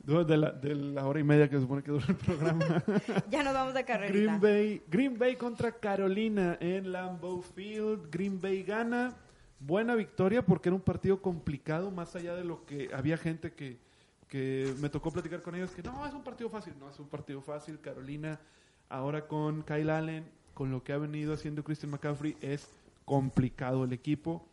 De 0.00 0.36
la, 0.36 0.50
de 0.50 0.74
la 0.74 1.06
hora 1.06 1.20
y 1.20 1.24
media 1.24 1.48
que 1.48 1.56
se 1.56 1.62
supone 1.62 1.82
que 1.82 1.90
dura 1.90 2.06
el 2.08 2.16
programa. 2.16 2.82
Ya 3.30 3.42
nos 3.42 3.52
vamos 3.52 3.74
de 3.74 3.84
carrerita. 3.84 4.18
Green 4.18 4.40
Bay, 4.40 4.82
Green 4.88 5.18
Bay 5.18 5.36
contra 5.36 5.72
Carolina 5.72 6.56
en 6.58 6.90
Lambeau 6.90 7.42
Field. 7.42 8.10
Green 8.10 8.40
Bay 8.40 8.62
gana. 8.62 9.14
Buena 9.60 9.94
victoria 9.94 10.44
porque 10.44 10.70
era 10.70 10.74
un 10.76 10.80
partido 10.80 11.20
complicado, 11.20 11.90
más 11.90 12.16
allá 12.16 12.34
de 12.34 12.44
lo 12.44 12.64
que 12.64 12.88
había 12.94 13.18
gente 13.18 13.52
que, 13.52 13.78
que 14.26 14.74
me 14.80 14.88
tocó 14.88 15.12
platicar 15.12 15.42
con 15.42 15.54
ellos 15.54 15.70
que 15.72 15.82
no, 15.82 16.06
es 16.06 16.14
un 16.14 16.24
partido 16.24 16.48
fácil. 16.48 16.72
No 16.80 16.88
es 16.88 16.98
un 16.98 17.08
partido 17.08 17.42
fácil. 17.42 17.78
Carolina, 17.78 18.40
ahora 18.88 19.28
con 19.28 19.62
Kyle 19.62 19.90
Allen, 19.90 20.24
con 20.54 20.70
lo 20.70 20.82
que 20.82 20.94
ha 20.94 20.98
venido 20.98 21.34
haciendo 21.34 21.62
Christian 21.62 21.92
McCaffrey, 21.92 22.36
es 22.40 22.68
complicado 23.04 23.84
el 23.84 23.92
equipo. 23.92 24.49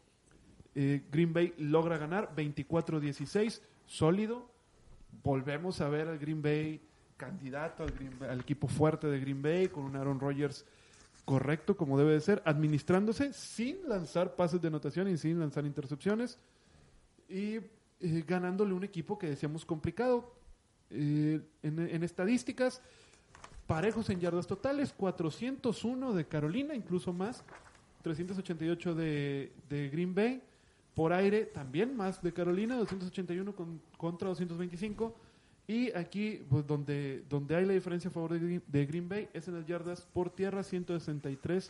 Eh, 0.80 1.02
Green 1.12 1.34
Bay 1.34 1.56
logra 1.58 1.98
ganar 1.98 2.36
24-16, 2.36 3.62
sólido. 3.88 4.48
Volvemos 5.24 5.82
a 5.82 5.90
ver 5.90 6.08
al 6.08 6.20
Green 6.20 6.40
Bay 6.44 6.80
candidato 7.18 7.82
al, 7.82 7.90
Green 7.94 8.14
Bay- 8.20 8.30
al 8.30 8.42
equipo 8.42 8.68
fuerte 8.68 9.08
de 9.08 9.20
Green 9.20 9.42
Bay 9.42 9.70
con 9.70 9.86
un 9.86 9.96
Aaron 9.96 10.20
Rodgers 10.20 10.66
correcto 11.26 11.76
como 11.76 11.98
debe 11.98 12.14
de 12.14 12.22
ser, 12.22 12.44
administrándose 12.46 13.34
sin 13.34 13.90
lanzar 13.90 14.36
pases 14.36 14.62
de 14.62 14.68
anotación 14.68 15.08
y 15.08 15.18
sin 15.18 15.40
lanzar 15.40 15.66
intercepciones 15.66 16.38
y 17.28 17.56
eh, 17.56 18.24
ganándole 18.28 18.74
un 18.74 18.84
equipo 18.84 19.18
que 19.18 19.28
decíamos 19.32 19.66
complicado. 19.66 20.32
Eh, 20.92 21.42
en, 21.64 22.04
estadísticas, 22.04 22.84
parejos 23.66 24.12
en 24.12 24.20
yardas 24.20 24.46
totales, 24.46 24.94
401 24.94 26.14
de 26.14 26.26
Carolina, 26.28 26.76
incluso 26.76 27.12
más, 27.14 27.44
388 28.04 28.94
de, 28.94 29.52
de 29.70 29.90
Green 29.90 30.14
Bay. 30.14 30.44
Por 30.98 31.14
aire 31.14 31.46
también 31.46 31.96
más 31.96 32.24
de 32.24 32.34
Carolina, 32.34 32.76
281 32.76 33.56
con- 33.56 33.80
contra 33.98 34.30
225. 34.30 35.14
Y 35.68 35.92
aquí, 35.92 36.42
pues, 36.50 36.66
donde, 36.66 37.24
donde 37.30 37.56
hay 37.56 37.68
la 37.68 37.74
diferencia 37.74 38.10
a 38.10 38.12
favor 38.12 38.34
de 38.34 38.40
Green, 38.40 38.64
de 38.66 38.86
Green 38.88 39.08
Bay, 39.08 39.30
es 39.32 39.48
en 39.48 39.54
las 39.54 39.68
yardas 39.68 40.02
por 40.12 40.32
tierra, 40.32 40.64
163 40.64 41.70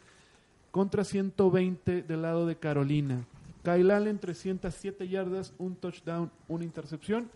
contra 0.72 1.04
120 1.04 2.04
del 2.04 2.22
lado 2.22 2.46
de 2.48 2.56
Carolina. 2.56 3.26
Kyle 3.64 3.92
Allen, 3.92 4.18
307 4.18 5.10
yardas, 5.10 5.54
un 5.58 5.76
touchdown, 5.76 6.32
una 6.48 6.64
intercepción. 6.64 7.30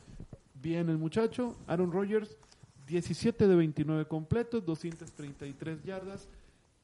Bien 0.61 0.87
el 0.87 0.97
muchacho. 0.97 1.57
Aaron 1.67 1.91
Rodgers, 1.91 2.37
17 2.87 3.49
de 3.49 3.55
29 3.57 4.05
completos, 4.05 4.63
233 4.65 5.83
yardas, 5.83 6.29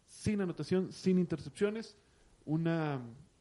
sin 0.09 0.41
anotación, 0.41 0.91
sin 0.91 1.17
intercepciones. 1.17 1.95
Una 2.45 2.99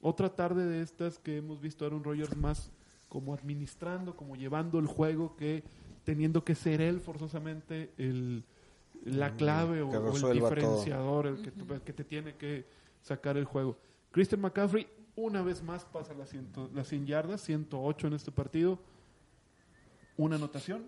otra 0.08 0.34
tarde 0.34 0.66
de 0.66 0.82
estas 0.82 1.18
que 1.18 1.38
hemos 1.38 1.60
visto 1.60 1.84
a 1.84 1.88
Aaron 1.88 2.04
Rodgers 2.04 2.36
más 2.36 2.70
como 3.08 3.34
administrando, 3.34 4.14
como 4.16 4.36
llevando 4.36 4.78
el 4.78 4.86
juego 4.86 5.34
que 5.36 5.64
teniendo 6.04 6.44
que 6.44 6.54
ser 6.54 6.80
él 6.80 7.00
forzosamente 7.00 7.92
el, 7.98 8.44
la 9.04 9.30
Mm, 9.30 9.36
clave 9.36 9.82
o, 9.82 9.88
el 10.28 10.32
diferenciador, 10.32 11.26
el 11.26 11.42
que, 11.42 11.74
el 11.74 11.80
que 11.82 11.92
te 11.92 12.04
tiene 12.04 12.36
que 12.36 12.66
sacar 13.02 13.36
el 13.36 13.44
juego. 13.44 13.76
Christian 14.12 14.40
McCaffrey 14.40 14.86
una 15.16 15.42
vez 15.42 15.62
más 15.62 15.84
pasa 15.84 16.14
las, 16.14 16.30
ciento- 16.30 16.70
las 16.74 16.86
100 16.88 17.06
yardas, 17.06 17.40
108 17.40 18.06
en 18.06 18.12
este 18.12 18.30
partido, 18.30 18.78
una 20.16 20.36
anotación. 20.36 20.86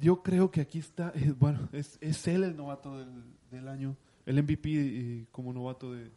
Yo 0.00 0.22
creo 0.22 0.50
que 0.50 0.60
aquí 0.62 0.78
está, 0.78 1.12
eh, 1.14 1.34
bueno, 1.38 1.68
es, 1.72 1.98
es 2.00 2.26
él 2.26 2.44
el 2.44 2.56
novato 2.56 2.96
del, 2.98 3.10
del 3.50 3.68
año, 3.68 3.96
el 4.24 4.42
MVP 4.42 4.68
eh, 4.74 5.26
como 5.30 5.52
novato 5.52 5.92
de, 5.92 6.10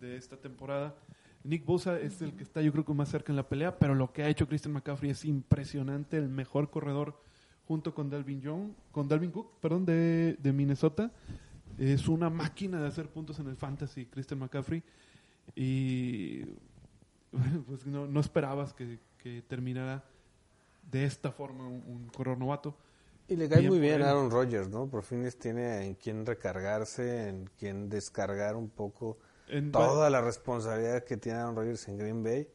de 0.00 0.16
esta 0.16 0.36
temporada. 0.36 0.94
Nick 1.44 1.64
Bosa 1.64 1.98
es 1.98 2.20
el 2.20 2.34
que 2.34 2.42
está 2.42 2.60
yo 2.60 2.72
creo 2.72 2.84
que 2.84 2.92
más 2.92 3.08
cerca 3.08 3.32
en 3.32 3.36
la 3.36 3.48
pelea, 3.48 3.78
pero 3.78 3.94
lo 3.94 4.12
que 4.12 4.22
ha 4.22 4.28
hecho 4.28 4.48
Christian 4.48 4.74
McCaffrey 4.74 5.10
es 5.10 5.24
impresionante, 5.24 6.16
el 6.16 6.28
mejor 6.28 6.70
corredor 6.70 7.20
junto 7.66 7.94
con 7.94 8.10
Dalvin 8.10 8.40
Young, 8.40 8.72
con 8.90 9.08
Dalvin 9.08 9.30
Cook, 9.30 9.60
perdón, 9.60 9.84
de, 9.84 10.36
de 10.40 10.52
Minnesota. 10.52 11.12
Es 11.76 12.08
una 12.08 12.30
máquina 12.30 12.80
de 12.80 12.88
hacer 12.88 13.08
puntos 13.08 13.38
en 13.38 13.48
el 13.48 13.56
fantasy, 13.56 14.06
Christian 14.06 14.40
McCaffrey. 14.40 14.82
Y 15.54 16.44
bueno, 17.30 17.62
pues 17.66 17.86
no, 17.86 18.06
no 18.06 18.20
esperabas 18.20 18.72
que, 18.72 18.98
que 19.18 19.42
terminara 19.42 20.04
de 20.90 21.04
esta 21.04 21.30
forma 21.30 21.68
un, 21.68 21.84
un 21.86 22.08
corredor 22.08 22.38
novato. 22.38 22.76
Y 23.28 23.36
le 23.36 23.48
cae 23.48 23.60
Bien 23.60 23.70
muy 23.70 23.78
bien 23.78 24.00
a 24.00 24.10
Aaron 24.10 24.30
Rodgers, 24.30 24.70
¿no? 24.70 24.86
Por 24.86 25.02
fin 25.02 25.28
tiene 25.38 25.84
en 25.84 25.94
quien 25.94 26.24
recargarse, 26.24 27.28
en 27.28 27.50
quien 27.58 27.90
descargar 27.90 28.56
un 28.56 28.70
poco 28.70 29.18
En, 29.50 29.72
toda 29.72 30.10
la 30.10 30.20
responsabilidad 30.20 31.04
que 31.04 31.16
tiene 31.16 31.38
Aaron 31.38 31.56
Rodgers 31.56 31.86
en 31.88 31.98
Green 31.98 32.22
Bay. 32.22 32.48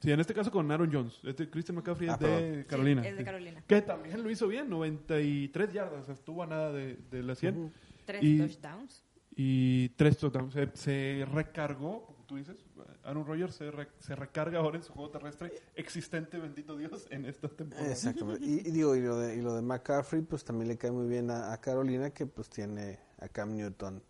Sí, 0.00 0.10
en 0.10 0.18
este 0.20 0.32
caso 0.32 0.50
con 0.50 0.70
Aaron 0.70 0.90
Jones. 0.92 1.18
Este 1.24 1.50
Christian 1.50 1.76
McCaffrey 1.76 2.08
Ah, 2.08 2.14
es 2.14 2.20
de. 2.20 2.66
Carolina. 2.66 3.02
Sí, 3.02 3.08
es 3.08 3.16
de. 3.18 3.24
Carolina. 3.24 3.64
Que 3.66 3.82
también 3.82 4.22
lo 4.22 4.30
hizo 4.30 4.48
bien, 4.48 4.68
93 4.70 5.72
yardas, 5.72 6.08
estuvo 6.08 6.42
a 6.42 6.46
nada 6.46 6.72
de, 6.72 6.96
de 7.10 7.22
las 7.22 7.38
100. 7.38 7.56
Ujú. 7.58 7.70
Tres 8.06 8.22
Y- 8.22 8.38
touchdowns. 8.38 9.04
Y 9.36 9.88
tres 9.90 10.16
touchdowns. 10.18 10.52
Se, 10.54 10.68
se 10.74 11.26
recargó, 11.32 12.04
como 12.06 12.24
tú 12.26 12.36
dices, 12.36 12.56
Aaron 13.04 13.24
Rodgers 13.26 13.54
se, 13.54 13.70
re- 13.70 13.88
se 13.98 14.16
recarga 14.16 14.58
ahora 14.58 14.76
en 14.78 14.82
su 14.82 14.92
juego 14.92 15.10
terrestre 15.10 15.52
existente, 15.76 16.38
bendito 16.38 16.76
Dios, 16.76 17.06
en 17.10 17.26
esta 17.26 17.48
temporada. 17.48 17.90
Exactamente. 17.90 18.44
Y, 18.44 18.68
y 18.68 18.70
digo, 18.70 18.96
y 18.96 19.00
lo, 19.02 19.18
de, 19.18 19.36
y 19.36 19.40
lo 19.40 19.54
de 19.54 19.62
McCaffrey, 19.62 20.22
pues 20.22 20.44
también 20.44 20.68
le 20.68 20.76
cae 20.78 20.90
muy 20.90 21.06
bien 21.08 21.30
a, 21.30 21.52
a 21.52 21.60
Carolina, 21.60 22.10
que 22.10 22.26
pues 22.26 22.48
tiene 22.50 22.98
a 23.18 23.28
Cam 23.28 23.54
Newton. 23.54 24.02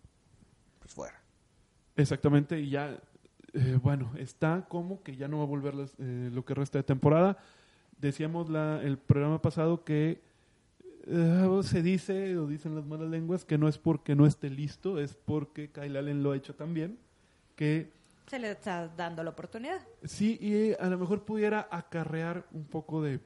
Exactamente, 2.01 2.61
y 2.61 2.71
ya, 2.71 2.99
eh, 3.53 3.79
bueno, 3.83 4.13
está 4.17 4.67
como 4.69 5.03
que 5.03 5.17
ya 5.17 5.29
no 5.29 5.39
va 5.39 5.45
a 5.45 5.47
volver 5.47 5.75
las- 5.75 5.95
eh, 5.99 6.31
lo 6.33 6.45
que 6.45 6.55
resta 6.55 6.79
de 6.79 6.85
temporada. 6.85 7.37
Decíamos 7.99 8.49
la, 8.49 8.81
el 8.83 8.97
programa 8.99 9.43
pasado 9.43 9.85
que 9.85 10.21
eh, 11.07 11.61
se 11.63 11.83
dice, 11.83 12.37
o 12.39 12.47
dicen 12.47 12.75
las 12.75 12.87
malas 12.87 13.09
lenguas, 13.11 13.45
que 13.45 13.59
no 13.59 13.69
es 13.69 13.79
porque 13.79 14.15
no 14.15 14.27
esté 14.27 14.51
listo, 14.51 14.99
es 14.99 15.15
porque 15.15 15.71
Kyle 15.71 15.97
Allen 15.97 16.23
lo 16.23 16.33
ha 16.33 16.37
hecho 16.37 16.55
también, 16.55 16.99
que 17.57 17.91
Se 18.27 18.39
le 18.39 18.51
está 18.51 18.89
dando 18.89 19.23
la 19.23 19.31
oportunidad. 19.31 19.81
sí, 20.05 20.39
y 20.41 20.73
a 20.83 20.89
lo 20.89 20.99
mejor 20.99 21.25
pudiera 21.25 21.69
acarrear 21.71 22.47
un 22.53 22.65
poco 22.65 23.03
de, 23.03 23.21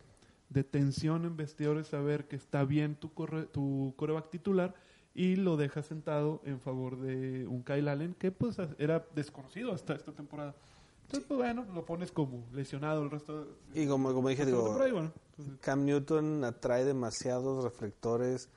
de 0.49 0.65
tensión 0.65 1.25
en 1.25 1.37
vestidores, 1.37 1.89
saber 1.89 2.27
que 2.27 2.37
está 2.37 2.65
bien 2.65 2.95
tu, 2.95 3.13
corre, 3.13 3.45
tu 3.47 3.93
coreback 3.97 4.31
titular 4.31 4.75
y 5.15 5.37
lo 5.37 5.57
deja 5.57 5.83
sentado 5.83 6.41
en 6.45 6.61
favor 6.61 6.99
de 6.99 7.47
un 7.47 7.63
Kyle 7.63 7.89
Allen 7.89 8.15
que 8.15 8.33
pues 8.33 8.57
era 8.79 9.07
desconocido 9.15 9.73
hasta 9.73 9.95
esta 9.95 10.13
temporada. 10.13 10.55
Entonces, 11.03 11.27
pues 11.29 11.39
bueno, 11.39 11.67
lo 11.73 11.85
pones 11.85 12.11
como 12.11 12.45
lesionado 12.53 13.03
el 13.05 13.11
resto 13.11 13.45
de 13.45 13.83
Y 13.83 13.87
como, 13.87 14.13
como 14.13 14.29
dije, 14.29 14.45
digo, 14.45 14.73
bueno, 14.73 15.13
entonces, 15.31 15.61
Cam 15.61 15.85
Newton 15.85 16.43
atrae 16.45 16.85
demasiados 16.85 17.63
reflectores, 17.63 18.49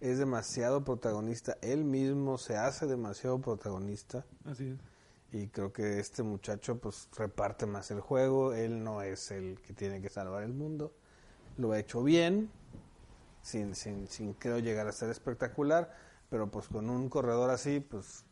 es 0.00 0.18
demasiado 0.18 0.84
protagonista, 0.84 1.56
él 1.62 1.84
mismo 1.84 2.36
se 2.36 2.56
hace 2.56 2.86
demasiado 2.86 3.40
protagonista 3.40 4.26
así 4.44 4.68
es. 4.68 4.78
y 5.32 5.46
creo 5.46 5.72
que 5.72 6.00
este 6.00 6.24
muchacho 6.24 6.78
pues 6.78 7.08
reparte 7.16 7.66
más 7.66 7.90
el 7.92 8.00
juego, 8.00 8.52
él 8.52 8.82
no 8.82 9.00
es 9.00 9.30
el 9.30 9.60
que 9.60 9.72
tiene 9.72 10.02
que 10.02 10.08
salvar 10.08 10.42
el 10.42 10.52
mundo, 10.52 10.92
lo 11.56 11.70
ha 11.72 11.78
hecho 11.78 12.02
bien, 12.02 12.50
sin, 13.42 13.74
sin, 13.74 14.06
sin 14.08 14.32
creo 14.34 14.58
llegar 14.58 14.86
a 14.88 14.92
ser 14.92 15.10
espectacular, 15.10 15.92
pero 16.30 16.50
pues 16.50 16.68
con 16.68 16.88
un 16.88 17.08
corredor 17.08 17.50
así 17.50 17.80
pues 17.80 18.24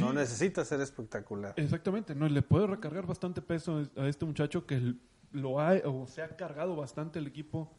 no 0.00 0.12
necesita 0.12 0.64
ser 0.64 0.80
espectacular. 0.80 1.52
Exactamente, 1.56 2.14
no 2.14 2.26
le 2.28 2.42
puede 2.42 2.66
recargar 2.66 3.06
bastante 3.06 3.42
peso 3.42 3.82
a 3.96 4.06
este 4.08 4.24
muchacho 4.24 4.66
que 4.66 4.94
lo 5.32 5.60
ha 5.60 5.74
o 5.84 6.06
se 6.06 6.22
ha 6.22 6.36
cargado 6.36 6.76
bastante 6.76 7.18
el 7.18 7.26
equipo 7.26 7.70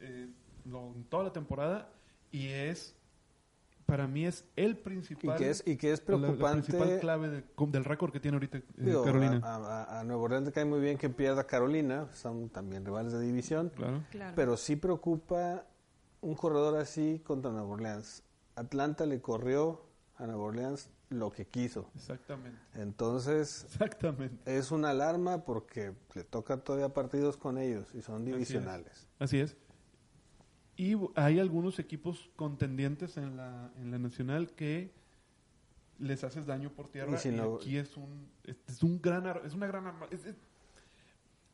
eh, 0.00 0.28
lo- 0.64 0.92
en 0.94 1.04
toda 1.04 1.24
la 1.24 1.32
temporada 1.32 1.88
y 2.32 2.48
es 2.48 2.96
para 3.86 4.06
mí 4.06 4.24
es 4.24 4.44
el 4.54 4.70
Y 4.72 4.74
principal 4.74 5.36
que 5.36 5.50
es, 5.50 5.62
y 5.66 5.76
que 5.76 5.90
es 5.92 6.00
la- 6.08 6.16
la, 6.16 6.20
preocupante 6.22 6.62
principal 6.62 7.00
clave 7.00 7.28
de- 7.28 7.44
del 7.72 7.84
récord 7.84 8.12
que 8.12 8.20
tiene 8.20 8.36
ahorita 8.36 8.58
eh, 8.58 8.62
Digo, 8.76 9.02
Carolina. 9.04 9.40
A, 9.42 9.56
a, 9.56 10.00
a 10.00 10.04
Nuevo 10.04 10.22
Orleans 10.24 10.46
le 10.46 10.52
cae 10.52 10.64
muy 10.64 10.80
bien 10.80 10.96
que 10.96 11.08
pierda 11.10 11.44
Carolina, 11.46 12.08
son 12.14 12.48
también 12.50 12.84
rivales 12.84 13.12
de 13.12 13.20
división, 13.20 13.70
claro. 13.74 14.04
Claro. 14.10 14.32
pero 14.36 14.56
sí 14.56 14.76
preocupa 14.76 15.64
un 16.20 16.34
corredor 16.34 16.76
así 16.78 17.20
contra 17.24 17.50
Nueva 17.50 17.68
Orleans. 17.68 18.22
Atlanta 18.56 19.06
le 19.06 19.20
corrió 19.20 19.82
a 20.16 20.26
Nueva 20.26 20.42
Orleans 20.42 20.90
lo 21.08 21.32
que 21.32 21.46
quiso. 21.46 21.90
Exactamente. 21.94 22.58
Entonces, 22.74 23.64
Exactamente. 23.64 24.58
es 24.58 24.70
una 24.70 24.90
alarma 24.90 25.44
porque 25.44 25.94
le 26.14 26.24
toca 26.24 26.58
todavía 26.58 26.92
partidos 26.92 27.36
con 27.36 27.58
ellos 27.58 27.88
y 27.94 28.02
son 28.02 28.24
divisionales. 28.24 29.08
Así 29.18 29.38
es. 29.40 29.56
Y 30.76 30.96
hay 31.14 31.38
algunos 31.40 31.78
equipos 31.78 32.30
contendientes 32.36 33.16
en 33.16 33.36
la, 33.36 33.70
en 33.76 33.90
la 33.90 33.98
nacional 33.98 34.50
que 34.52 34.92
les 35.98 36.24
haces 36.24 36.46
daño 36.46 36.70
por 36.70 36.88
tierra. 36.88 37.14
Y 37.14 37.18
si 37.18 37.28
y 37.28 37.32
no- 37.32 37.56
aquí 37.56 37.76
es 37.76 37.96
un, 37.96 38.30
es, 38.44 38.56
es 38.66 38.82
un 38.82 39.00
gran, 39.02 39.26
es 39.44 39.52
una 39.54 39.66
gran 39.66 39.86
arma. 39.86 40.06
es- 40.10 40.34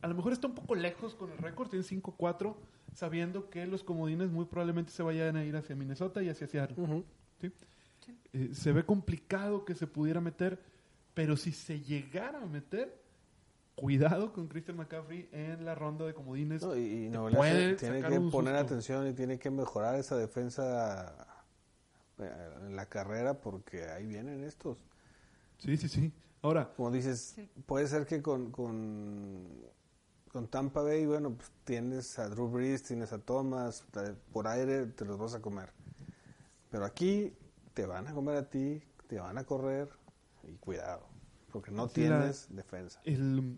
a 0.02 0.09
lo 0.09 0.14
mejor 0.14 0.32
está 0.32 0.47
un 0.47 0.55
poco 0.55 0.74
lejos 0.74 1.14
con 1.14 1.32
el 1.32 1.38
récord, 1.38 1.68
tiene 1.70 1.84
5-4, 1.84 2.55
sabiendo 2.95 3.51
que 3.51 3.67
los 3.67 3.83
comodines 3.85 4.31
muy 4.31 4.45
probablemente 4.47 4.93
se 4.93 5.03
vayan 5.03 5.37
a 5.37 5.45
ir 5.45 5.57
hacia 5.57 5.75
Minnesota 5.77 6.23
y 6.23 6.29
hacia 6.29 6.47
Seattle. 6.47 7.05
Eh, 8.33 8.51
se 8.55 8.73
ve 8.73 8.85
complicado 8.85 9.65
que 9.65 9.75
se 9.75 9.87
pudiera 9.87 10.21
meter, 10.21 10.63
pero 11.15 11.37
si 11.37 11.53
se 11.53 11.81
llegara 11.81 12.43
a 12.43 12.47
meter, 12.47 13.03
cuidado 13.75 14.33
con 14.33 14.47
Christian 14.49 14.77
McCaffrey 14.77 15.29
en 15.33 15.65
la 15.65 15.75
ronda 15.75 16.07
de 16.07 16.15
comodines. 16.15 16.63
No, 16.63 16.77
y, 16.77 17.11
puede 17.35 17.75
tiene 17.75 18.01
que 18.03 18.21
poner 18.21 18.55
susto. 18.55 18.75
atención 18.75 19.07
y 19.09 19.13
tiene 19.13 19.39
que 19.39 19.51
mejorar 19.51 19.97
esa 19.97 20.17
defensa 20.17 21.27
eh, 22.19 22.31
en 22.67 22.77
la 22.77 22.87
carrera 22.87 23.41
porque 23.41 23.85
ahí 23.85 24.07
vienen 24.07 24.45
estos. 24.45 24.79
Sí, 25.59 25.77
sí, 25.77 25.89
sí. 25.89 26.13
Ahora, 26.43 26.73
Como 26.77 26.91
dices, 26.91 27.33
Sí. 27.35 27.49
puede 27.67 27.89
ser 27.89 28.07
que 28.07 28.23
con, 28.23 28.51
con, 28.53 29.49
con 30.37 30.49
Tampa 30.49 30.83
Bay, 30.83 31.07
bueno, 31.07 31.31
pues 31.33 31.51
tienes 31.65 32.19
a 32.19 32.29
Drew 32.29 32.47
Brees, 32.47 32.83
tienes 32.83 33.11
a 33.15 33.19
Thomas, 33.19 33.83
por 34.35 34.47
aire 34.47 34.85
te 34.85 35.07
los 35.07 35.17
vas 35.17 35.33
a 35.33 35.41
comer. 35.41 35.73
Pero 36.71 36.85
aquí 36.85 37.33
te 37.73 37.87
van 37.87 38.07
a 38.07 38.13
comer 38.13 38.37
a 38.37 38.51
ti, 38.51 38.83
te 39.07 39.19
van 39.19 39.39
a 39.39 39.45
correr 39.45 39.89
y 40.47 40.57
cuidado, 40.57 41.07
porque 41.51 41.71
no 41.71 41.89
Sí, 41.89 42.03
la- 42.03 42.19
tienes 42.19 42.49
defensa. 42.55 43.01
el, 43.05 43.57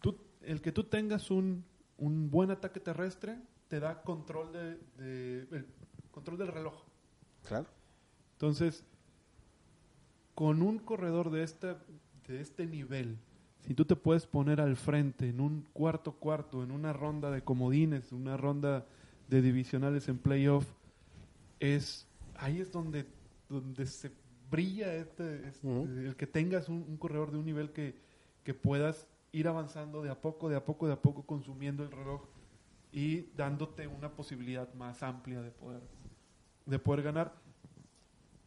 tú- 0.00 0.18
el 0.42 0.60
que 0.60 0.72
tú 0.72 0.82
tengas 0.82 1.30
un, 1.30 1.64
un 1.96 2.28
buen 2.28 2.50
ataque 2.50 2.80
terrestre 2.80 3.38
te 3.68 3.78
da 3.78 4.02
control 4.02 4.50
de, 4.52 4.78
de- 4.96 5.56
el 5.58 5.66
control 6.10 6.38
del 6.38 6.48
reloj. 6.48 6.74
Claro. 7.46 7.68
Entonces, 8.32 8.82
con 10.34 10.60
un 10.62 10.80
corredor 10.80 11.30
de 11.30 11.44
este, 11.44 11.76
de 12.26 12.40
este 12.40 12.66
nivel, 12.66 13.16
si 13.66 13.74
tú 13.74 13.84
te 13.84 13.96
puedes 13.96 14.26
poner 14.26 14.60
al 14.60 14.76
frente 14.76 15.28
en 15.28 15.40
un 15.40 15.66
cuarto 15.72 16.12
cuarto, 16.12 16.62
en 16.62 16.70
una 16.70 16.92
ronda 16.92 17.30
de 17.30 17.42
comodines, 17.42 18.12
una 18.12 18.36
ronda 18.36 18.86
de 19.28 19.42
divisionales 19.42 20.08
en 20.08 20.18
playoff, 20.18 20.66
es 21.60 22.06
ahí 22.36 22.58
es 22.60 22.72
donde, 22.72 23.06
donde 23.48 23.86
se 23.86 24.10
brilla 24.50 24.94
este, 24.94 25.46
este- 25.48 25.68
el 25.68 26.16
que 26.16 26.26
tengas 26.26 26.68
un, 26.68 26.84
un 26.88 26.96
corredor 26.96 27.30
de 27.30 27.38
un 27.38 27.44
nivel 27.44 27.70
que, 27.72 27.94
que 28.42 28.54
puedas 28.54 29.06
ir 29.32 29.46
avanzando 29.46 30.02
de 30.02 30.10
a 30.10 30.20
poco, 30.20 30.48
de 30.48 30.56
a 30.56 30.64
poco, 30.64 30.86
de 30.88 30.94
a 30.94 31.00
poco, 31.02 31.22
consumiendo 31.24 31.84
el 31.84 31.92
reloj 31.92 32.22
y 32.92 33.26
dándote 33.36 33.86
una 33.86 34.10
posibilidad 34.10 34.72
más 34.74 35.02
amplia 35.04 35.40
de 35.42 35.50
poder, 35.52 35.82
de 36.66 36.78
poder 36.80 37.02
ganar. 37.02 37.34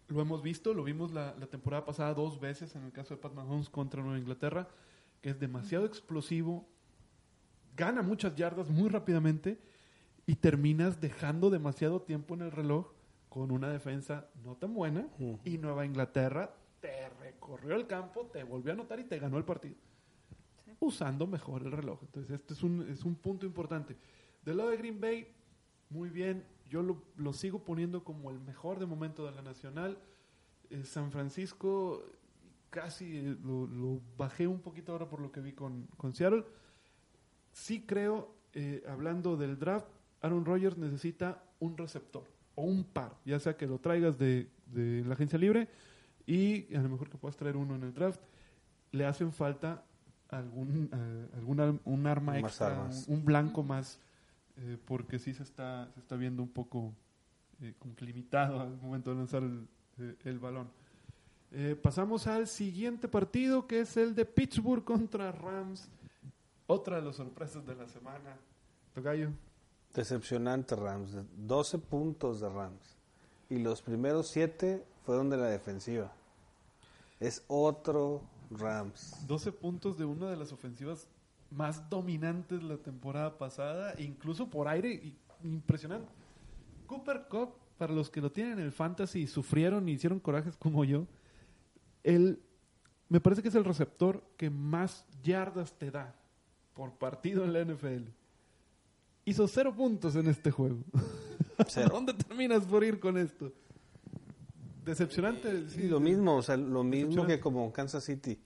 Lo 0.09 0.21
hemos 0.21 0.41
visto, 0.43 0.73
lo 0.73 0.83
vimos 0.83 1.13
la, 1.13 1.33
la 1.39 1.47
temporada 1.47 1.85
pasada 1.85 2.13
dos 2.13 2.39
veces 2.39 2.75
en 2.75 2.83
el 2.83 2.91
caso 2.91 3.15
de 3.15 3.21
Pat 3.21 3.33
Mahomes 3.33 3.69
contra 3.69 4.01
Nueva 4.01 4.19
Inglaterra, 4.19 4.67
que 5.23 5.29
es 5.29 5.39
demasiado 5.39 5.85
explosivo, 5.85 6.67
gana 7.77 8.01
muchas 8.01 8.35
yardas 8.35 8.69
muy 8.69 8.89
rápidamente 8.89 9.57
y 10.25 10.35
terminas 10.35 10.99
dejando 10.99 11.49
demasiado 11.49 12.01
tiempo 12.01 12.33
en 12.33 12.41
el 12.41 12.51
reloj 12.51 12.91
con 13.29 13.49
una 13.49 13.69
defensa 13.69 14.27
no 14.43 14.57
tan 14.57 14.73
buena 14.73 15.07
y 15.45 15.57
Nueva 15.57 15.85
Inglaterra 15.85 16.53
te 16.81 17.07
recorrió 17.21 17.75
el 17.75 17.87
campo, 17.87 18.25
te 18.33 18.43
volvió 18.43 18.73
a 18.73 18.75
anotar 18.75 18.99
y 18.99 19.05
te 19.05 19.17
ganó 19.17 19.37
el 19.37 19.45
partido. 19.45 19.75
Usando 20.81 21.25
mejor 21.25 21.61
el 21.63 21.71
reloj. 21.71 21.99
Entonces, 22.01 22.31
este 22.31 22.53
es 22.53 22.61
un, 22.61 22.85
es 22.89 23.05
un 23.05 23.15
punto 23.15 23.45
importante. 23.45 23.95
Del 24.43 24.57
lado 24.57 24.71
de 24.71 24.75
Green 24.75 24.99
Bay, 24.99 25.33
muy 25.89 26.09
bien. 26.09 26.45
Yo 26.69 26.83
lo, 26.83 27.01
lo 27.15 27.31
sigo 27.31 27.63
poniendo 27.63 28.03
como 28.03 28.29
el 28.29 28.41
mejor 28.41 28.79
de 28.79 28.85
momento 28.85 29.25
de 29.25 29.31
la 29.31 29.41
Nacional. 29.41 29.97
Eh, 30.69 30.83
San 30.83 31.09
Francisco 31.09 32.03
casi 32.73 33.21
lo, 33.43 33.67
lo 33.67 34.01
bajé 34.17 34.47
un 34.47 34.59
poquito 34.59 34.91
ahora 34.93 35.07
por 35.07 35.21
lo 35.21 35.31
que 35.31 35.41
vi 35.41 35.53
con, 35.53 35.87
con 35.95 36.15
Seattle. 36.15 36.43
Sí 37.51 37.85
creo, 37.85 38.33
eh, 38.53 38.83
hablando 38.89 39.37
del 39.37 39.59
draft, 39.59 39.85
Aaron 40.21 40.43
Rodgers 40.43 40.75
necesita 40.75 41.43
un 41.59 41.77
receptor 41.77 42.23
o 42.55 42.63
un 42.63 42.83
par, 42.83 43.15
ya 43.25 43.39
sea 43.39 43.55
que 43.55 43.67
lo 43.67 43.77
traigas 43.77 44.17
de, 44.17 44.49
de 44.65 45.03
la 45.05 45.13
agencia 45.13 45.37
libre 45.37 45.67
y 46.25 46.73
a 46.75 46.81
lo 46.81 46.89
mejor 46.89 47.11
que 47.11 47.17
puedas 47.19 47.37
traer 47.37 47.57
uno 47.57 47.75
en 47.75 47.83
el 47.83 47.93
draft. 47.93 48.21
Le 48.91 49.05
hacen 49.05 49.31
falta 49.31 49.83
algún, 50.29 50.89
eh, 50.91 51.27
algún 51.35 51.79
un 51.85 52.07
arma 52.07 52.33
Más 52.33 52.41
extra, 52.41 52.67
armas. 52.67 53.07
un, 53.07 53.17
un 53.17 53.25
blanco 53.25 53.61
más, 53.61 53.99
eh, 54.57 54.79
porque 54.83 55.19
sí 55.19 55.31
se 55.35 55.43
está, 55.43 55.91
se 55.93 55.99
está 55.99 56.15
viendo 56.15 56.41
un 56.41 56.49
poco 56.49 56.95
como 57.77 57.95
que 57.95 58.05
limitado 58.05 58.59
al 58.59 58.75
momento 58.81 59.11
de 59.11 59.17
lanzar 59.17 59.43
el, 59.43 59.67
eh, 59.99 60.15
el 60.23 60.39
balón. 60.39 60.67
Eh, 61.55 61.75
pasamos 61.79 62.25
al 62.25 62.47
siguiente 62.47 63.07
partido, 63.07 63.67
que 63.67 63.81
es 63.81 63.95
el 63.95 64.15
de 64.15 64.25
Pittsburgh 64.25 64.83
contra 64.85 65.31
Rams. 65.31 65.87
Otra 66.65 66.95
de 66.95 67.03
las 67.03 67.17
sorpresas 67.17 67.65
de 67.65 67.75
la 67.75 67.87
semana. 67.87 68.35
Tocayo. 68.95 69.29
Decepcionante 69.93 70.75
Rams, 70.75 71.13
de 71.13 71.23
12 71.37 71.77
puntos 71.77 72.39
de 72.39 72.49
Rams. 72.49 72.97
Y 73.49 73.59
los 73.59 73.83
primeros 73.83 74.29
7 74.29 74.83
fueron 75.05 75.29
de 75.29 75.37
la 75.37 75.45
defensiva. 75.45 76.11
Es 77.19 77.43
otro 77.47 78.21
Rams. 78.49 79.23
12 79.27 79.51
puntos 79.51 79.97
de 79.99 80.05
una 80.05 80.31
de 80.31 80.37
las 80.37 80.51
ofensivas 80.51 81.07
más 81.51 81.87
dominantes 81.87 82.63
la 82.63 82.77
temporada 82.77 83.37
pasada, 83.37 83.93
incluso 83.99 84.49
por 84.49 84.67
aire, 84.67 85.13
impresionante. 85.43 86.11
Cooper 86.87 87.27
Cup, 87.29 87.53
para 87.77 87.93
los 87.93 88.09
que 88.09 88.21
lo 88.21 88.31
tienen 88.31 88.53
en 88.53 88.65
el 88.65 88.71
fantasy 88.71 89.21
y 89.21 89.27
sufrieron 89.27 89.87
y 89.87 89.93
hicieron 89.93 90.19
corajes 90.19 90.57
como 90.57 90.83
yo, 90.83 91.05
él 92.03 92.41
me 93.09 93.19
parece 93.19 93.41
que 93.41 93.49
es 93.49 93.55
el 93.55 93.65
receptor 93.65 94.23
que 94.37 94.49
más 94.49 95.05
yardas 95.21 95.73
te 95.73 95.91
da 95.91 96.15
por 96.73 96.93
partido 96.93 97.43
en 97.43 97.53
la 97.53 97.63
NFL. 97.63 98.09
Hizo 99.25 99.47
cero 99.47 99.73
puntos 99.75 100.15
en 100.15 100.27
este 100.27 100.51
juego. 100.51 100.79
Cero. 101.67 101.89
¿Dónde 101.91 102.13
terminas 102.13 102.65
por 102.65 102.83
ir 102.83 102.99
con 102.99 103.17
esto? 103.17 103.51
Decepcionante. 104.83 105.65
Y 105.77 105.83
lo 105.83 105.99
mismo, 105.99 106.37
o 106.37 106.41
sea, 106.41 106.57
lo 106.57 106.83
mismo 106.83 107.25
que 107.25 107.39
como 107.39 107.71
Kansas 107.71 108.03
City. 108.03 108.41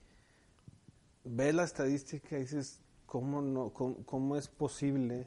Ve 1.24 1.52
la 1.52 1.64
estadística 1.64 2.36
y 2.36 2.42
dices, 2.42 2.80
¿cómo, 3.06 3.42
no, 3.42 3.70
cómo, 3.70 4.04
cómo 4.04 4.36
es 4.36 4.48
posible? 4.48 5.26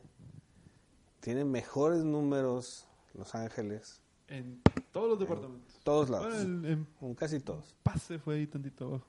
Tiene 1.20 1.44
mejores 1.44 2.04
números 2.04 2.88
Los 3.14 3.36
Ángeles, 3.36 4.02
En 4.28 4.62
todos 4.92 5.10
los 5.10 5.20
departamentos. 5.20 5.71
Todos 5.84 6.10
Bueno, 6.10 6.28
lados, 6.30 6.42
el- 6.44 6.66
en 6.66 6.88
en 7.02 7.16
casi 7.16 7.40
todos. 7.40 7.76
pase 7.84 8.20
fue 8.20 8.36
ahí 8.36 8.48
tantito 8.48 8.86
abajo. 8.88 9.06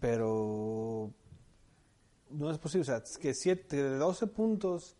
Pero 0.00 1.10
no 2.30 2.50
es 2.50 2.58
posible, 2.58 2.82
o 2.82 2.84
sea, 2.84 2.98
es 2.98 3.18
que 3.18 3.34
siete, 3.34 3.76
de 3.82 3.96
12 3.96 4.26
puntos, 4.26 4.96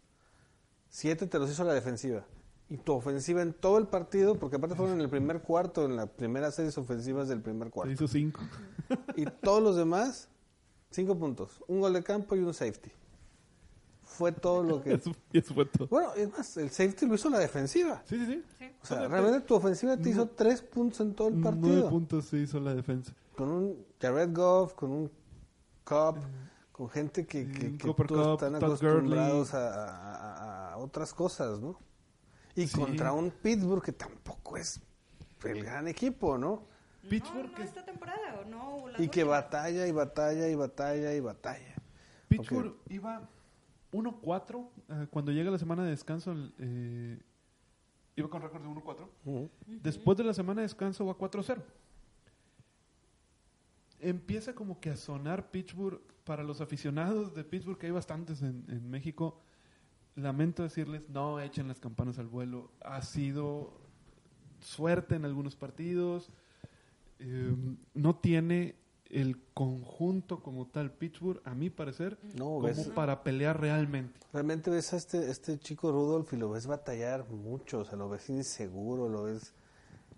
7 0.89 1.27
te 1.27 1.39
los 1.39 1.51
hizo 1.51 1.65
la 1.65 1.75
defensiva. 1.75 2.25
Y 2.69 2.79
tu 2.79 2.93
ofensiva 2.95 3.43
en 3.43 3.53
todo 3.53 3.79
el 3.79 3.87
partido, 3.87 4.37
porque 4.39 4.57
aparte 4.57 4.75
fueron 4.77 4.95
en 4.97 5.03
el 5.03 5.11
primer 5.11 5.43
cuarto, 5.43 5.85
en 5.85 5.97
la 5.97 6.07
primera 6.07 6.51
series 6.51 6.77
ofensivas 6.79 7.29
del 7.29 7.41
primer 7.43 7.69
Se 7.69 7.73
cuarto. 7.73 7.93
hizo 7.93 8.09
cinco. 8.09 8.41
Y 9.17 9.27
todos 9.27 9.63
los 9.63 9.77
demás, 9.77 10.29
5 10.91 11.19
puntos. 11.19 11.63
Un 11.69 11.81
gol 11.81 11.93
de 11.93 12.03
campo 12.03 12.35
y 12.35 12.41
un 12.41 12.55
safety. 12.55 12.91
Fue 14.13 14.33
todo 14.33 14.63
lo 14.63 14.83
que... 14.83 14.95
Eso, 14.95 15.11
y 15.33 15.39
eso 15.39 15.55
fue 15.55 15.65
todo. 15.67 15.87
Bueno, 15.89 16.13
es 16.15 16.31
más, 16.31 16.57
el 16.57 16.71
safety 16.71 17.07
lo 17.07 17.15
hizo 17.15 17.31
la 17.31 17.39
defensiva. 17.39 18.03
Sí, 18.05 18.17
sí, 18.19 18.27
sí. 18.27 18.43
Sí. 18.59 18.71
O 18.83 18.87
sea, 18.87 19.09
realmente 19.09 19.41
tu 19.41 19.55
ofensiva 19.55 19.97
te 19.97 20.11
hizo 20.11 20.29
3 20.29 20.63
puntos 20.63 21.01
en 21.01 21.15
todo 21.15 21.29
el 21.29 21.41
Nueve 21.41 21.57
partido. 21.61 21.89
puntos 21.91 22.25
se 22.27 22.39
hizo 22.39 22.61
la 22.61 22.75
defensa. 22.75 23.13
Con 23.37 23.49
un 23.49 23.87
Jared 24.01 24.35
Goff, 24.35 24.75
con 24.75 24.91
un 24.93 25.11
Cobb, 25.85 26.17
con 26.71 26.89
gente 26.91 27.27
que, 27.27 27.51
que, 27.51 27.77
que 27.77 27.79
Kupp, 27.79 28.01
están 28.03 28.37
Todd 28.37 28.55
acostumbrados 28.65 29.55
a, 29.55 30.73
a- 30.73 30.77
otras 30.79 31.13
cosas, 31.15 31.61
¿no? 31.61 31.79
Y 32.55 32.67
Sí. 32.67 32.77
contra 32.79 33.13
un 33.13 33.31
Pittsburgh 33.31 33.83
que 33.83 33.93
tampoco 33.93 34.57
es 34.57 34.81
el 35.45 35.65
gran 35.65 35.89
equipo, 35.89 36.37
¿no? 36.39 36.65
Pittsburgh, 37.09 37.47
no, 37.47 37.51
no 37.51 37.55
que- 37.57 37.63
esta 37.65 37.85
temporada, 37.85 38.41
o 38.41 38.45
no 38.49 38.89
las 38.89 39.01
Y 39.01 39.09
que 39.09 39.25
batalla 39.25 39.87
y 39.87 39.93
batalla 39.93 40.49
y 40.49 40.55
batalla 40.55 41.15
y 41.15 41.21
batalla. 41.21 41.75
Pittsburgh 42.29 42.75
iba 42.89 43.29
1-4 43.93 44.69
eh, 44.89 45.07
cuando 45.11 45.33
llega 45.33 45.51
la 45.51 45.59
semana 45.59 45.85
de 45.85 45.91
descanso. 45.91 46.35
eh, 46.59 47.21
iba 48.17 48.29
con 48.29 48.43
récord 48.43 48.63
de 48.63 48.69
1-4. 48.69 49.09
Ujú. 49.25 49.51
Después 49.67 50.19
de 50.19 50.25
la 50.25 50.35
semana 50.35 50.61
de 50.61 50.67
descanso 50.67 51.07
va 51.07 51.15
4-0. 51.17 51.63
Empieza 54.01 54.55
como 54.55 54.81
que 54.81 54.91
a 54.91 54.97
sonar 54.97 55.51
Pittsburgh 55.51 56.01
para 56.25 56.43
los 56.43 56.61
aficionados 56.61 57.35
de 57.35 57.45
Pittsburgh, 57.45 57.79
que 57.79 57.87
hay 57.87 57.93
bastantes 57.93 58.43
en, 58.43 58.65
en 58.69 58.91
México. 58.91 59.39
Lamento 60.17 60.63
decirles, 60.63 61.03
no 61.09 61.41
echen 61.41 61.69
las 61.69 61.81
campanas 61.81 62.19
al 62.19 62.27
vuelo. 62.27 62.71
Ha 62.83 63.01
sido 63.03 63.81
suerte 64.61 65.15
en 65.17 65.25
algunos 65.25 65.55
partidos. 65.57 66.31
eh, 67.21 67.55
no 67.95 68.17
tiene 68.17 68.75
el 69.13 69.39
conjunto 69.55 70.43
como 70.43 70.67
tal 70.67 70.91
Pittsburgh, 70.91 71.41
a 71.45 71.55
mi 71.55 71.71
parecer, 71.71 72.19
No, 72.35 72.45
como 72.47 72.63
ves- 72.63 72.89
para 72.89 73.23
pelear 73.23 73.61
realmente. 73.61 74.19
Realmente 74.33 74.71
ves 74.71 74.93
a 74.95 74.97
este, 74.97 75.31
este 75.31 75.59
chico 75.59 75.93
Rudolph 75.93 76.33
y 76.33 76.37
lo 76.39 76.51
ves 76.51 76.67
batallar 76.67 77.29
mucho, 77.31 77.81
o 77.81 77.85
sea, 77.85 77.97
lo 77.99 78.09
ves 78.09 78.29
inseguro, 78.31 79.09
lo 79.11 79.25
ves... 79.25 79.53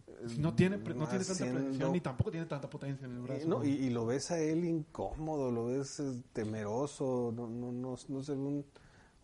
eh, 0.07 0.13
No 0.39 0.55
tiene, 0.55 0.79
pre- 0.79 0.95
no 0.95 1.09
tiene 1.09 1.25
tanta 1.25 1.45
precisión 1.45 1.93
ni 1.93 2.01
tampoco 2.01 2.31
tiene 2.31 2.47
tanta 2.47 2.71
potencia 2.71 3.05
en 3.07 3.13
el 3.17 3.19
Y, 3.19 3.23
brazo. 3.23 3.49
no, 3.49 3.65
y, 3.65 3.69
y 3.71 3.91
lo 3.91 4.07
ves 4.07 4.31
a 4.31 4.39
él 4.39 4.65
incómodo, 4.65 5.51
lo 5.51 5.67
ves 5.67 5.99
eh, 6.01 6.23
temeroso, 6.33 7.33
no, 7.35 7.49
no, 7.49 7.73
no, 7.73 7.97
no 8.09 8.23
se 8.23 8.33
ve 8.33 8.39
un, 8.39 8.65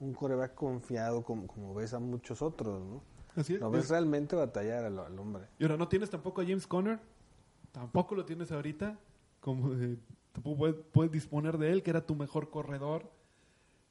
un 0.00 0.14
coreback 0.14 0.54
confiado 0.56 1.22
como, 1.22 1.46
como 1.46 1.74
ves 1.74 1.94
a 1.94 2.00
muchos 2.00 2.42
otros, 2.42 2.82
¿no? 2.82 3.02
Así 3.36 3.54
es. 3.54 3.60
Lo 3.60 3.70
ves 3.70 3.84
Es- 3.84 3.90
realmente 3.90 4.34
batallar 4.34 4.84
al, 4.86 4.98
al 4.98 5.16
hombre. 5.16 5.44
Y 5.60 5.62
ahora 5.62 5.76
no 5.76 5.86
tienes 5.86 6.10
tampoco 6.10 6.40
a 6.40 6.44
James 6.44 6.66
Conner, 6.66 6.98
tampoco 7.70 8.16
lo 8.16 8.24
tienes 8.24 8.50
ahorita, 8.50 8.98
como 9.40 9.70
de, 9.70 9.98
puedes, 10.92 11.12
disponer 11.12 11.58
de 11.58 11.72
él, 11.72 11.82
que 11.82 11.90
era 11.90 12.06
tu 12.06 12.14
mejor 12.14 12.50
corredor. 12.50 13.10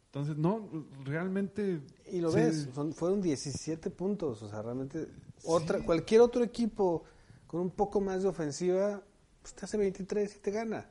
Entonces, 0.06 0.38
no, 0.38 0.70
realmente... 1.04 1.82
Y 2.12 2.20
lo 2.20 2.32
ves, 2.32 2.70
son, 2.74 2.94
fueron 2.94 3.22
17 3.22 3.92
puntos, 3.92 4.42
o 4.42 4.50
sea, 4.50 4.62
realmente 4.62 5.08
otra, 5.44 5.80
cualquier 5.82 6.22
otro 6.22 6.44
equipo 6.44 7.04
con 7.48 7.62
un 7.62 7.72
poco 7.72 8.02
más 8.02 8.24
de 8.24 8.30
ofensiva, 8.30 9.04
pues, 9.42 9.54
te 9.54 9.66
hace 9.66 9.78
23 9.78 10.36
y 10.36 10.40
te 10.40 10.52
gana. 10.52 10.90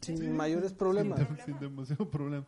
Sin 0.00 0.34
mayores 0.36 0.72
problemas. 0.74 1.20
Sin, 1.44 1.58
demasiado 1.58 2.08
problema. 2.10 2.46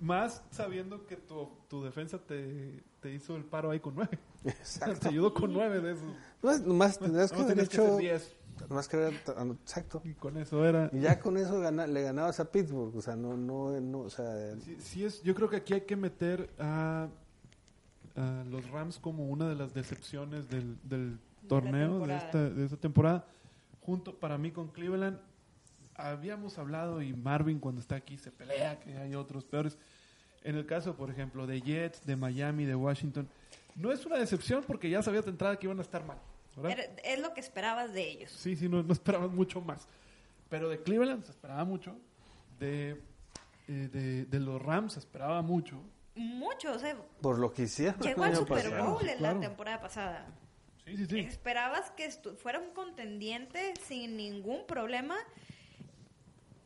Más 0.00 0.42
sabiendo 0.50 1.06
que 1.06 1.16
tu, 1.16 1.48
tu 1.68 1.82
defensa 1.84 2.18
te, 2.18 2.82
te, 3.00 3.12
hizo 3.12 3.36
el 3.36 3.44
paro 3.44 3.70
ahí 3.70 3.80
con 3.80 3.94
nueve. 3.94 4.18
Exacto. 4.44 5.00
te 5.00 5.08
ayudó 5.08 5.34
con 5.34 5.52
nueve 5.52 5.80
de 5.80 5.92
esos. 5.92 6.66
No, 6.66 6.74
más 6.74 6.98
que 7.32 7.42
haber 7.42 7.60
hecho 7.60 7.98
más 8.68 8.88
que 8.88 8.96
era, 8.96 9.08
exacto. 9.08 10.02
Y 10.04 10.14
con 10.14 10.36
eso 10.36 10.64
era. 10.64 10.90
Y 10.92 11.00
ya 11.00 11.18
con 11.18 11.36
eso 11.36 11.60
le 11.70 12.02
ganabas 12.02 12.40
a 12.40 12.50
Pittsburgh, 12.50 12.94
o 12.96 13.02
sea, 13.02 13.16
no, 13.16 13.36
no, 13.36 14.00
o 14.00 14.10
sea. 14.10 14.52
Eh. 14.52 14.56
Sí, 14.78 15.04
es, 15.04 15.22
yo 15.22 15.34
creo 15.34 15.48
que 15.48 15.56
aquí 15.56 15.74
hay 15.74 15.82
que 15.82 15.96
meter 15.96 16.50
a, 16.58 17.08
los 18.50 18.68
Rams 18.70 18.98
como 18.98 19.26
una 19.28 19.48
de 19.48 19.54
las 19.54 19.72
decepciones 19.72 20.48
del, 20.50 21.18
torneo, 21.48 22.06
de, 22.06 22.16
esta, 22.16 22.50
de 22.50 22.64
esta 22.64 22.76
temporada, 22.76 23.26
junto 23.80 24.18
para 24.18 24.36
mí 24.36 24.50
con 24.50 24.68
Cleveland. 24.68 25.18
Habíamos 25.94 26.58
hablado 26.58 27.02
y 27.02 27.12
Marvin 27.12 27.58
cuando 27.58 27.80
está 27.80 27.96
aquí 27.96 28.16
se 28.16 28.30
pelea 28.30 28.80
que 28.80 28.96
hay 28.96 29.14
otros 29.14 29.44
peores. 29.44 29.76
En 30.42 30.56
el 30.56 30.64
caso, 30.64 30.96
por 30.96 31.10
ejemplo, 31.10 31.46
de 31.46 31.60
Jets, 31.60 32.06
de 32.06 32.16
Miami, 32.16 32.64
de 32.64 32.74
Washington, 32.74 33.28
no 33.74 33.92
es 33.92 34.06
una 34.06 34.16
decepción 34.16 34.64
porque 34.66 34.88
ya 34.88 35.02
sabías 35.02 35.24
de 35.24 35.30
entrada 35.30 35.58
que 35.58 35.66
iban 35.66 35.78
a 35.78 35.82
estar 35.82 36.04
mal 36.04 36.18
es 37.04 37.20
lo 37.20 37.34
que 37.34 37.40
esperabas 37.40 37.92
de 37.92 38.08
ellos. 38.08 38.30
Sí, 38.30 38.56
sí, 38.56 38.68
no, 38.68 38.82
no 38.82 38.92
esperabas 38.92 39.30
mucho 39.30 39.60
más. 39.60 39.86
Pero 40.48 40.68
de 40.68 40.82
Cleveland 40.82 41.24
se 41.24 41.30
esperaba 41.30 41.64
mucho. 41.64 41.96
De, 42.58 43.00
eh, 43.68 43.88
de, 43.92 44.24
de 44.24 44.40
los 44.40 44.60
Rams 44.60 44.94
se 44.94 44.98
esperaba 44.98 45.42
mucho. 45.42 45.80
Mucho, 46.14 46.72
o 46.72 46.78
sea, 46.78 46.96
por 47.22 47.38
lo 47.38 47.52
que 47.52 47.62
hicieron 47.62 48.00
llegó 48.00 48.24
el 48.24 48.32
al 48.32 48.36
Super 48.36 48.64
pasado. 48.64 48.92
Bowl 48.92 49.08
en 49.08 49.18
claro. 49.18 49.34
la 49.36 49.40
temporada 49.40 49.80
pasada. 49.80 50.26
Sí, 50.84 50.96
sí, 50.96 51.06
sí. 51.06 51.20
Esperabas 51.20 51.90
que 51.92 52.10
fuera 52.10 52.58
un 52.58 52.72
contendiente 52.72 53.74
sin 53.86 54.16
ningún 54.16 54.66
problema. 54.66 55.16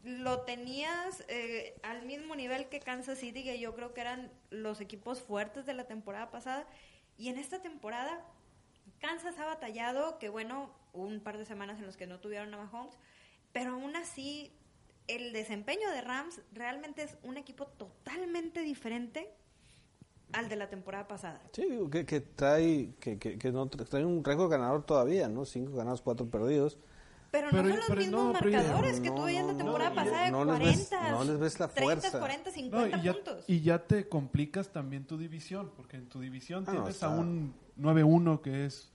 Lo 0.02 0.40
tenías 0.40 1.24
eh, 1.28 1.78
al 1.82 2.05
mismo 2.05 2.35
nivel 2.35 2.69
que 2.69 2.81
Kansas 2.81 3.19
City, 3.19 3.44
que 3.44 3.59
yo 3.61 3.74
creo 3.74 3.94
que 3.94 4.01
eran 4.01 4.32
los 4.51 4.81
equipos 4.81 5.20
fuertes 5.20 5.66
de 5.66 5.74
la 5.74 5.85
temporada 5.85 6.31
pasada. 6.31 6.66
Y 7.16 7.28
en 7.28 7.39
esta 7.39 7.62
temporada, 7.62 8.24
Kansas 9.05 9.39
ha 9.39 9.44
batallado, 9.44 10.18
que 10.18 10.28
bueno, 10.31 10.70
hubo 10.94 11.05
un 11.06 11.20
par 11.20 11.36
de 11.36 11.44
semanas 11.44 11.78
en 11.78 11.86
los 11.86 11.97
que 11.97 12.06
no 12.06 12.20
tuvieron 12.20 12.55
a 12.55 12.56
Mahomes, 12.56 12.97
pero 13.52 13.72
aún 13.72 13.97
así, 13.97 14.51
el 15.09 15.32
desempeño 15.35 15.90
de 15.90 16.01
Rams 16.01 16.40
realmente 16.52 17.02
es 17.02 17.16
un 17.22 17.36
equipo 17.36 17.66
totalmente 17.66 18.60
diferente 18.62 19.31
al 20.32 20.48
de 20.48 20.56
la 20.56 20.68
temporada 20.70 21.06
pasada. 21.06 21.40
Sí, 21.52 21.66
digo, 21.68 21.90
que, 21.90 22.06
que 22.06 22.20
trae, 22.20 22.94
que, 22.98 23.18
que, 23.18 23.39
que 23.39 23.52
no, 23.52 23.70
tra- 23.70 23.86
trae 23.86 24.05
un 24.05 24.24
récord 24.24 24.51
ganador 24.51 24.85
todavía, 24.85 25.28
¿no? 25.28 25.44
Cinco 25.44 25.76
ganados, 25.76 26.01
cuatro 26.01 26.26
perdidos. 26.31 26.78
Pero, 27.31 27.48
Pero- 27.51 27.62
no 27.64 27.68
son 27.68 27.76
los 27.78 27.86
pero 27.89 28.01
mismos 28.01 28.24
no, 28.32 28.32
pero 28.40 28.51
marcadores 28.52 29.01
que 29.01 29.09
no, 29.10 29.14
tú 29.16 29.22
veías 29.24 29.43
no, 29.43 29.48
la 29.48 29.52
no, 29.52 29.64
temporada 29.64 29.93
y- 29.93 29.94
pasada 29.97 30.24
de 30.24 30.31
no 30.31 30.44
les 30.44 30.56
40, 30.56 31.02
ves- 31.02 31.10
no 31.12 31.24
les 31.24 31.39
ves 31.40 31.60
la 31.60 31.68
30, 31.68 32.01
fuerza. 32.01 32.18
40, 32.20 32.51
No, 32.51 32.55
50 32.56 32.97
y, 32.98 33.02
ya, 33.02 33.12
puntos. 33.12 33.44
y 33.48 33.60
ya 33.60 33.86
te 33.86 34.09
complicas 34.09 34.72
también 34.72 35.05
tu 35.06 35.18
división, 35.18 35.70
porque 35.76 35.97
en 35.98 36.09
tu 36.09 36.20
división 36.20 36.64
Ah, 36.66 36.72
no, 36.72 36.78
tienes 36.78 36.94
está- 36.94 37.06
a 37.06 37.10
un 37.18 37.55
9-1 37.76 38.40
que 38.40 38.64
es 38.66 38.93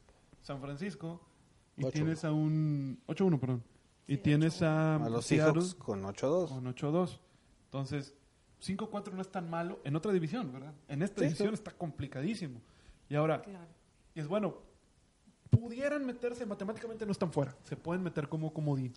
San 0.50 0.62
Francisco 0.62 1.22
y 1.78 1.84
8-1. 1.84 1.92
tienes 1.94 2.26
a 2.26 2.32
un 2.32 3.00
8-1, 3.06 3.40
perdón. 3.40 3.64
Y 4.08 4.16
Sí, 4.16 4.22
tienes 4.24 4.64
a, 4.64 4.96
A 4.96 5.08
los 5.10 5.24
Seattle 5.24 5.62
Seahawks 5.62 5.76
con 5.76 6.02
8-2. 6.04 6.48
con 6.50 6.66
8-2. 6.66 7.20
Entonces, 7.66 8.16
5-4 8.60 9.14
no 9.14 9.22
es 9.22 9.30
tan 9.32 9.48
malo 9.48 9.80
en 9.84 9.96
otra 9.96 10.12
división, 10.12 10.52
¿verdad? 10.52 10.74
En 10.88 11.04
esta 11.04 11.20
Sí, 11.20 11.26
división 11.26 11.50
sí. 11.50 11.54
está 11.54 11.72
complicadísimo. 11.72 12.60
Y 13.10 13.14
ahora, 13.16 13.44
Claro. 13.44 13.68
es 14.16 14.28
bueno, 14.28 14.56
pudieran 15.52 16.04
meterse, 16.04 16.48
matemáticamente 16.48 17.06
no 17.06 17.12
están 17.12 17.32
fuera, 17.32 17.56
se 17.64 17.76
pueden 17.78 18.02
meter 18.02 18.28
como 18.28 18.52
comodín. 18.52 18.92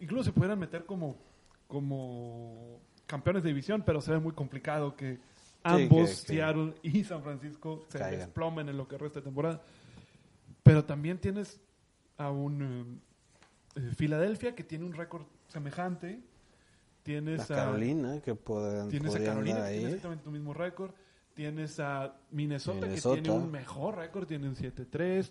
Incluso 0.00 0.24
se 0.24 0.32
pudieran 0.32 0.58
meter 0.58 0.84
como, 0.84 1.16
como 1.66 2.80
campeones 3.06 3.42
de 3.42 3.48
división, 3.48 3.82
pero 3.86 4.02
se 4.02 4.10
ve 4.12 4.18
muy 4.18 4.32
complicado 4.32 4.94
que 4.94 5.18
ambos, 5.62 5.88
que- 5.88 6.26
que- 6.26 6.32
Seattle 6.34 6.74
y 6.82 7.02
San 7.04 7.22
Francisco, 7.22 7.86
se 7.88 7.98
Caigan. 7.98 8.20
desplomen 8.20 8.68
en 8.68 8.76
lo 8.76 8.86
que 8.86 8.98
resta 8.98 9.20
de 9.20 9.24
temporada. 9.24 9.62
Pero 10.68 10.84
también 10.84 11.18
tienes 11.18 11.60
a 12.18 12.30
un 12.30 13.00
eh, 13.74 13.80
eh, 13.80 13.90
Filadelfia 13.96 14.54
que 14.54 14.64
tiene 14.64 14.84
un 14.84 14.92
récord 14.92 15.22
semejante. 15.48 16.12
La 16.12 16.22
Tienes 17.02 17.50
a 17.50 17.54
Carolina, 17.54 18.20
que 18.20 18.34
pueden, 18.34 18.90
Tienes 18.90 19.14
a 19.14 19.24
Carolina, 19.24 19.64
que 19.64 19.72
tiene 19.72 19.86
exactamente 19.86 20.24
tu 20.24 20.30
mismo 20.30 20.52
récord. 20.52 20.90
Tienes 21.32 21.80
a 21.80 22.18
Minnesota, 22.32 22.86
Minnesota. 22.86 23.16
que 23.16 23.22
tiene 23.22 23.38
un 23.38 23.50
mejor 23.50 23.96
récord, 23.96 24.26
tiene 24.26 24.46
un 24.46 24.56
7-3. 24.56 25.30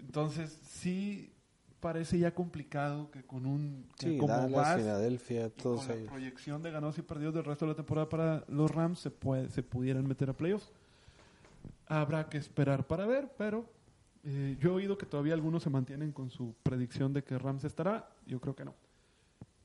Entonces, 0.00 0.58
sí 0.62 1.32
parece 1.80 2.18
ya 2.18 2.34
complicado 2.34 3.10
que 3.10 3.22
con 3.24 3.46
un... 3.46 3.86
que 3.96 4.10
Sí, 4.10 4.18
como 4.18 4.34
Dallas, 4.34 4.52
vas 4.52 4.76
Filadelfia, 4.76 5.46
y 5.46 5.50
todos 5.50 5.86
con 5.86 6.04
la 6.04 6.10
proyección 6.10 6.62
de 6.62 6.70
ganados 6.70 6.98
y 6.98 7.02
perdidos 7.02 7.34
del 7.34 7.44
resto 7.44 7.64
de 7.64 7.70
la 7.70 7.76
temporada 7.76 8.08
para 8.10 8.44
los 8.48 8.70
Rams 8.70 8.98
se, 8.98 9.10
puede, 9.10 9.48
se 9.48 9.62
pudieran 9.62 10.06
meter 10.06 10.28
a 10.28 10.32
playoffs. 10.34 10.70
Habrá 11.86 12.28
que 12.28 12.36
esperar 12.36 12.86
para 12.86 13.06
ver, 13.06 13.32
pero 13.38 13.64
eh, 14.24 14.56
yo 14.60 14.70
he 14.70 14.72
oído 14.74 14.98
que 14.98 15.06
todavía 15.06 15.34
algunos 15.34 15.62
se 15.62 15.70
mantienen 15.70 16.12
con 16.12 16.30
su 16.30 16.54
predicción 16.62 17.12
de 17.12 17.22
que 17.24 17.38
Rams 17.38 17.64
estará. 17.64 18.08
Yo 18.26 18.40
creo 18.40 18.54
que 18.54 18.64
no. 18.64 18.74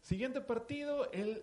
Siguiente 0.01 0.41
partido, 0.41 1.11
el 1.11 1.41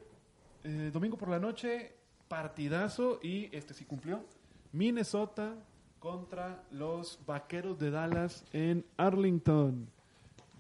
eh, 0.65 0.91
domingo 0.93 1.16
por 1.16 1.28
la 1.28 1.39
noche, 1.39 1.95
partidazo 2.28 3.19
y 3.23 3.49
este 3.55 3.74
sí 3.74 3.85
cumplió. 3.85 4.24
Minnesota 4.73 5.55
contra 5.99 6.62
los 6.70 7.19
Vaqueros 7.27 7.78
de 7.78 7.91
Dallas 7.91 8.45
en 8.53 8.85
Arlington. 8.97 9.89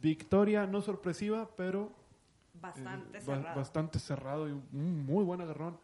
Victoria 0.02 0.66
no 0.66 0.80
sorpresiva, 0.82 1.48
pero 1.56 1.92
Bastante 2.60 3.18
eh, 3.18 3.22
ba- 3.26 3.36
cerrado. 3.36 3.56
bastante 3.56 3.98
cerrado 3.98 4.48
y 4.48 4.52
un 4.52 5.06
muy 5.06 5.24
buen 5.24 5.40
agarrón. 5.40 5.78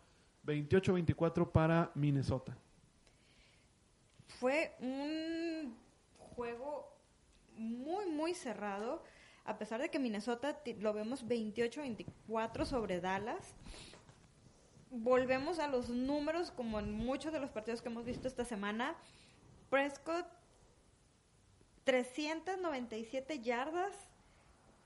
28-24 0.47 1.51
para 1.51 1.90
Minnesota. 1.94 2.56
Fue 4.28 4.74
un 4.80 5.74
juego 6.36 6.94
muy, 7.56 8.06
muy 8.06 8.34
cerrado. 8.34 9.02
A 9.44 9.58
pesar 9.58 9.80
de 9.80 9.88
que 9.88 9.98
Minnesota 9.98 10.60
lo 10.78 10.92
vemos 10.92 11.26
28-24 11.26 12.64
sobre 12.64 13.00
Dallas, 13.00 13.54
volvemos 14.90 15.58
a 15.58 15.68
los 15.68 15.88
números 15.88 16.50
como 16.50 16.78
en 16.78 16.92
muchos 16.92 17.32
de 17.32 17.40
los 17.40 17.50
partidos 17.50 17.80
que 17.82 17.88
hemos 17.88 18.04
visto 18.04 18.28
esta 18.28 18.44
semana. 18.44 18.96
Prescott, 19.70 20.26
397 21.84 23.40
yardas, 23.40 23.94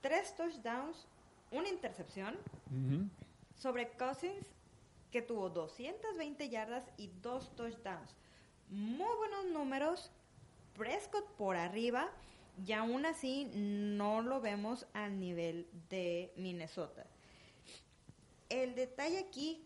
3 0.03 0.37
touchdowns, 0.37 1.07
una 1.51 1.69
intercepción. 1.69 2.37
Ujú. 2.67 3.09
Sobre 3.57 3.91
Cousins, 3.93 4.47
que 5.11 5.23
tuvo 5.23 5.51
220 5.51 6.49
yardas 6.49 6.85
y 6.97 7.09
2 7.23 7.57
touchdowns. 7.57 8.15
Muy 8.69 9.17
buenos 9.17 9.47
números. 9.47 10.11
Prescott 10.77 11.27
por 11.37 11.57
arriba. 11.57 12.11
Y 12.67 12.73
aún 12.73 13.07
así 13.07 13.51
no 13.55 14.21
lo 14.21 14.41
vemos 14.41 14.87
al 14.93 15.19
nivel 15.19 15.67
de 15.89 16.31
Minnesota. 16.37 17.07
El 18.51 18.75
detalle 18.75 19.19
aquí 19.21 19.65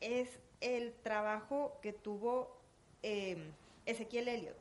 es 0.00 0.38
el 0.60 0.94
trabajo 1.02 1.78
que 1.82 1.92
tuvo 1.92 2.56
eh, 3.02 3.50
Ezequiel 3.84 4.28
Elliott, 4.28 4.56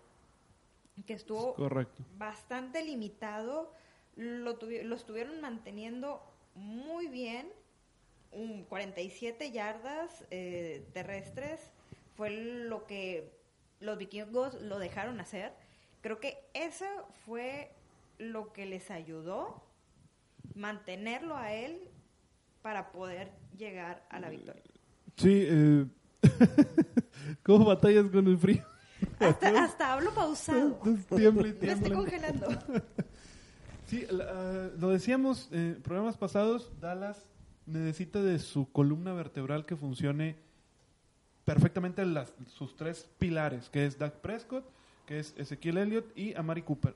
que 1.06 1.14
estuvo 1.14 1.54
Correcto. 1.54 2.04
bastante 2.18 2.84
limitado. 2.84 3.72
Lo, 4.16 4.60
tuvi- 4.60 4.82
lo 4.84 4.96
estuvieron 4.96 5.40
manteniendo 5.40 6.22
muy 6.56 7.08
bien. 7.08 7.50
Un 8.32 8.64
47 8.66 9.52
yardas 9.52 10.26
eh, 10.30 10.86
terrestres 10.94 11.72
fue 12.18 12.32
lo 12.32 12.86
que 12.86 13.32
los 13.80 13.98
vikingos 13.98 14.62
lo 14.62 14.80
dejaron 14.80 15.20
hacer. 15.20 15.54
Creo 16.02 16.20
que 16.20 16.38
eso 16.54 16.86
fue 17.26 17.72
lo 18.18 18.52
que 18.54 18.66
les 18.66 18.92
ayudó 18.92 19.64
mantenerlo 20.56 21.36
a 21.38 21.54
él 21.54 21.90
para 22.62 22.92
poder 22.92 23.32
llegar 23.58 24.06
a 24.10 24.20
la 24.20 24.30
victoria. 24.30 24.64
Sí, 25.16 25.46
eh, 25.48 25.86
¿cómo 27.44 27.66
batallas 27.66 28.06
con 28.10 28.28
el 28.28 28.38
frío? 28.38 28.64
Hasta, 29.20 29.64
hasta 29.64 29.94
hablo 29.94 30.14
pausado. 30.14 30.80
Tiembla 31.16 31.48
y 31.48 31.54
Me 31.54 31.72
estoy 31.72 31.92
congelando. 31.92 32.48
Sí, 33.86 34.06
la- 34.12 34.26
ah, 34.30 34.70
lo 34.78 34.90
decíamos 34.90 35.50
en 35.52 35.82
programas 35.82 36.16
pasados, 36.16 36.72
Dallas 36.80 37.28
necesita 37.66 38.22
de 38.22 38.38
su 38.38 38.72
columna 38.72 39.14
vertebral 39.14 39.66
que 39.66 39.76
funcione 39.76 40.36
perfectamente 41.54 42.06
las, 42.06 42.32
sus 42.46 42.76
tres 42.76 43.10
pilares, 43.18 43.70
que 43.70 43.84
es 43.84 43.98
Dak 43.98 44.14
Prescott, 44.18 44.64
que 45.08 45.18
es 45.18 45.34
Ezequiel 45.36 45.80
Elliott 45.80 46.16
y 46.16 46.36
Amari 46.36 46.62
Cooper. 46.62 46.94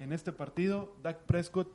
En 0.00 0.12
este 0.12 0.32
partido, 0.32 0.92
Dak 1.04 1.18
Prescott, 1.18 1.68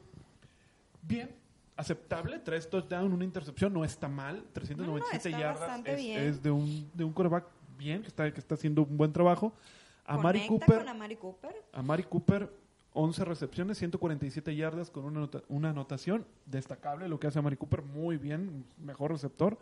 bien, 1.01 1.29
aceptable, 1.77 2.39
tres 2.39 2.69
touchdowns, 2.69 3.13
una 3.13 3.23
intercepción, 3.23 3.71
no 3.73 3.85
está 3.85 4.09
mal, 4.09 4.43
397 4.51 4.75
No, 4.83 4.91
no, 4.91 5.07
está 5.07 5.29
yardas 5.29 5.87
es, 5.87 6.43
de 6.43 6.51
un 6.51 6.91
de 6.93 7.05
un 7.05 7.13
quarterback 7.13 7.45
bien, 7.77 8.01
que 8.01 8.09
está, 8.09 8.29
que 8.33 8.39
está 8.41 8.55
haciendo 8.55 8.81
un 8.83 8.97
buen 8.97 9.13
trabajo. 9.13 9.53
Amari 10.05 10.47
Cooper, 10.47 10.85
Amari 10.85 11.15
Cooper. 11.15 11.55
a 11.71 11.81
Mari 11.81 12.03
Cooper, 12.03 12.51
11 12.91 13.23
recepciones, 13.23 13.77
147 13.77 14.53
yardas 14.53 14.89
con 14.89 15.05
una, 15.05 15.19
anota- 15.19 15.43
una 15.47 15.69
anotación. 15.69 16.25
Destacable 16.45 17.07
lo 17.07 17.21
que 17.21 17.27
hace 17.27 17.39
a 17.39 17.41
Mari 17.41 17.55
Cooper, 17.55 17.83
muy 17.83 18.17
bien, 18.17 18.65
mejor 18.83 19.11
receptor. 19.11 19.57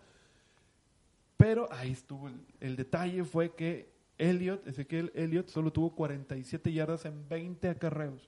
Pero 1.37 1.71
ahí 1.71 1.91
estuvo 1.91 2.27
el, 2.27 2.35
el 2.59 2.75
detalle, 2.75 3.23
fue 3.23 3.53
que 3.55 3.89
Elliot, 4.17 4.65
Ezequiel 4.67 5.11
Elliott, 5.13 5.47
solo 5.49 5.71
tuvo 5.71 5.93
47 5.93 6.73
yardas 6.73 7.05
en 7.05 7.27
20 7.29 7.69
acarreos. 7.69 8.27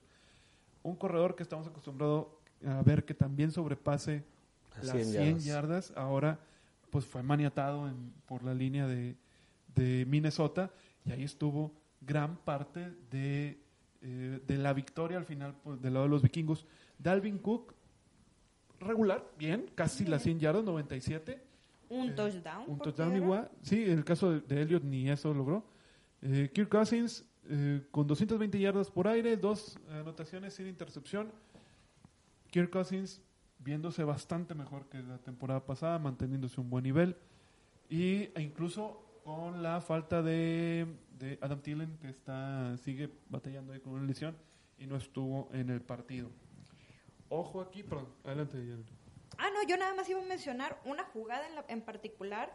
Un 0.82 0.94
corredor 0.96 1.34
que 1.34 1.42
estamos 1.42 1.66
acostumbrados 1.66 2.28
a 2.64 2.82
ver 2.82 3.04
que 3.04 3.14
también 3.14 3.50
sobrepase 3.50 4.22
Las 4.76 4.84
las 4.86 4.96
100 4.96 5.04
100 5.06 5.24
yardas. 5.40 5.44
yardas. 5.44 5.92
Ahora, 5.96 6.38
pues 6.90 7.04
fue 7.04 7.22
maniatado 7.22 7.88
en- 7.88 8.12
por 8.26 8.44
la 8.44 8.54
línea 8.54 8.86
de, 8.86 9.16
de 9.74 10.06
Minnesota 10.06 10.70
y 11.04 11.10
ahí 11.12 11.24
estuvo 11.24 11.72
gran 12.00 12.36
parte 12.36 12.92
de, 13.10 13.58
eh, 14.02 14.40
de 14.46 14.56
la 14.58 14.72
victoria 14.72 15.18
al 15.18 15.24
final 15.24 15.54
pues, 15.64 15.80
del 15.82 15.94
lado 15.94 16.04
de 16.06 16.10
los 16.10 16.22
vikingos. 16.22 16.66
Dalvin 16.98 17.38
Cook, 17.38 17.74
regular, 18.78 19.24
bien, 19.38 19.66
casi 19.74 20.04
las 20.06 20.22
100 20.22 20.38
yardas, 20.40 20.64
97. 20.64 21.42
Un 21.90 22.08
Eh, 22.08 22.12
touchdown. 22.12 22.64
Un 22.66 22.78
touchdown 22.78 23.16
igual. 23.16 23.50
Sí, 23.62 23.84
en 23.84 23.98
el 23.98 24.04
caso 24.04 24.30
de, 24.32 24.40
de 24.40 24.62
Elliott 24.62 24.84
ni 24.84 25.10
eso 25.10 25.34
logró. 25.34 25.64
Eh, 26.22 26.50
Kirk 26.54 26.68
Cousins 26.70 27.24
eh, 27.48 27.86
con 27.90 28.06
220 28.06 28.58
yardas 28.58 28.90
por 28.90 29.08
aire, 29.08 29.36
dos 29.36 29.78
anotaciones 29.90 30.54
sin 30.54 30.66
intercepción. 30.68 31.30
Kirk 32.50 32.70
Cousins 32.70 33.20
viéndose 33.58 34.04
bastante 34.04 34.54
mejor 34.54 34.88
que 34.88 35.02
la 35.02 35.18
temporada 35.18 35.64
pasada, 35.66 35.98
manteniéndose 35.98 36.60
un 36.60 36.70
buen 36.70 36.84
nivel. 36.84 37.16
Y, 37.88 38.30
e 38.34 38.40
incluso 38.40 39.20
con 39.24 39.62
la 39.62 39.80
falta 39.80 40.22
de, 40.22 40.86
de 41.18 41.38
Adam 41.42 41.60
Thielen, 41.60 41.98
que 42.00 42.08
está 42.08 42.76
sigue 42.78 43.10
batallando 43.28 43.72
ahí 43.72 43.80
con 43.80 43.92
una 43.94 44.04
lesión 44.06 44.36
y 44.78 44.86
no 44.86 44.96
estuvo 44.96 45.48
en 45.52 45.70
el 45.70 45.80
partido. 45.82 46.30
Ojo 47.28 47.60
aquí, 47.60 47.82
perdón, 47.82 48.08
adelante. 48.24 48.56
Yanira. 48.58 48.99
Ah, 49.38 49.48
no, 49.54 49.62
yo 49.66 49.76
nada 49.76 49.94
más 49.94 50.08
iba 50.08 50.20
a 50.20 50.24
mencionar 50.24 50.78
una 50.84 51.04
jugada 51.04 51.46
en, 51.48 51.54
la- 51.54 51.64
en 51.68 51.80
particular, 51.82 52.52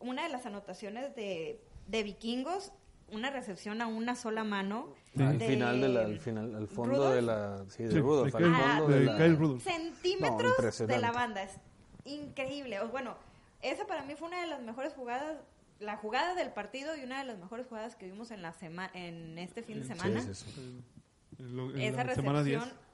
una 0.00 0.24
de 0.24 0.28
las 0.28 0.44
anotaciones 0.46 1.14
de, 1.14 1.60
de 1.86 2.02
vikingos, 2.02 2.72
una 3.10 3.30
recepción 3.30 3.80
a 3.80 3.86
una 3.86 4.14
sola 4.16 4.44
mano. 4.44 4.92
Sí. 5.16 5.22
Al 5.22 5.38
de 5.38 5.46
final, 5.48 5.80
de 5.80 5.88
la, 5.88 6.00
al 6.00 6.18
final, 6.18 6.54
al 6.54 6.68
fondo 6.68 7.10
de 7.10 7.22
la, 7.22 7.64
sí, 7.68 7.84
de 7.84 7.92
Sí, 7.92 7.98
Rudolph, 8.00 8.34
de 8.34 8.44
al 8.44 8.52
Kyle- 8.52 8.62
fondo 8.62 8.88
de 8.88 8.98
de 8.98 9.04
la, 9.06 9.60
centímetros 9.60 10.80
No, 10.80 10.86
de 10.86 10.98
la 10.98 11.12
banda. 11.12 11.42
Es 11.42 11.58
increíble. 12.04 12.80
O, 12.80 12.88
bueno, 12.88 13.16
esa 13.62 13.86
para 13.86 14.02
mí 14.02 14.14
fue 14.16 14.28
una 14.28 14.40
de 14.40 14.48
las 14.48 14.60
mejores 14.60 14.92
jugadas, 14.92 15.38
la 15.78 15.96
jugada 15.96 16.34
del 16.34 16.50
partido 16.52 16.96
y 16.96 17.04
una 17.04 17.18
de 17.20 17.24
las 17.24 17.38
mejores 17.38 17.66
jugadas 17.66 17.96
que 17.96 18.06
vimos 18.06 18.30
en 18.30 18.42
la 18.42 18.52
semana, 18.52 18.90
en 18.94 19.38
este 19.38 19.62
fin 19.62 19.80
de 19.80 19.86
semana. 19.86 20.20
Sí, 20.20 20.34
sí, 20.34 20.50
sí. 20.54 20.80
En 21.38 21.56
lo- 21.56 21.70
en 21.70 21.80
Esa 21.80 22.04
la 22.04 22.14
semana 22.14 22.42
10. 22.42 22.58
recepción, 22.60 22.85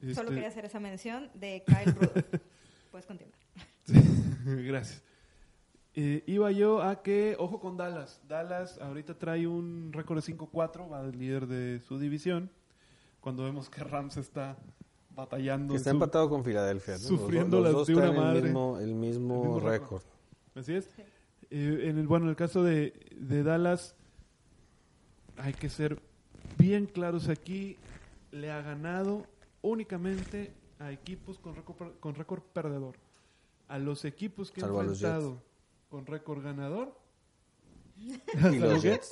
Este, 0.00 0.14
solo 0.14 0.30
quería 0.30 0.48
hacer 0.48 0.64
esa 0.64 0.80
mención 0.80 1.28
de 1.34 1.62
Kyle 1.66 1.92
Rudolph. 1.94 2.34
Puedes 2.90 3.06
continuar. 3.06 3.38
Gracias. 4.44 5.02
Eh, 5.94 6.22
iba 6.26 6.52
yo 6.52 6.80
a 6.82 7.02
que, 7.02 7.34
ojo 7.38 7.58
con 7.60 7.76
Dallas. 7.76 8.20
Dallas 8.28 8.78
ahorita 8.80 9.18
trae 9.18 9.46
un 9.46 9.90
récord 9.92 10.22
de 10.24 10.32
5-4, 10.36 10.90
va 10.92 11.02
del 11.02 11.18
líder 11.18 11.46
de 11.48 11.80
su 11.80 11.98
división. 11.98 12.50
Cuando 13.20 13.42
vemos 13.44 13.68
que 13.68 13.82
Rams 13.82 14.16
está 14.16 14.56
batallando. 15.16 15.72
Que 15.74 15.78
está 15.78 15.90
en 15.90 15.94
su- 15.94 15.96
empatado 16.04 16.28
con 16.28 16.44
Filadelfia. 16.44 16.94
¿no? 16.94 17.00
Los 17.00 17.08
do- 17.10 17.16
sufriéndolas 17.18 17.72
los 17.72 17.80
dos 17.80 17.86
de 17.88 17.94
una 17.94 18.02
traen 18.04 18.16
madre. 18.20 18.38
El 18.38 18.44
mismo, 18.44 18.78
el 18.78 18.94
mismo, 18.94 19.34
El 19.42 19.50
mismo 19.50 19.60
récord. 19.60 20.02
Así 20.54 20.74
es. 20.74 20.84
Sí. 20.94 21.02
Eh, 21.50 21.80
en 21.88 21.98
el, 21.98 22.06
bueno, 22.06 22.26
en 22.26 22.30
el 22.30 22.36
caso 22.36 22.62
de, 22.62 22.92
de 23.16 23.42
Dallas, 23.42 23.96
hay 25.36 25.52
que 25.54 25.68
ser 25.68 25.98
bien 26.58 26.86
claros 26.86 27.28
aquí. 27.28 27.76
Le 28.30 28.50
ha 28.52 28.60
ganado 28.62 29.26
únicamente 29.62 30.54
a 30.78 30.92
equipos 30.92 31.38
con 31.38 31.54
récord, 31.54 31.98
con 32.00 32.14
récord 32.14 32.42
perdedor. 32.42 32.96
A 33.68 33.78
los 33.78 34.04
equipos 34.04 34.50
que 34.50 34.60
han 34.60 34.68
Salvo 34.68 34.82
los 34.82 34.92
enfrentado 34.92 35.42
con 35.88 36.06
récord 36.06 36.42
ganador. 36.42 36.96
Y 38.52 38.58
los 38.58 38.82
Jets. 38.82 39.10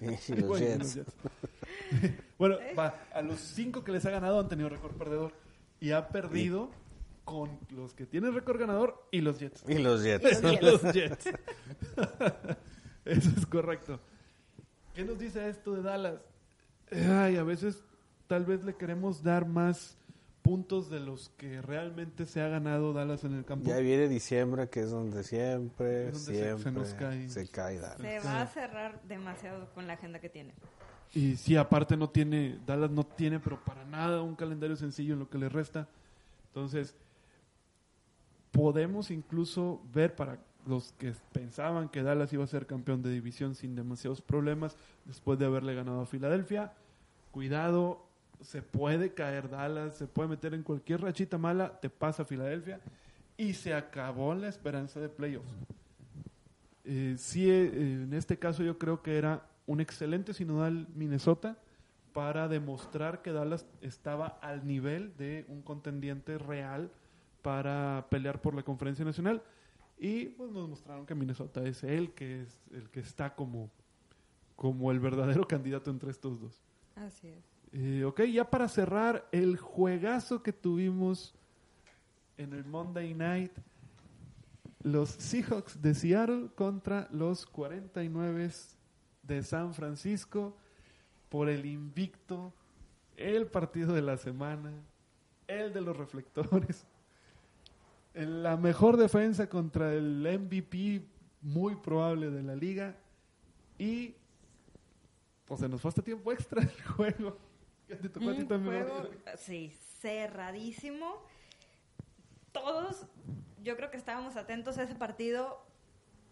Y 0.00 0.06
los 0.36 0.48
Bueno, 0.48 0.66
Jets. 0.66 0.78
los 0.78 0.94
Jets. 0.94 1.14
bueno, 2.38 2.56
va, 2.78 2.94
a 3.12 3.22
los 3.22 3.40
cinco 3.40 3.82
que 3.82 3.92
les 3.92 4.04
ha 4.06 4.10
ganado 4.10 4.38
han 4.40 4.48
tenido 4.48 4.68
récord 4.68 4.94
perdedor. 4.96 5.32
Y 5.80 5.90
ha 5.90 6.08
perdido 6.08 6.70
con 7.24 7.58
los 7.70 7.94
que 7.94 8.06
tienen 8.06 8.34
récord 8.34 8.58
ganador 8.58 9.06
y 9.10 9.20
los 9.20 9.38
Jets. 9.38 9.64
Y 9.68 9.78
los 9.78 10.02
Jets. 10.02 10.42
los 10.62 10.82
Jets. 10.92 11.26
Eso 13.04 13.30
es 13.36 13.46
correcto. 13.46 14.00
¿Qué 14.94 15.04
nos 15.04 15.18
dice 15.18 15.48
esto 15.48 15.74
de 15.74 15.82
Dallas? 15.82 16.20
Ay, 16.90 17.36
a 17.36 17.42
veces 17.42 17.84
tal 18.28 18.44
vez 18.44 18.62
le 18.64 18.74
queremos 18.76 19.22
dar 19.24 19.46
más 19.46 19.96
puntos 20.42 20.88
de 20.88 21.00
los 21.00 21.28
que 21.30 21.60
realmente 21.60 22.24
se 22.24 22.40
ha 22.40 22.48
ganado 22.48 22.92
Dallas 22.92 23.24
en 23.24 23.34
el 23.34 23.44
campo. 23.44 23.66
Ya 23.68 23.78
viene 23.78 24.08
diciembre, 24.08 24.68
que 24.70 24.80
es 24.80 24.90
donde 24.90 25.22
siempre, 25.24 26.08
Es 26.08 26.12
donde 26.12 26.18
se- 26.18 26.34
se 26.34 26.44
siempre 26.44 26.72
nos 26.72 26.94
cae. 26.94 27.28
se 27.28 27.48
cae 27.48 27.78
Dallas. 27.78 27.98
Se 28.00 28.20
va 28.20 28.40
a 28.42 28.46
cerrar 28.46 29.02
demasiado 29.02 29.68
con 29.74 29.86
la 29.86 29.94
agenda 29.94 30.20
que 30.20 30.28
tiene. 30.30 30.54
Y 31.12 31.36
sí, 31.36 31.56
aparte 31.56 31.96
no 31.96 32.08
tiene, 32.10 32.58
Dallas 32.66 32.90
no 32.90 33.04
tiene, 33.04 33.40
pero 33.40 33.62
para 33.64 33.84
nada 33.84 34.22
un 34.22 34.36
calendario 34.36 34.76
sencillo 34.76 35.14
en 35.14 35.20
lo 35.20 35.28
que 35.28 35.38
le 35.38 35.48
resta. 35.48 35.88
Entonces, 36.48 36.94
podemos 38.52 39.10
incluso 39.10 39.82
ver 39.92 40.14
para 40.14 40.38
los 40.66 40.92
que 40.92 41.14
pensaban 41.32 41.88
que 41.88 42.02
Dallas 42.02 42.32
iba 42.32 42.44
a 42.44 42.48
ser 42.48 42.66
campeón 42.66 43.02
de 43.02 43.10
división 43.10 43.54
sin 43.54 43.74
demasiados 43.74 44.20
problemas 44.20 44.76
después 45.04 45.38
de 45.38 45.46
haberle 45.46 45.74
ganado 45.74 46.00
a 46.02 46.06
Filadelfia. 46.06 46.72
Cuidado, 47.30 48.06
se 48.40 48.62
puede 48.62 49.14
caer 49.14 49.48
Dallas, 49.48 49.96
se 49.96 50.06
puede 50.06 50.28
meter 50.28 50.54
en 50.54 50.62
cualquier 50.62 51.00
rachita 51.00 51.38
mala, 51.38 51.80
te 51.80 51.90
pasa 51.90 52.24
Filadelfia 52.24 52.80
y 53.36 53.54
se 53.54 53.74
acabó 53.74 54.34
la 54.34 54.48
esperanza 54.48 55.00
de 55.00 55.08
playoffs. 55.08 55.52
Eh, 56.84 57.16
sí, 57.18 57.50
eh, 57.50 57.66
en 58.02 58.14
este 58.14 58.38
caso 58.38 58.62
yo 58.62 58.78
creo 58.78 59.02
que 59.02 59.16
era 59.16 59.46
un 59.66 59.80
excelente 59.80 60.32
sinodal 60.32 60.88
Minnesota 60.94 61.58
para 62.12 62.48
demostrar 62.48 63.22
que 63.22 63.32
Dallas 63.32 63.66
estaba 63.80 64.26
al 64.40 64.66
nivel 64.66 65.16
de 65.16 65.44
un 65.48 65.62
contendiente 65.62 66.38
real 66.38 66.90
para 67.42 68.06
pelear 68.10 68.40
por 68.40 68.54
la 68.54 68.62
conferencia 68.62 69.04
nacional 69.04 69.42
y 69.98 70.26
pues 70.26 70.50
nos 70.50 70.68
mostraron 70.68 71.06
que 71.06 71.14
Minnesota 71.14 71.62
es 71.66 71.84
el 71.84 72.12
que 72.12 72.42
es 72.42 72.60
el 72.72 72.88
que 72.88 73.00
está 73.00 73.34
como 73.34 73.70
como 74.56 74.90
el 74.90 74.98
verdadero 74.98 75.46
candidato 75.48 75.90
entre 75.90 76.10
estos 76.10 76.40
dos. 76.40 76.62
Así 76.96 77.28
es. 77.28 77.57
Eh, 77.72 78.04
ok, 78.04 78.22
ya 78.22 78.48
para 78.48 78.68
cerrar 78.68 79.28
el 79.30 79.58
juegazo 79.58 80.42
que 80.42 80.52
tuvimos 80.52 81.34
en 82.36 82.52
el 82.52 82.64
Monday 82.64 83.12
Night, 83.14 83.52
los 84.82 85.10
Seahawks 85.10 85.82
de 85.82 85.94
Seattle 85.94 86.48
contra 86.54 87.08
los 87.10 87.44
49 87.46 88.50
de 89.22 89.42
San 89.42 89.74
Francisco 89.74 90.56
por 91.28 91.48
el 91.48 91.66
invicto, 91.66 92.54
el 93.16 93.46
partido 93.46 93.92
de 93.92 94.02
la 94.02 94.16
semana, 94.16 94.72
el 95.46 95.72
de 95.72 95.80
los 95.80 95.96
reflectores, 95.96 96.86
la 98.14 98.56
mejor 98.56 98.96
defensa 98.96 99.48
contra 99.48 99.92
el 99.92 100.22
MVP 100.22 101.04
muy 101.42 101.76
probable 101.76 102.30
de 102.30 102.42
la 102.42 102.56
liga 102.56 102.96
y 103.78 104.14
pues 105.44 105.60
se 105.60 105.68
nos 105.68 105.80
fue 105.80 105.90
hasta 105.90 106.02
tiempo 106.02 106.32
extra 106.32 106.62
el 106.62 106.82
juego. 106.94 107.47
Te 107.88 108.08
tocó 108.08 108.30
a 108.30 108.34
ti 108.34 108.44
también, 108.44 108.84
juego, 108.84 109.10
sí, 109.36 109.72
cerradísimo. 110.00 111.22
Todos, 112.52 113.06
yo 113.62 113.76
creo 113.76 113.90
que 113.90 113.96
estábamos 113.96 114.36
atentos 114.36 114.78
a 114.78 114.84
ese 114.84 114.94
partido 114.94 115.66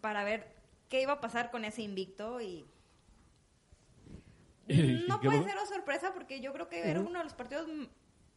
para 0.01 0.23
ver 0.23 0.55
qué 0.89 1.03
iba 1.03 1.15
a 1.15 1.21
pasar 1.21 1.51
con 1.51 1.65
ese 1.65 1.83
invicto 1.83 2.41
y 2.41 2.67
¿Y 4.69 5.05
no 5.09 5.21
puede 5.21 5.45
ser 5.45 5.53
una 5.55 5.67
sorpresa 5.67 6.13
porque 6.13 6.41
yo 6.41 6.53
creo 6.53 6.69
que 6.69 6.89
era 6.89 7.01
uno 7.01 7.19
de 7.19 7.25
los 7.25 7.35
partidos 7.35 7.69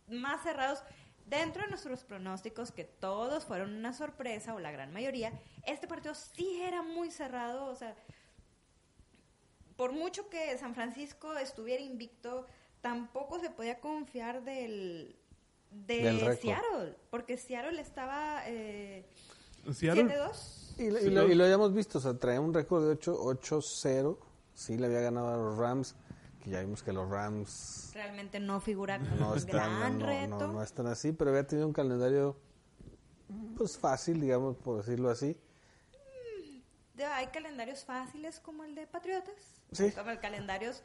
más 0.07 0.43
cerrados. 0.43 0.83
Dentro 1.25 1.61
de 1.61 1.69
nuestros 1.69 2.03
pronósticos, 2.03 2.71
que 2.71 2.85
todos 2.85 3.45
fueron 3.45 3.75
una 3.75 3.93
sorpresa, 3.93 4.55
o 4.55 4.59
la 4.59 4.71
gran 4.71 4.91
mayoría, 4.91 5.31
este 5.63 5.87
partido 5.87 6.15
sí 6.15 6.59
era 6.61 6.81
muy 6.81 7.11
cerrado. 7.11 7.65
O 7.65 7.75
sea, 7.75 7.95
por 9.75 9.91
mucho 9.91 10.27
que 10.29 10.57
San 10.57 10.73
Francisco 10.73 11.37
estuviera 11.37 11.83
invicto, 11.83 12.47
tampoco 12.81 13.39
se 13.39 13.49
podía 13.49 13.79
confiar 13.79 14.43
del, 14.43 15.15
de 15.71 16.03
Del. 16.03 16.37
Seattle, 16.37 16.95
porque 17.09 17.37
Seattle 17.37 17.79
estaba 17.81 18.43
eh, 18.47 19.05
Seattle, 19.73 20.05
7-2. 20.05 20.75
Y, 20.79 20.89
lo- 20.91 20.99
y 20.99 21.09
lo, 21.09 21.23
lo- 21.23 21.31
y 21.31 21.35
lo 21.35 21.43
habíamos 21.43 21.73
visto, 21.73 21.97
o 21.97 22.01
sea, 22.01 22.13
trae 22.17 22.39
un 22.39 22.53
récord 22.53 22.83
de 22.85 22.91
8 22.91 23.15
8-0. 23.21 24.17
Sí, 24.53 24.77
le 24.77 24.87
había 24.87 25.01
ganado 25.01 25.33
a 25.33 25.37
los 25.37 25.57
Rams, 25.57 25.95
que 26.43 26.49
ya 26.49 26.59
vimos 26.61 26.83
que 26.83 26.91
los 26.93 27.09
Rams 27.09 27.91
Realmente 27.93 28.39
no 28.39 28.59
figura 28.59 28.99
como 28.99 29.15
no 29.15 29.31
un 29.31 29.37
están, 29.37 29.79
gran 29.79 29.99
no, 29.99 30.05
reto. 30.05 30.37
no, 30.47 30.53
no 30.53 30.63
están 30.63 30.87
así, 30.87 31.11
pero 31.13 31.29
había 31.31 31.45
tenido 31.47 31.65
un 31.67 31.73
calendario 31.73 32.35
pues 33.55 33.77
fácil, 33.77 34.19
digamos, 34.19 34.57
por 34.57 34.77
decirlo 34.77 35.09
así. 35.09 35.37
De- 36.95 37.05
Hay 37.05 37.27
calendarios 37.27 37.85
fáciles 37.85 38.39
como 38.39 38.63
el 38.63 38.75
de 38.75 38.87
Patriotas. 38.87 39.35
Sí. 39.71 39.91
Como 39.91 40.09
el 40.11 40.19
calendarios 40.19 40.81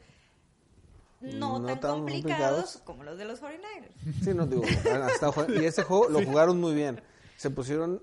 no, 1.33 1.59
No 1.59 1.65
tan, 1.67 1.79
tan 1.79 1.91
complicados 1.91 1.99
complicados. 1.99 2.77
como 2.85 3.03
los 3.03 3.17
de 3.17 3.25
los 3.25 3.41
49ers. 3.41 4.23
Sí, 4.23 4.33
no 4.33 4.45
digo, 4.47 4.63
hasta 5.03 5.51
y 5.53 5.65
ese 5.65 5.83
juego 5.83 6.09
lo 6.09 6.23
jugaron 6.25 6.59
muy 6.59 6.73
bien. 6.73 7.01
Se 7.37 7.49
pusieron 7.49 8.01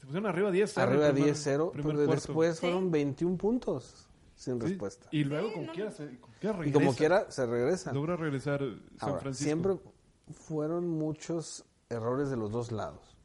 se 0.00 0.06
pusieron 0.06 0.26
arriba 0.30 0.50
10-0. 0.50 0.78
arriba 0.82 1.06
el 1.08 1.12
primer- 1.14 1.34
10-0, 1.34 1.70
primer 1.72 1.94
pero 1.94 2.06
cuarto. 2.06 2.12
después 2.26 2.54
Sí. 2.56 2.60
fueron 2.60 2.90
21 2.90 3.36
puntos 3.36 4.06
sin 4.36 4.60
Sí, 4.60 4.66
respuesta. 4.68 5.06
Y 5.10 5.24
luego, 5.24 5.48
Sí, 5.48 5.54
como 5.54 5.66
no, 5.66 5.72
quiera, 5.72 5.90
se, 5.90 6.20
como 6.20 6.34
quiera 6.40 6.54
Y 6.66 6.72
como 6.72 6.92
regresa. 6.92 6.96
quiera, 6.96 7.30
se 7.30 7.46
regresan. 7.46 7.94
Logra 7.94 8.16
regresar 8.16 8.60
San 8.60 8.80
Ahora, 9.08 9.20
Francisco. 9.20 9.44
siempre 9.44 9.78
fueron 10.32 10.88
muchos 10.88 11.64
errores 11.90 12.30
de 12.30 12.36
los 12.36 12.50
dos 12.52 12.70
lados. 12.72 13.16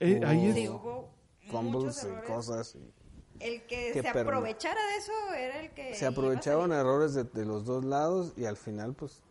Eh, 0.00 0.20
ahí 0.24 0.46
es, 0.48 0.54
Sí, 0.54 0.68
hubo 0.68 1.10
muchos 1.42 1.50
Fumbles 1.50 2.04
y 2.04 2.26
cosas. 2.26 2.74
y- 2.74 2.92
El 3.40 3.62
que 3.62 3.94
se 3.94 4.08
aprovechara 4.08 4.80
de 4.86 4.96
eso 4.96 5.12
era 5.34 5.60
el 5.60 5.70
que 5.70 5.94
Se 5.94 6.06
aprovecharon 6.06 6.72
errores 6.72 7.14
de, 7.14 7.24
de 7.24 7.44
los 7.44 7.64
dos 7.64 7.84
lados 7.84 8.32
y 8.36 8.44
al 8.44 8.56
final, 8.56 8.94
pues, 8.94 9.22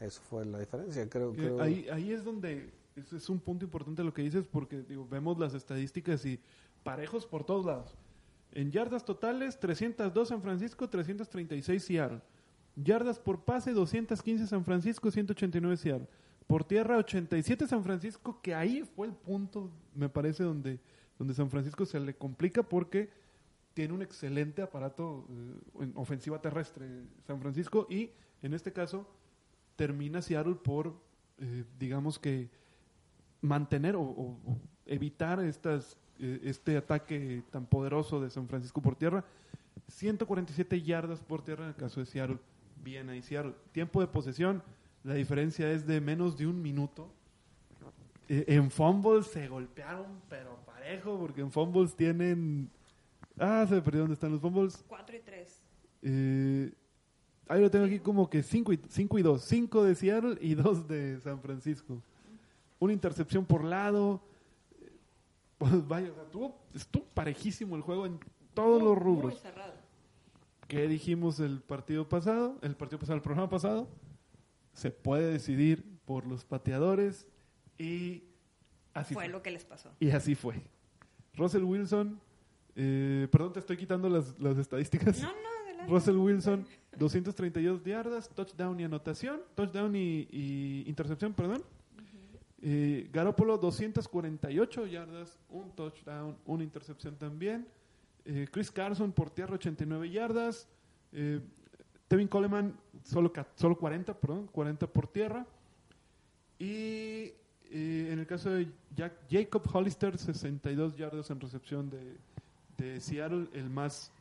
eso 0.00 0.20
fue 0.28 0.44
la 0.44 0.58
diferencia. 0.58 1.08
Creo 1.08 1.32
que 1.32 1.42
que 1.42 1.62
ahí, 1.62 1.86
ahí 1.90 2.12
es 2.12 2.24
donde 2.24 2.70
es, 2.96 3.12
es 3.12 3.28
un 3.28 3.38
punto 3.38 3.64
importante 3.64 4.02
lo 4.02 4.12
que 4.12 4.22
dices 4.22 4.44
porque 4.50 4.82
digo, 4.82 5.06
vemos 5.08 5.38
las 5.38 5.54
estadísticas 5.54 6.24
y 6.26 6.40
parejos 6.82 7.26
por 7.26 7.44
todos 7.44 7.64
lados. 7.64 7.96
En 8.52 8.70
yardas 8.70 9.04
totales, 9.04 9.58
302 9.58 10.28
San 10.28 10.42
Francisco, 10.42 10.88
336 10.88 11.82
Seattle. 11.82 12.20
Yardas 12.76 13.18
por 13.18 13.44
pase, 13.44 13.72
215 13.72 14.46
San 14.46 14.64
Francisco, 14.64 15.10
189 15.10 15.76
Seattle. 15.76 16.08
Por 16.46 16.64
tierra, 16.64 16.98
87 16.98 17.66
San 17.66 17.82
Francisco, 17.82 18.40
que 18.42 18.54
ahí 18.54 18.84
fue 18.94 19.06
el 19.06 19.12
punto, 19.12 19.70
me 19.94 20.08
parece, 20.08 20.44
donde, 20.44 20.78
donde 21.18 21.34
San 21.34 21.50
Francisco 21.50 21.86
se 21.86 21.98
le 21.98 22.14
complica 22.14 22.62
porque 22.62 23.10
tiene 23.74 23.92
un 23.92 24.02
excelente 24.02 24.62
aparato 24.62 25.26
eh, 25.28 25.82
en 25.82 25.92
ofensiva 25.96 26.40
terrestre 26.40 26.86
San 27.26 27.40
Francisco 27.40 27.86
y 27.90 28.10
en 28.42 28.54
este 28.54 28.72
caso 28.72 29.06
termina 29.76 30.22
Seattle 30.22 30.54
por, 30.54 30.94
eh, 31.38 31.64
digamos 31.78 32.18
que, 32.18 32.48
mantener 33.40 33.94
o, 33.96 34.38
evitar 34.86 35.40
estas, 35.40 35.96
eh, 36.18 36.40
este 36.44 36.76
ataque 36.76 37.42
tan 37.50 37.66
poderoso 37.66 38.20
de 38.20 38.30
San 38.30 38.48
Francisco 38.48 38.80
por 38.80 38.96
tierra. 38.96 39.24
147 39.88 40.80
yardas 40.82 41.20
por 41.20 41.42
tierra 41.42 41.64
en 41.64 41.70
el 41.70 41.76
caso 41.76 42.00
de 42.00 42.06
Seattle. 42.06 42.38
Bien 42.82 43.08
ahí 43.10 43.22
Seattle. 43.22 43.54
Tiempo 43.72 44.00
de 44.00 44.06
posesión, 44.06 44.62
la 45.02 45.14
diferencia 45.14 45.70
es 45.70 45.86
de 45.86 46.00
menos 46.00 46.36
de 46.36 46.46
un 46.46 46.60
minuto. 46.62 47.10
Eh, 48.28 48.44
en 48.48 48.70
fumbles 48.70 49.26
se 49.26 49.48
golpearon, 49.48 50.20
pero 50.28 50.56
parejo, 50.64 51.18
porque 51.18 51.42
en 51.42 51.50
fumbles 51.50 51.94
tienen... 51.94 52.70
Ah, 53.38 53.64
se 53.68 53.74
me 53.74 53.82
perdió 53.82 54.00
dónde 54.00 54.14
están 54.14 54.32
los 54.32 54.40
fumbles. 54.40 54.84
4 54.88 55.16
y 55.16 55.20
3. 55.20 55.62
Eh, 56.02 56.72
ahí 57.48 57.60
lo 57.60 57.70
tengo 57.70 57.86
aquí 57.86 57.98
como 57.98 58.28
que 58.30 58.42
5 58.42 58.72
y, 58.72 58.80
cinco 58.88 59.18
y 59.18 59.22
2. 59.22 59.42
5 59.42 59.84
de 59.84 59.94
Seattle 59.94 60.38
y 60.40 60.54
2 60.54 60.86
de 60.88 61.20
San 61.20 61.40
Francisco. 61.40 62.00
Una 62.78 62.92
intercepción 62.92 63.44
por 63.44 63.64
lado. 63.64 64.22
Eh, 64.80 64.92
Pues 65.58 65.72
vaya, 65.88 66.10
o 66.10 66.14
sea, 66.14 66.24
tuvo, 66.30 66.58
estuvo 66.74 67.04
parejísimo 67.14 67.76
el 67.76 67.82
juego 67.82 68.06
en 68.06 68.18
todos 68.54 68.82
los 68.82 68.96
rubros. 68.96 69.32
Muy 69.32 69.40
cerrado. 69.40 69.74
¿Qué 70.68 70.86
dijimos 70.88 71.40
el 71.40 71.60
partido 71.60 72.08
pasado? 72.08 72.58
El 72.62 72.74
partido 72.76 72.98
pasado, 72.98 73.16
el 73.16 73.22
programa 73.22 73.48
pasado. 73.50 73.88
Se 74.72 74.90
puede 74.90 75.30
decidir 75.30 75.84
por 76.04 76.26
los 76.26 76.44
pateadores 76.44 77.28
y 77.78 78.24
así 78.92 79.14
Fue 79.14 79.24
fue. 79.24 79.32
lo 79.32 79.42
que 79.42 79.50
les 79.50 79.64
pasó. 79.64 79.90
Y 80.00 80.10
así 80.10 80.34
fue. 80.34 80.62
Russell 81.34 81.62
Wilson, 81.64 82.18
eh, 82.76 83.28
perdón, 83.30 83.52
te 83.52 83.60
estoy 83.60 83.76
quitando 83.76 84.08
las, 84.08 84.38
las 84.40 84.56
estadísticas. 84.58 85.20
No, 85.20 85.28
no, 85.28 85.34
adelante. 85.64 85.92
Russell 85.92 86.16
Wilson, 86.16 86.66
232 86.98 87.84
yardas, 87.84 88.28
touchdown 88.30 88.78
y 88.80 88.84
anotación, 88.84 89.40
touchdown 89.54 89.94
y, 89.96 90.28
y 90.30 90.84
intercepción, 90.86 91.32
perdón. 91.34 91.62
Eh, 92.66 93.10
Garoppolo, 93.12 93.58
248 93.58 94.86
yardas, 94.86 95.38
un 95.50 95.70
touchdown, 95.72 96.36
una 96.46 96.64
intercepción 96.64 97.14
también. 97.16 97.66
Eh, 98.24 98.48
Chris 98.50 98.70
Carson 98.70 99.12
por 99.12 99.28
tierra, 99.30 99.54
89 99.56 100.08
yardas. 100.10 100.66
Eh, 101.12 101.40
Tevin 102.08 102.26
Coleman, 102.28 102.74
solo, 103.02 103.30
solo 103.56 103.76
40, 103.76 104.18
perdón, 104.18 104.48
40 104.50 104.86
por 104.86 105.06
tierra. 105.06 105.46
Y 106.58 107.32
en 107.70 108.18
el 108.18 108.26
caso 108.26 108.50
de 108.50 108.68
Jack- 108.94 109.26
Jacob 109.30 109.62
Hollister, 109.72 110.16
62 110.16 110.96
yardas 110.96 111.28
en 111.30 111.40
recepción 111.40 111.90
de, 111.90 112.16
de 112.76 113.00
Seattle, 113.00 113.48
el 113.52 113.70
más 113.70 114.12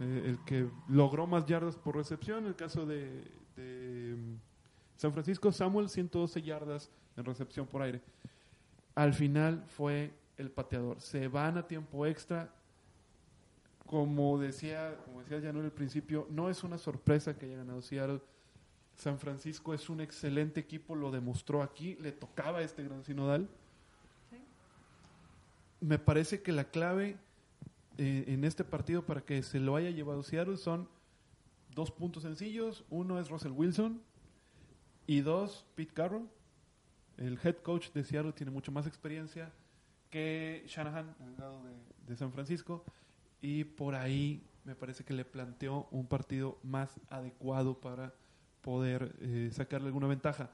eh, 0.00 0.22
el 0.26 0.38
que 0.44 0.68
logró 0.88 1.26
más 1.26 1.46
yardas 1.46 1.76
por 1.76 1.96
recepción. 1.96 2.46
El 2.46 2.56
caso 2.56 2.86
de, 2.86 3.24
de, 3.56 4.16
mm, 4.16 4.36
San 4.96 5.12
Francisco, 5.12 5.52
Samuel, 5.52 5.88
112 5.88 6.42
yardas 6.42 6.90
en 7.16 7.24
recepción 7.24 7.66
por 7.66 7.82
aire. 7.82 8.00
Al 8.94 9.12
final 9.12 9.64
fue 9.68 10.12
el 10.36 10.50
pateador. 10.50 11.00
Se 11.00 11.28
van 11.28 11.58
a 11.58 11.66
tiempo 11.66 12.06
extra. 12.06 12.52
Como 13.86 14.38
decía, 14.38 14.96
como 15.04 15.20
decía 15.20 15.40
Janul 15.40 15.64
al 15.64 15.72
principio, 15.72 16.26
no 16.30 16.48
es 16.48 16.62
una 16.62 16.78
sorpresa 16.78 17.36
que 17.36 17.46
haya 17.46 17.56
ganado 17.56 17.82
Seattle. 17.82 18.20
San 18.94 19.18
Francisco 19.18 19.74
es 19.74 19.88
un 19.88 20.00
excelente 20.00 20.60
equipo, 20.60 20.94
lo 20.94 21.10
demostró 21.10 21.62
aquí, 21.62 21.96
le 22.00 22.12
tocaba 22.12 22.58
a 22.58 22.62
este 22.62 22.84
gran 22.84 23.02
sinodal. 23.02 23.48
Me 25.80 25.98
parece 25.98 26.42
que 26.42 26.52
la 26.52 26.64
clave 26.64 27.16
eh, 28.00 28.24
en 28.28 28.44
este 28.44 28.64
partido 28.64 29.04
para 29.04 29.20
que 29.20 29.42
se 29.42 29.60
lo 29.60 29.76
haya 29.76 29.90
llevado 29.90 30.22
Seattle 30.22 30.56
son 30.56 30.88
dos 31.74 31.90
puntos 31.90 32.22
sencillos. 32.22 32.82
Uno 32.88 33.20
es 33.20 33.28
Russell 33.28 33.52
Wilson 33.52 34.00
y 35.06 35.20
dos, 35.20 35.66
Pete 35.74 35.92
Carroll. 35.92 36.26
El 37.18 37.38
head 37.44 37.56
coach 37.56 37.90
de 37.92 38.02
Seattle 38.02 38.32
tiene 38.32 38.50
mucho 38.50 38.72
más 38.72 38.86
experiencia 38.86 39.52
que 40.08 40.64
Shanahan, 40.66 41.14
el 41.20 41.36
lado 41.36 41.62
de, 41.64 41.74
de 42.06 42.16
San 42.16 42.32
Francisco. 42.32 42.86
Y 43.42 43.64
por 43.64 43.94
ahí 43.94 44.42
me 44.64 44.74
parece 44.74 45.04
que 45.04 45.12
le 45.12 45.26
planteó 45.26 45.86
un 45.90 46.06
partido 46.06 46.58
más 46.62 46.98
adecuado 47.10 47.80
para 47.80 48.14
poder 48.62 49.14
eh, 49.20 49.50
sacarle 49.52 49.88
alguna 49.88 50.06
ventaja. 50.06 50.50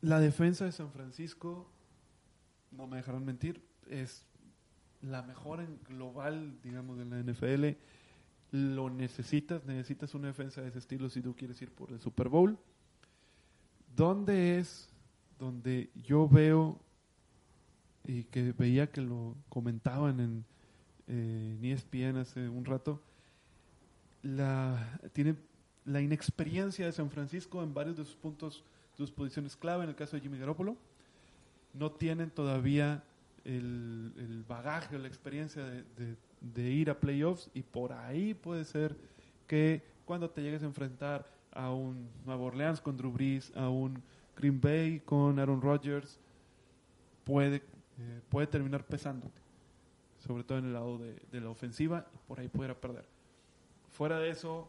La 0.00 0.18
defensa 0.18 0.64
de 0.64 0.72
San 0.72 0.90
Francisco, 0.90 1.70
no 2.72 2.88
me 2.88 2.96
dejarán 2.96 3.24
mentir, 3.24 3.64
es 3.88 4.24
la 5.02 5.22
mejor 5.22 5.60
en 5.60 5.78
global, 5.88 6.58
digamos, 6.62 6.98
de 6.98 7.04
la 7.04 7.20
NFL. 7.20 7.78
Lo 8.52 8.90
necesitas, 8.90 9.64
necesitas 9.64 10.14
una 10.14 10.28
defensa 10.28 10.62
de 10.62 10.68
ese 10.68 10.78
estilo 10.78 11.08
si 11.08 11.20
tú 11.20 11.34
quieres 11.34 11.60
ir 11.62 11.70
por 11.72 11.90
el 11.90 12.00
Super 12.00 12.28
Bowl. 12.28 12.58
¿Dónde 13.94 14.58
es 14.58 14.88
donde 15.38 15.90
yo 15.94 16.28
veo 16.28 16.78
y 18.04 18.24
que 18.24 18.52
veía 18.52 18.90
que 18.90 19.00
lo 19.00 19.36
comentaban 19.48 20.20
en, 20.20 20.44
eh, 21.08 21.56
en 21.58 21.64
ESPN 21.64 22.18
hace 22.18 22.48
un 22.48 22.64
rato? 22.64 23.02
La, 24.22 25.00
tiene 25.12 25.36
la 25.84 26.00
inexperiencia 26.00 26.86
de 26.86 26.92
San 26.92 27.10
Francisco 27.10 27.62
en 27.62 27.74
varios 27.74 27.96
de 27.96 28.04
sus 28.04 28.14
puntos, 28.14 28.64
sus 28.96 29.10
posiciones 29.10 29.56
clave, 29.56 29.84
en 29.84 29.90
el 29.90 29.96
caso 29.96 30.16
de 30.16 30.22
Jimmy 30.22 30.38
Garoppolo. 30.38 30.76
No 31.74 31.90
tienen 31.90 32.30
todavía 32.30 33.02
el, 33.44 34.12
el 34.16 34.44
bagaje 34.46 34.96
o 34.96 34.98
la 34.98 35.08
experiencia 35.08 35.64
de, 35.64 35.84
de- 36.40 36.70
ir 36.70 36.90
a 36.90 36.98
playoffs 36.98 37.50
y 37.54 37.62
por 37.62 37.92
ahí 37.92 38.34
puede 38.34 38.64
ser 38.64 38.96
que 39.46 39.82
cuando 40.04 40.28
te 40.30 40.42
llegues 40.42 40.62
a 40.62 40.66
enfrentar 40.66 41.26
a 41.52 41.70
un 41.70 42.08
Nueva 42.24 42.42
Orleans 42.42 42.80
con 42.80 42.96
Drew 42.96 43.12
Brees, 43.12 43.52
a 43.56 43.68
un 43.68 44.02
Green 44.36 44.60
Bay 44.60 45.00
con 45.00 45.38
Aaron 45.38 45.60
Rodgers, 45.60 46.18
puede, 47.24 47.56
eh, 47.56 48.20
puede 48.28 48.46
terminar 48.46 48.84
pesándote, 48.84 49.40
sobre 50.18 50.44
todo 50.44 50.58
en 50.58 50.66
el 50.66 50.72
lado 50.72 50.98
de, 50.98 51.40
la 51.40 51.50
ofensiva 51.50 52.06
y 52.14 52.18
por 52.26 52.40
ahí 52.40 52.48
pudiera 52.48 52.74
perder. 52.74 53.04
Fuera 53.90 54.18
de 54.18 54.30
eso, 54.30 54.68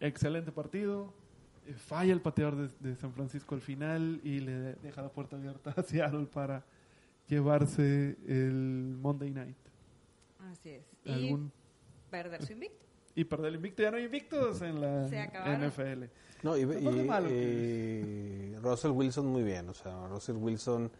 excelente 0.00 0.52
partido, 0.52 1.12
eh, 1.66 1.74
falla 1.74 2.12
el 2.12 2.20
pateador 2.20 2.56
de, 2.56 2.90
de 2.90 2.96
San 2.96 3.12
Francisco 3.12 3.54
al 3.54 3.62
final 3.62 4.20
y 4.22 4.40
le 4.40 4.74
deja 4.74 5.02
la 5.02 5.08
puerta 5.08 5.36
abierta 5.36 5.70
a 5.76 5.82
Seattle 5.82 6.26
para 6.26 6.62
llevarse 7.26 8.16
el 8.26 8.96
Monday 9.00 9.30
Night. 9.30 9.56
Así 10.38 10.70
es. 10.70 10.84
Y 11.04 11.36
perder 12.10 12.44
su 12.44 12.52
invicto. 12.52 12.84
y 13.14 13.24
perder 13.24 13.48
el 13.48 13.54
invicto. 13.56 13.82
Ya 13.82 13.90
no 13.90 13.96
hay 13.96 14.04
invictos 14.04 14.62
en 14.62 14.80
la. 14.80 15.06
NFL. 15.58 16.04
No, 16.42 16.56
y, 16.56 16.62
y- 16.62 17.04
malo 17.04 17.30
y 17.30 18.54
Russell 18.56 18.90
Wilson 18.90 19.26
muy 19.26 19.42
bien, 19.42 19.68
o 19.70 19.74
sea, 19.74 20.06
Russell 20.08 20.36
Wilson 20.36 20.90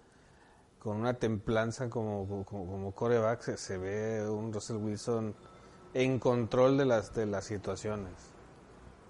con 0.79 0.97
una 0.99 1.15
templanza 1.15 1.89
como, 1.91 2.27
como, 2.45 2.67
como 2.67 2.95
coreback 2.95 3.41
se, 3.41 3.57
se 3.57 3.77
ve 3.79 4.29
un 4.29 4.53
Russell 4.53 4.77
Wilson 4.77 5.35
en 5.95 6.19
control 6.19 6.77
de 6.79 6.85
las, 6.87 7.15
de 7.15 7.27
las 7.27 7.45
situaciones. 7.45 8.13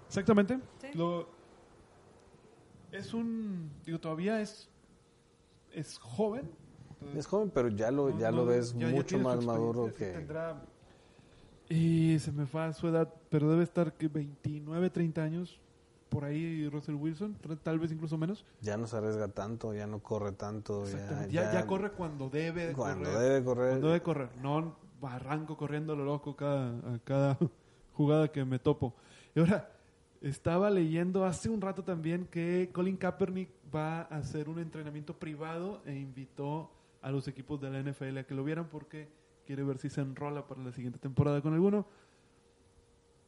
Exactamente. 0.07 0.59
Sí. 0.79 0.87
Lo, 0.93 1.29
es 2.91 3.13
un. 3.13 3.71
Digo, 3.85 3.99
todavía 3.99 4.41
es. 4.41 4.69
Es 5.71 5.97
joven. 5.97 6.49
Es 7.15 7.27
joven, 7.27 7.51
pero 7.53 7.67
ya 7.69 7.91
lo, 7.91 8.09
No, 8.09 8.19
ya 8.19 8.31
no, 8.31 8.37
lo 8.37 8.45
ves 8.47 8.73
ya- 8.77 8.87
mucho 8.87 9.19
más 9.19 9.43
maduro 9.45 9.91
que... 9.97 10.13
tendrá- 10.13 10.61
y 11.67 12.17
se 12.19 12.31
me 12.31 12.45
fue 12.45 12.63
a 12.63 12.73
su 12.73 12.87
edad, 12.87 13.11
pero 13.29 13.49
debe 13.49 13.63
estar 13.63 13.93
que 13.93 14.07
29, 14.07 14.89
30 14.89 15.23
años. 15.23 15.59
Por 16.09 16.23
ahí 16.23 16.69
Russell 16.69 16.93
Wilson, 16.95 17.35
tal 17.63 17.79
vez 17.79 17.91
incluso 17.91 18.17
menos. 18.17 18.45
Ya 18.61 18.77
no 18.77 18.85
se 18.87 18.95
arriesga 18.95 19.27
tanto, 19.27 19.73
ya 19.73 19.87
no 19.87 19.99
corre 19.99 20.31
tanto. 20.31 20.85
Ya. 20.85 21.27
Ya, 21.27 21.53
ya 21.53 21.65
corre 21.67 21.91
cuando 21.91 22.29
debe 22.29 22.67
de 22.67 22.73
Cuando 22.73 23.09
correr. 23.09 23.21
debe 23.23 23.43
correr. 23.43 23.69
Cuando 23.71 23.87
debe 23.87 24.01
correr. 24.01 24.29
No 24.41 24.75
arranco 25.01 25.57
corriendo 25.57 25.95
lo 25.95 26.05
loco 26.05 26.35
cada, 26.35 26.69
a 26.95 26.99
cada 27.03 27.37
jugada 27.93 28.27
que 28.31 28.45
me 28.45 28.59
topo. 28.59 28.93
Y 29.35 29.39
ahora, 29.39 29.69
estaba 30.21 30.69
leyendo 30.69 31.25
hace 31.25 31.49
un 31.49 31.59
rato 31.59 31.83
también 31.83 32.27
que 32.27 32.69
Colin 32.71 32.95
Kaepernick 32.97 33.49
va 33.75 34.01
a 34.01 34.17
hacer 34.17 34.47
un 34.47 34.59
entrenamiento 34.59 35.15
privado 35.15 35.81
e 35.85 35.95
invitó 35.95 36.69
a 37.05 37.11
los 37.11 37.27
equipos 37.27 37.61
de 37.61 37.69
la 37.69 37.79
NFL 37.83 38.17
a 38.17 38.23
que 38.23 38.33
lo 38.33 38.43
vieran 38.43 38.67
porque 38.67 39.07
quiere 39.45 39.63
ver 39.63 39.77
si 39.77 39.89
se 39.91 40.01
enrola 40.01 40.47
para 40.47 40.63
la 40.63 40.71
siguiente 40.71 40.97
temporada 40.97 41.39
con 41.39 41.53
alguno. 41.53 41.85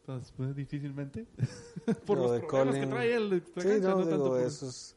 Entonces, 0.02 0.34
pues 0.36 0.56
difícilmente. 0.56 1.28
por 2.08 2.18
Lo 2.18 2.24
los 2.24 2.32
de 2.34 2.40
problemas 2.40 2.76
que 2.76 2.82
Colin- 2.82 2.90
trae 2.90 3.14
él. 3.16 3.44
Sí, 3.46 3.52
cancha, 3.54 3.90
no, 3.90 3.96
no 3.98 4.02
tanto 4.02 4.08
digo, 4.16 4.28
por- 4.30 4.42
eso 4.42 4.68
es 4.68 4.96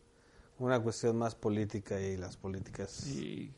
una 0.59 0.81
cuestión 0.82 1.19
más 1.19 1.35
política 1.35 2.01
y 2.01 2.16
las 2.16 2.36
políticas 2.39 2.90
Sí. 2.90 3.52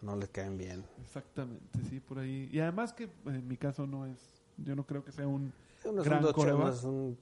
no 0.00 0.14
le 0.16 0.28
caen 0.28 0.56
bien. 0.56 0.84
Exactamente, 1.02 1.80
sí, 1.90 1.98
por 1.98 2.18
ahí. 2.20 2.48
Y 2.52 2.60
además 2.60 2.92
que 2.92 3.08
en 3.26 3.48
mi 3.48 3.56
caso 3.56 3.84
no 3.86 4.06
es, 4.06 4.18
yo 4.58 4.76
no 4.76 4.86
creo 4.86 5.04
que 5.04 5.10
sea 5.12 5.26
un, 5.26 5.52
Es 5.80 5.86
un 5.86 5.96
Gran 5.96 6.22
coreback. 6.32 6.60
no 6.62 6.68
es 6.72 6.84
un, 6.84 7.18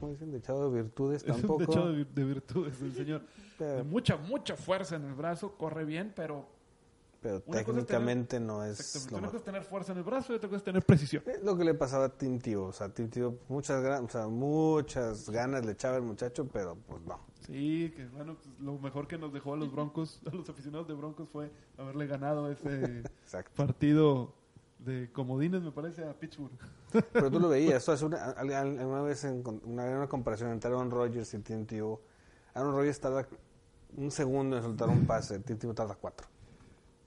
¿cómo 0.00 0.12
dicen? 0.12 0.32
Dechado 0.32 0.70
de 0.70 0.82
virtudes 0.82 1.24
tampoco. 1.24 1.66
techado 1.66 1.92
de, 1.92 2.04
de 2.04 2.24
virtudes 2.24 2.80
del 2.80 2.94
señor. 2.94 3.20
De 3.20 3.26
pero 3.58 3.84
mucha, 3.84 4.16
mucha 4.16 4.56
fuerza 4.56 4.96
en 4.96 5.04
el 5.04 5.14
brazo, 5.14 5.56
corre 5.56 5.84
bien, 5.84 6.12
pero 6.16 6.46
pero 7.20 7.42
cosa 7.44 7.58
es 7.58 7.66
técnicamente 7.66 8.40
no 8.40 8.64
es 8.64 9.10
lo 9.10 9.18
una 9.18 9.26
cosa 9.26 9.38
es 9.38 9.44
tener 9.44 9.62
fuerza 9.62 9.92
en 9.92 9.98
el 9.98 10.04
brazo 10.04 10.32
y 10.32 10.36
otra 10.36 10.48
cosa 10.48 10.58
es 10.58 10.64
tener 10.64 10.82
precisión. 10.82 11.22
Es 11.26 11.42
lo 11.42 11.56
que 11.56 11.64
le 11.64 11.74
pasaba 11.74 12.06
a 12.06 12.08
Tim 12.08 12.38
Tebow. 12.38 12.68
O 12.68 12.72
sea, 12.72 12.88
Tim 12.88 13.10
Tebow, 13.10 13.38
muchas, 13.48 14.00
o 14.00 14.08
sea, 14.08 14.26
muchas 14.28 15.28
ganas 15.28 15.66
le 15.66 15.72
echaba 15.72 15.96
el 15.96 16.02
muchacho, 16.02 16.48
pero 16.50 16.76
pues 16.88 17.02
no. 17.02 17.20
Sí, 17.46 17.92
que 17.94 18.06
bueno, 18.06 18.36
pues, 18.36 18.48
lo 18.60 18.78
mejor 18.78 19.06
que 19.06 19.18
nos 19.18 19.32
dejó 19.32 19.52
a 19.52 19.56
los 19.56 19.70
Broncos, 19.70 20.22
a 20.30 20.34
los 20.34 20.48
aficionados 20.48 20.88
de 20.88 20.94
Broncos 20.94 21.28
fue 21.28 21.50
haberle 21.76 22.06
ganado 22.06 22.50
ese 22.50 23.02
partido 23.56 24.32
de 24.84 25.10
comodines, 25.12 25.62
me 25.62 25.70
parece, 25.72 26.04
a 26.04 26.12
Pittsburgh. 26.12 26.52
Pero 27.12 27.30
tú 27.30 27.38
lo 27.40 27.48
veías. 27.48 27.74
Esto 27.76 27.92
hace 27.92 28.04
una, 28.06 28.30
al- 28.30 28.52
al- 28.52 28.78
alguna 28.78 29.02
vez 29.02 29.24
en 29.24 29.42
una, 29.64 29.84
una 29.84 30.06
comparación 30.08 30.50
entre 30.50 30.70
Aaron 30.70 30.90
Rodgers 30.90 31.32
y 31.34 31.38
Tim 31.38 31.66
Tebow. 31.66 32.00
Aaron 32.54 32.74
Rodgers 32.74 32.98
tarda 33.00 33.26
un 33.96 34.10
segundo 34.10 34.56
en 34.56 34.62
soltar 34.62 34.88
un 34.88 35.06
pase. 35.06 35.38
Tim 35.40 35.56
Tebow 35.58 35.74
tarda 35.74 35.94
cuatro. 35.94 36.26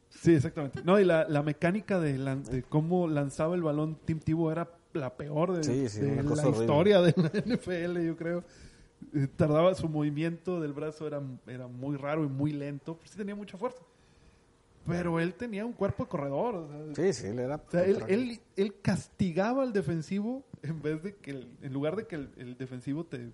Sí, 0.09 0.35
exactamente. 0.35 0.81
No, 0.83 0.99
y 0.99 1.05
la, 1.05 1.27
la 1.27 1.41
mecánica 1.41 1.99
de, 1.99 2.17
lan- 2.19 2.43
de 2.43 2.63
cómo 2.63 3.07
lanzaba 3.07 3.55
el 3.55 3.63
balón 3.63 3.97
Tim 4.05 4.19
Tebow 4.19 4.51
era 4.51 4.69
la 4.93 5.15
peor 5.17 5.53
de, 5.53 5.63
Sí, 5.63 5.89
sí, 5.89 6.01
de 6.01 6.11
una 6.13 6.23
cosa 6.23 6.43
la 6.43 6.47
horrible. 6.49 6.65
historia 6.65 7.01
de 7.01 7.13
la 7.17 7.29
NFL, 7.55 7.99
yo 8.05 8.15
creo. 8.15 8.43
Eh, 9.15 9.27
tardaba, 9.35 9.73
su 9.73 9.89
movimiento 9.89 10.61
del 10.61 10.71
brazo 10.71 11.07
era, 11.07 11.21
era 11.47 11.67
muy 11.67 11.97
raro 11.97 12.23
y 12.23 12.27
muy 12.27 12.53
lento, 12.53 12.95
pero 12.95 13.09
sí 13.09 13.17
tenía 13.17 13.35
mucha 13.35 13.57
fuerza. 13.57 13.81
Pero 14.85 15.19
él 15.19 15.33
tenía 15.35 15.65
un 15.65 15.73
cuerpo 15.73 16.03
de 16.03 16.09
corredor. 16.09 16.55
O 16.55 16.67
sea, 16.67 16.95
Sí, 17.05 17.13
sí, 17.13 17.27
él 17.27 17.39
era... 17.39 17.55
o 17.55 17.71
sea, 17.71 17.85
él, 17.85 18.03
él, 18.09 18.39
él 18.57 18.75
castigaba 18.81 19.63
al 19.63 19.71
defensivo 19.73 20.43
en 20.61 20.81
vez 20.81 21.01
de 21.03 21.15
que, 21.15 21.31
el- 21.31 21.57
en 21.61 21.71
lugar 21.73 21.95
de 21.95 22.05
que 22.07 22.15
el, 22.15 22.29
el 22.37 22.57
defensivo 22.57 23.05
te, 23.05 23.31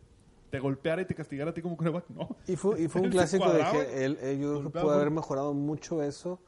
te 0.51 0.59
golpeara 0.59 1.01
y 1.01 1.05
te 1.05 1.15
castigara 1.15 1.51
a 1.51 1.53
ti 1.53 1.61
como 1.61 1.75
coreback, 1.75 2.09
no. 2.09 2.35
Y 2.47 2.55
fue, 2.55 2.81
y 2.81 2.87
fue 2.87 3.01
un 3.01 3.09
clásico 3.11 3.51
de 3.51 3.63
que 3.71 4.05
él, 4.05 4.17
él 4.21 4.39
yo 4.39 4.47
creo 4.49 4.57
que 4.57 4.63
golpeaba 4.63 4.85
pudo 4.87 4.95
haber 4.95 5.11
mejorado 5.11 5.53
mucho 5.55 6.03
eso, 6.03 6.39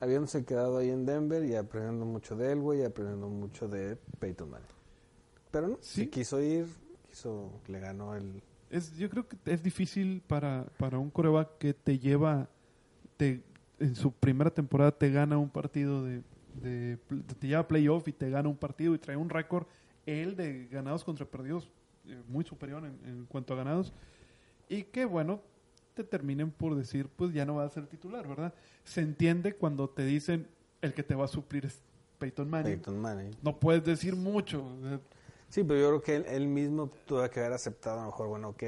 habiéndose 0.00 0.44
quedado 0.44 0.78
ahí 0.78 0.90
en 0.90 1.06
Denver 1.06 1.44
y 1.44 1.54
aprendiendo 1.54 2.04
mucho 2.04 2.34
de 2.36 2.52
Elway 2.52 2.80
y 2.80 2.84
aprendiendo 2.84 3.28
mucho 3.28 3.68
de 3.68 3.96
Peyton 4.18 4.50
Manning. 4.50 4.66
Pero 5.50 5.68
no, 5.68 5.76
Sí. 5.80 6.02
si 6.02 6.06
quiso 6.08 6.40
ir, 6.40 6.66
quiso, 7.08 7.50
le 7.68 7.78
ganó 7.80 8.14
el... 8.16 8.42
Es, 8.70 8.94
yo 8.98 9.08
creo 9.08 9.26
que 9.26 9.36
es 9.46 9.62
difícil 9.62 10.20
para, 10.26 10.66
para 10.78 10.98
un 10.98 11.10
coreback 11.10 11.56
que 11.58 11.72
te 11.74 11.98
lleva, 11.98 12.48
te, 13.16 13.42
en 13.78 13.94
su 13.94 14.12
primera 14.12 14.50
temporada 14.50 14.90
te 14.92 15.10
gana 15.10 15.38
un 15.38 15.48
partido 15.50 16.04
de, 16.04 16.22
de- 16.62 16.98
te 17.40 17.46
lleva 17.46 17.60
a 17.60 17.68
playoff 17.68 18.08
y 18.08 18.12
te 18.12 18.28
gana 18.30 18.48
un 18.48 18.56
partido 18.56 18.94
y 18.94 18.98
trae 18.98 19.16
un 19.16 19.30
récord, 19.30 19.66
él 20.06 20.36
de 20.36 20.66
ganados 20.68 21.04
contra 21.04 21.26
perdidos 21.26 21.68
eh, 22.06 22.20
muy 22.28 22.44
superior 22.44 22.84
en, 22.84 22.98
en 23.08 23.26
cuanto 23.26 23.54
a 23.54 23.56
ganados 23.56 23.92
y 24.68 24.82
que 24.84 25.04
bueno, 25.04 25.40
te 25.94 26.04
terminen 26.04 26.50
por 26.50 26.74
decir 26.74 27.08
pues 27.14 27.32
ya 27.32 27.44
no 27.44 27.56
va 27.56 27.64
a 27.64 27.68
ser 27.68 27.86
titular, 27.86 28.26
¿verdad? 28.26 28.54
Se 28.84 29.00
entiende 29.00 29.54
cuando 29.54 29.88
te 29.88 30.04
dicen 30.04 30.46
el 30.80 30.94
que 30.94 31.02
te 31.02 31.14
va 31.14 31.24
a 31.24 31.28
suplir 31.28 31.66
es 31.66 31.80
Peyton 32.18 32.48
Manning. 32.50 32.76
Peyton 32.76 32.98
Manning. 33.00 33.30
No 33.42 33.58
puedes 33.58 33.84
decir 33.84 34.16
mucho. 34.16 34.64
Sí, 35.48 35.62
pero 35.64 35.80
yo 35.80 35.88
creo 35.88 36.02
que 36.02 36.16
él, 36.16 36.24
él 36.28 36.46
mismo 36.48 36.90
tuvo 37.06 37.28
que 37.30 37.40
haber 37.40 37.52
aceptado 37.52 37.98
a 38.00 38.02
lo 38.02 38.06
mejor, 38.10 38.28
bueno, 38.28 38.48
ok, 38.50 38.62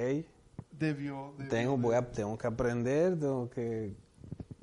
Debió, 0.73 1.35
debió 1.37 1.51
tengo, 1.51 1.77
voy 1.77 1.95
a, 1.95 2.11
tengo 2.11 2.39
que 2.39 2.47
aprender, 2.47 3.19
tengo 3.19 3.51
que... 3.51 3.95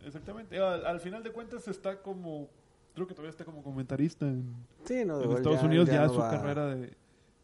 Exactamente. 0.08 0.58
Al, 0.60 0.86
al 0.86 1.00
final 1.00 1.22
de 1.24 1.32
cuentas 1.32 1.68
está 1.68 2.02
como, 2.02 2.48
creo 2.96 3.06
que 3.08 3.14
todavía 3.14 3.32
está 3.32 3.46
como 3.46 3.62
comentarista 3.62 4.26
en, 4.26 4.56
Sí, 4.86 5.04
no, 5.06 5.18
en 5.18 5.24
igual 5.24 5.38
Estados 5.38 5.60
ya- 5.62 5.66
Unidos. 5.68 5.90
Ya, 5.90 6.08
no 6.08 6.14
su 6.14 6.20
va- 6.20 6.32
carrera 6.32 6.66
de 6.76 6.94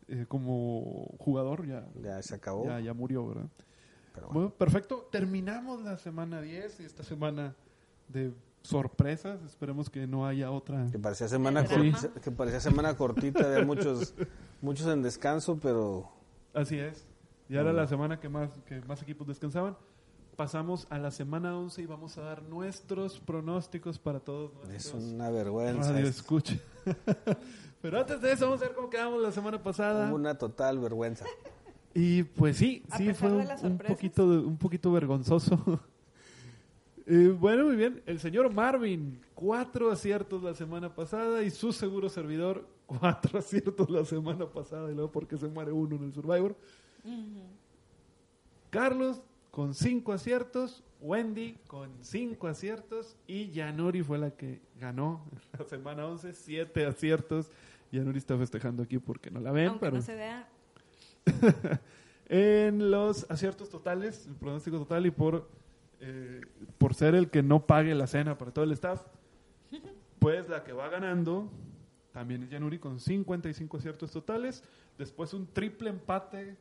eh, 0.07 0.25
como 0.27 1.07
jugador 1.19 1.65
ya, 1.67 1.85
Ya 2.01 2.21
se 2.21 2.35
acabó, 2.35 2.65
ya, 2.65 2.79
ya 2.79 2.93
murió, 2.93 3.27
¿verdad? 3.27 3.47
pero 4.13 4.27
bueno. 4.27 4.39
Bueno, 4.41 4.55
perfecto. 4.55 5.07
Terminamos 5.11 5.81
la 5.83 5.97
semana 5.97 6.41
10 6.41 6.79
y 6.81 6.83
esta 6.85 7.03
semana 7.03 7.55
de 8.09 8.31
sorpresas. 8.61 9.41
Esperemos 9.43 9.89
que 9.89 10.05
no 10.07 10.25
haya 10.27 10.51
otra. 10.51 10.87
Que 10.91 10.99
parecía 10.99 11.27
semana, 11.27 11.65
que 11.65 12.31
parecía 12.31 12.59
semana 12.59 12.95
cortita, 12.95 13.45
había 13.45 13.65
muchos, 13.65 14.13
muchos 14.61 14.87
en 14.87 15.01
descanso, 15.01 15.57
pero 15.61 16.09
Así 16.53 16.77
es. 16.79 17.07
Ya 17.49 17.61
era 17.61 17.73
la 17.73 17.87
semana 17.87 18.19
que 18.19 18.29
más, 18.29 18.51
que 18.65 18.79
más 18.81 19.01
equipos 19.01 19.27
descansaban. 19.27 19.75
Pasamos 20.35 20.87
a 20.89 20.97
la 20.97 21.11
semana 21.11 21.55
11 21.55 21.83
y 21.83 21.85
vamos 21.85 22.17
a 22.17 22.21
dar 22.21 22.41
nuestros 22.41 23.19
pronósticos 23.19 23.99
para 23.99 24.19
todos 24.19 24.51
es 24.63 24.69
nuestros 24.69 25.03
una 25.03 25.29
vergüenza. 25.29 25.91
radio 25.91 26.07
escucha. 26.07 26.57
Pero 27.81 27.99
antes 27.99 28.19
de 28.19 28.31
eso, 28.31 28.45
vamos 28.45 28.61
a 28.61 28.65
ver 28.65 28.73
cómo 28.73 28.89
quedamos 28.89 29.21
la 29.21 29.31
semana 29.31 29.61
pasada. 29.61 30.11
Una 30.11 30.35
total 30.35 30.79
vergüenza. 30.79 31.25
Y 31.93 32.23
pues 32.23 32.57
sí, 32.57 32.83
A 32.89 32.97
sí 32.97 33.13
fue 33.13 33.31
un, 33.31 33.77
poquito 33.77 34.25
un 34.25 34.57
poquito 34.57 34.91
vergonzoso. 34.91 35.79
Eh, 37.05 37.35
bueno, 37.37 37.65
muy 37.65 37.75
bien. 37.75 38.01
El 38.05 38.17
señor 38.17 38.49
Marvin, 38.53 39.19
cuatro 39.35 39.91
aciertos 39.91 40.41
la 40.41 40.53
semana 40.53 40.95
pasada 40.95 41.43
y 41.43 41.51
su 41.51 41.73
seguro 41.73 42.07
servidor, 42.07 42.65
cuatro 42.85 43.39
aciertos 43.39 43.89
la 43.89 44.05
semana 44.05 44.45
pasada 44.45 44.89
y 44.89 44.95
luego 44.95 45.11
porque 45.11 45.35
se 45.35 45.49
muere 45.49 45.73
uno 45.73 45.97
en 45.97 46.03
el 46.05 46.13
Survivor. 46.13 46.55
Carlos 48.69 49.21
con 49.53 49.75
cinco 49.75 50.13
aciertos, 50.13 50.83
Wendy 50.99 51.59
con 51.67 51.91
cinco 52.01 52.47
aciertos 52.47 53.15
y 53.27 53.51
Yanuri 53.51 54.01
fue 54.01 54.17
la 54.17 54.31
que 54.31 54.63
ganó 54.79 55.23
la 55.59 55.63
semana 55.65 56.07
11, 56.07 56.33
siete 56.33 56.87
aciertos. 56.87 57.51
Yanuri 57.91 58.17
está 58.17 58.35
festejando 58.35 58.81
aquí 58.81 58.97
porque 58.97 59.29
no 59.29 59.39
la 59.39 59.51
ven, 59.51 59.67
Aunque 59.67 59.79
pero 59.81 59.97
no 59.97 60.01
se 60.01 60.15
vea, 60.15 60.49
en 62.25 62.89
los 62.89 63.29
aciertos 63.29 63.69
totales, 63.69 64.25
el 64.25 64.33
pronóstico 64.33 64.79
total 64.79 65.05
y 65.05 65.11
por, 65.11 65.47
eh, 65.99 66.41
por 66.79 66.95
ser 66.95 67.13
el 67.13 67.29
que 67.29 67.43
no 67.43 67.67
pague 67.67 67.93
la 67.93 68.07
cena 68.07 68.35
para 68.39 68.51
todo 68.51 68.65
el 68.65 68.71
staff, 68.71 69.05
pues 70.17 70.49
la 70.49 70.63
que 70.63 70.73
va 70.73 70.89
ganando 70.89 71.47
también 72.11 72.41
es 72.41 72.49
Yanuri 72.49 72.79
con 72.79 72.99
55 72.99 73.77
aciertos 73.77 74.09
totales. 74.09 74.63
Después 74.97 75.31
un 75.35 75.45
triple 75.45 75.91
empate, 75.91 76.57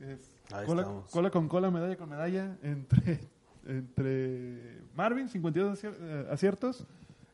es 0.00 0.33
Ahí 0.52 0.66
cola, 0.66 0.82
estamos. 0.82 1.10
cola 1.10 1.30
con 1.30 1.48
cola, 1.48 1.70
medalla 1.70 1.96
con 1.96 2.08
medalla, 2.10 2.56
entre, 2.62 3.20
entre 3.66 4.78
Marvin, 4.94 5.28
52 5.28 5.78
acier- 5.82 5.96
eh, 6.00 6.26
aciertos, 6.30 6.84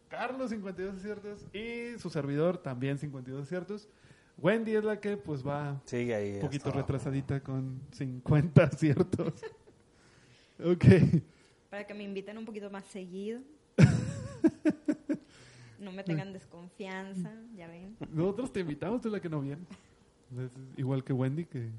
Carlos, 0.09 0.51
52 0.51 0.97
aciertos 0.97 1.47
y 1.55 1.99
su 1.99 2.11
servidor 2.11 2.59
también 2.59 2.99
52 2.99 3.43
aciertos. 3.45 3.89
Wendy 4.39 4.75
es 4.75 4.85
la 4.85 4.99
que 5.01 5.17
pues 5.17 5.47
va 5.47 5.81
Sigue 5.85 6.15
ahí. 6.15 6.35
un 6.37 6.41
poquito 6.41 6.67
abajo. 6.71 6.81
retrasadita 6.81 7.41
con 7.41 7.81
50 7.93 8.63
aciertos. 8.65 9.35
ok. 10.65 10.85
Para 11.69 11.87
que 11.87 11.95
me 11.95 12.03
inviten 12.05 12.39
un 12.39 12.45
poquito 12.45 12.71
más 12.71 12.85
seguido. 12.87 13.41
No 15.79 15.93
me 15.93 16.05
tengan 16.05 16.33
desconfianza, 16.35 17.33
ya 17.57 17.67
ven. 17.67 17.97
Nosotros 18.13 18.53
te 18.53 18.61
invitamos, 18.61 19.01
tú 19.01 19.09
es 19.09 19.13
la 19.13 19.21
que 19.21 19.31
no 19.31 19.41
viene. 19.41 19.63
Igual 20.77 21.03
que 21.03 21.15
Wendy, 21.15 21.47
que, 21.47 21.71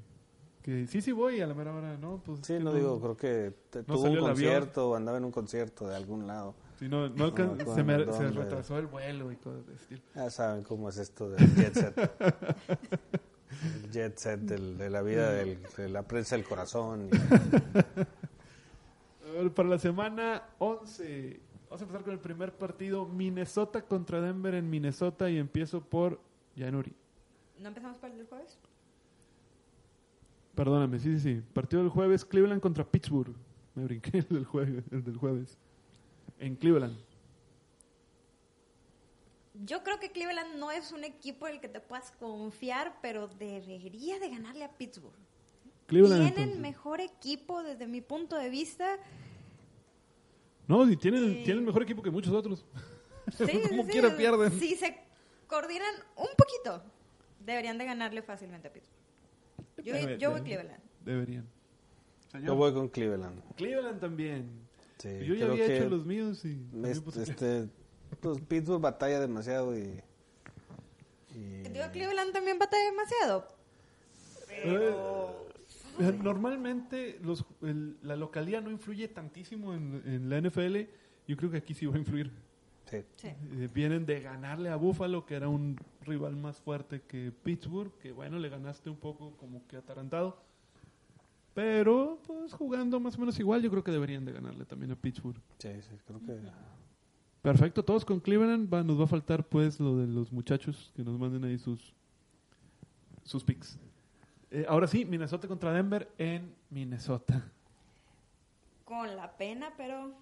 que 0.62 0.86
sí, 0.86 1.00
sí 1.02 1.12
voy, 1.12 1.40
a 1.40 1.46
la 1.46 1.54
mera 1.54 1.74
hora 1.74 1.96
no. 1.98 2.22
Pues, 2.24 2.40
Sí, 2.42 2.58
no 2.60 2.72
digo, 2.72 3.00
creo 3.00 3.16
que 3.16 3.52
te- 3.70 3.80
no 3.80 3.94
tuvo 3.94 4.10
un 4.10 4.18
concierto 4.18 4.90
o 4.90 4.94
andaba 4.96 5.18
en 5.18 5.24
un 5.24 5.32
concierto 5.32 5.88
de 5.88 5.96
algún 5.96 6.26
lado. 6.26 6.54
Sí, 6.78 6.88
no, 6.88 7.08
no 7.08 7.26
alcan- 7.32 7.48
No 7.48 7.54
me 7.56 7.62
acuerdo 7.62 7.74
se, 8.12 8.22
me- 8.24 8.32
se 8.32 8.38
retrasó 8.40 8.78
el 8.78 8.86
vuelo 8.86 9.30
y 9.32 9.36
cosas 9.36 9.66
de 9.66 9.74
ese 9.74 9.82
estilo. 9.82 10.02
Ya 10.14 10.30
saben 10.30 10.62
cómo 10.64 10.88
es 10.88 10.96
esto 10.98 11.28
del 11.30 11.54
jet 11.54 11.74
set. 11.74 11.94
el 13.84 13.90
jet 13.90 14.16
set 14.18 14.40
del- 14.40 14.78
de 14.78 14.90
la 14.90 15.02
vida 15.02 15.32
del- 15.32 15.58
de 15.76 15.88
la 15.88 16.02
prensa 16.02 16.36
del 16.36 16.44
corazón. 16.44 17.08
y- 17.12 17.16
A 19.28 19.32
ver, 19.42 19.52
Para 19.54 19.68
la 19.68 19.78
semana 19.78 20.42
11, 20.58 21.40
vamos 21.68 21.80
a 21.80 21.84
empezar 21.84 22.04
con 22.04 22.12
el 22.12 22.18
primer 22.20 22.52
partido, 22.52 23.06
Minnesota 23.06 23.82
contra 23.82 24.20
Denver 24.20 24.54
en 24.54 24.68
Minnesota, 24.68 25.30
y 25.30 25.38
empiezo 25.38 25.80
por 25.82 26.20
Yanuri. 26.56 26.92
¿No 27.60 27.68
empezamos 27.68 27.96
por 27.98 28.10
el 28.10 28.26
jueves? 28.26 28.58
Perdóname, 30.54 30.98
sí, 30.98 31.18
sí, 31.18 31.20
sí. 31.20 31.42
Partido 31.54 31.82
del 31.82 31.90
jueves, 31.90 32.24
Cleveland 32.24 32.60
contra 32.60 32.84
Pittsburgh. 32.84 33.34
Me 33.74 33.84
brinqué 33.84 34.18
el 34.18 34.28
del 34.28 34.44
jueves. 34.44 34.84
El 34.90 35.02
del 35.04 35.16
jueves. 35.16 35.56
En 36.38 36.56
Cleveland. 36.56 36.96
Yo 39.64 39.82
creo 39.82 39.98
que 40.00 40.10
Cleveland 40.10 40.56
no 40.56 40.70
es 40.70 40.92
un 40.92 41.04
equipo 41.04 41.46
del 41.46 41.60
que 41.60 41.68
te 41.68 41.80
puedas 41.80 42.10
confiar, 42.12 42.98
pero 43.02 43.28
debería 43.28 44.18
de 44.18 44.30
ganarle 44.30 44.64
a 44.64 44.70
Pittsburgh. 44.72 45.14
Cleveland. 45.86 46.22
Tienen 46.22 46.38
entonces. 46.40 46.60
mejor 46.60 47.00
equipo 47.00 47.62
desde 47.62 47.86
mi 47.86 48.00
punto 48.00 48.36
de 48.36 48.48
vista. 48.48 48.96
No, 50.66 50.88
y 50.90 50.96
tienen, 50.96 51.34
Sí. 51.36 51.42
tienen 51.44 51.64
mejor 51.64 51.82
equipo 51.82 52.02
que 52.02 52.10
muchos 52.10 52.32
otros. 52.32 52.64
Sí, 53.36 53.44
Como 53.68 53.84
sí, 53.84 53.90
quiera 53.90 54.16
pierden. 54.16 54.50
Si 54.58 54.74
se 54.74 54.98
coordinan 55.46 55.94
un 56.16 56.26
poquito, 56.36 56.82
deberían 57.38 57.78
de 57.78 57.84
ganarle 57.84 58.20
fácilmente 58.20 58.66
a 58.66 58.72
Pittsburgh. 58.72 59.01
Yo, 59.78 59.94
Debe- 59.94 60.18
yo 60.18 60.30
voy 60.30 60.40
Cleveland. 60.42 60.80
Deberían. 61.04 61.46
Yo 62.42 62.54
voy 62.56 62.72
con 62.72 62.88
Cleveland. 62.88 63.42
Cleveland 63.56 64.00
también. 64.00 64.48
Sí, 64.98 65.08
Yo 65.24 65.34
ya 65.34 65.46
había 65.46 65.66
hecho 65.66 65.88
los 65.90 66.06
míos 66.06 66.44
y... 66.44 66.56
también 66.70 66.92
es- 66.92 67.00
puse 67.00 67.22
este, 67.22 67.68
pues, 68.20 68.40
Pittsburgh 68.42 68.80
batalla 68.80 69.20
demasiado 69.20 69.76
y... 69.76 70.00
y- 71.34 71.62
Digo, 71.68 71.84
Cleveland 71.92 72.32
también 72.32 72.58
batalla 72.58 72.84
demasiado. 72.84 73.48
Pero... 74.46 75.46
Eh, 76.00 76.18
Normalmente 76.22 77.18
los, 77.22 77.44
el- 77.62 77.96
la 78.02 78.16
localidad 78.16 78.62
no 78.62 78.70
influye 78.70 79.08
tantísimo 79.08 79.74
en, 79.74 80.02
en 80.06 80.30
la 80.30 80.40
NFL. 80.40 80.88
Yo 81.28 81.36
creo 81.36 81.50
que 81.50 81.58
aquí 81.58 81.74
sí 81.74 81.84
va 81.86 81.96
a 81.96 81.98
influir. 81.98 82.30
Sí. 83.16 83.28
Eh, 83.28 83.68
vienen 83.72 84.06
de 84.06 84.20
ganarle 84.20 84.68
a 84.68 84.76
Buffalo, 84.76 85.24
que 85.26 85.34
era 85.34 85.48
un 85.48 85.78
rival 86.02 86.36
más 86.36 86.60
fuerte 86.60 87.02
que 87.02 87.32
Pittsburgh, 87.42 87.92
que 87.98 88.12
bueno, 88.12 88.38
le 88.38 88.48
ganaste 88.48 88.90
un 88.90 88.96
poco 88.96 89.36
como 89.36 89.66
que 89.66 89.76
atarantado. 89.76 90.36
Pero, 91.54 92.18
pues 92.26 92.52
jugando 92.54 92.98
más 92.98 93.16
o 93.16 93.20
menos 93.20 93.38
igual, 93.38 93.62
yo 93.62 93.70
creo 93.70 93.84
que 93.84 93.90
deberían 93.90 94.24
de 94.24 94.32
ganarle 94.32 94.64
también 94.64 94.92
a 94.92 94.96
Pittsburgh. 94.96 95.40
Sí, 95.58 95.70
sí, 95.82 95.96
creo 96.06 96.20
que... 96.20 96.38
Perfecto, 97.42 97.84
todos 97.84 98.04
con 98.04 98.20
Cleveland. 98.20 98.72
Va, 98.72 98.82
nos 98.82 98.98
va 98.98 99.04
a 99.04 99.08
faltar 99.08 99.44
pues 99.44 99.80
lo 99.80 99.96
de 99.96 100.06
los 100.06 100.32
muchachos 100.32 100.92
que 100.94 101.02
nos 101.02 101.18
manden 101.18 101.44
ahí 101.44 101.58
sus, 101.58 101.92
sus 103.24 103.42
picks. 103.42 103.78
Eh, 104.50 104.64
ahora 104.68 104.86
sí, 104.86 105.04
Minnesota 105.04 105.48
contra 105.48 105.72
Denver 105.72 106.08
en 106.18 106.54
Minnesota. 106.70 107.42
Con 108.84 109.16
la 109.16 109.36
pena, 109.36 109.72
pero 109.76 110.12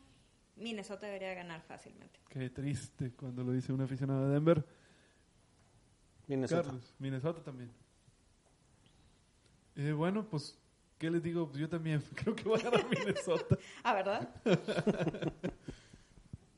Minnesota 0.60 1.06
debería 1.06 1.34
ganar 1.34 1.62
fácilmente. 1.62 2.20
Qué 2.28 2.50
triste 2.50 3.12
cuando 3.12 3.42
lo 3.42 3.52
dice 3.52 3.72
un 3.72 3.80
aficionado 3.80 4.28
de 4.28 4.34
Denver. 4.34 4.64
Minnesota. 6.26 6.62
Carlos, 6.64 6.94
Minnesota 6.98 7.42
también. 7.42 7.70
Eh, 9.76 9.92
bueno, 9.92 10.24
pues, 10.28 10.56
¿qué 10.98 11.10
les 11.10 11.22
digo? 11.22 11.50
Yo 11.54 11.68
también 11.68 12.02
creo 12.14 12.36
que 12.36 12.44
voy 12.44 12.60
a 12.60 12.64
ganar 12.70 12.86
Minnesota. 12.88 13.56
Ah, 13.82 13.94
¿verdad? 13.94 14.28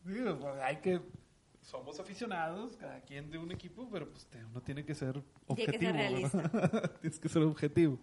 Digo, 0.05 0.39
pues, 0.39 0.55
hay 0.63 0.77
que... 0.79 1.01
Somos 1.61 2.01
aficionados, 2.01 2.77
cada 2.77 3.01
quien 3.03 3.31
de 3.31 3.39
un 3.39 3.53
equipo, 3.53 3.89
pero 3.89 4.11
pues 4.11 4.27
uno 4.51 4.61
tiene 4.63 4.85
que 4.85 4.97
ser 4.97 5.23
Tiene 5.55 5.79
que 5.79 5.87
objetivo. 5.87 6.29
ser 6.29 6.51
¿verdad? 6.51 6.91
Tienes 7.01 7.21
que 7.21 7.29
ser 7.29 7.43
objetivo. 7.43 8.01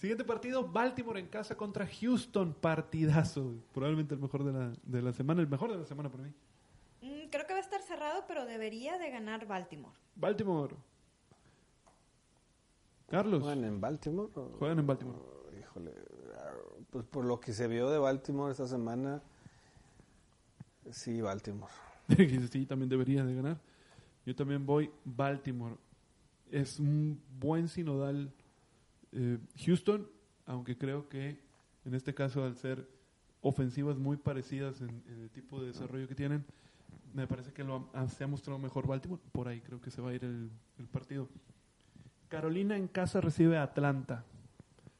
Siguiente 0.00 0.24
partido, 0.24 0.66
Baltimore 0.66 1.20
en 1.20 1.26
casa 1.26 1.56
contra 1.56 1.86
Houston. 1.86 2.54
Partidazo. 2.54 3.52
Probablemente 3.74 4.14
el 4.14 4.20
mejor 4.20 4.44
de 4.44 4.52
la, 4.52 4.72
de 4.82 5.02
la 5.02 5.12
semana, 5.12 5.42
el 5.42 5.48
mejor 5.48 5.70
de 5.70 5.78
la 5.78 5.84
semana 5.84 6.10
para 6.10 6.24
mí. 6.24 6.30
Mm, 7.02 7.28
Creo 7.30 7.46
que 7.46 7.52
va 7.52 7.58
a 7.58 7.62
estar 7.62 7.82
cerrado, 7.82 8.24
pero 8.26 8.46
debería 8.46 8.98
de 8.98 9.10
ganar 9.10 9.46
Baltimore. 9.46 9.94
Baltimore. 10.16 10.74
Carlos, 13.10 13.42
¿Juegan 13.42 13.64
en 13.64 13.80
Baltimore? 13.80 14.30
o- 14.34 14.50
juegan 14.58 14.78
en 14.78 14.86
Baltimore. 14.86 15.18
o- 15.18 15.58
híjole, 15.58 15.92
pues 16.90 17.04
por 17.04 17.24
lo 17.24 17.40
que 17.40 17.52
se 17.52 17.66
vio 17.68 17.90
de 17.90 17.98
Baltimore 17.98 18.52
esta 18.52 18.66
semana, 18.66 19.20
sí, 20.90 21.20
Baltimore. 21.20 21.72
sí, 22.50 22.66
también 22.66 22.88
debería 22.88 23.24
de 23.24 23.34
ganar. 23.34 23.58
Yo 24.24 24.34
también 24.34 24.64
voy 24.64 24.90
Baltimore. 25.04 25.74
Es 26.50 26.78
un 26.80 27.20
buen 27.38 27.68
sinodal 27.68 28.32
eh, 29.12 29.38
Houston, 29.64 30.08
aunque 30.46 30.76
creo 30.76 31.08
que 31.08 31.38
en 31.84 31.94
este 31.94 32.14
caso 32.14 32.44
al 32.44 32.56
ser 32.56 32.88
ofensivas 33.42 33.96
muy 33.96 34.16
parecidas 34.16 34.80
en, 34.80 35.02
en 35.08 35.20
el 35.22 35.30
tipo 35.30 35.60
de 35.60 35.68
desarrollo 35.68 36.06
que 36.08 36.14
tienen, 36.14 36.44
me 37.14 37.26
parece 37.26 37.52
que 37.52 37.64
lo 37.64 37.88
ha- 37.94 38.06
se 38.08 38.22
ha 38.24 38.26
mostrado 38.26 38.58
mejor 38.58 38.86
Baltimore. 38.86 39.20
Por 39.32 39.48
ahí 39.48 39.60
creo 39.60 39.80
que 39.80 39.90
se 39.90 40.00
va 40.02 40.10
a 40.10 40.14
ir 40.14 40.24
el, 40.24 40.50
el 40.78 40.86
partido. 40.88 41.28
Carolina 42.28 42.76
en 42.76 42.86
casa 42.88 43.20
recibe 43.20 43.56
a 43.56 43.64
Atlanta. 43.64 44.24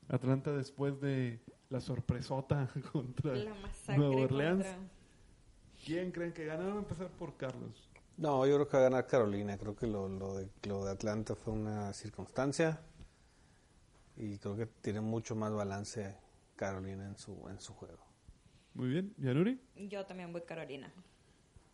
Atlanta 0.09 0.53
después 0.53 1.01
de 1.01 1.41
la 1.69 1.81
sorpresota 1.81 2.69
contra 2.93 3.35
La 3.37 3.97
Nueva 3.97 4.17
Orleans. 4.25 4.65
contra- 4.67 4.89
¿Quién 5.85 6.11
creen 6.11 6.33
que 6.33 6.45
gana? 6.45 6.65
Vamos 6.65 6.77
a 6.77 6.81
empezar 6.81 7.09
por 7.11 7.37
Carlos. 7.37 7.89
No, 8.17 8.45
yo 8.47 8.55
creo 8.57 8.69
que 8.69 8.77
va 8.77 8.81
a 8.81 8.89
ganar 8.91 9.07
Carolina. 9.07 9.57
Creo 9.57 9.75
que 9.77 9.87
lo, 9.87 10.09
lo, 10.09 10.37
de, 10.37 10.49
lo 10.69 10.85
de 10.85 10.91
Atlanta 10.91 11.35
fue 11.35 11.55
una 11.55 11.93
circunstancia 11.95 12.81
y 14.21 14.39
creo 14.39 14.57
que 14.57 14.67
tiene 14.67 15.01
mucho 15.01 15.35
más 15.35 15.53
balance 15.53 16.17
Carolina 16.57 17.07
en 17.07 17.17
su, 17.17 17.49
en 17.49 17.59
su 17.61 17.73
juego. 17.75 17.99
Muy 18.75 18.89
bien. 18.89 19.15
¿Yanuri? 19.19 19.61
Yo 19.89 20.05
también 20.07 20.33
voy 20.33 20.43
Carolina. 20.43 20.93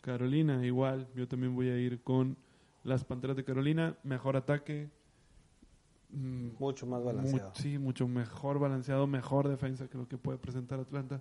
Carolina, 0.00 0.64
igual. 0.64 1.08
Yo 1.14 1.26
también 1.26 1.54
voy 1.54 1.68
a 1.68 1.76
ir 1.78 2.00
con 2.02 2.36
las 2.84 3.04
Panteras 3.04 3.36
de 3.36 3.44
Carolina. 3.44 3.96
Mejor 4.04 4.36
ataque. 4.36 4.88
Mm, 6.10 6.50
Mucho 6.58 6.86
más 6.86 7.00
mu- 7.00 7.06
balanceado. 7.06 7.52
sí, 7.56 7.78
mucho 7.78 8.06
mejor 8.06 8.60
balanceado, 8.60 9.06
mejor 9.08 9.48
defensa 9.48 9.88
que 9.88 9.98
lo 9.98 10.06
que 10.08 10.16
puede 10.16 10.38
presentar 10.38 10.78
Atlanta. 10.78 11.20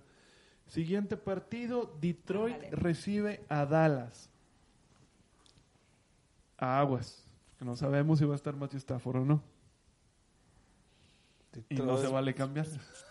Siguiente 0.68 1.16
partido, 1.16 1.92
Detroit 2.00 2.56
recibe 2.72 3.44
a 3.48 3.66
Dallas. 3.66 4.30
A 6.58 6.80
Aguas. 6.80 7.24
Que 7.58 7.64
no 7.64 7.76
sabemos 7.76 8.18
si 8.18 8.24
va 8.24 8.32
a 8.34 8.36
estar 8.36 8.54
Matthew 8.56 8.78
Stafford 8.78 9.16
o 9.16 9.24
no. 9.24 9.42
Y 11.68 11.76
no 11.76 11.96
se 11.96 12.08
vale 12.08 12.34
cambiar. 12.34 12.66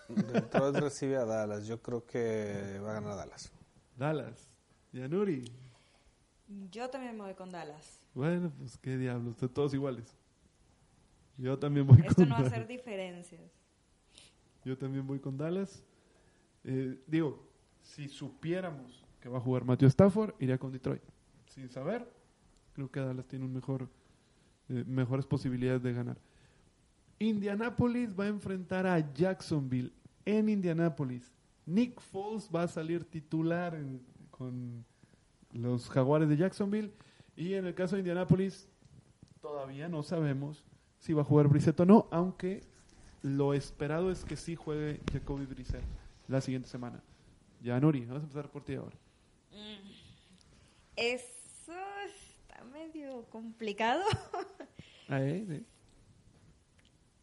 Detroit 0.07 0.75
recibe 0.77 1.17
a 1.17 1.25
Dallas. 1.25 1.65
Yo 1.67 1.81
creo 1.81 2.05
que 2.05 2.79
va 2.83 2.91
a 2.91 2.93
ganar 2.95 3.15
Dallas. 3.15 3.51
Dallas. 3.97 4.49
Yanuri. 4.91 5.43
Yo 6.71 6.89
también 6.89 7.17
me 7.17 7.23
voy 7.23 7.33
con 7.33 7.51
Dallas. 7.51 8.07
Bueno, 8.13 8.51
pues 8.57 8.77
qué 8.77 8.97
diablos, 8.97 9.39
de 9.39 9.49
todos 9.49 9.73
iguales. 9.73 10.15
Yo 11.37 11.57
también 11.59 11.85
voy 11.85 11.99
Esto 11.99 12.15
con 12.15 12.29
no 12.29 12.35
va 12.35 12.41
a 12.41 12.47
hacer 12.47 12.67
diferencias. 12.67 13.51
Yo 14.63 14.77
también 14.77 15.05
voy 15.05 15.19
con 15.19 15.37
Dallas. 15.37 15.83
Eh, 16.63 17.03
digo, 17.07 17.45
si 17.81 18.07
supiéramos 18.07 19.03
que 19.19 19.27
va 19.27 19.37
a 19.37 19.41
jugar 19.41 19.65
Matthew 19.65 19.89
Stafford, 19.89 20.33
iría 20.39 20.57
con 20.57 20.71
Detroit. 20.71 21.01
Sin 21.47 21.69
saber, 21.69 22.09
creo 22.73 22.89
que 22.89 22.99
Dallas 22.99 23.27
tiene 23.27 23.45
un 23.45 23.53
mejor, 23.53 23.89
eh, 24.69 24.83
mejores 24.87 25.25
posibilidades 25.25 25.83
de 25.83 25.93
ganar. 25.93 26.17
Indianapolis 27.19 28.17
va 28.17 28.25
a 28.25 28.27
enfrentar 28.27 28.85
a 28.87 28.99
Jacksonville 29.13 29.91
en 30.25 30.49
Indianapolis. 30.49 31.31
Nick 31.65 31.99
Foles 31.99 32.49
va 32.53 32.63
a 32.63 32.67
salir 32.67 33.05
titular 33.05 33.73
en- 33.75 34.01
con 34.31 34.85
los 35.53 35.89
Jaguares 35.89 36.27
de 36.29 36.37
Jacksonville. 36.37 36.91
Y 37.35 37.53
en 37.53 37.65
el 37.65 37.73
caso 37.73 37.95
de 37.95 38.01
Indianapolis, 38.01 38.67
todavía 39.41 39.87
no 39.89 40.03
sabemos 40.03 40.63
si 40.99 41.13
va 41.13 41.21
a 41.21 41.25
jugar 41.25 41.47
Brissett 41.47 41.79
o 41.79 41.85
no, 41.85 42.07
aunque 42.11 42.63
lo 43.21 43.53
esperado 43.53 44.11
es 44.11 44.23
que 44.25 44.35
sí 44.37 44.55
juegue 44.55 45.01
Jacoby 45.11 45.45
Brissett 45.45 45.83
la 46.27 46.41
siguiente 46.41 46.67
semana. 46.67 47.01
Ya, 47.61 47.79
Nuri, 47.79 48.01
vamos 48.05 48.21
a 48.21 48.23
empezar 48.25 48.51
por 48.51 48.63
ti 48.63 48.75
ahora. 48.75 48.95
Eso 50.95 51.73
está 52.05 52.63
medio 52.71 53.23
complicado. 53.29 54.01
Ah, 55.07 55.21
¿eh? 55.21 55.63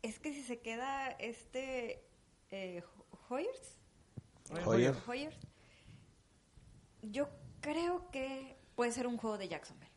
¿Eh? 0.02 0.12
si 0.22 0.42
se 0.42 0.60
queda 0.60 1.10
este 1.12 2.02
eh, 2.50 2.82
Hoyers. 3.28 3.78
Hoyer. 4.66 4.94
Hoyers. 5.06 5.36
Yo 7.02 7.28
creo 7.60 8.10
que 8.10 8.56
puede 8.74 8.92
ser 8.92 9.06
un 9.06 9.16
juego 9.16 9.38
de 9.38 9.48
Jacksonville. 9.48 9.90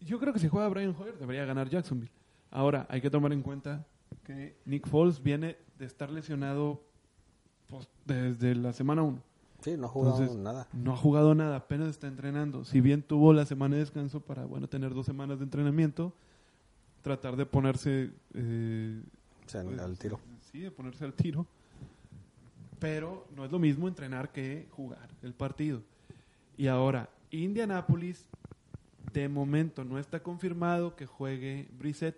Yo 0.00 0.18
creo 0.18 0.32
que 0.32 0.38
si 0.38 0.48
juega 0.48 0.68
Brian 0.68 0.96
Hoyer 0.98 1.18
debería 1.18 1.44
ganar 1.44 1.68
Jacksonville. 1.68 2.12
Ahora, 2.50 2.86
hay 2.88 3.00
que 3.00 3.10
tomar 3.10 3.32
en 3.32 3.42
cuenta 3.42 3.86
que 4.24 4.56
Nick 4.64 4.88
Foles 4.88 5.22
viene 5.22 5.56
de 5.78 5.86
estar 5.86 6.10
lesionado 6.10 6.82
pues, 7.68 7.88
desde 8.04 8.54
la 8.54 8.72
semana 8.72 9.02
1. 9.02 9.22
Sí, 9.60 9.76
no 9.76 9.86
ha 9.86 9.88
jugado 9.88 10.16
Entonces, 10.16 10.36
nada. 10.42 10.66
No 10.72 10.94
ha 10.94 10.96
jugado 10.96 11.34
nada, 11.34 11.56
apenas 11.56 11.88
está 11.88 12.08
entrenando. 12.08 12.64
Si 12.64 12.80
bien 12.80 13.02
tuvo 13.02 13.32
la 13.32 13.46
semana 13.46 13.76
de 13.76 13.80
descanso 13.80 14.20
para, 14.20 14.44
bueno, 14.44 14.68
tener 14.68 14.92
dos 14.92 15.06
semanas 15.06 15.38
de 15.38 15.44
entrenamiento, 15.44 16.12
tratar 17.02 17.36
de 17.36 17.46
ponerse... 17.46 18.10
eh, 18.34 19.02
Pues, 19.52 19.78
al 19.80 19.98
tiro. 19.98 20.20
Sí, 20.50 20.60
de 20.60 20.70
ponerse 20.70 21.04
al 21.04 21.14
tiro. 21.14 21.46
Pero 22.78 23.26
no 23.36 23.44
es 23.44 23.52
lo 23.52 23.58
mismo 23.58 23.86
entrenar 23.88 24.32
que 24.32 24.66
jugar 24.70 25.08
el 25.22 25.34
partido. 25.34 25.82
Y 26.56 26.66
ahora, 26.66 27.08
Indianapolis, 27.30 28.26
de 29.12 29.28
momento 29.28 29.84
no 29.84 29.98
está 29.98 30.22
confirmado 30.22 30.96
que 30.96 31.06
juegue 31.06 31.68
Brissett, 31.78 32.16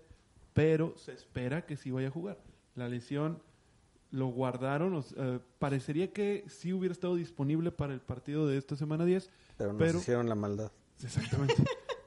pero 0.55 0.97
se 0.97 1.13
espera 1.13 1.67
que 1.67 1.77
sí 1.77 1.91
vaya 1.91 2.09
a 2.09 2.11
jugar. 2.11 2.39
La 2.77 2.89
lesión 2.89 3.43
lo 4.11 4.29
guardaron, 4.29 4.95
o 4.95 5.03
sea, 5.03 5.41
parecería 5.59 6.13
que 6.13 6.45
sí 6.49 6.73
hubiera 6.73 6.93
estado 6.93 7.17
disponible 7.17 7.71
para 7.73 7.93
el 7.93 8.01
partido 8.01 8.47
de 8.47 8.57
esta 8.57 8.77
semana 8.77 9.05
10. 9.05 9.29
Pero 9.59 9.73
nos 9.73 9.79
Pero- 9.83 9.99
hicieron 9.99 10.29
la 10.29 10.35
maldad. 10.35 10.71
Exactamente. 11.03 11.65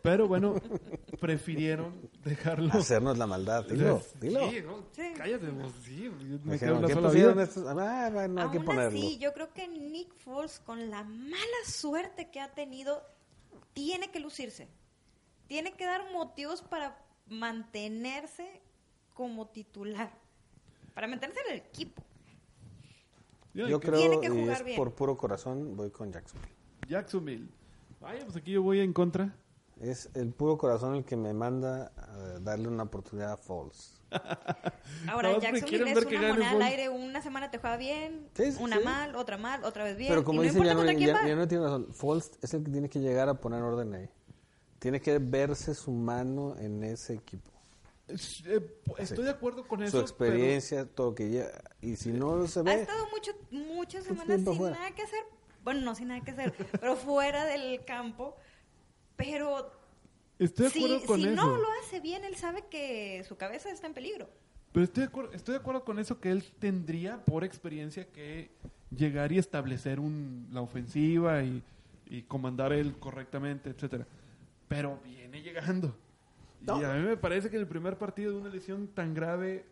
Pero 0.09 0.27
bueno, 0.27 0.55
prefirieron 1.19 2.09
dejarlo. 2.23 2.71
Hacernos 2.73 3.17
la 3.17 3.27
maldad. 3.27 3.65
Dilo, 3.65 4.01
dilo. 4.21 4.49
Sí, 4.49 4.61
no, 4.61 4.83
Sí. 4.91 5.13
cállate 5.17 5.49
vos, 5.49 5.73
sí, 5.83 6.09
me 6.09 6.57
quedo 6.57 6.79
dijeron, 6.79 6.85
¿qué 6.85 6.93
sola 6.93 7.07
pusieron 7.09 7.33
vida. 7.33 7.43
estos? 7.43 7.63
Ah, 7.67 8.09
bueno, 8.13 8.41
hay 8.41 8.49
que 8.49 8.59
ponerlo. 8.61 8.97
así, 8.99 9.17
yo 9.17 9.33
creo 9.33 9.53
que 9.53 9.67
Nick 9.67 10.13
Foles, 10.15 10.59
con 10.59 10.89
la 10.89 11.03
mala 11.03 11.61
suerte 11.65 12.29
que 12.31 12.39
ha 12.39 12.53
tenido, 12.53 13.03
tiene 13.73 14.09
que 14.09 14.19
lucirse. 14.21 14.69
Tiene 15.47 15.73
que 15.73 15.85
dar 15.85 16.09
motivos 16.13 16.61
para 16.61 16.97
mantenerse 17.27 18.61
como 19.13 19.47
titular. 19.47 20.11
Para 20.93 21.07
mantenerse 21.07 21.41
en 21.47 21.51
el 21.53 21.57
equipo. 21.59 22.01
Yo 23.53 23.79
creo, 23.79 23.97
Tiene 23.99 24.19
que 24.21 24.27
y 24.27 24.29
jugar 24.29 24.57
es 24.59 24.63
bien. 24.65 24.77
por 24.77 24.93
puro 24.93 25.17
corazón, 25.17 25.75
voy 25.75 25.89
con 25.89 26.11
Jacksonville. 26.13 26.53
Jacksonville. 26.87 27.49
Vaya, 27.99 28.23
pues 28.23 28.37
aquí 28.37 28.51
yo 28.51 28.61
voy 28.61 28.79
en 28.79 28.93
contra. 28.93 29.35
Es 29.81 30.09
el 30.15 30.31
puro 30.33 30.57
corazón 30.57 30.95
el 30.95 31.05
que 31.05 31.15
me 31.15 31.33
manda 31.33 31.91
a 31.97 32.39
darle 32.39 32.67
una 32.67 32.83
oportunidad 32.83 33.33
a 33.33 33.37
Falls. 33.37 33.93
Ahora, 35.07 35.33
No, 35.33 35.39
Jacksonville 35.41 35.89
es 35.89 35.95
ver 35.95 36.05
que 36.07 36.15
una 36.15 36.27
gane 36.29 36.33
moneda 36.39 36.51
al 36.51 36.61
aire. 36.63 36.89
Una 36.89 37.21
semana 37.21 37.51
te 37.51 37.57
juega 37.59 37.77
bien, 37.77 38.29
Sí, 38.35 38.51
sí, 38.53 38.57
una 38.63 38.77
sí. 38.77 38.83
mal, 38.83 39.15
otra 39.15 39.37
mal, 39.37 39.63
otra 39.63 39.83
vez 39.83 39.97
bien. 39.97 40.09
Pero 40.09 40.23
como 40.23 40.43
y 40.43 40.47
no 40.47 40.63
ya 40.63 40.73
no, 40.73 40.83
ya, 40.91 41.27
ya 41.27 41.35
no 41.35 41.47
tiene 41.47 41.63
razón. 41.65 41.87
Falls 41.93 42.31
es 42.41 42.53
el 42.53 42.63
que 42.63 42.71
tiene 42.71 42.89
que 42.89 42.99
llegar 42.99 43.29
a 43.29 43.35
poner 43.35 43.61
orden 43.61 43.93
ahí. 43.93 44.09
Tiene 44.79 45.01
que 45.01 45.17
verse 45.19 45.75
su 45.75 45.91
mano 45.91 46.55
en 46.57 46.83
ese 46.83 47.13
equipo. 47.15 47.51
Eh, 48.07 48.15
estoy 48.97 49.17
Sí. 49.17 49.23
de 49.23 49.29
acuerdo 49.31 49.67
con 49.67 49.83
eso. 49.83 49.97
Su 49.97 50.01
experiencia, 50.01 50.85
todo 50.85 51.09
lo 51.09 51.15
que 51.15 51.29
ya. 51.29 51.45
Y 51.81 51.97
si 51.97 52.09
no 52.13 52.47
se 52.47 52.61
Ha 52.61 52.63
ve. 52.63 52.81
estado 52.81 53.05
mucho, 53.11 53.31
muchas 53.51 54.03
Mucho 54.05 54.21
semanas 54.23 54.41
sin 54.43 54.55
fuera. 54.57 54.75
nada 54.77 54.91
que 54.91 55.01
hacer. 55.03 55.19
Bueno, 55.63 55.81
no 55.81 55.93
sin 55.95 56.07
nada 56.07 56.21
que 56.23 56.31
hacer, 56.31 56.53
pero 56.79 56.95
fuera 56.95 57.43
del 57.45 57.83
campo. 57.83 58.37
Pero 59.17 59.27
pero 59.27 59.71
estoy 60.39 60.65
de 60.65 60.71
si, 60.71 60.83
acuerdo 60.85 61.05
con 61.05 61.21
si 61.21 61.27
eso. 61.27 61.35
no 61.35 61.57
lo 61.57 61.67
hace 61.83 61.99
bien, 61.99 62.23
él 62.23 62.35
sabe 62.35 62.63
que 62.69 63.23
su 63.27 63.35
cabeza 63.35 63.69
está 63.69 63.87
en 63.87 63.93
peligro. 63.93 64.29
Pero 64.71 64.83
estoy 64.83 65.01
de, 65.01 65.07
acuerdo, 65.07 65.33
estoy 65.33 65.53
de 65.53 65.59
acuerdo 65.59 65.83
con 65.83 65.99
eso 65.99 66.19
que 66.19 66.29
él 66.31 66.43
tendría 66.59 67.23
por 67.25 67.43
experiencia 67.43 68.05
que 68.11 68.51
llegar 68.95 69.31
y 69.31 69.37
establecer 69.39 69.99
un, 69.99 70.47
la 70.51 70.61
ofensiva 70.61 71.43
y, 71.43 71.63
y 72.09 72.21
comandar 72.23 72.71
él 72.73 72.95
correctamente, 72.99 73.69
etcétera. 73.71 74.05
Pero 74.67 74.99
viene 75.03 75.41
llegando. 75.41 75.95
No. 76.61 76.81
Y 76.81 76.83
a 76.83 76.93
mí 76.93 77.03
me 77.03 77.17
parece 77.17 77.49
que 77.49 77.57
el 77.57 77.67
primer 77.67 77.97
partido 77.97 78.33
de 78.33 78.37
una 78.39 78.49
lesión 78.49 78.87
tan 78.87 79.13
grave 79.13 79.65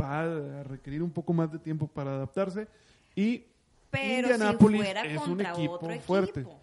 va 0.00 0.22
a 0.22 0.62
requerir 0.64 1.02
un 1.02 1.10
poco 1.10 1.32
más 1.32 1.52
de 1.52 1.58
tiempo 1.58 1.86
para 1.86 2.14
adaptarse. 2.14 2.66
Y 3.14 3.44
Pero 3.90 4.28
Indianapolis 4.30 4.80
si 4.80 4.84
fuera 4.84 5.02
es 5.02 5.18
un 5.20 5.26
contra 5.26 5.52
equipo 5.52 5.72
otro 5.74 6.00
fuerte. 6.00 6.40
equipo. 6.40 6.60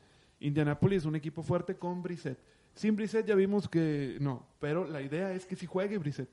Indianapolis 0.48 1.00
es 1.00 1.06
un 1.06 1.16
equipo 1.16 1.42
fuerte 1.44 1.76
con 1.78 2.02
Brissett. 2.04 2.38
Sin 2.76 2.96
Brissett 2.96 3.26
ya 3.26 3.36
vimos 3.36 3.68
que 3.70 4.18
no, 4.20 4.46
pero 4.60 4.86
la 4.86 5.02
idea 5.02 5.34
es 5.34 5.46
que 5.46 5.56
si 5.56 5.66
juegue 5.66 5.98
Brissett. 5.98 6.30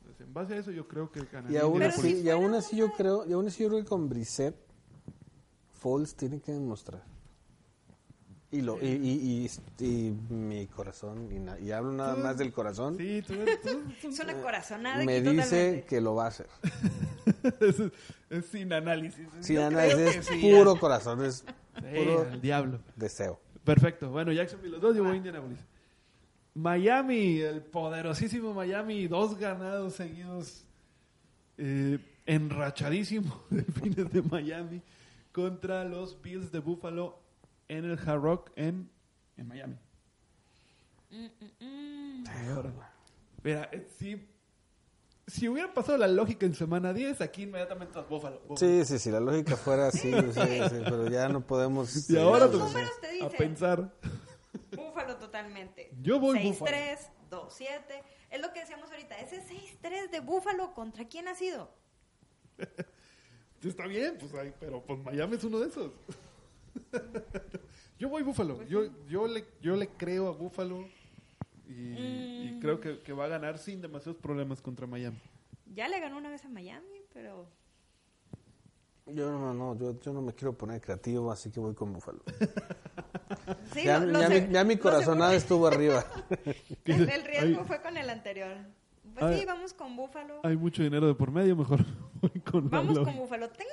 Entonces, 0.00 0.26
en 0.26 0.34
base 0.34 0.54
a 0.54 0.56
eso 0.58 0.70
yo 0.70 0.88
creo 0.88 1.10
que 1.12 1.20
ganaría 1.30 1.58
Y 1.58 1.62
aún 1.62 1.82
así, 1.82 2.20
y 2.22 2.28
aún 2.30 2.54
así 2.54 2.76
yo 2.76 2.92
creo, 2.92 3.26
y 3.26 3.32
aún 3.32 3.46
así 3.46 3.62
yo 3.62 3.68
creo 3.68 3.80
que 3.82 3.88
con 3.88 4.08
Brissett, 4.08 4.56
Falls 5.80 6.14
tiene 6.14 6.40
que 6.40 6.52
demostrar. 6.52 7.02
Y 8.50 8.60
lo, 8.60 8.78
y, 8.82 8.86
y, 8.86 9.50
y, 9.78 9.84
y 9.86 10.10
mi 10.34 10.66
corazón, 10.66 11.28
y, 11.32 11.38
na- 11.38 11.58
y 11.58 11.70
hablo 11.72 11.92
nada 11.92 12.16
más 12.16 12.36
del 12.36 12.52
corazón, 12.52 12.98
Sí, 12.98 13.22
tú, 13.26 13.32
tú- 13.34 13.70
tú- 14.02 14.08
Es 14.08 14.20
una 14.20 14.34
corazonada 14.42 15.02
me 15.04 15.16
aquí 15.18 15.30
dice 15.30 15.42
totalmente. 15.44 15.84
que 15.86 16.00
lo 16.02 16.14
va 16.14 16.24
a 16.24 16.28
hacer. 16.28 16.48
es, 17.60 17.82
es 18.28 18.46
sin 18.46 18.72
análisis. 18.72 19.26
Sin 19.40 19.56
Yo 19.56 19.66
análisis, 19.66 20.16
es 20.16 20.26
sí, 20.26 20.40
puro 20.40 20.76
corazón, 20.78 21.24
es. 21.24 21.44
Sí, 21.76 21.82
puro 21.96 22.24
diablo. 22.42 22.78
deseo. 22.96 23.40
Perfecto. 23.64 24.10
Bueno, 24.10 24.32
Jacksonville 24.32 24.72
los 24.72 24.80
dos, 24.80 24.96
yo 24.96 25.04
voy 25.04 25.12
a 25.12 25.16
Indianapolis. 25.16 25.58
Miami, 26.54 27.38
el 27.40 27.62
poderosísimo 27.62 28.52
Miami, 28.52 29.06
dos 29.06 29.38
ganados 29.38 29.94
seguidos, 29.94 30.64
eh, 31.56 31.98
enrachadísimo 32.26 33.42
de 33.50 33.62
fines 33.62 34.12
de 34.12 34.22
Miami 34.22 34.82
contra 35.32 35.84
los 35.84 36.20
Bills 36.20 36.52
de 36.52 36.58
Buffalo 36.58 37.18
en 37.68 37.84
el 37.84 37.98
Hard 37.98 38.20
Rock 38.20 38.50
en, 38.56 38.90
en 39.36 39.48
Miami. 39.48 39.76
Mm, 41.10 41.24
mm, 41.24 41.64
mm. 41.64 42.24
Mira, 43.42 43.68
eh, 43.72 43.86
si, 45.32 45.40
si 45.40 45.48
hubiera 45.48 45.72
pasado 45.72 45.98
la 45.98 46.08
lógica 46.08 46.46
en 46.46 46.54
semana 46.54 46.92
10, 46.92 47.20
aquí 47.20 47.42
inmediatamente 47.42 47.98
a 47.98 48.02
Buffalo. 48.02 48.40
Buffalo. 48.46 48.56
Sí, 48.56 48.84
sí, 48.84 48.98
sí, 48.98 49.10
la 49.10 49.20
lógica 49.20 49.56
fuera 49.56 49.88
así, 49.88 50.12
sí, 50.12 50.32
sí, 50.70 50.80
pero 50.84 51.08
ya 51.08 51.28
no 51.28 51.40
podemos... 51.46 52.08
Y 52.10 52.16
ahora 52.16 52.46
Los 52.46 52.56
pues, 52.56 52.64
números 52.64 53.00
te 53.00 53.06
a 53.06 53.10
dicen. 53.12 53.30
pensar. 53.38 53.92
Búfalo 54.76 55.16
totalmente. 55.16 55.90
Yo 56.00 56.20
voy 56.20 56.38
6-3, 56.38 56.50
Búfalo. 56.50 57.48
2-7. 57.48 57.68
Es 58.30 58.40
lo 58.40 58.52
que 58.52 58.60
decíamos 58.60 58.90
ahorita. 58.90 59.18
Ese 59.18 59.42
6-3 59.42 60.10
de 60.10 60.20
Búfalo, 60.20 60.74
¿contra 60.74 61.06
quién 61.06 61.28
ha 61.28 61.34
sido? 61.34 61.70
Está 63.62 63.86
bien, 63.86 64.16
pues, 64.18 64.34
ay, 64.34 64.52
pero 64.58 64.82
pues 64.82 64.98
Miami 64.98 65.36
es 65.36 65.44
uno 65.44 65.60
de 65.60 65.68
esos. 65.68 65.92
yo 67.98 68.08
voy 68.08 68.22
Búfalo. 68.22 68.62
Yo, 68.64 68.84
yo, 69.06 69.26
le, 69.26 69.44
yo 69.60 69.76
le 69.76 69.88
creo 69.88 70.28
a 70.28 70.32
Búfalo 70.32 70.88
y, 71.68 71.72
y 71.72 72.52
Mm. 72.56 72.60
creo 72.60 72.80
que, 72.80 73.00
que 73.00 73.12
va 73.12 73.24
a 73.24 73.28
ganar 73.28 73.58
sin 73.58 73.80
demasiados 73.80 74.20
problemas 74.20 74.60
contra 74.60 74.86
Miami. 74.86 75.18
Ya 75.74 75.88
le 75.88 76.00
ganó 76.00 76.18
una 76.18 76.28
vez 76.30 76.44
a 76.44 76.48
Miami, 76.48 77.02
pero... 77.12 77.46
Yo 79.06 79.30
no, 79.32 79.52
no, 79.52 79.76
yo, 79.76 79.98
yo 80.00 80.12
no 80.12 80.22
me 80.22 80.32
quiero 80.32 80.56
poner 80.56 80.80
creativo, 80.80 81.32
así 81.32 81.50
que 81.50 81.58
voy 81.60 81.74
con 81.74 81.92
Búfalo. 81.92 82.22
Sí, 83.72 83.84
ya, 83.84 83.98
lo- 83.98 84.06
lo 84.06 84.20
ya 84.20 84.28
sé- 84.28 84.46
mi, 84.46 84.52
ya 84.52 84.64
mi 84.64 84.76
corazonada 84.76 85.34
estuvo 85.34 85.66
arriba. 85.66 86.04
El, 86.84 87.08
el 87.10 87.24
riesgo 87.24 87.64
fue 87.64 87.80
con 87.80 87.96
el 87.96 88.08
anterior. 88.10 88.54
Pues 89.14 89.24
Ay. 89.24 89.40
sí, 89.40 89.46
vamos 89.46 89.72
con 89.72 89.96
Búfalo. 89.96 90.40
Hay 90.44 90.56
mucho 90.56 90.82
dinero 90.82 91.06
de 91.08 91.14
por 91.14 91.30
medio, 91.32 91.56
mejor 91.56 91.80
voy 92.20 92.40
con 92.42 92.64
la 92.64 92.70
Vamos 92.70 92.98
con. 93.00 93.16
Búfalo. 93.16 93.48
Tengo 93.50 93.70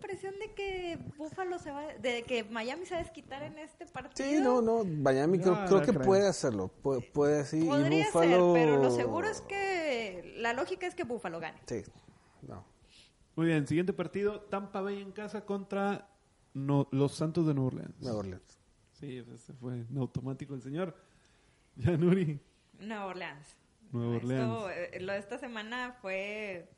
impresión 0.00 0.34
de 0.38 0.54
que 0.54 0.98
Búfalo 1.18 1.58
se 1.58 1.70
va... 1.70 1.86
De 1.94 2.22
que 2.22 2.44
Miami 2.44 2.86
se 2.86 2.94
va 2.94 3.00
a 3.00 3.02
desquitar 3.04 3.42
en 3.42 3.58
este 3.58 3.86
partido. 3.86 4.28
Sí, 4.28 4.38
no, 4.40 4.62
no, 4.62 4.84
Miami 4.84 5.38
No, 5.38 5.64
creo, 5.66 5.80
que 5.82 5.92
creo. 5.92 6.02
puede 6.02 6.26
hacerlo, 6.26 6.68
puede, 6.68 7.02
puede 7.02 7.44
sí, 7.44 7.60
y 7.64 7.68
Podría 7.68 8.06
Búfalo... 8.06 8.54
ser, 8.54 8.62
pero 8.64 8.82
lo 8.82 8.90
seguro 8.90 9.28
es 9.28 9.40
que... 9.42 10.34
La 10.38 10.52
lógica 10.54 10.86
es 10.86 10.94
que 10.94 11.04
Búfalo 11.04 11.38
gane. 11.38 11.58
Sí, 11.66 11.82
no. 12.48 12.64
Muy 13.36 13.46
bien, 13.46 13.66
siguiente 13.66 13.92
partido, 13.92 14.40
Tampa 14.40 14.80
Bay 14.80 15.00
en 15.00 15.12
casa 15.12 15.44
contra 15.44 16.08
no- 16.54 16.88
los 16.90 17.14
Santos 17.14 17.46
de 17.46 17.54
Nueva 17.54 17.68
Orleans. 17.68 17.94
Nueva 18.00 18.18
Orleans. 18.18 18.58
Sí, 18.92 19.22
pues, 19.26 19.42
se 19.42 19.52
fue 19.54 19.74
en 19.74 19.98
automático 19.98 20.54
el 20.54 20.62
señor. 20.62 20.96
Yanuri, 21.76 22.40
Nueva 22.78 23.06
Orleans. 23.06 23.56
Nueva 23.92 24.16
Esto, 24.16 24.26
Orleans. 24.26 24.88
eh, 24.94 25.00
lo 25.00 25.12
de 25.12 25.18
esta 25.18 25.38
semana 25.38 25.96
fue... 26.00 26.68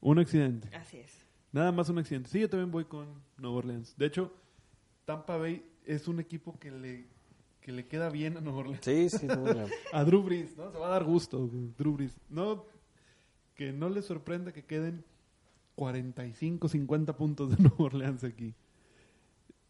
Un 0.00 0.18
accidente. 0.20 0.68
Así 0.76 0.98
es. 0.98 1.26
Nada 1.52 1.72
más 1.72 1.88
un 1.88 1.98
accidente. 1.98 2.28
Sí, 2.28 2.40
yo 2.40 2.48
también 2.50 2.70
voy 2.70 2.84
con 2.84 3.06
Nueva 3.38 3.56
Orleans. 3.58 3.94
De 3.96 4.06
hecho, 4.06 4.32
Tampa 5.04 5.36
Bay 5.36 5.64
es 5.86 6.06
un 6.08 6.20
equipo 6.20 6.58
que 6.58 6.70
le, 6.70 7.06
que 7.60 7.72
le 7.72 7.86
queda 7.86 8.10
bien 8.10 8.36
a 8.36 8.40
Nueva 8.40 8.58
Orleans. 8.60 8.84
Sí, 8.84 9.08
sí. 9.08 9.26
A 9.92 10.04
Drew 10.04 10.22
Brees, 10.22 10.56
¿no? 10.56 10.70
Se 10.70 10.78
va 10.78 10.88
a 10.88 10.90
dar 10.90 11.04
gusto, 11.04 11.48
Drew 11.78 11.94
Brees. 11.94 12.16
No, 12.28 12.64
que 13.54 13.72
no 13.72 13.88
le 13.88 14.02
sorprenda 14.02 14.52
que 14.52 14.64
queden 14.64 15.04
45, 15.76 16.68
50 16.68 17.16
puntos 17.16 17.50
de 17.50 17.56
Nueva 17.62 17.76
Orleans 17.84 18.24
aquí. 18.24 18.54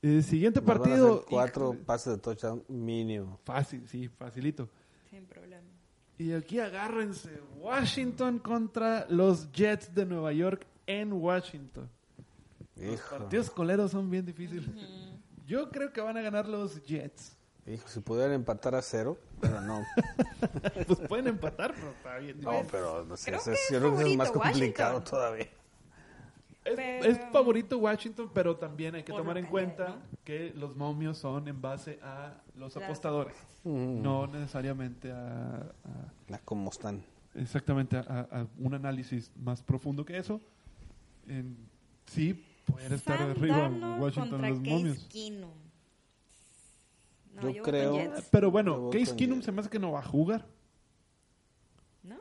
Eh, 0.03 0.23
siguiente 0.23 0.61
Nos 0.61 0.67
van 0.69 0.77
a 0.77 0.81
partido. 0.81 1.25
cuatro 1.29 1.65
híjole. 1.71 1.85
pases 1.85 2.15
de 2.17 2.19
touchdown 2.23 2.65
mínimo. 2.69 3.39
Fácil, 3.45 3.87
sí, 3.89 4.09
facilito. 4.09 4.69
Sin 5.11 5.25
problema. 5.27 5.63
Y 6.19 6.33
aquí 6.33 6.59
agárrense. 6.59 7.41
Washington 7.59 8.39
contra 8.41 9.07
los 9.09 9.51
Jets 9.53 9.95
de 9.95 10.05
Nueva 10.07 10.33
York 10.33 10.67
en 10.89 11.13
Washington. 11.13 11.89
Los 12.75 12.95
Hijo, 12.95 13.19
partidos 13.19 13.51
coleros 13.51 13.91
son 13.93 14.09
bien 14.11 14.25
difíciles. 14.25 14.65
Yo 15.47 15.71
creo 15.71 15.93
que 15.93 16.01
van 16.01 16.17
a 16.17 16.21
ganar 16.23 16.49
los 16.49 16.83
Jets. 16.85 17.37
hijo, 17.67 17.87
si 17.89 18.01
pudieran 18.01 18.33
empatar 18.33 18.75
a 18.75 18.83
cero, 18.83 19.19
pero 19.41 19.61
no. 19.61 19.83
Pues 20.87 20.99
pueden 21.09 21.27
empatar, 21.29 21.75
pero 21.75 21.91
está 21.91 22.17
bien. 22.19 22.41
No, 22.41 22.63
pero 22.71 23.05
no 23.05 23.17
sé, 23.17 23.31
creo 23.31 23.45
que 23.45 23.53
es 23.53 23.69
yo 23.71 23.79
creo 23.79 23.97
que 23.97 24.11
es 24.11 24.17
más 24.17 24.31
complicado 24.31 24.95
Washington. 24.99 25.11
todavía. 25.19 25.49
Es, 26.65 26.75
Pero- 26.77 27.05
es 27.11 27.19
favorito 27.33 27.79
Washington, 27.79 28.31
pero 28.35 28.57
también 28.57 28.95
hay 28.95 29.03
que 29.03 29.13
Por 29.13 29.23
tomar 29.23 29.39
en 29.39 29.47
cuenta 29.47 29.89
¿no? 29.89 29.97
que 30.25 30.53
los 30.55 30.77
momios 30.77 31.17
son 31.19 31.49
en 31.49 31.61
base 31.61 31.99
a 32.03 32.35
los 32.55 32.75
Las 32.75 32.85
apostadores, 32.85 33.35
Mm. 33.65 34.03
no 34.03 34.27
necesariamente 34.27 35.11
a, 35.13 35.57
a- 35.57 36.13
La 36.29 36.39
cómo 36.41 36.71
están. 36.71 37.03
exactamente 37.35 37.97
a, 37.97 38.01
a- 38.31 38.41
a 38.41 38.47
un 38.59 38.75
análisis 38.75 39.31
más 39.37 39.63
profundo 39.63 40.05
que 40.05 40.17
eso. 40.19 40.41
En- 41.29 41.57
sí, 42.07 42.45
puede 42.65 42.95
estar 42.95 43.21
arriba 43.23 43.69
Washington 44.01 44.31
contra 44.31 44.49
los 44.51 44.59
Case 44.61 44.71
momios. 44.71 45.07
Keenum. 45.11 45.51
No, 47.35 47.43
Yo 47.43 47.51
yo, 47.51 47.63
creo- 47.63 48.13
Pero 48.31 48.51
bueno, 48.51 48.91
Case 48.91 49.15
Keenum 49.15 49.43
se 49.43 49.53
me 49.53 49.61
hace 49.61 49.71
que 49.71 49.79
no 49.79 49.93
va 49.93 50.01
a 50.01 50.05
jugar. 50.05 50.47
¿no? 52.03 52.17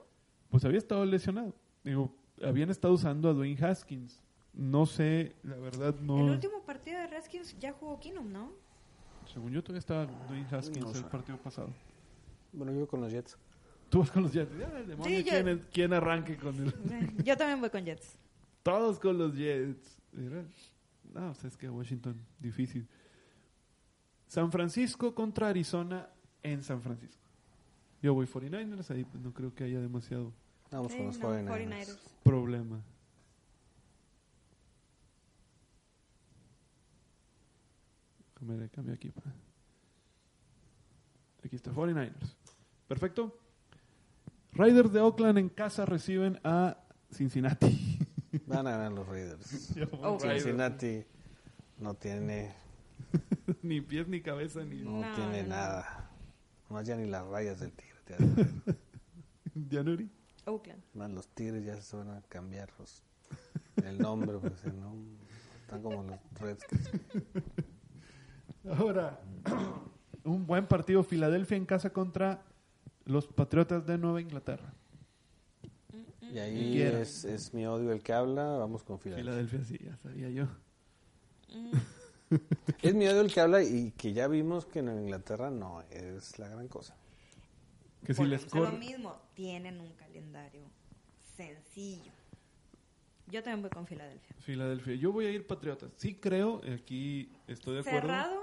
Pues 0.50 0.64
había 0.66 0.78
estado 0.78 1.06
lesionado. 1.06 1.54
Digo, 1.84 2.14
habían 2.44 2.70
estado 2.70 2.94
usando 2.94 3.30
a 3.30 3.34
Dwayne 3.34 3.64
Haskins. 3.66 4.22
No 4.54 4.86
sé, 4.86 5.36
la 5.44 5.56
verdad 5.58 5.96
no. 6.02 6.20
El 6.20 6.32
último 6.32 6.62
partido 6.64 7.00
de 7.00 7.08
Redskins 7.08 7.58
ya 7.60 7.74
jugó 7.74 8.00
Keenum, 8.00 8.32
¿no? 8.32 8.52
Según 9.32 9.52
yo 9.52 9.62
todavía 9.62 9.80
estaba 9.80 10.06
Dwayne 10.06 10.48
Haskins 10.52 10.86
No 10.86 10.90
el 10.92 10.96
sé. 10.96 11.04
partido 11.04 11.38
pasado. 11.38 11.70
Bueno, 12.54 12.72
yo 12.74 12.88
con 12.88 13.02
los 13.02 13.12
Jets. 13.12 13.38
Tú 13.90 14.00
vas 14.00 14.12
con 14.12 14.24
los 14.24 14.34
Jets. 14.34 14.52
Ya, 14.58 14.66
el 14.80 14.88
demonio, 14.88 15.18
Sí, 15.18 15.24
yo- 15.24 15.32
¿quién, 15.32 15.66
quién 15.72 15.94
arranque 15.94 16.38
con 16.38 16.56
el... 16.56 16.74
Yo 17.24 17.38
también 17.38 17.60
voy 17.62 17.70
con 17.70 17.86
Jets. 17.86 18.18
Todos 18.68 19.00
con 19.00 19.18
los 19.18 19.34
Jets. 19.34 19.98
No, 20.12 21.32
pues 21.32 21.46
es 21.46 21.56
que 21.56 21.70
Washington, 21.70 22.20
difícil. 22.38 22.86
San 24.28 24.52
Francisco 24.52 25.16
contra 25.16 25.48
Arizona 25.48 26.10
en 26.44 26.62
San 26.62 26.82
Francisco. 26.82 27.24
Yo 28.02 28.14
voy 28.14 28.26
49ers, 28.26 28.92
ahí 28.92 29.06
pues, 29.06 29.24
no 29.24 29.34
creo 29.34 29.56
que 29.56 29.64
haya 29.64 29.80
demasiado 29.80 30.34
Vamos 30.70 30.92
Sí, 30.92 30.98
con 30.98 31.08
los 31.08 31.18
no, 31.18 31.30
49ers. 31.30 31.48
49ers. 31.48 31.98
problema. 32.24 32.84
Déjame 38.34 38.58
le 38.58 38.70
cambio 38.70 38.94
aquí. 38.96 39.14
Aquí 41.42 41.56
está 41.56 41.72
49ers. 41.72 42.36
Perfecto. 42.90 43.40
Raiders 44.52 44.92
de 44.92 45.00
Oakland 45.00 45.38
en 45.38 45.48
casa 45.48 45.86
reciben 45.86 46.38
a 46.44 46.84
Cincinnati. 47.14 47.87
Van 48.46 48.68
a 48.68 48.72
ganar 48.72 48.92
los 48.92 49.08
Raiders. 49.08 49.74
Oh. 50.02 50.18
Raiders. 50.20 50.44
Cincinnati 50.44 51.04
no 51.80 51.94
tiene, 51.96 52.54
ni 53.62 53.82
pies 53.82 54.08
ni 54.08 54.22
cabeza 54.22 54.64
ni 54.64 54.82
no, 54.84 55.02
No, 55.02 55.16
tiene 55.16 55.44
no, 55.44 55.50
nada. 55.50 56.10
No 56.70 56.82
ya 56.82 56.96
ni 56.96 57.08
las 57.08 57.26
rayas 57.28 57.60
del 57.60 57.72
tigre. 57.72 57.96
January. 59.70 60.10
Oakland. 60.46 60.82
Más 60.94 61.12
los 61.12 61.28
tigres 61.30 61.66
ya 61.66 61.80
se 61.82 61.98
van 61.98 62.10
a 62.10 62.22
cambiar 62.24 62.70
los- 62.80 63.04
el 63.84 63.98
nombre, 64.00 64.38
pues 64.40 64.64
no, 64.74 64.96
están 65.62 65.82
como 65.84 66.04
los 66.04 66.18
Redskins. 66.40 66.90
Ahora, 68.78 69.20
un 70.24 70.46
buen 70.48 70.68
partido 70.68 71.04
Filadelfia 71.04 71.58
en 71.58 71.66
casa 71.66 71.92
contra 71.92 72.44
los 73.06 73.28
Patriotas 73.28 73.86
de 73.86 73.98
Nueva 73.98 74.20
Inglaterra. 74.22 74.74
Y 76.34 76.40
ahí 76.40 76.82
es, 76.82 77.24
es 77.26 77.54
mi 77.54 77.66
odio 77.66 77.92
el 77.92 78.02
que 78.02 78.14
habla, 78.14 78.44
vamos 78.58 78.84
con 78.84 79.00
Filadelfia. 79.00 79.32
Filadelfia, 79.34 79.64
sí, 79.66 79.84
ya 79.84 79.96
sabía 79.98 80.30
yo. 80.30 80.46
Mm, 81.54 81.72
Es 82.82 82.94
mi 82.94 83.08
odio 83.08 83.22
el 83.22 83.34
que 83.34 83.40
habla 83.40 83.64
y 83.64 83.92
que 83.92 84.12
ya 84.14 84.28
vimos 84.28 84.66
que 84.66 84.80
en 84.80 84.90
Inglaterra 84.90 85.50
no 85.50 85.82
es 85.90 86.38
la 86.40 86.50
gran 86.50 86.68
cosa. 86.68 86.96
Que 88.06 88.14
si 88.14 88.26
les 88.26 88.54
lo 88.54 88.72
mismo, 88.72 89.16
tienen 89.34 89.80
un 89.80 89.94
calendario 89.94 90.64
sencillo. 91.36 92.12
Yo 93.28 93.44
también 93.44 93.62
voy 93.62 93.70
con 93.70 93.86
Filadelfia. 93.88 94.36
Filadelfia. 94.40 94.96
Yo 94.96 95.12
voy 95.12 95.26
a 95.26 95.32
ir 95.32 95.46
Patriotas. 95.46 95.92
Sí 95.98 96.16
creo, 96.16 96.62
aquí 96.74 97.32
estoy 97.48 97.76
de 97.76 97.80
acuerdo. 97.82 98.00
Cerrado, 98.02 98.42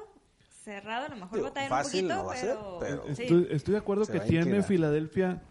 cerrado, 0.62 1.06
a 1.06 1.08
lo 1.08 1.16
mejor 1.16 1.36
Digo, 1.38 1.48
un 1.48 1.82
poquito, 1.82 2.08
no 2.08 2.24
va 2.26 2.32
a 2.34 2.36
ser, 2.36 2.56
pero, 2.56 2.78
pero- 2.80 3.14
sí. 3.14 3.22
Estoy, 3.22 3.46
estoy 3.50 3.72
de 3.72 3.78
acuerdo 3.78 4.04
Se 4.04 4.12
que 4.12 4.20
tiene. 4.20 4.62
Filadelfia 4.62 5.42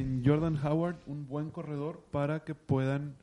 en 0.00 0.22
Jordan 0.24 0.58
Howard 0.64 0.96
un 1.06 1.26
buen 1.28 1.50
corredor 1.50 2.00
para 2.10 2.44
que 2.44 2.54
puedan 2.54 3.14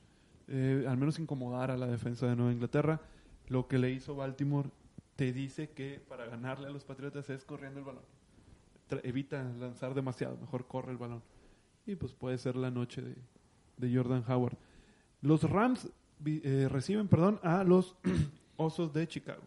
eh, 0.48 0.86
al 0.88 0.98
menos 0.98 1.20
incomodar 1.20 1.72
a 1.72 1.78
la 1.78 1.88
defensa 1.88 2.28
de 2.28 2.36
Nueva 2.36 2.52
Inglaterra. 2.54 3.02
Lo 3.48 3.68
que 3.68 3.78
le 3.78 3.92
hizo 3.92 4.16
Baltimore 4.16 4.70
te 5.16 5.34
dice 5.34 5.70
que 5.70 6.02
para 6.08 6.26
ganarle 6.26 6.68
a 6.68 6.72
los 6.72 6.84
Patriotas 6.86 7.30
es 7.30 7.44
corriendo 7.44 7.80
el 7.80 7.86
balón. 7.86 8.04
Tra- 8.90 9.02
evita 9.04 9.44
lanzar 9.44 9.94
demasiado, 9.94 10.38
mejor 10.38 10.66
corre 10.68 10.92
el 10.92 10.98
balón. 10.98 11.22
Y 11.86 11.96
pues 11.96 12.14
puede 12.14 12.38
ser 12.38 12.56
la 12.56 12.72
noche 12.72 13.02
de, 13.02 13.16
de 13.78 13.96
Jordan 13.96 14.24
Howard. 14.28 14.58
Los 15.22 15.44
Rams 15.44 15.90
eh, 16.26 16.68
reciben 16.70 17.08
perdón, 17.08 17.40
a 17.44 17.64
los 17.64 17.96
Osos 18.58 18.94
de 18.94 19.08
Chicago. 19.08 19.42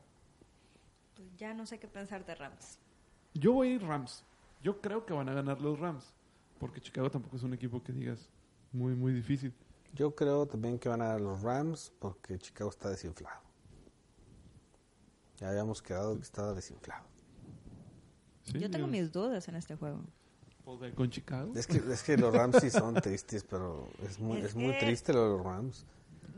Pues 1.16 1.28
ya 1.36 1.55
no 1.55 1.64
sé 1.66 1.78
qué 1.78 1.86
pensar 1.88 2.26
de 2.26 2.34
Rams. 2.34 2.78
Yo 3.34 3.52
voy 3.52 3.68
a 3.68 3.72
ir 3.74 3.82
Rams. 3.82 4.24
Yo 4.62 4.80
creo 4.80 5.05
que 5.06 5.12
van 5.12 5.28
a 5.28 5.34
ganar 5.34 5.60
los 5.60 5.78
Rams. 5.78 6.12
Porque 6.59 6.81
Chicago 6.81 7.10
tampoco 7.10 7.36
es 7.36 7.43
un 7.43 7.52
equipo 7.52 7.82
que 7.82 7.93
digas 7.93 8.31
muy, 8.72 8.94
muy 8.94 9.12
difícil. 9.12 9.52
Yo 9.94 10.14
creo 10.14 10.47
también 10.47 10.78
que 10.78 10.89
van 10.89 11.02
a 11.02 11.06
dar 11.06 11.20
los 11.20 11.43
Rams 11.43 11.93
porque 11.98 12.39
Chicago 12.39 12.70
está 12.70 12.90
desinflado. 12.90 13.40
Ya 15.36 15.51
habíamos 15.51 15.82
quedado 15.82 16.16
que 16.16 16.22
estaba 16.22 16.52
desinflado. 16.52 17.06
¿Sí? 18.43 18.59
Yo 18.59 18.70
tengo 18.70 18.86
mis 18.86 19.10
dudas 19.10 19.47
en 19.48 19.56
este 19.56 19.76
juego. 19.76 20.02
con 20.94 21.10
Chicago. 21.10 21.52
Es 21.55 21.66
que, 21.66 21.78
es 21.78 22.02
que 22.02 22.16
los 22.16 22.35
Rams 22.35 22.56
sí 22.60 22.70
son 22.70 22.94
tristes, 22.94 23.44
pero 23.44 23.89
es 24.02 24.18
muy, 24.18 24.39
Es 24.39 24.47
es 24.47 24.56
muy 24.56 24.76
triste 24.78 25.12
lo 25.12 25.22
de 25.22 25.36
los 25.36 25.44
Rams. 25.44 25.86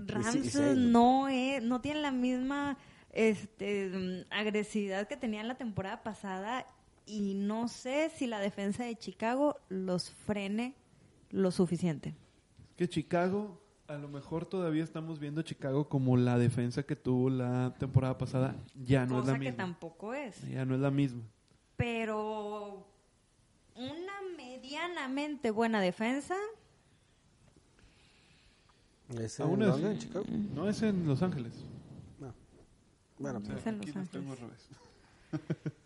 Rams 0.06 0.54
y 0.54 0.74
no 0.76 1.28
es, 1.28 1.62
no 1.62 1.80
tiene 1.80 2.00
la 2.00 2.12
misma 2.12 2.76
este, 3.12 4.26
agresividad 4.30 5.08
que 5.08 5.16
tenía 5.16 5.40
en 5.40 5.48
la 5.48 5.56
temporada 5.56 6.02
pasada 6.02 6.66
y 7.06 7.34
no 7.34 7.68
sé 7.68 8.10
si 8.14 8.26
la 8.26 8.40
defensa 8.40 8.84
de 8.84 8.96
Chicago 8.96 9.56
los 9.68 10.10
frene 10.10 10.74
lo 11.30 11.50
suficiente. 11.50 12.14
Que 12.76 12.88
Chicago, 12.88 13.60
a 13.88 13.94
lo 13.96 14.08
mejor 14.08 14.44
todavía 14.44 14.84
estamos 14.84 15.18
viendo 15.20 15.40
a 15.40 15.44
Chicago 15.44 15.88
como 15.88 16.16
la 16.16 16.36
defensa 16.38 16.82
que 16.82 16.96
tuvo 16.96 17.30
la 17.30 17.74
temporada 17.78 18.18
pasada. 18.18 18.56
Ya 18.84 19.06
no 19.06 19.16
es 19.16 19.20
cosa 19.20 19.32
la 19.32 19.38
que 19.38 19.44
misma. 19.50 19.56
tampoco 19.56 20.12
es. 20.14 20.42
Ya 20.50 20.64
no 20.64 20.74
es 20.74 20.80
la 20.80 20.90
misma. 20.90 21.22
Pero 21.76 22.86
una 23.76 24.12
medianamente 24.36 25.50
buena 25.50 25.80
defensa, 25.80 26.34
¿Es 29.20 29.38
en 29.38 29.58
dónde? 29.60 29.92
¿En 29.92 29.98
Chicago? 29.98 30.24
No 30.54 30.68
es 30.68 30.82
en 30.82 31.06
Los 31.06 31.22
Ángeles. 31.22 31.52
No. 32.18 32.34
Bueno, 33.18 33.38
O 33.38 33.44
sea, 33.44 33.56
Es 33.56 33.66
en 33.66 33.78
Los 33.78 33.96
Ángeles. 33.96 34.68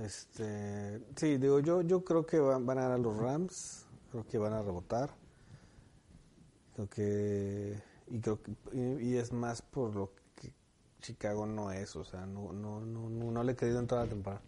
Este, 0.00 1.00
sí, 1.16 1.36
digo, 1.36 1.60
yo, 1.60 1.82
yo 1.82 2.02
creo 2.04 2.24
que 2.24 2.38
van, 2.38 2.64
van 2.64 2.78
a 2.78 2.82
ganar 2.82 3.00
los 3.00 3.16
Rams, 3.16 3.86
creo 4.10 4.26
que 4.26 4.38
van 4.38 4.54
a 4.54 4.62
rebotar, 4.62 5.10
creo 6.74 6.88
que, 6.88 7.82
y 8.08 8.18
creo 8.20 8.40
que, 8.42 8.52
y, 8.72 9.10
y 9.10 9.16
es 9.16 9.32
más 9.32 9.60
por 9.62 9.94
lo 9.94 10.12
que 10.34 10.52
Chicago 11.02 11.46
no 11.46 11.70
es, 11.72 11.94
o 11.96 12.04
sea, 12.04 12.24
no, 12.26 12.52
no, 12.52 12.80
no, 12.80 13.10
no, 13.10 13.30
no 13.30 13.42
le 13.44 13.52
he 13.52 13.56
creído 13.56 13.80
en 13.80 13.86
toda 13.86 14.04
la 14.04 14.08
temporada, 14.10 14.42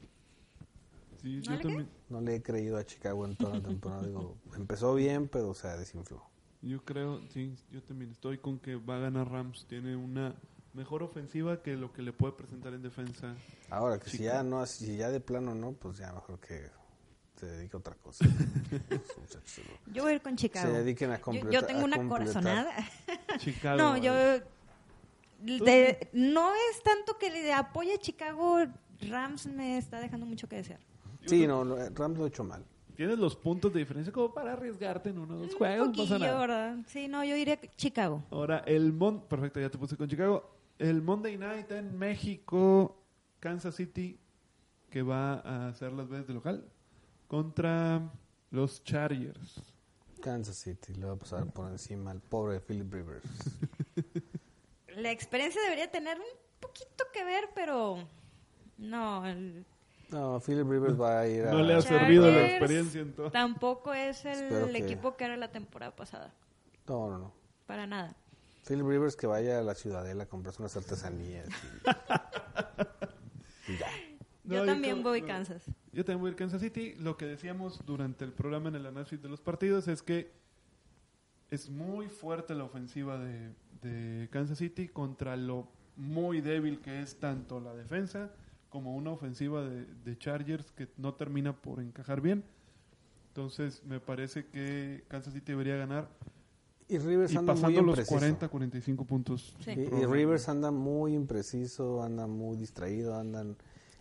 Sí, 1.20 1.42
¿No 1.46 1.56
yo 1.56 1.60
también. 1.60 1.88
no 2.10 2.20
le 2.20 2.36
he 2.36 2.42
creído 2.42 2.76
a 2.76 2.84
Chicago 2.84 3.24
en 3.26 3.36
toda 3.36 3.54
la 3.58 3.62
temporada, 3.62 4.06
digo, 4.06 4.36
empezó 4.56 4.94
bien, 4.94 5.28
pero 5.28 5.54
se 5.54 5.68
desinfló. 5.68 6.22
Yo 6.62 6.82
creo, 6.84 7.20
sí, 7.28 7.54
yo 7.70 7.82
también 7.82 8.10
estoy 8.10 8.38
con 8.38 8.58
que 8.58 8.76
va 8.76 8.96
a 8.96 9.00
ganar 9.00 9.30
Rams. 9.30 9.66
Tiene 9.68 9.96
una 9.96 10.34
mejor 10.74 11.02
ofensiva 11.02 11.62
que 11.62 11.76
lo 11.76 11.92
que 11.92 12.02
le 12.02 12.12
puede 12.12 12.32
presentar 12.34 12.74
en 12.74 12.82
defensa. 12.82 13.34
Ahora, 13.70 13.98
que 13.98 14.10
si 14.10 14.18
ya 14.24 14.42
no, 14.42 14.64
si 14.66 14.96
ya 14.96 15.10
de 15.10 15.20
plano 15.20 15.54
no, 15.54 15.72
pues 15.72 15.98
ya 15.98 16.12
mejor 16.12 16.38
que 16.40 16.68
se 17.36 17.46
dedique 17.46 17.76
a 17.76 17.80
otra 17.80 17.94
cosa. 17.94 18.24
Los 18.90 19.60
yo 19.92 20.02
voy 20.02 20.12
a 20.12 20.14
ir 20.16 20.22
con 20.22 20.36
Chicago. 20.36 20.66
Se 20.68 20.72
dediquen 20.82 21.10
a 21.12 21.18
Yo, 21.18 21.22
completar. 21.22 21.52
yo 21.52 21.64
tengo 21.66 21.84
una 21.84 22.08
corazonada. 22.08 22.72
Chicago. 23.38 23.78
No, 23.78 23.96
yo... 23.96 24.12
de- 25.40 26.08
no 26.12 26.52
es 26.54 26.82
tanto 26.82 27.18
que 27.18 27.30
le 27.30 27.52
apoye 27.52 27.94
a 27.94 27.98
Chicago, 27.98 28.58
Rams 29.00 29.46
me 29.46 29.78
está 29.78 30.00
dejando 30.00 30.26
mucho 30.26 30.48
que 30.48 30.56
desear. 30.56 30.80
Sí, 31.26 31.46
no, 31.46 31.64
Rams 31.90 32.18
lo 32.18 32.24
ha 32.24 32.28
hecho 32.28 32.44
mal. 32.44 32.64
Tienes 32.96 33.18
los 33.18 33.34
puntos 33.34 33.72
de 33.72 33.80
diferencia 33.80 34.12
como 34.12 34.32
para 34.32 34.52
arriesgarte 34.52 35.10
en 35.10 35.18
uno 35.18 35.34
o 35.34 35.38
dos 35.38 35.52
Un 35.52 35.58
juegos. 35.58 35.86
No 35.88 35.92
pasa 35.94 36.08
poquillo, 36.14 36.18
nada. 36.18 36.38
¿verdad? 36.40 36.76
Sí, 36.86 37.08
no, 37.08 37.24
yo 37.24 37.34
iré 37.36 37.52
a 37.54 37.60
Chicago. 37.76 38.22
Ahora, 38.30 38.58
el 38.66 38.92
Mon... 38.92 39.20
Perfecto, 39.22 39.58
ya 39.58 39.68
te 39.68 39.78
puse 39.78 39.96
con 39.96 40.08
Chicago. 40.08 40.48
El 40.78 41.02
Monday 41.02 41.36
Night 41.38 41.70
en 41.72 41.96
México, 41.98 42.96
Kansas 43.40 43.74
City, 43.76 44.18
que 44.90 45.02
va 45.02 45.34
a 45.40 45.68
hacer 45.68 45.92
las 45.92 46.08
veces 46.08 46.26
de 46.28 46.34
local, 46.34 46.68
contra 47.28 48.00
los 48.50 48.82
Chargers. 48.84 49.60
Kansas 50.20 50.56
City 50.56 50.94
le 50.94 51.06
va 51.06 51.12
a 51.12 51.16
pasar 51.16 51.46
por 51.52 51.70
encima 51.70 52.10
al 52.10 52.20
pobre 52.20 52.60
Philip 52.60 52.92
Rivers. 52.92 53.24
La 54.96 55.10
experiencia 55.10 55.60
debería 55.62 55.90
tener 55.90 56.18
un 56.18 56.26
poquito 56.60 57.04
que 57.12 57.24
ver, 57.24 57.50
pero 57.54 57.98
no. 58.78 59.26
el 59.26 59.66
No, 60.10 60.40
Philip 60.40 60.68
Rivers 60.68 61.00
va 61.00 61.20
a 61.20 61.28
ir 61.28 61.46
a... 61.46 61.50
No 61.52 61.62
le 61.62 61.74
ha 61.74 61.80
servido 61.80 62.30
la 62.30 62.46
experiencia 62.48 63.00
en 63.00 63.12
todo. 63.12 63.30
Tampoco 63.30 63.92
es 63.92 64.24
el 64.24 64.72
que- 64.72 64.78
equipo 64.78 65.16
que 65.16 65.24
era 65.24 65.36
la 65.36 65.50
temporada 65.50 65.94
pasada. 65.94 66.32
No, 66.86 67.10
no, 67.10 67.18
no. 67.18 67.32
Para 67.66 67.86
nada. 67.86 68.14
Philip 68.66 68.86
Rivers 68.86 69.16
que 69.16 69.26
vaya 69.26 69.58
a 69.58 69.62
la 69.62 69.74
Ciudadela 69.74 70.24
a 70.24 70.26
comprarse 70.26 70.62
unas 70.62 70.76
artesanías. 70.76 71.48
Y, 73.66 73.72
y 73.72 73.76
ya. 73.78 73.88
No, 74.44 74.56
yo 74.56 74.66
también 74.66 75.02
voy 75.02 75.22
no. 75.22 75.26
Kansas. 75.26 75.64
Yo 75.92 76.04
también 76.04 76.20
voy 76.20 76.28
a 76.28 76.30
ir 76.32 76.36
Kansas 76.36 76.60
City. 76.60 76.94
Lo 76.98 77.16
que 77.16 77.26
decíamos 77.26 77.80
durante 77.86 78.24
el 78.24 78.32
programa 78.32 78.68
en 78.68 78.76
el 78.76 78.86
análisis 78.86 79.20
de 79.22 79.28
los 79.28 79.40
partidos 79.40 79.88
es 79.88 80.02
que 80.02 80.30
es 81.50 81.70
muy 81.70 82.08
fuerte 82.08 82.54
la 82.54 82.64
ofensiva 82.64 83.18
de, 83.18 83.52
de 83.82 84.28
Kansas 84.30 84.58
City 84.58 84.88
contra 84.88 85.36
lo 85.36 85.68
muy 85.96 86.40
débil 86.40 86.80
que 86.80 87.00
es 87.00 87.16
tanto 87.20 87.60
la 87.60 87.74
defensa 87.74 88.32
como 88.68 88.96
una 88.96 89.10
ofensiva 89.10 89.62
de, 89.62 89.86
de 89.86 90.18
Chargers 90.18 90.72
que 90.72 90.88
no 90.96 91.14
termina 91.14 91.54
por 91.54 91.80
encajar 91.80 92.20
bien. 92.20 92.44
Entonces 93.28 93.82
me 93.84 94.00
parece 94.00 94.46
que 94.46 95.04
Kansas 95.08 95.32
City 95.32 95.52
debería 95.52 95.76
ganar 95.76 96.08
Y 96.88 96.98
Rivers 96.98 97.32
y 97.32 97.36
anda 97.38 97.54
muy 97.54 97.62
pasando 97.62 97.82
los 97.82 97.90
impreciso. 97.92 98.14
40, 98.18 98.48
45 98.48 99.04
puntos. 99.04 99.56
Sí. 99.64 99.70
Y, 99.70 99.80
y 99.80 100.06
Rivers 100.06 100.48
anda 100.48 100.70
muy 100.70 101.14
impreciso, 101.14 102.02
anda 102.02 102.26
muy 102.26 102.56
distraído, 102.56 103.16
andan... 103.16 103.56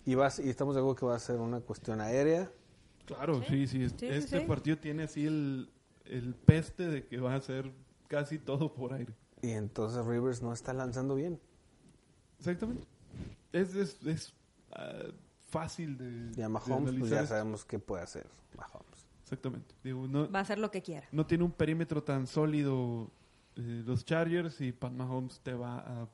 Y, 0.06 0.16
vas, 0.16 0.40
y 0.40 0.50
estamos 0.50 0.76
de 0.76 0.82
acuerdo 0.82 0.96
que 0.98 1.06
va 1.06 1.16
a 1.16 1.20
ser 1.20 1.38
una 1.38 1.62
cuestión 1.62 2.02
aérea. 2.02 2.52
Claro, 3.06 3.42
sí, 3.44 3.68
sí. 3.68 3.88
Sí, 3.90 3.96
sí, 3.98 4.08
este 4.08 4.42
sí. 4.42 4.46
partido 4.46 4.78
tiene 4.78 5.04
así 5.04 5.26
el, 5.26 5.72
el 6.06 6.36
peste 6.36 6.88
de 6.88 7.08
que 7.08 7.20
va 7.20 7.36
a 7.36 7.40
ser 7.40 7.72
casi 8.08 8.38
todo 8.38 8.74
por 8.74 8.94
aire. 8.94 9.14
Y 9.42 9.52
entonces 9.52 10.06
Rivers 10.06 10.42
no 10.42 10.54
está 10.54 10.74
lanzando 10.74 11.16
bien. 11.16 11.40
Exactamente. 12.40 12.86
Es, 13.52 13.76
es, 13.76 13.98
es 14.06 14.34
ah, 14.72 15.04
fácil 15.50 15.98
de, 15.98 16.32
Y 16.38 16.42
a 16.42 16.46
de 16.46 16.50
Mahomes 16.50 16.96
pues 17.00 17.12
ya 17.12 17.22
esto. 17.22 17.30
sabemos 17.30 17.64
qué 17.66 17.80
puede 17.80 18.04
hacer 18.04 18.26
Mahomes. 18.58 18.93
Exactamente. 19.24 19.74
Digo, 19.84 20.08
no, 20.08 20.30
Va 20.30 20.40
a 20.40 20.42
hacer 20.42 20.60
lo 20.60 20.70
que 20.70 20.82
quiera. 20.82 21.08
no 21.12 21.26
tiene 21.26 21.44
un 21.44 21.52
perímetro 21.52 22.04
tan 22.04 22.28
sólido 22.28 23.10
eh, 23.56 23.84
los 23.86 24.06
Chargers 24.06 24.62
y 24.62 24.72
Pat 24.72 24.92
Mahomes 24.92 25.40
te 25.40 25.54
va 25.54 25.80
a... 25.80 26.08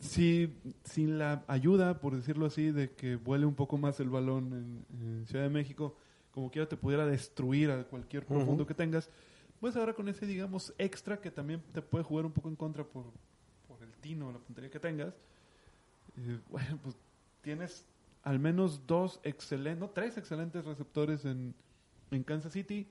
Si, 0.00 0.54
sin 0.84 1.18
la 1.18 1.44
ayuda, 1.48 2.00
por 2.00 2.14
decirlo 2.14 2.46
así, 2.46 2.70
de 2.70 2.92
que 2.92 3.16
vuele 3.16 3.46
un 3.46 3.54
poco 3.54 3.76
más 3.78 3.98
el 3.98 4.08
balón 4.08 4.84
en, 4.92 5.00
en 5.00 5.26
Ciudad 5.26 5.42
de 5.42 5.50
México, 5.50 5.96
como 6.30 6.50
quiera 6.52 6.68
te 6.68 6.76
pudiera 6.76 7.04
destruir 7.04 7.68
a 7.72 7.82
cualquier 7.82 8.24
profundo 8.24 8.64
que 8.64 8.74
tengas, 8.74 9.10
pues 9.58 9.74
ahora 9.74 9.92
con 9.92 10.08
ese, 10.08 10.24
digamos, 10.24 10.72
extra 10.78 11.20
que 11.20 11.32
también 11.32 11.60
te 11.72 11.82
puede 11.82 12.04
jugar 12.04 12.26
un 12.26 12.30
poco 12.32 12.48
en 12.48 12.54
contra 12.54 12.84
por, 12.84 13.06
por 13.66 13.82
el 13.82 13.92
tino, 14.00 14.30
la 14.30 14.38
puntería 14.38 14.70
que 14.70 14.78
tengas, 14.78 15.14
eh, 16.16 16.38
bueno, 16.48 16.78
pues 16.80 16.94
tienes 17.42 17.84
al 18.22 18.38
menos 18.38 18.86
dos 18.86 19.18
excelentes, 19.24 19.80
no, 19.80 19.90
tres 19.90 20.16
excelentes 20.16 20.64
receptores 20.64 21.24
en, 21.24 21.54
en 22.10 22.22
Kansas 22.24 22.52
City, 22.52 22.88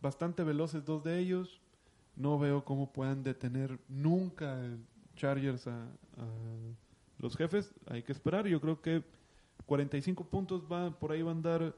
bastante 0.00 0.42
veloces 0.44 0.84
dos 0.84 1.04
de 1.04 1.18
ellos. 1.18 1.60
No 2.16 2.38
veo 2.38 2.64
cómo 2.64 2.92
puedan 2.92 3.22
detener 3.22 3.78
nunca 3.88 4.58
el 4.64 4.78
Chargers 5.16 5.66
a, 5.66 5.82
a 5.84 6.26
los 7.18 7.36
jefes. 7.36 7.74
Hay 7.86 8.02
que 8.02 8.12
esperar. 8.12 8.46
Yo 8.46 8.60
creo 8.60 8.80
que 8.80 9.02
45 9.66 10.24
puntos 10.24 10.64
va, 10.70 10.90
por 10.98 11.12
ahí 11.12 11.22
va 11.22 11.30
a 11.30 11.34
andar 11.34 11.74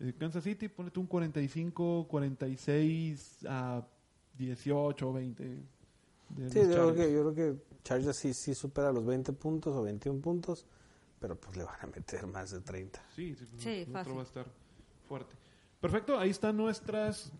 eh, 0.00 0.14
Kansas 0.18 0.44
City. 0.44 0.68
Ponete 0.68 0.98
un 0.98 1.06
45, 1.06 2.06
46 2.08 3.46
a 3.48 3.86
18 4.38 5.08
o 5.08 5.12
20. 5.12 5.44
de 5.44 6.50
Sí, 6.50 6.60
yo 6.60 6.70
creo, 6.70 6.94
que, 6.94 7.12
yo 7.12 7.32
creo 7.32 7.34
que 7.34 7.62
Chargers 7.84 8.16
sí, 8.16 8.32
sí 8.32 8.54
supera 8.54 8.92
los 8.92 9.04
20 9.04 9.32
puntos 9.34 9.74
o 9.74 9.82
21 9.82 10.20
puntos, 10.20 10.64
pero 11.20 11.36
pues 11.38 11.56
le 11.56 11.64
van 11.64 11.76
a 11.82 11.86
meter 11.86 12.26
más 12.26 12.50
de 12.50 12.60
30. 12.60 12.98
Sí, 13.14 13.34
sí, 13.34 13.44
pues, 13.50 13.62
Sí, 13.62 13.68
el 13.68 13.82
otro 13.82 13.92
fácil. 13.92 14.16
va 14.16 14.20
a 14.20 14.24
estar 14.24 14.46
fuerte. 15.06 15.34
Perfecto, 15.82 16.18
ahí 16.18 16.30
están 16.30 16.56
nuestras 16.56 17.32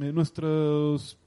eh, 0.00 0.12
nuestros 0.12 1.18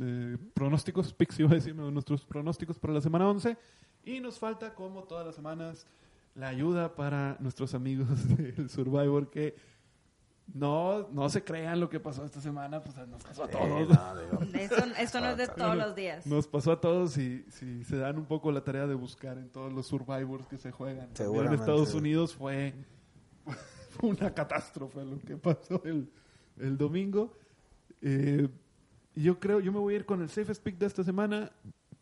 eh, 0.00 0.36
pronósticos, 0.52 1.12
picks 1.14 1.38
iba 1.40 1.50
a 1.52 1.54
decir, 1.54 1.74
no, 1.74 1.90
nuestros 1.90 2.26
pronósticos 2.26 2.78
para 2.78 2.92
la 2.92 3.00
semana 3.00 3.28
11 3.28 3.56
y 4.04 4.18
nos 4.20 4.38
falta 4.38 4.74
como 4.74 5.04
todas 5.04 5.24
las 5.24 5.34
semanas 5.36 5.86
la 6.34 6.48
ayuda 6.48 6.94
para 6.96 7.36
nuestros 7.40 7.74
amigos 7.74 8.08
del 8.36 8.68
Survivor 8.68 9.30
que 9.30 9.54
no 10.52 11.06
no 11.12 11.28
se 11.28 11.44
crean 11.44 11.78
lo 11.78 11.88
que 11.88 12.00
pasó 12.00 12.24
esta 12.24 12.40
semana, 12.40 12.82
pues 12.82 12.96
nos 13.06 13.22
pasó 13.22 13.44
a 13.44 13.46
Sí, 13.46 13.52
todos. 13.52 13.88
no, 13.88 14.20
digo, 14.20 14.40
Esto, 14.58 14.84
esto 14.98 15.20
no 15.20 15.28
es 15.28 15.36
de 15.36 15.46
todos 15.46 15.76
los 15.76 15.94
días. 15.94 16.26
Nos 16.26 16.48
pasó 16.48 16.72
a 16.72 16.80
todos 16.80 17.16
y 17.18 17.44
si 17.50 17.84
se 17.84 17.96
dan 17.98 18.18
un 18.18 18.26
poco 18.26 18.50
la 18.50 18.64
tarea 18.64 18.88
de 18.88 18.96
buscar 18.96 19.38
en 19.38 19.48
todos 19.48 19.72
los 19.72 19.86
survivors 19.86 20.48
que 20.48 20.58
se 20.58 20.72
juegan. 20.72 21.08
En. 21.16 21.52
Estados 21.54 21.94
Unidos 21.94 22.34
fue 22.34 22.74
una 24.02 24.32
catástrofe 24.32 25.04
lo 25.04 25.18
que 25.20 25.36
pasó 25.36 25.82
el, 25.84 26.10
el 26.58 26.78
domingo. 26.78 27.36
Eh, 28.02 28.48
yo 29.14 29.38
creo, 29.38 29.60
yo 29.60 29.72
me 29.72 29.78
voy 29.78 29.94
a 29.94 29.96
ir 29.98 30.06
con 30.06 30.22
el 30.22 30.28
safest 30.28 30.62
pick 30.62 30.78
de 30.78 30.86
esta 30.86 31.04
semana 31.04 31.52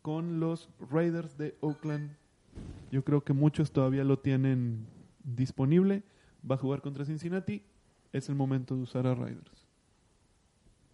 con 0.01 0.39
los 0.39 0.69
Raiders 0.91 1.37
de 1.37 1.57
Oakland. 1.61 2.15
Yo 2.91 3.03
creo 3.03 3.23
que 3.23 3.33
muchos 3.33 3.71
todavía 3.71 4.03
lo 4.03 4.19
tienen 4.19 4.87
disponible. 5.23 6.03
Va 6.49 6.55
a 6.55 6.57
jugar 6.57 6.81
contra 6.81 7.05
Cincinnati. 7.05 7.63
Es 8.11 8.29
el 8.29 8.35
momento 8.35 8.75
de 8.75 8.83
usar 8.83 9.05
a 9.07 9.15
Raiders. 9.15 9.67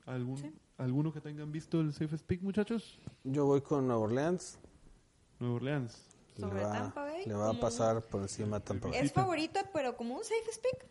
¿Algún, 0.06 0.38
Sí. 0.38 0.54
¿Alguno 0.78 1.14
que 1.14 1.22
tengan 1.22 1.52
visto 1.52 1.80
el 1.80 1.94
safest 1.94 2.26
pick, 2.26 2.42
muchachos? 2.42 3.00
yo 3.24 3.46
voy 3.46 3.62
con 3.62 3.88
Nueva 3.88 4.02
Orleans. 4.02 4.60
Nueva 5.40 5.56
Orleans. 5.56 6.06
Le 6.36 6.42
Sobre 6.42 6.64
va, 6.64 6.72
Tampa 6.74 7.02
Bay, 7.04 7.26
le 7.26 7.34
va 7.34 7.50
a 7.50 7.54
pasar 7.54 8.02
por 8.02 8.22
encima 8.22 8.58
a 8.58 8.60
Tampa 8.60 8.90
Bay. 8.90 9.00
Es 9.00 9.14
favorito, 9.14 9.60
pero 9.72 9.96
como 9.96 10.16
un 10.16 10.24
safe 10.24 10.52
speak. 10.52 10.86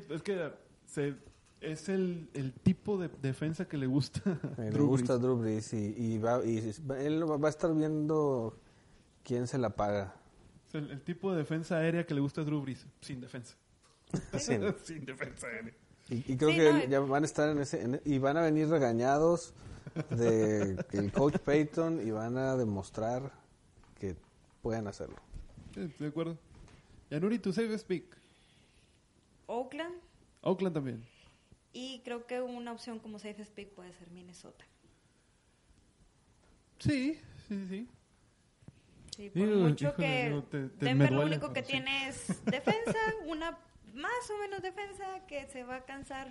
Sí, 0.00 0.02
es 0.10 0.22
que 0.22 0.50
se, 0.86 1.14
es 1.60 1.88
el, 1.88 2.28
el 2.34 2.52
tipo 2.54 2.96
de 2.98 3.08
defensa 3.20 3.66
que 3.66 3.76
le 3.76 3.86
gusta. 3.86 4.22
a 4.56 4.60
le 4.62 4.70
Drew 4.70 4.86
gusta 4.86 5.14
Brees. 5.14 5.22
Drew 5.22 5.36
Brees 5.36 5.72
y, 5.74 5.94
y 5.96 6.18
va, 6.18 6.44
y 6.44 6.58
él 6.98 7.24
va 7.30 7.46
a 7.46 7.50
estar 7.50 7.74
viendo 7.74 8.58
quién 9.22 9.46
se 9.46 9.58
la 9.58 9.70
paga. 9.70 10.14
Es 10.68 10.74
el, 10.76 10.90
el 10.90 11.02
tipo 11.02 11.30
de 11.32 11.38
defensa 11.38 11.76
aérea 11.76 12.06
que 12.06 12.14
le 12.14 12.20
gusta 12.20 12.40
a 12.40 12.44
Drew 12.44 12.62
Brees, 12.62 12.86
sin 13.00 13.20
defensa. 13.20 13.56
Sí. 14.38 14.54
sin 14.84 15.04
defensa 15.04 15.46
aérea. 15.46 15.74
Y, 16.08 16.32
y 16.32 16.36
creo 16.36 16.50
Sí, 16.50 16.56
que 16.56 16.72
no, 16.72 16.84
ya 16.86 17.00
van 17.00 17.22
a 17.22 17.26
estar 17.26 17.48
en 17.50 17.58
ese 17.60 17.82
en- 17.82 18.00
y 18.04 18.18
van 18.18 18.36
a 18.36 18.42
venir 18.42 18.68
regañados 18.68 19.54
de 20.10 20.76
el 20.92 21.12
coach 21.12 21.36
Payton 21.38 22.06
y 22.06 22.10
van 22.10 22.36
a 22.38 22.56
demostrar 22.56 23.30
que 24.00 24.16
pueden 24.62 24.86
hacerlo. 24.88 25.16
Sí, 25.74 25.92
de 25.98 26.06
acuerdo. 26.08 26.36
Yanuri, 27.10 27.38
tu 27.38 27.52
safest 27.52 27.86
pick. 27.86 28.16
Oakland. 29.52 29.94
Oakland 30.42 30.74
también. 30.74 31.04
Y 31.72 32.00
creo 32.04 32.26
que 32.26 32.40
una 32.40 32.72
opción 32.72 32.98
como 32.98 33.18
safe 33.18 33.44
speak 33.44 33.70
puede 33.70 33.92
ser 33.94 34.10
Minnesota. 34.10 34.64
Sí, 36.78 37.18
sí, 37.48 37.66
sí. 37.68 37.88
Sí, 39.16 39.28
por 39.30 39.42
Digo, 39.46 39.56
mucho 39.60 39.88
híjole, 39.88 40.06
que 40.06 40.30
no, 40.30 40.42
te- 40.44 40.68
te- 40.68 40.84
Denver 40.86 41.12
lo 41.12 41.22
único 41.22 41.52
que 41.52 41.62
sí. 41.62 41.72
tiene 41.72 42.08
es 42.08 42.26
defensa, 42.46 42.98
una 43.26 43.58
más 43.94 44.30
o 44.34 44.38
menos 44.38 44.62
defensa 44.62 45.04
que 45.26 45.46
se 45.48 45.64
va 45.64 45.76
a 45.76 45.84
cansar 45.84 46.28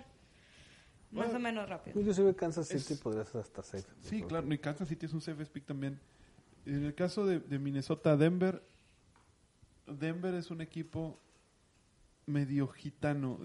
más 1.12 1.26
Bueno, 1.26 1.36
o 1.36 1.40
menos 1.40 1.68
rápido. 1.68 1.98
Inclusive 2.00 2.34
Kansas 2.34 2.70
Es- 2.70 2.84
City 2.84 3.00
podría 3.00 3.24
ser 3.24 3.40
hasta 3.42 3.62
safe. 3.62 3.84
Sí, 4.02 4.22
claro. 4.22 4.52
Y 4.52 4.58
Kansas 4.58 4.88
City 4.88 5.06
es 5.06 5.12
un 5.12 5.20
safest 5.20 5.52
pick 5.52 5.64
también. 5.64 6.00
En 6.66 6.84
el 6.84 6.94
caso 6.94 7.24
de, 7.24 7.38
de 7.40 7.58
Minnesota-Denver, 7.58 8.62
Denver 9.86 10.34
es 10.34 10.50
un 10.50 10.60
equipo 10.60 11.18
medio 12.26 12.68
gitano. 12.68 13.38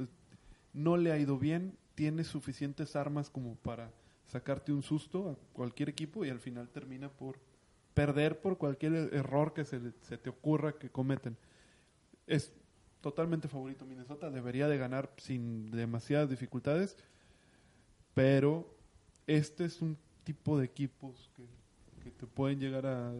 No 0.74 0.98
le 0.98 1.12
ha 1.12 1.18
ido 1.18 1.38
bien. 1.38 1.78
Tiene 1.96 2.24
suficientes 2.24 2.96
armas 2.96 3.30
como 3.30 3.56
para 3.56 3.92
sacarte 4.26 4.72
un 4.72 4.84
susto 4.84 5.30
a 5.30 5.36
cualquier 5.54 5.90
equipo 5.90 6.26
y 6.26 6.30
al 6.30 6.40
final 6.40 6.70
termina 6.70 7.10
por 7.10 7.40
perder 7.94 8.40
por 8.40 8.58
cualquier 8.58 8.94
er- 8.94 9.14
error 9.14 9.54
que 9.54 9.66
se, 9.66 9.80
se 10.02 10.18
te 10.18 10.30
ocurra 10.30 10.74
que 10.74 10.90
cometen. 10.90 11.38
Es 12.28 12.52
totalmente 13.02 13.48
favorito 13.48 13.86
Minnesota. 13.86 14.30
Debería 14.30 14.68
de 14.68 14.78
ganar 14.78 15.12
sin 15.18 15.72
demasiadas 15.72 16.30
dificultades. 16.30 16.98
Pero 18.14 18.68
este 19.28 19.66
es 19.66 19.82
un 19.82 19.98
tipo 20.24 20.58
de 20.58 20.66
equipos 20.66 21.30
que, 21.36 21.46
te 22.12 22.26
pueden 22.26 22.60
llegar 22.60 22.86
a, 22.86 23.14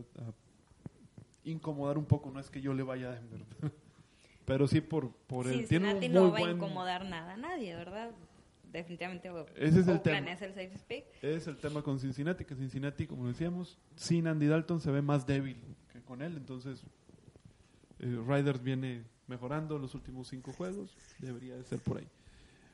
incomodar 1.44 1.98
un 1.98 2.06
poco. 2.06 2.32
No 2.32 2.40
es 2.40 2.50
que 2.50 2.62
yo 2.62 2.74
le 2.74 2.84
vaya 2.84 3.12
a. 3.12 3.22
Pero 4.48 4.66
sí 4.66 4.80
por, 4.80 5.12
por 5.12 5.46
el... 5.46 5.68
Tiene 5.68 5.94
un 5.94 6.00
muy 6.00 6.08
no 6.08 6.32
va 6.32 6.38
a 6.38 6.52
incomodar 6.52 7.04
nada 7.04 7.34
a 7.34 7.38
nadie, 7.38 7.76
¿verdad? 7.76 8.12
Definitivamente 8.72 9.30
Ese 9.58 9.82
es 9.82 9.88
el 9.90 10.02
tema. 10.02 10.32
es 10.32 10.42
el 10.42 10.54
safe 10.54 10.78
speak. 10.78 11.04
Es 11.22 11.48
el 11.48 11.58
tema 11.58 11.82
con 11.82 12.00
Cincinnati, 12.00 12.46
que 12.46 12.56
Cincinnati, 12.56 13.08
como 13.08 13.28
decíamos, 13.28 13.78
sin 13.98 14.26
Andy 14.26 14.48
Dalton 14.48 14.80
se 14.80 14.90
ve 14.90 15.02
más 15.02 15.28
débil 15.28 15.58
que 15.92 16.02
con 16.02 16.22
él. 16.22 16.38
Entonces, 16.38 16.82
eh, 18.00 18.22
Riders 18.26 18.64
viene 18.64 19.04
mejorando 19.28 19.78
los 19.78 19.94
últimos 19.96 20.30
cinco 20.30 20.54
juegos. 20.54 20.96
Debería 21.20 21.58
de 21.58 21.66
ser 21.66 21.80
por 21.80 21.98
ahí. 21.98 22.08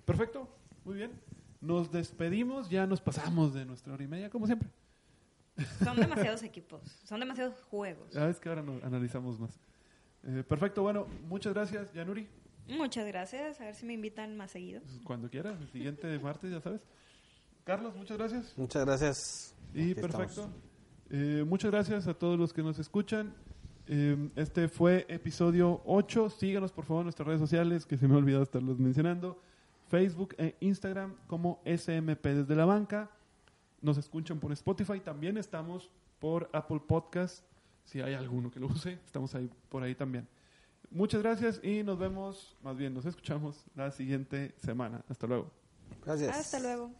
Perfecto, 0.05 0.47
muy 0.85 0.93
bien. 0.93 1.11
Nos 1.59 1.91
despedimos, 1.91 2.69
ya 2.69 2.85
nos 2.85 3.01
pasamos 3.01 3.51
de 3.51 3.65
nuestra 3.65 3.95
hora 3.95 4.03
y 4.03 4.07
media, 4.07 4.29
como 4.29 4.45
siempre. 4.45 4.69
Son 5.83 5.99
demasiados 5.99 6.43
equipos, 6.43 6.81
son 7.03 7.19
demasiados 7.19 7.55
juegos. 7.63 8.11
Ya 8.11 8.27
ves 8.27 8.39
que 8.39 8.49
ahora 8.49 8.61
no, 8.61 8.79
analizamos 8.83 9.39
más. 9.39 9.59
Eh, 10.25 10.43
perfecto, 10.47 10.81
bueno, 10.81 11.07
muchas 11.27 11.53
gracias, 11.53 11.93
Yanuri. 11.93 12.27
Muchas 12.67 13.05
gracias, 13.05 13.59
a 13.59 13.65
ver 13.65 13.75
si 13.75 13.85
me 13.85 13.93
invitan 13.93 14.37
más 14.37 14.51
seguido. 14.51 14.81
Pues, 14.81 15.01
Cuando 15.03 15.29
quieras, 15.29 15.59
el 15.59 15.67
siguiente 15.69 16.17
martes, 16.23 16.51
ya 16.51 16.61
sabes. 16.61 16.81
Carlos, 17.63 17.95
muchas 17.95 18.17
gracias. 18.17 18.53
Muchas 18.57 18.85
gracias. 18.85 19.55
Y 19.73 19.91
Aquí 19.91 20.01
perfecto. 20.01 20.49
Eh, 21.09 21.45
muchas 21.47 21.71
gracias 21.71 22.07
a 22.07 22.13
todos 22.13 22.37
los 22.37 22.53
que 22.53 22.61
nos 22.61 22.79
escuchan. 22.79 23.33
Eh, 23.87 24.29
este 24.35 24.67
fue 24.67 25.05
episodio 25.09 25.81
8. 25.85 26.29
Síganos 26.29 26.71
por 26.71 26.85
favor 26.85 27.01
en 27.01 27.05
nuestras 27.05 27.27
redes 27.27 27.41
sociales, 27.41 27.85
que 27.85 27.97
se 27.97 28.07
me 28.07 28.15
ha 28.15 28.17
olvidado 28.17 28.43
estarlos 28.43 28.79
mencionando. 28.79 29.41
Facebook 29.87 30.35
e 30.37 30.55
Instagram 30.61 31.15
como 31.27 31.61
SMP 31.65 32.33
desde 32.33 32.55
la 32.55 32.65
banca. 32.65 33.11
Nos 33.81 33.97
escuchan 33.97 34.39
por 34.39 34.51
Spotify. 34.53 34.99
También 34.99 35.37
estamos 35.37 35.91
por 36.19 36.49
Apple 36.53 36.81
Podcast 36.87 37.45
si 37.83 38.01
hay 38.01 38.13
alguno 38.13 38.51
que 38.51 38.59
lo 38.59 38.67
use, 38.67 38.99
estamos 39.05 39.33
ahí 39.35 39.49
por 39.69 39.83
ahí 39.83 39.95
también. 39.95 40.27
Muchas 40.89 41.21
gracias 41.23 41.59
y 41.63 41.83
nos 41.83 41.97
vemos, 41.97 42.55
más 42.61 42.77
bien 42.77 42.93
nos 42.93 43.05
escuchamos 43.05 43.65
la 43.75 43.91
siguiente 43.91 44.53
semana. 44.57 45.03
Hasta 45.09 45.27
luego. 45.27 45.51
Gracias. 46.05 46.37
Hasta 46.37 46.59
luego. 46.59 46.91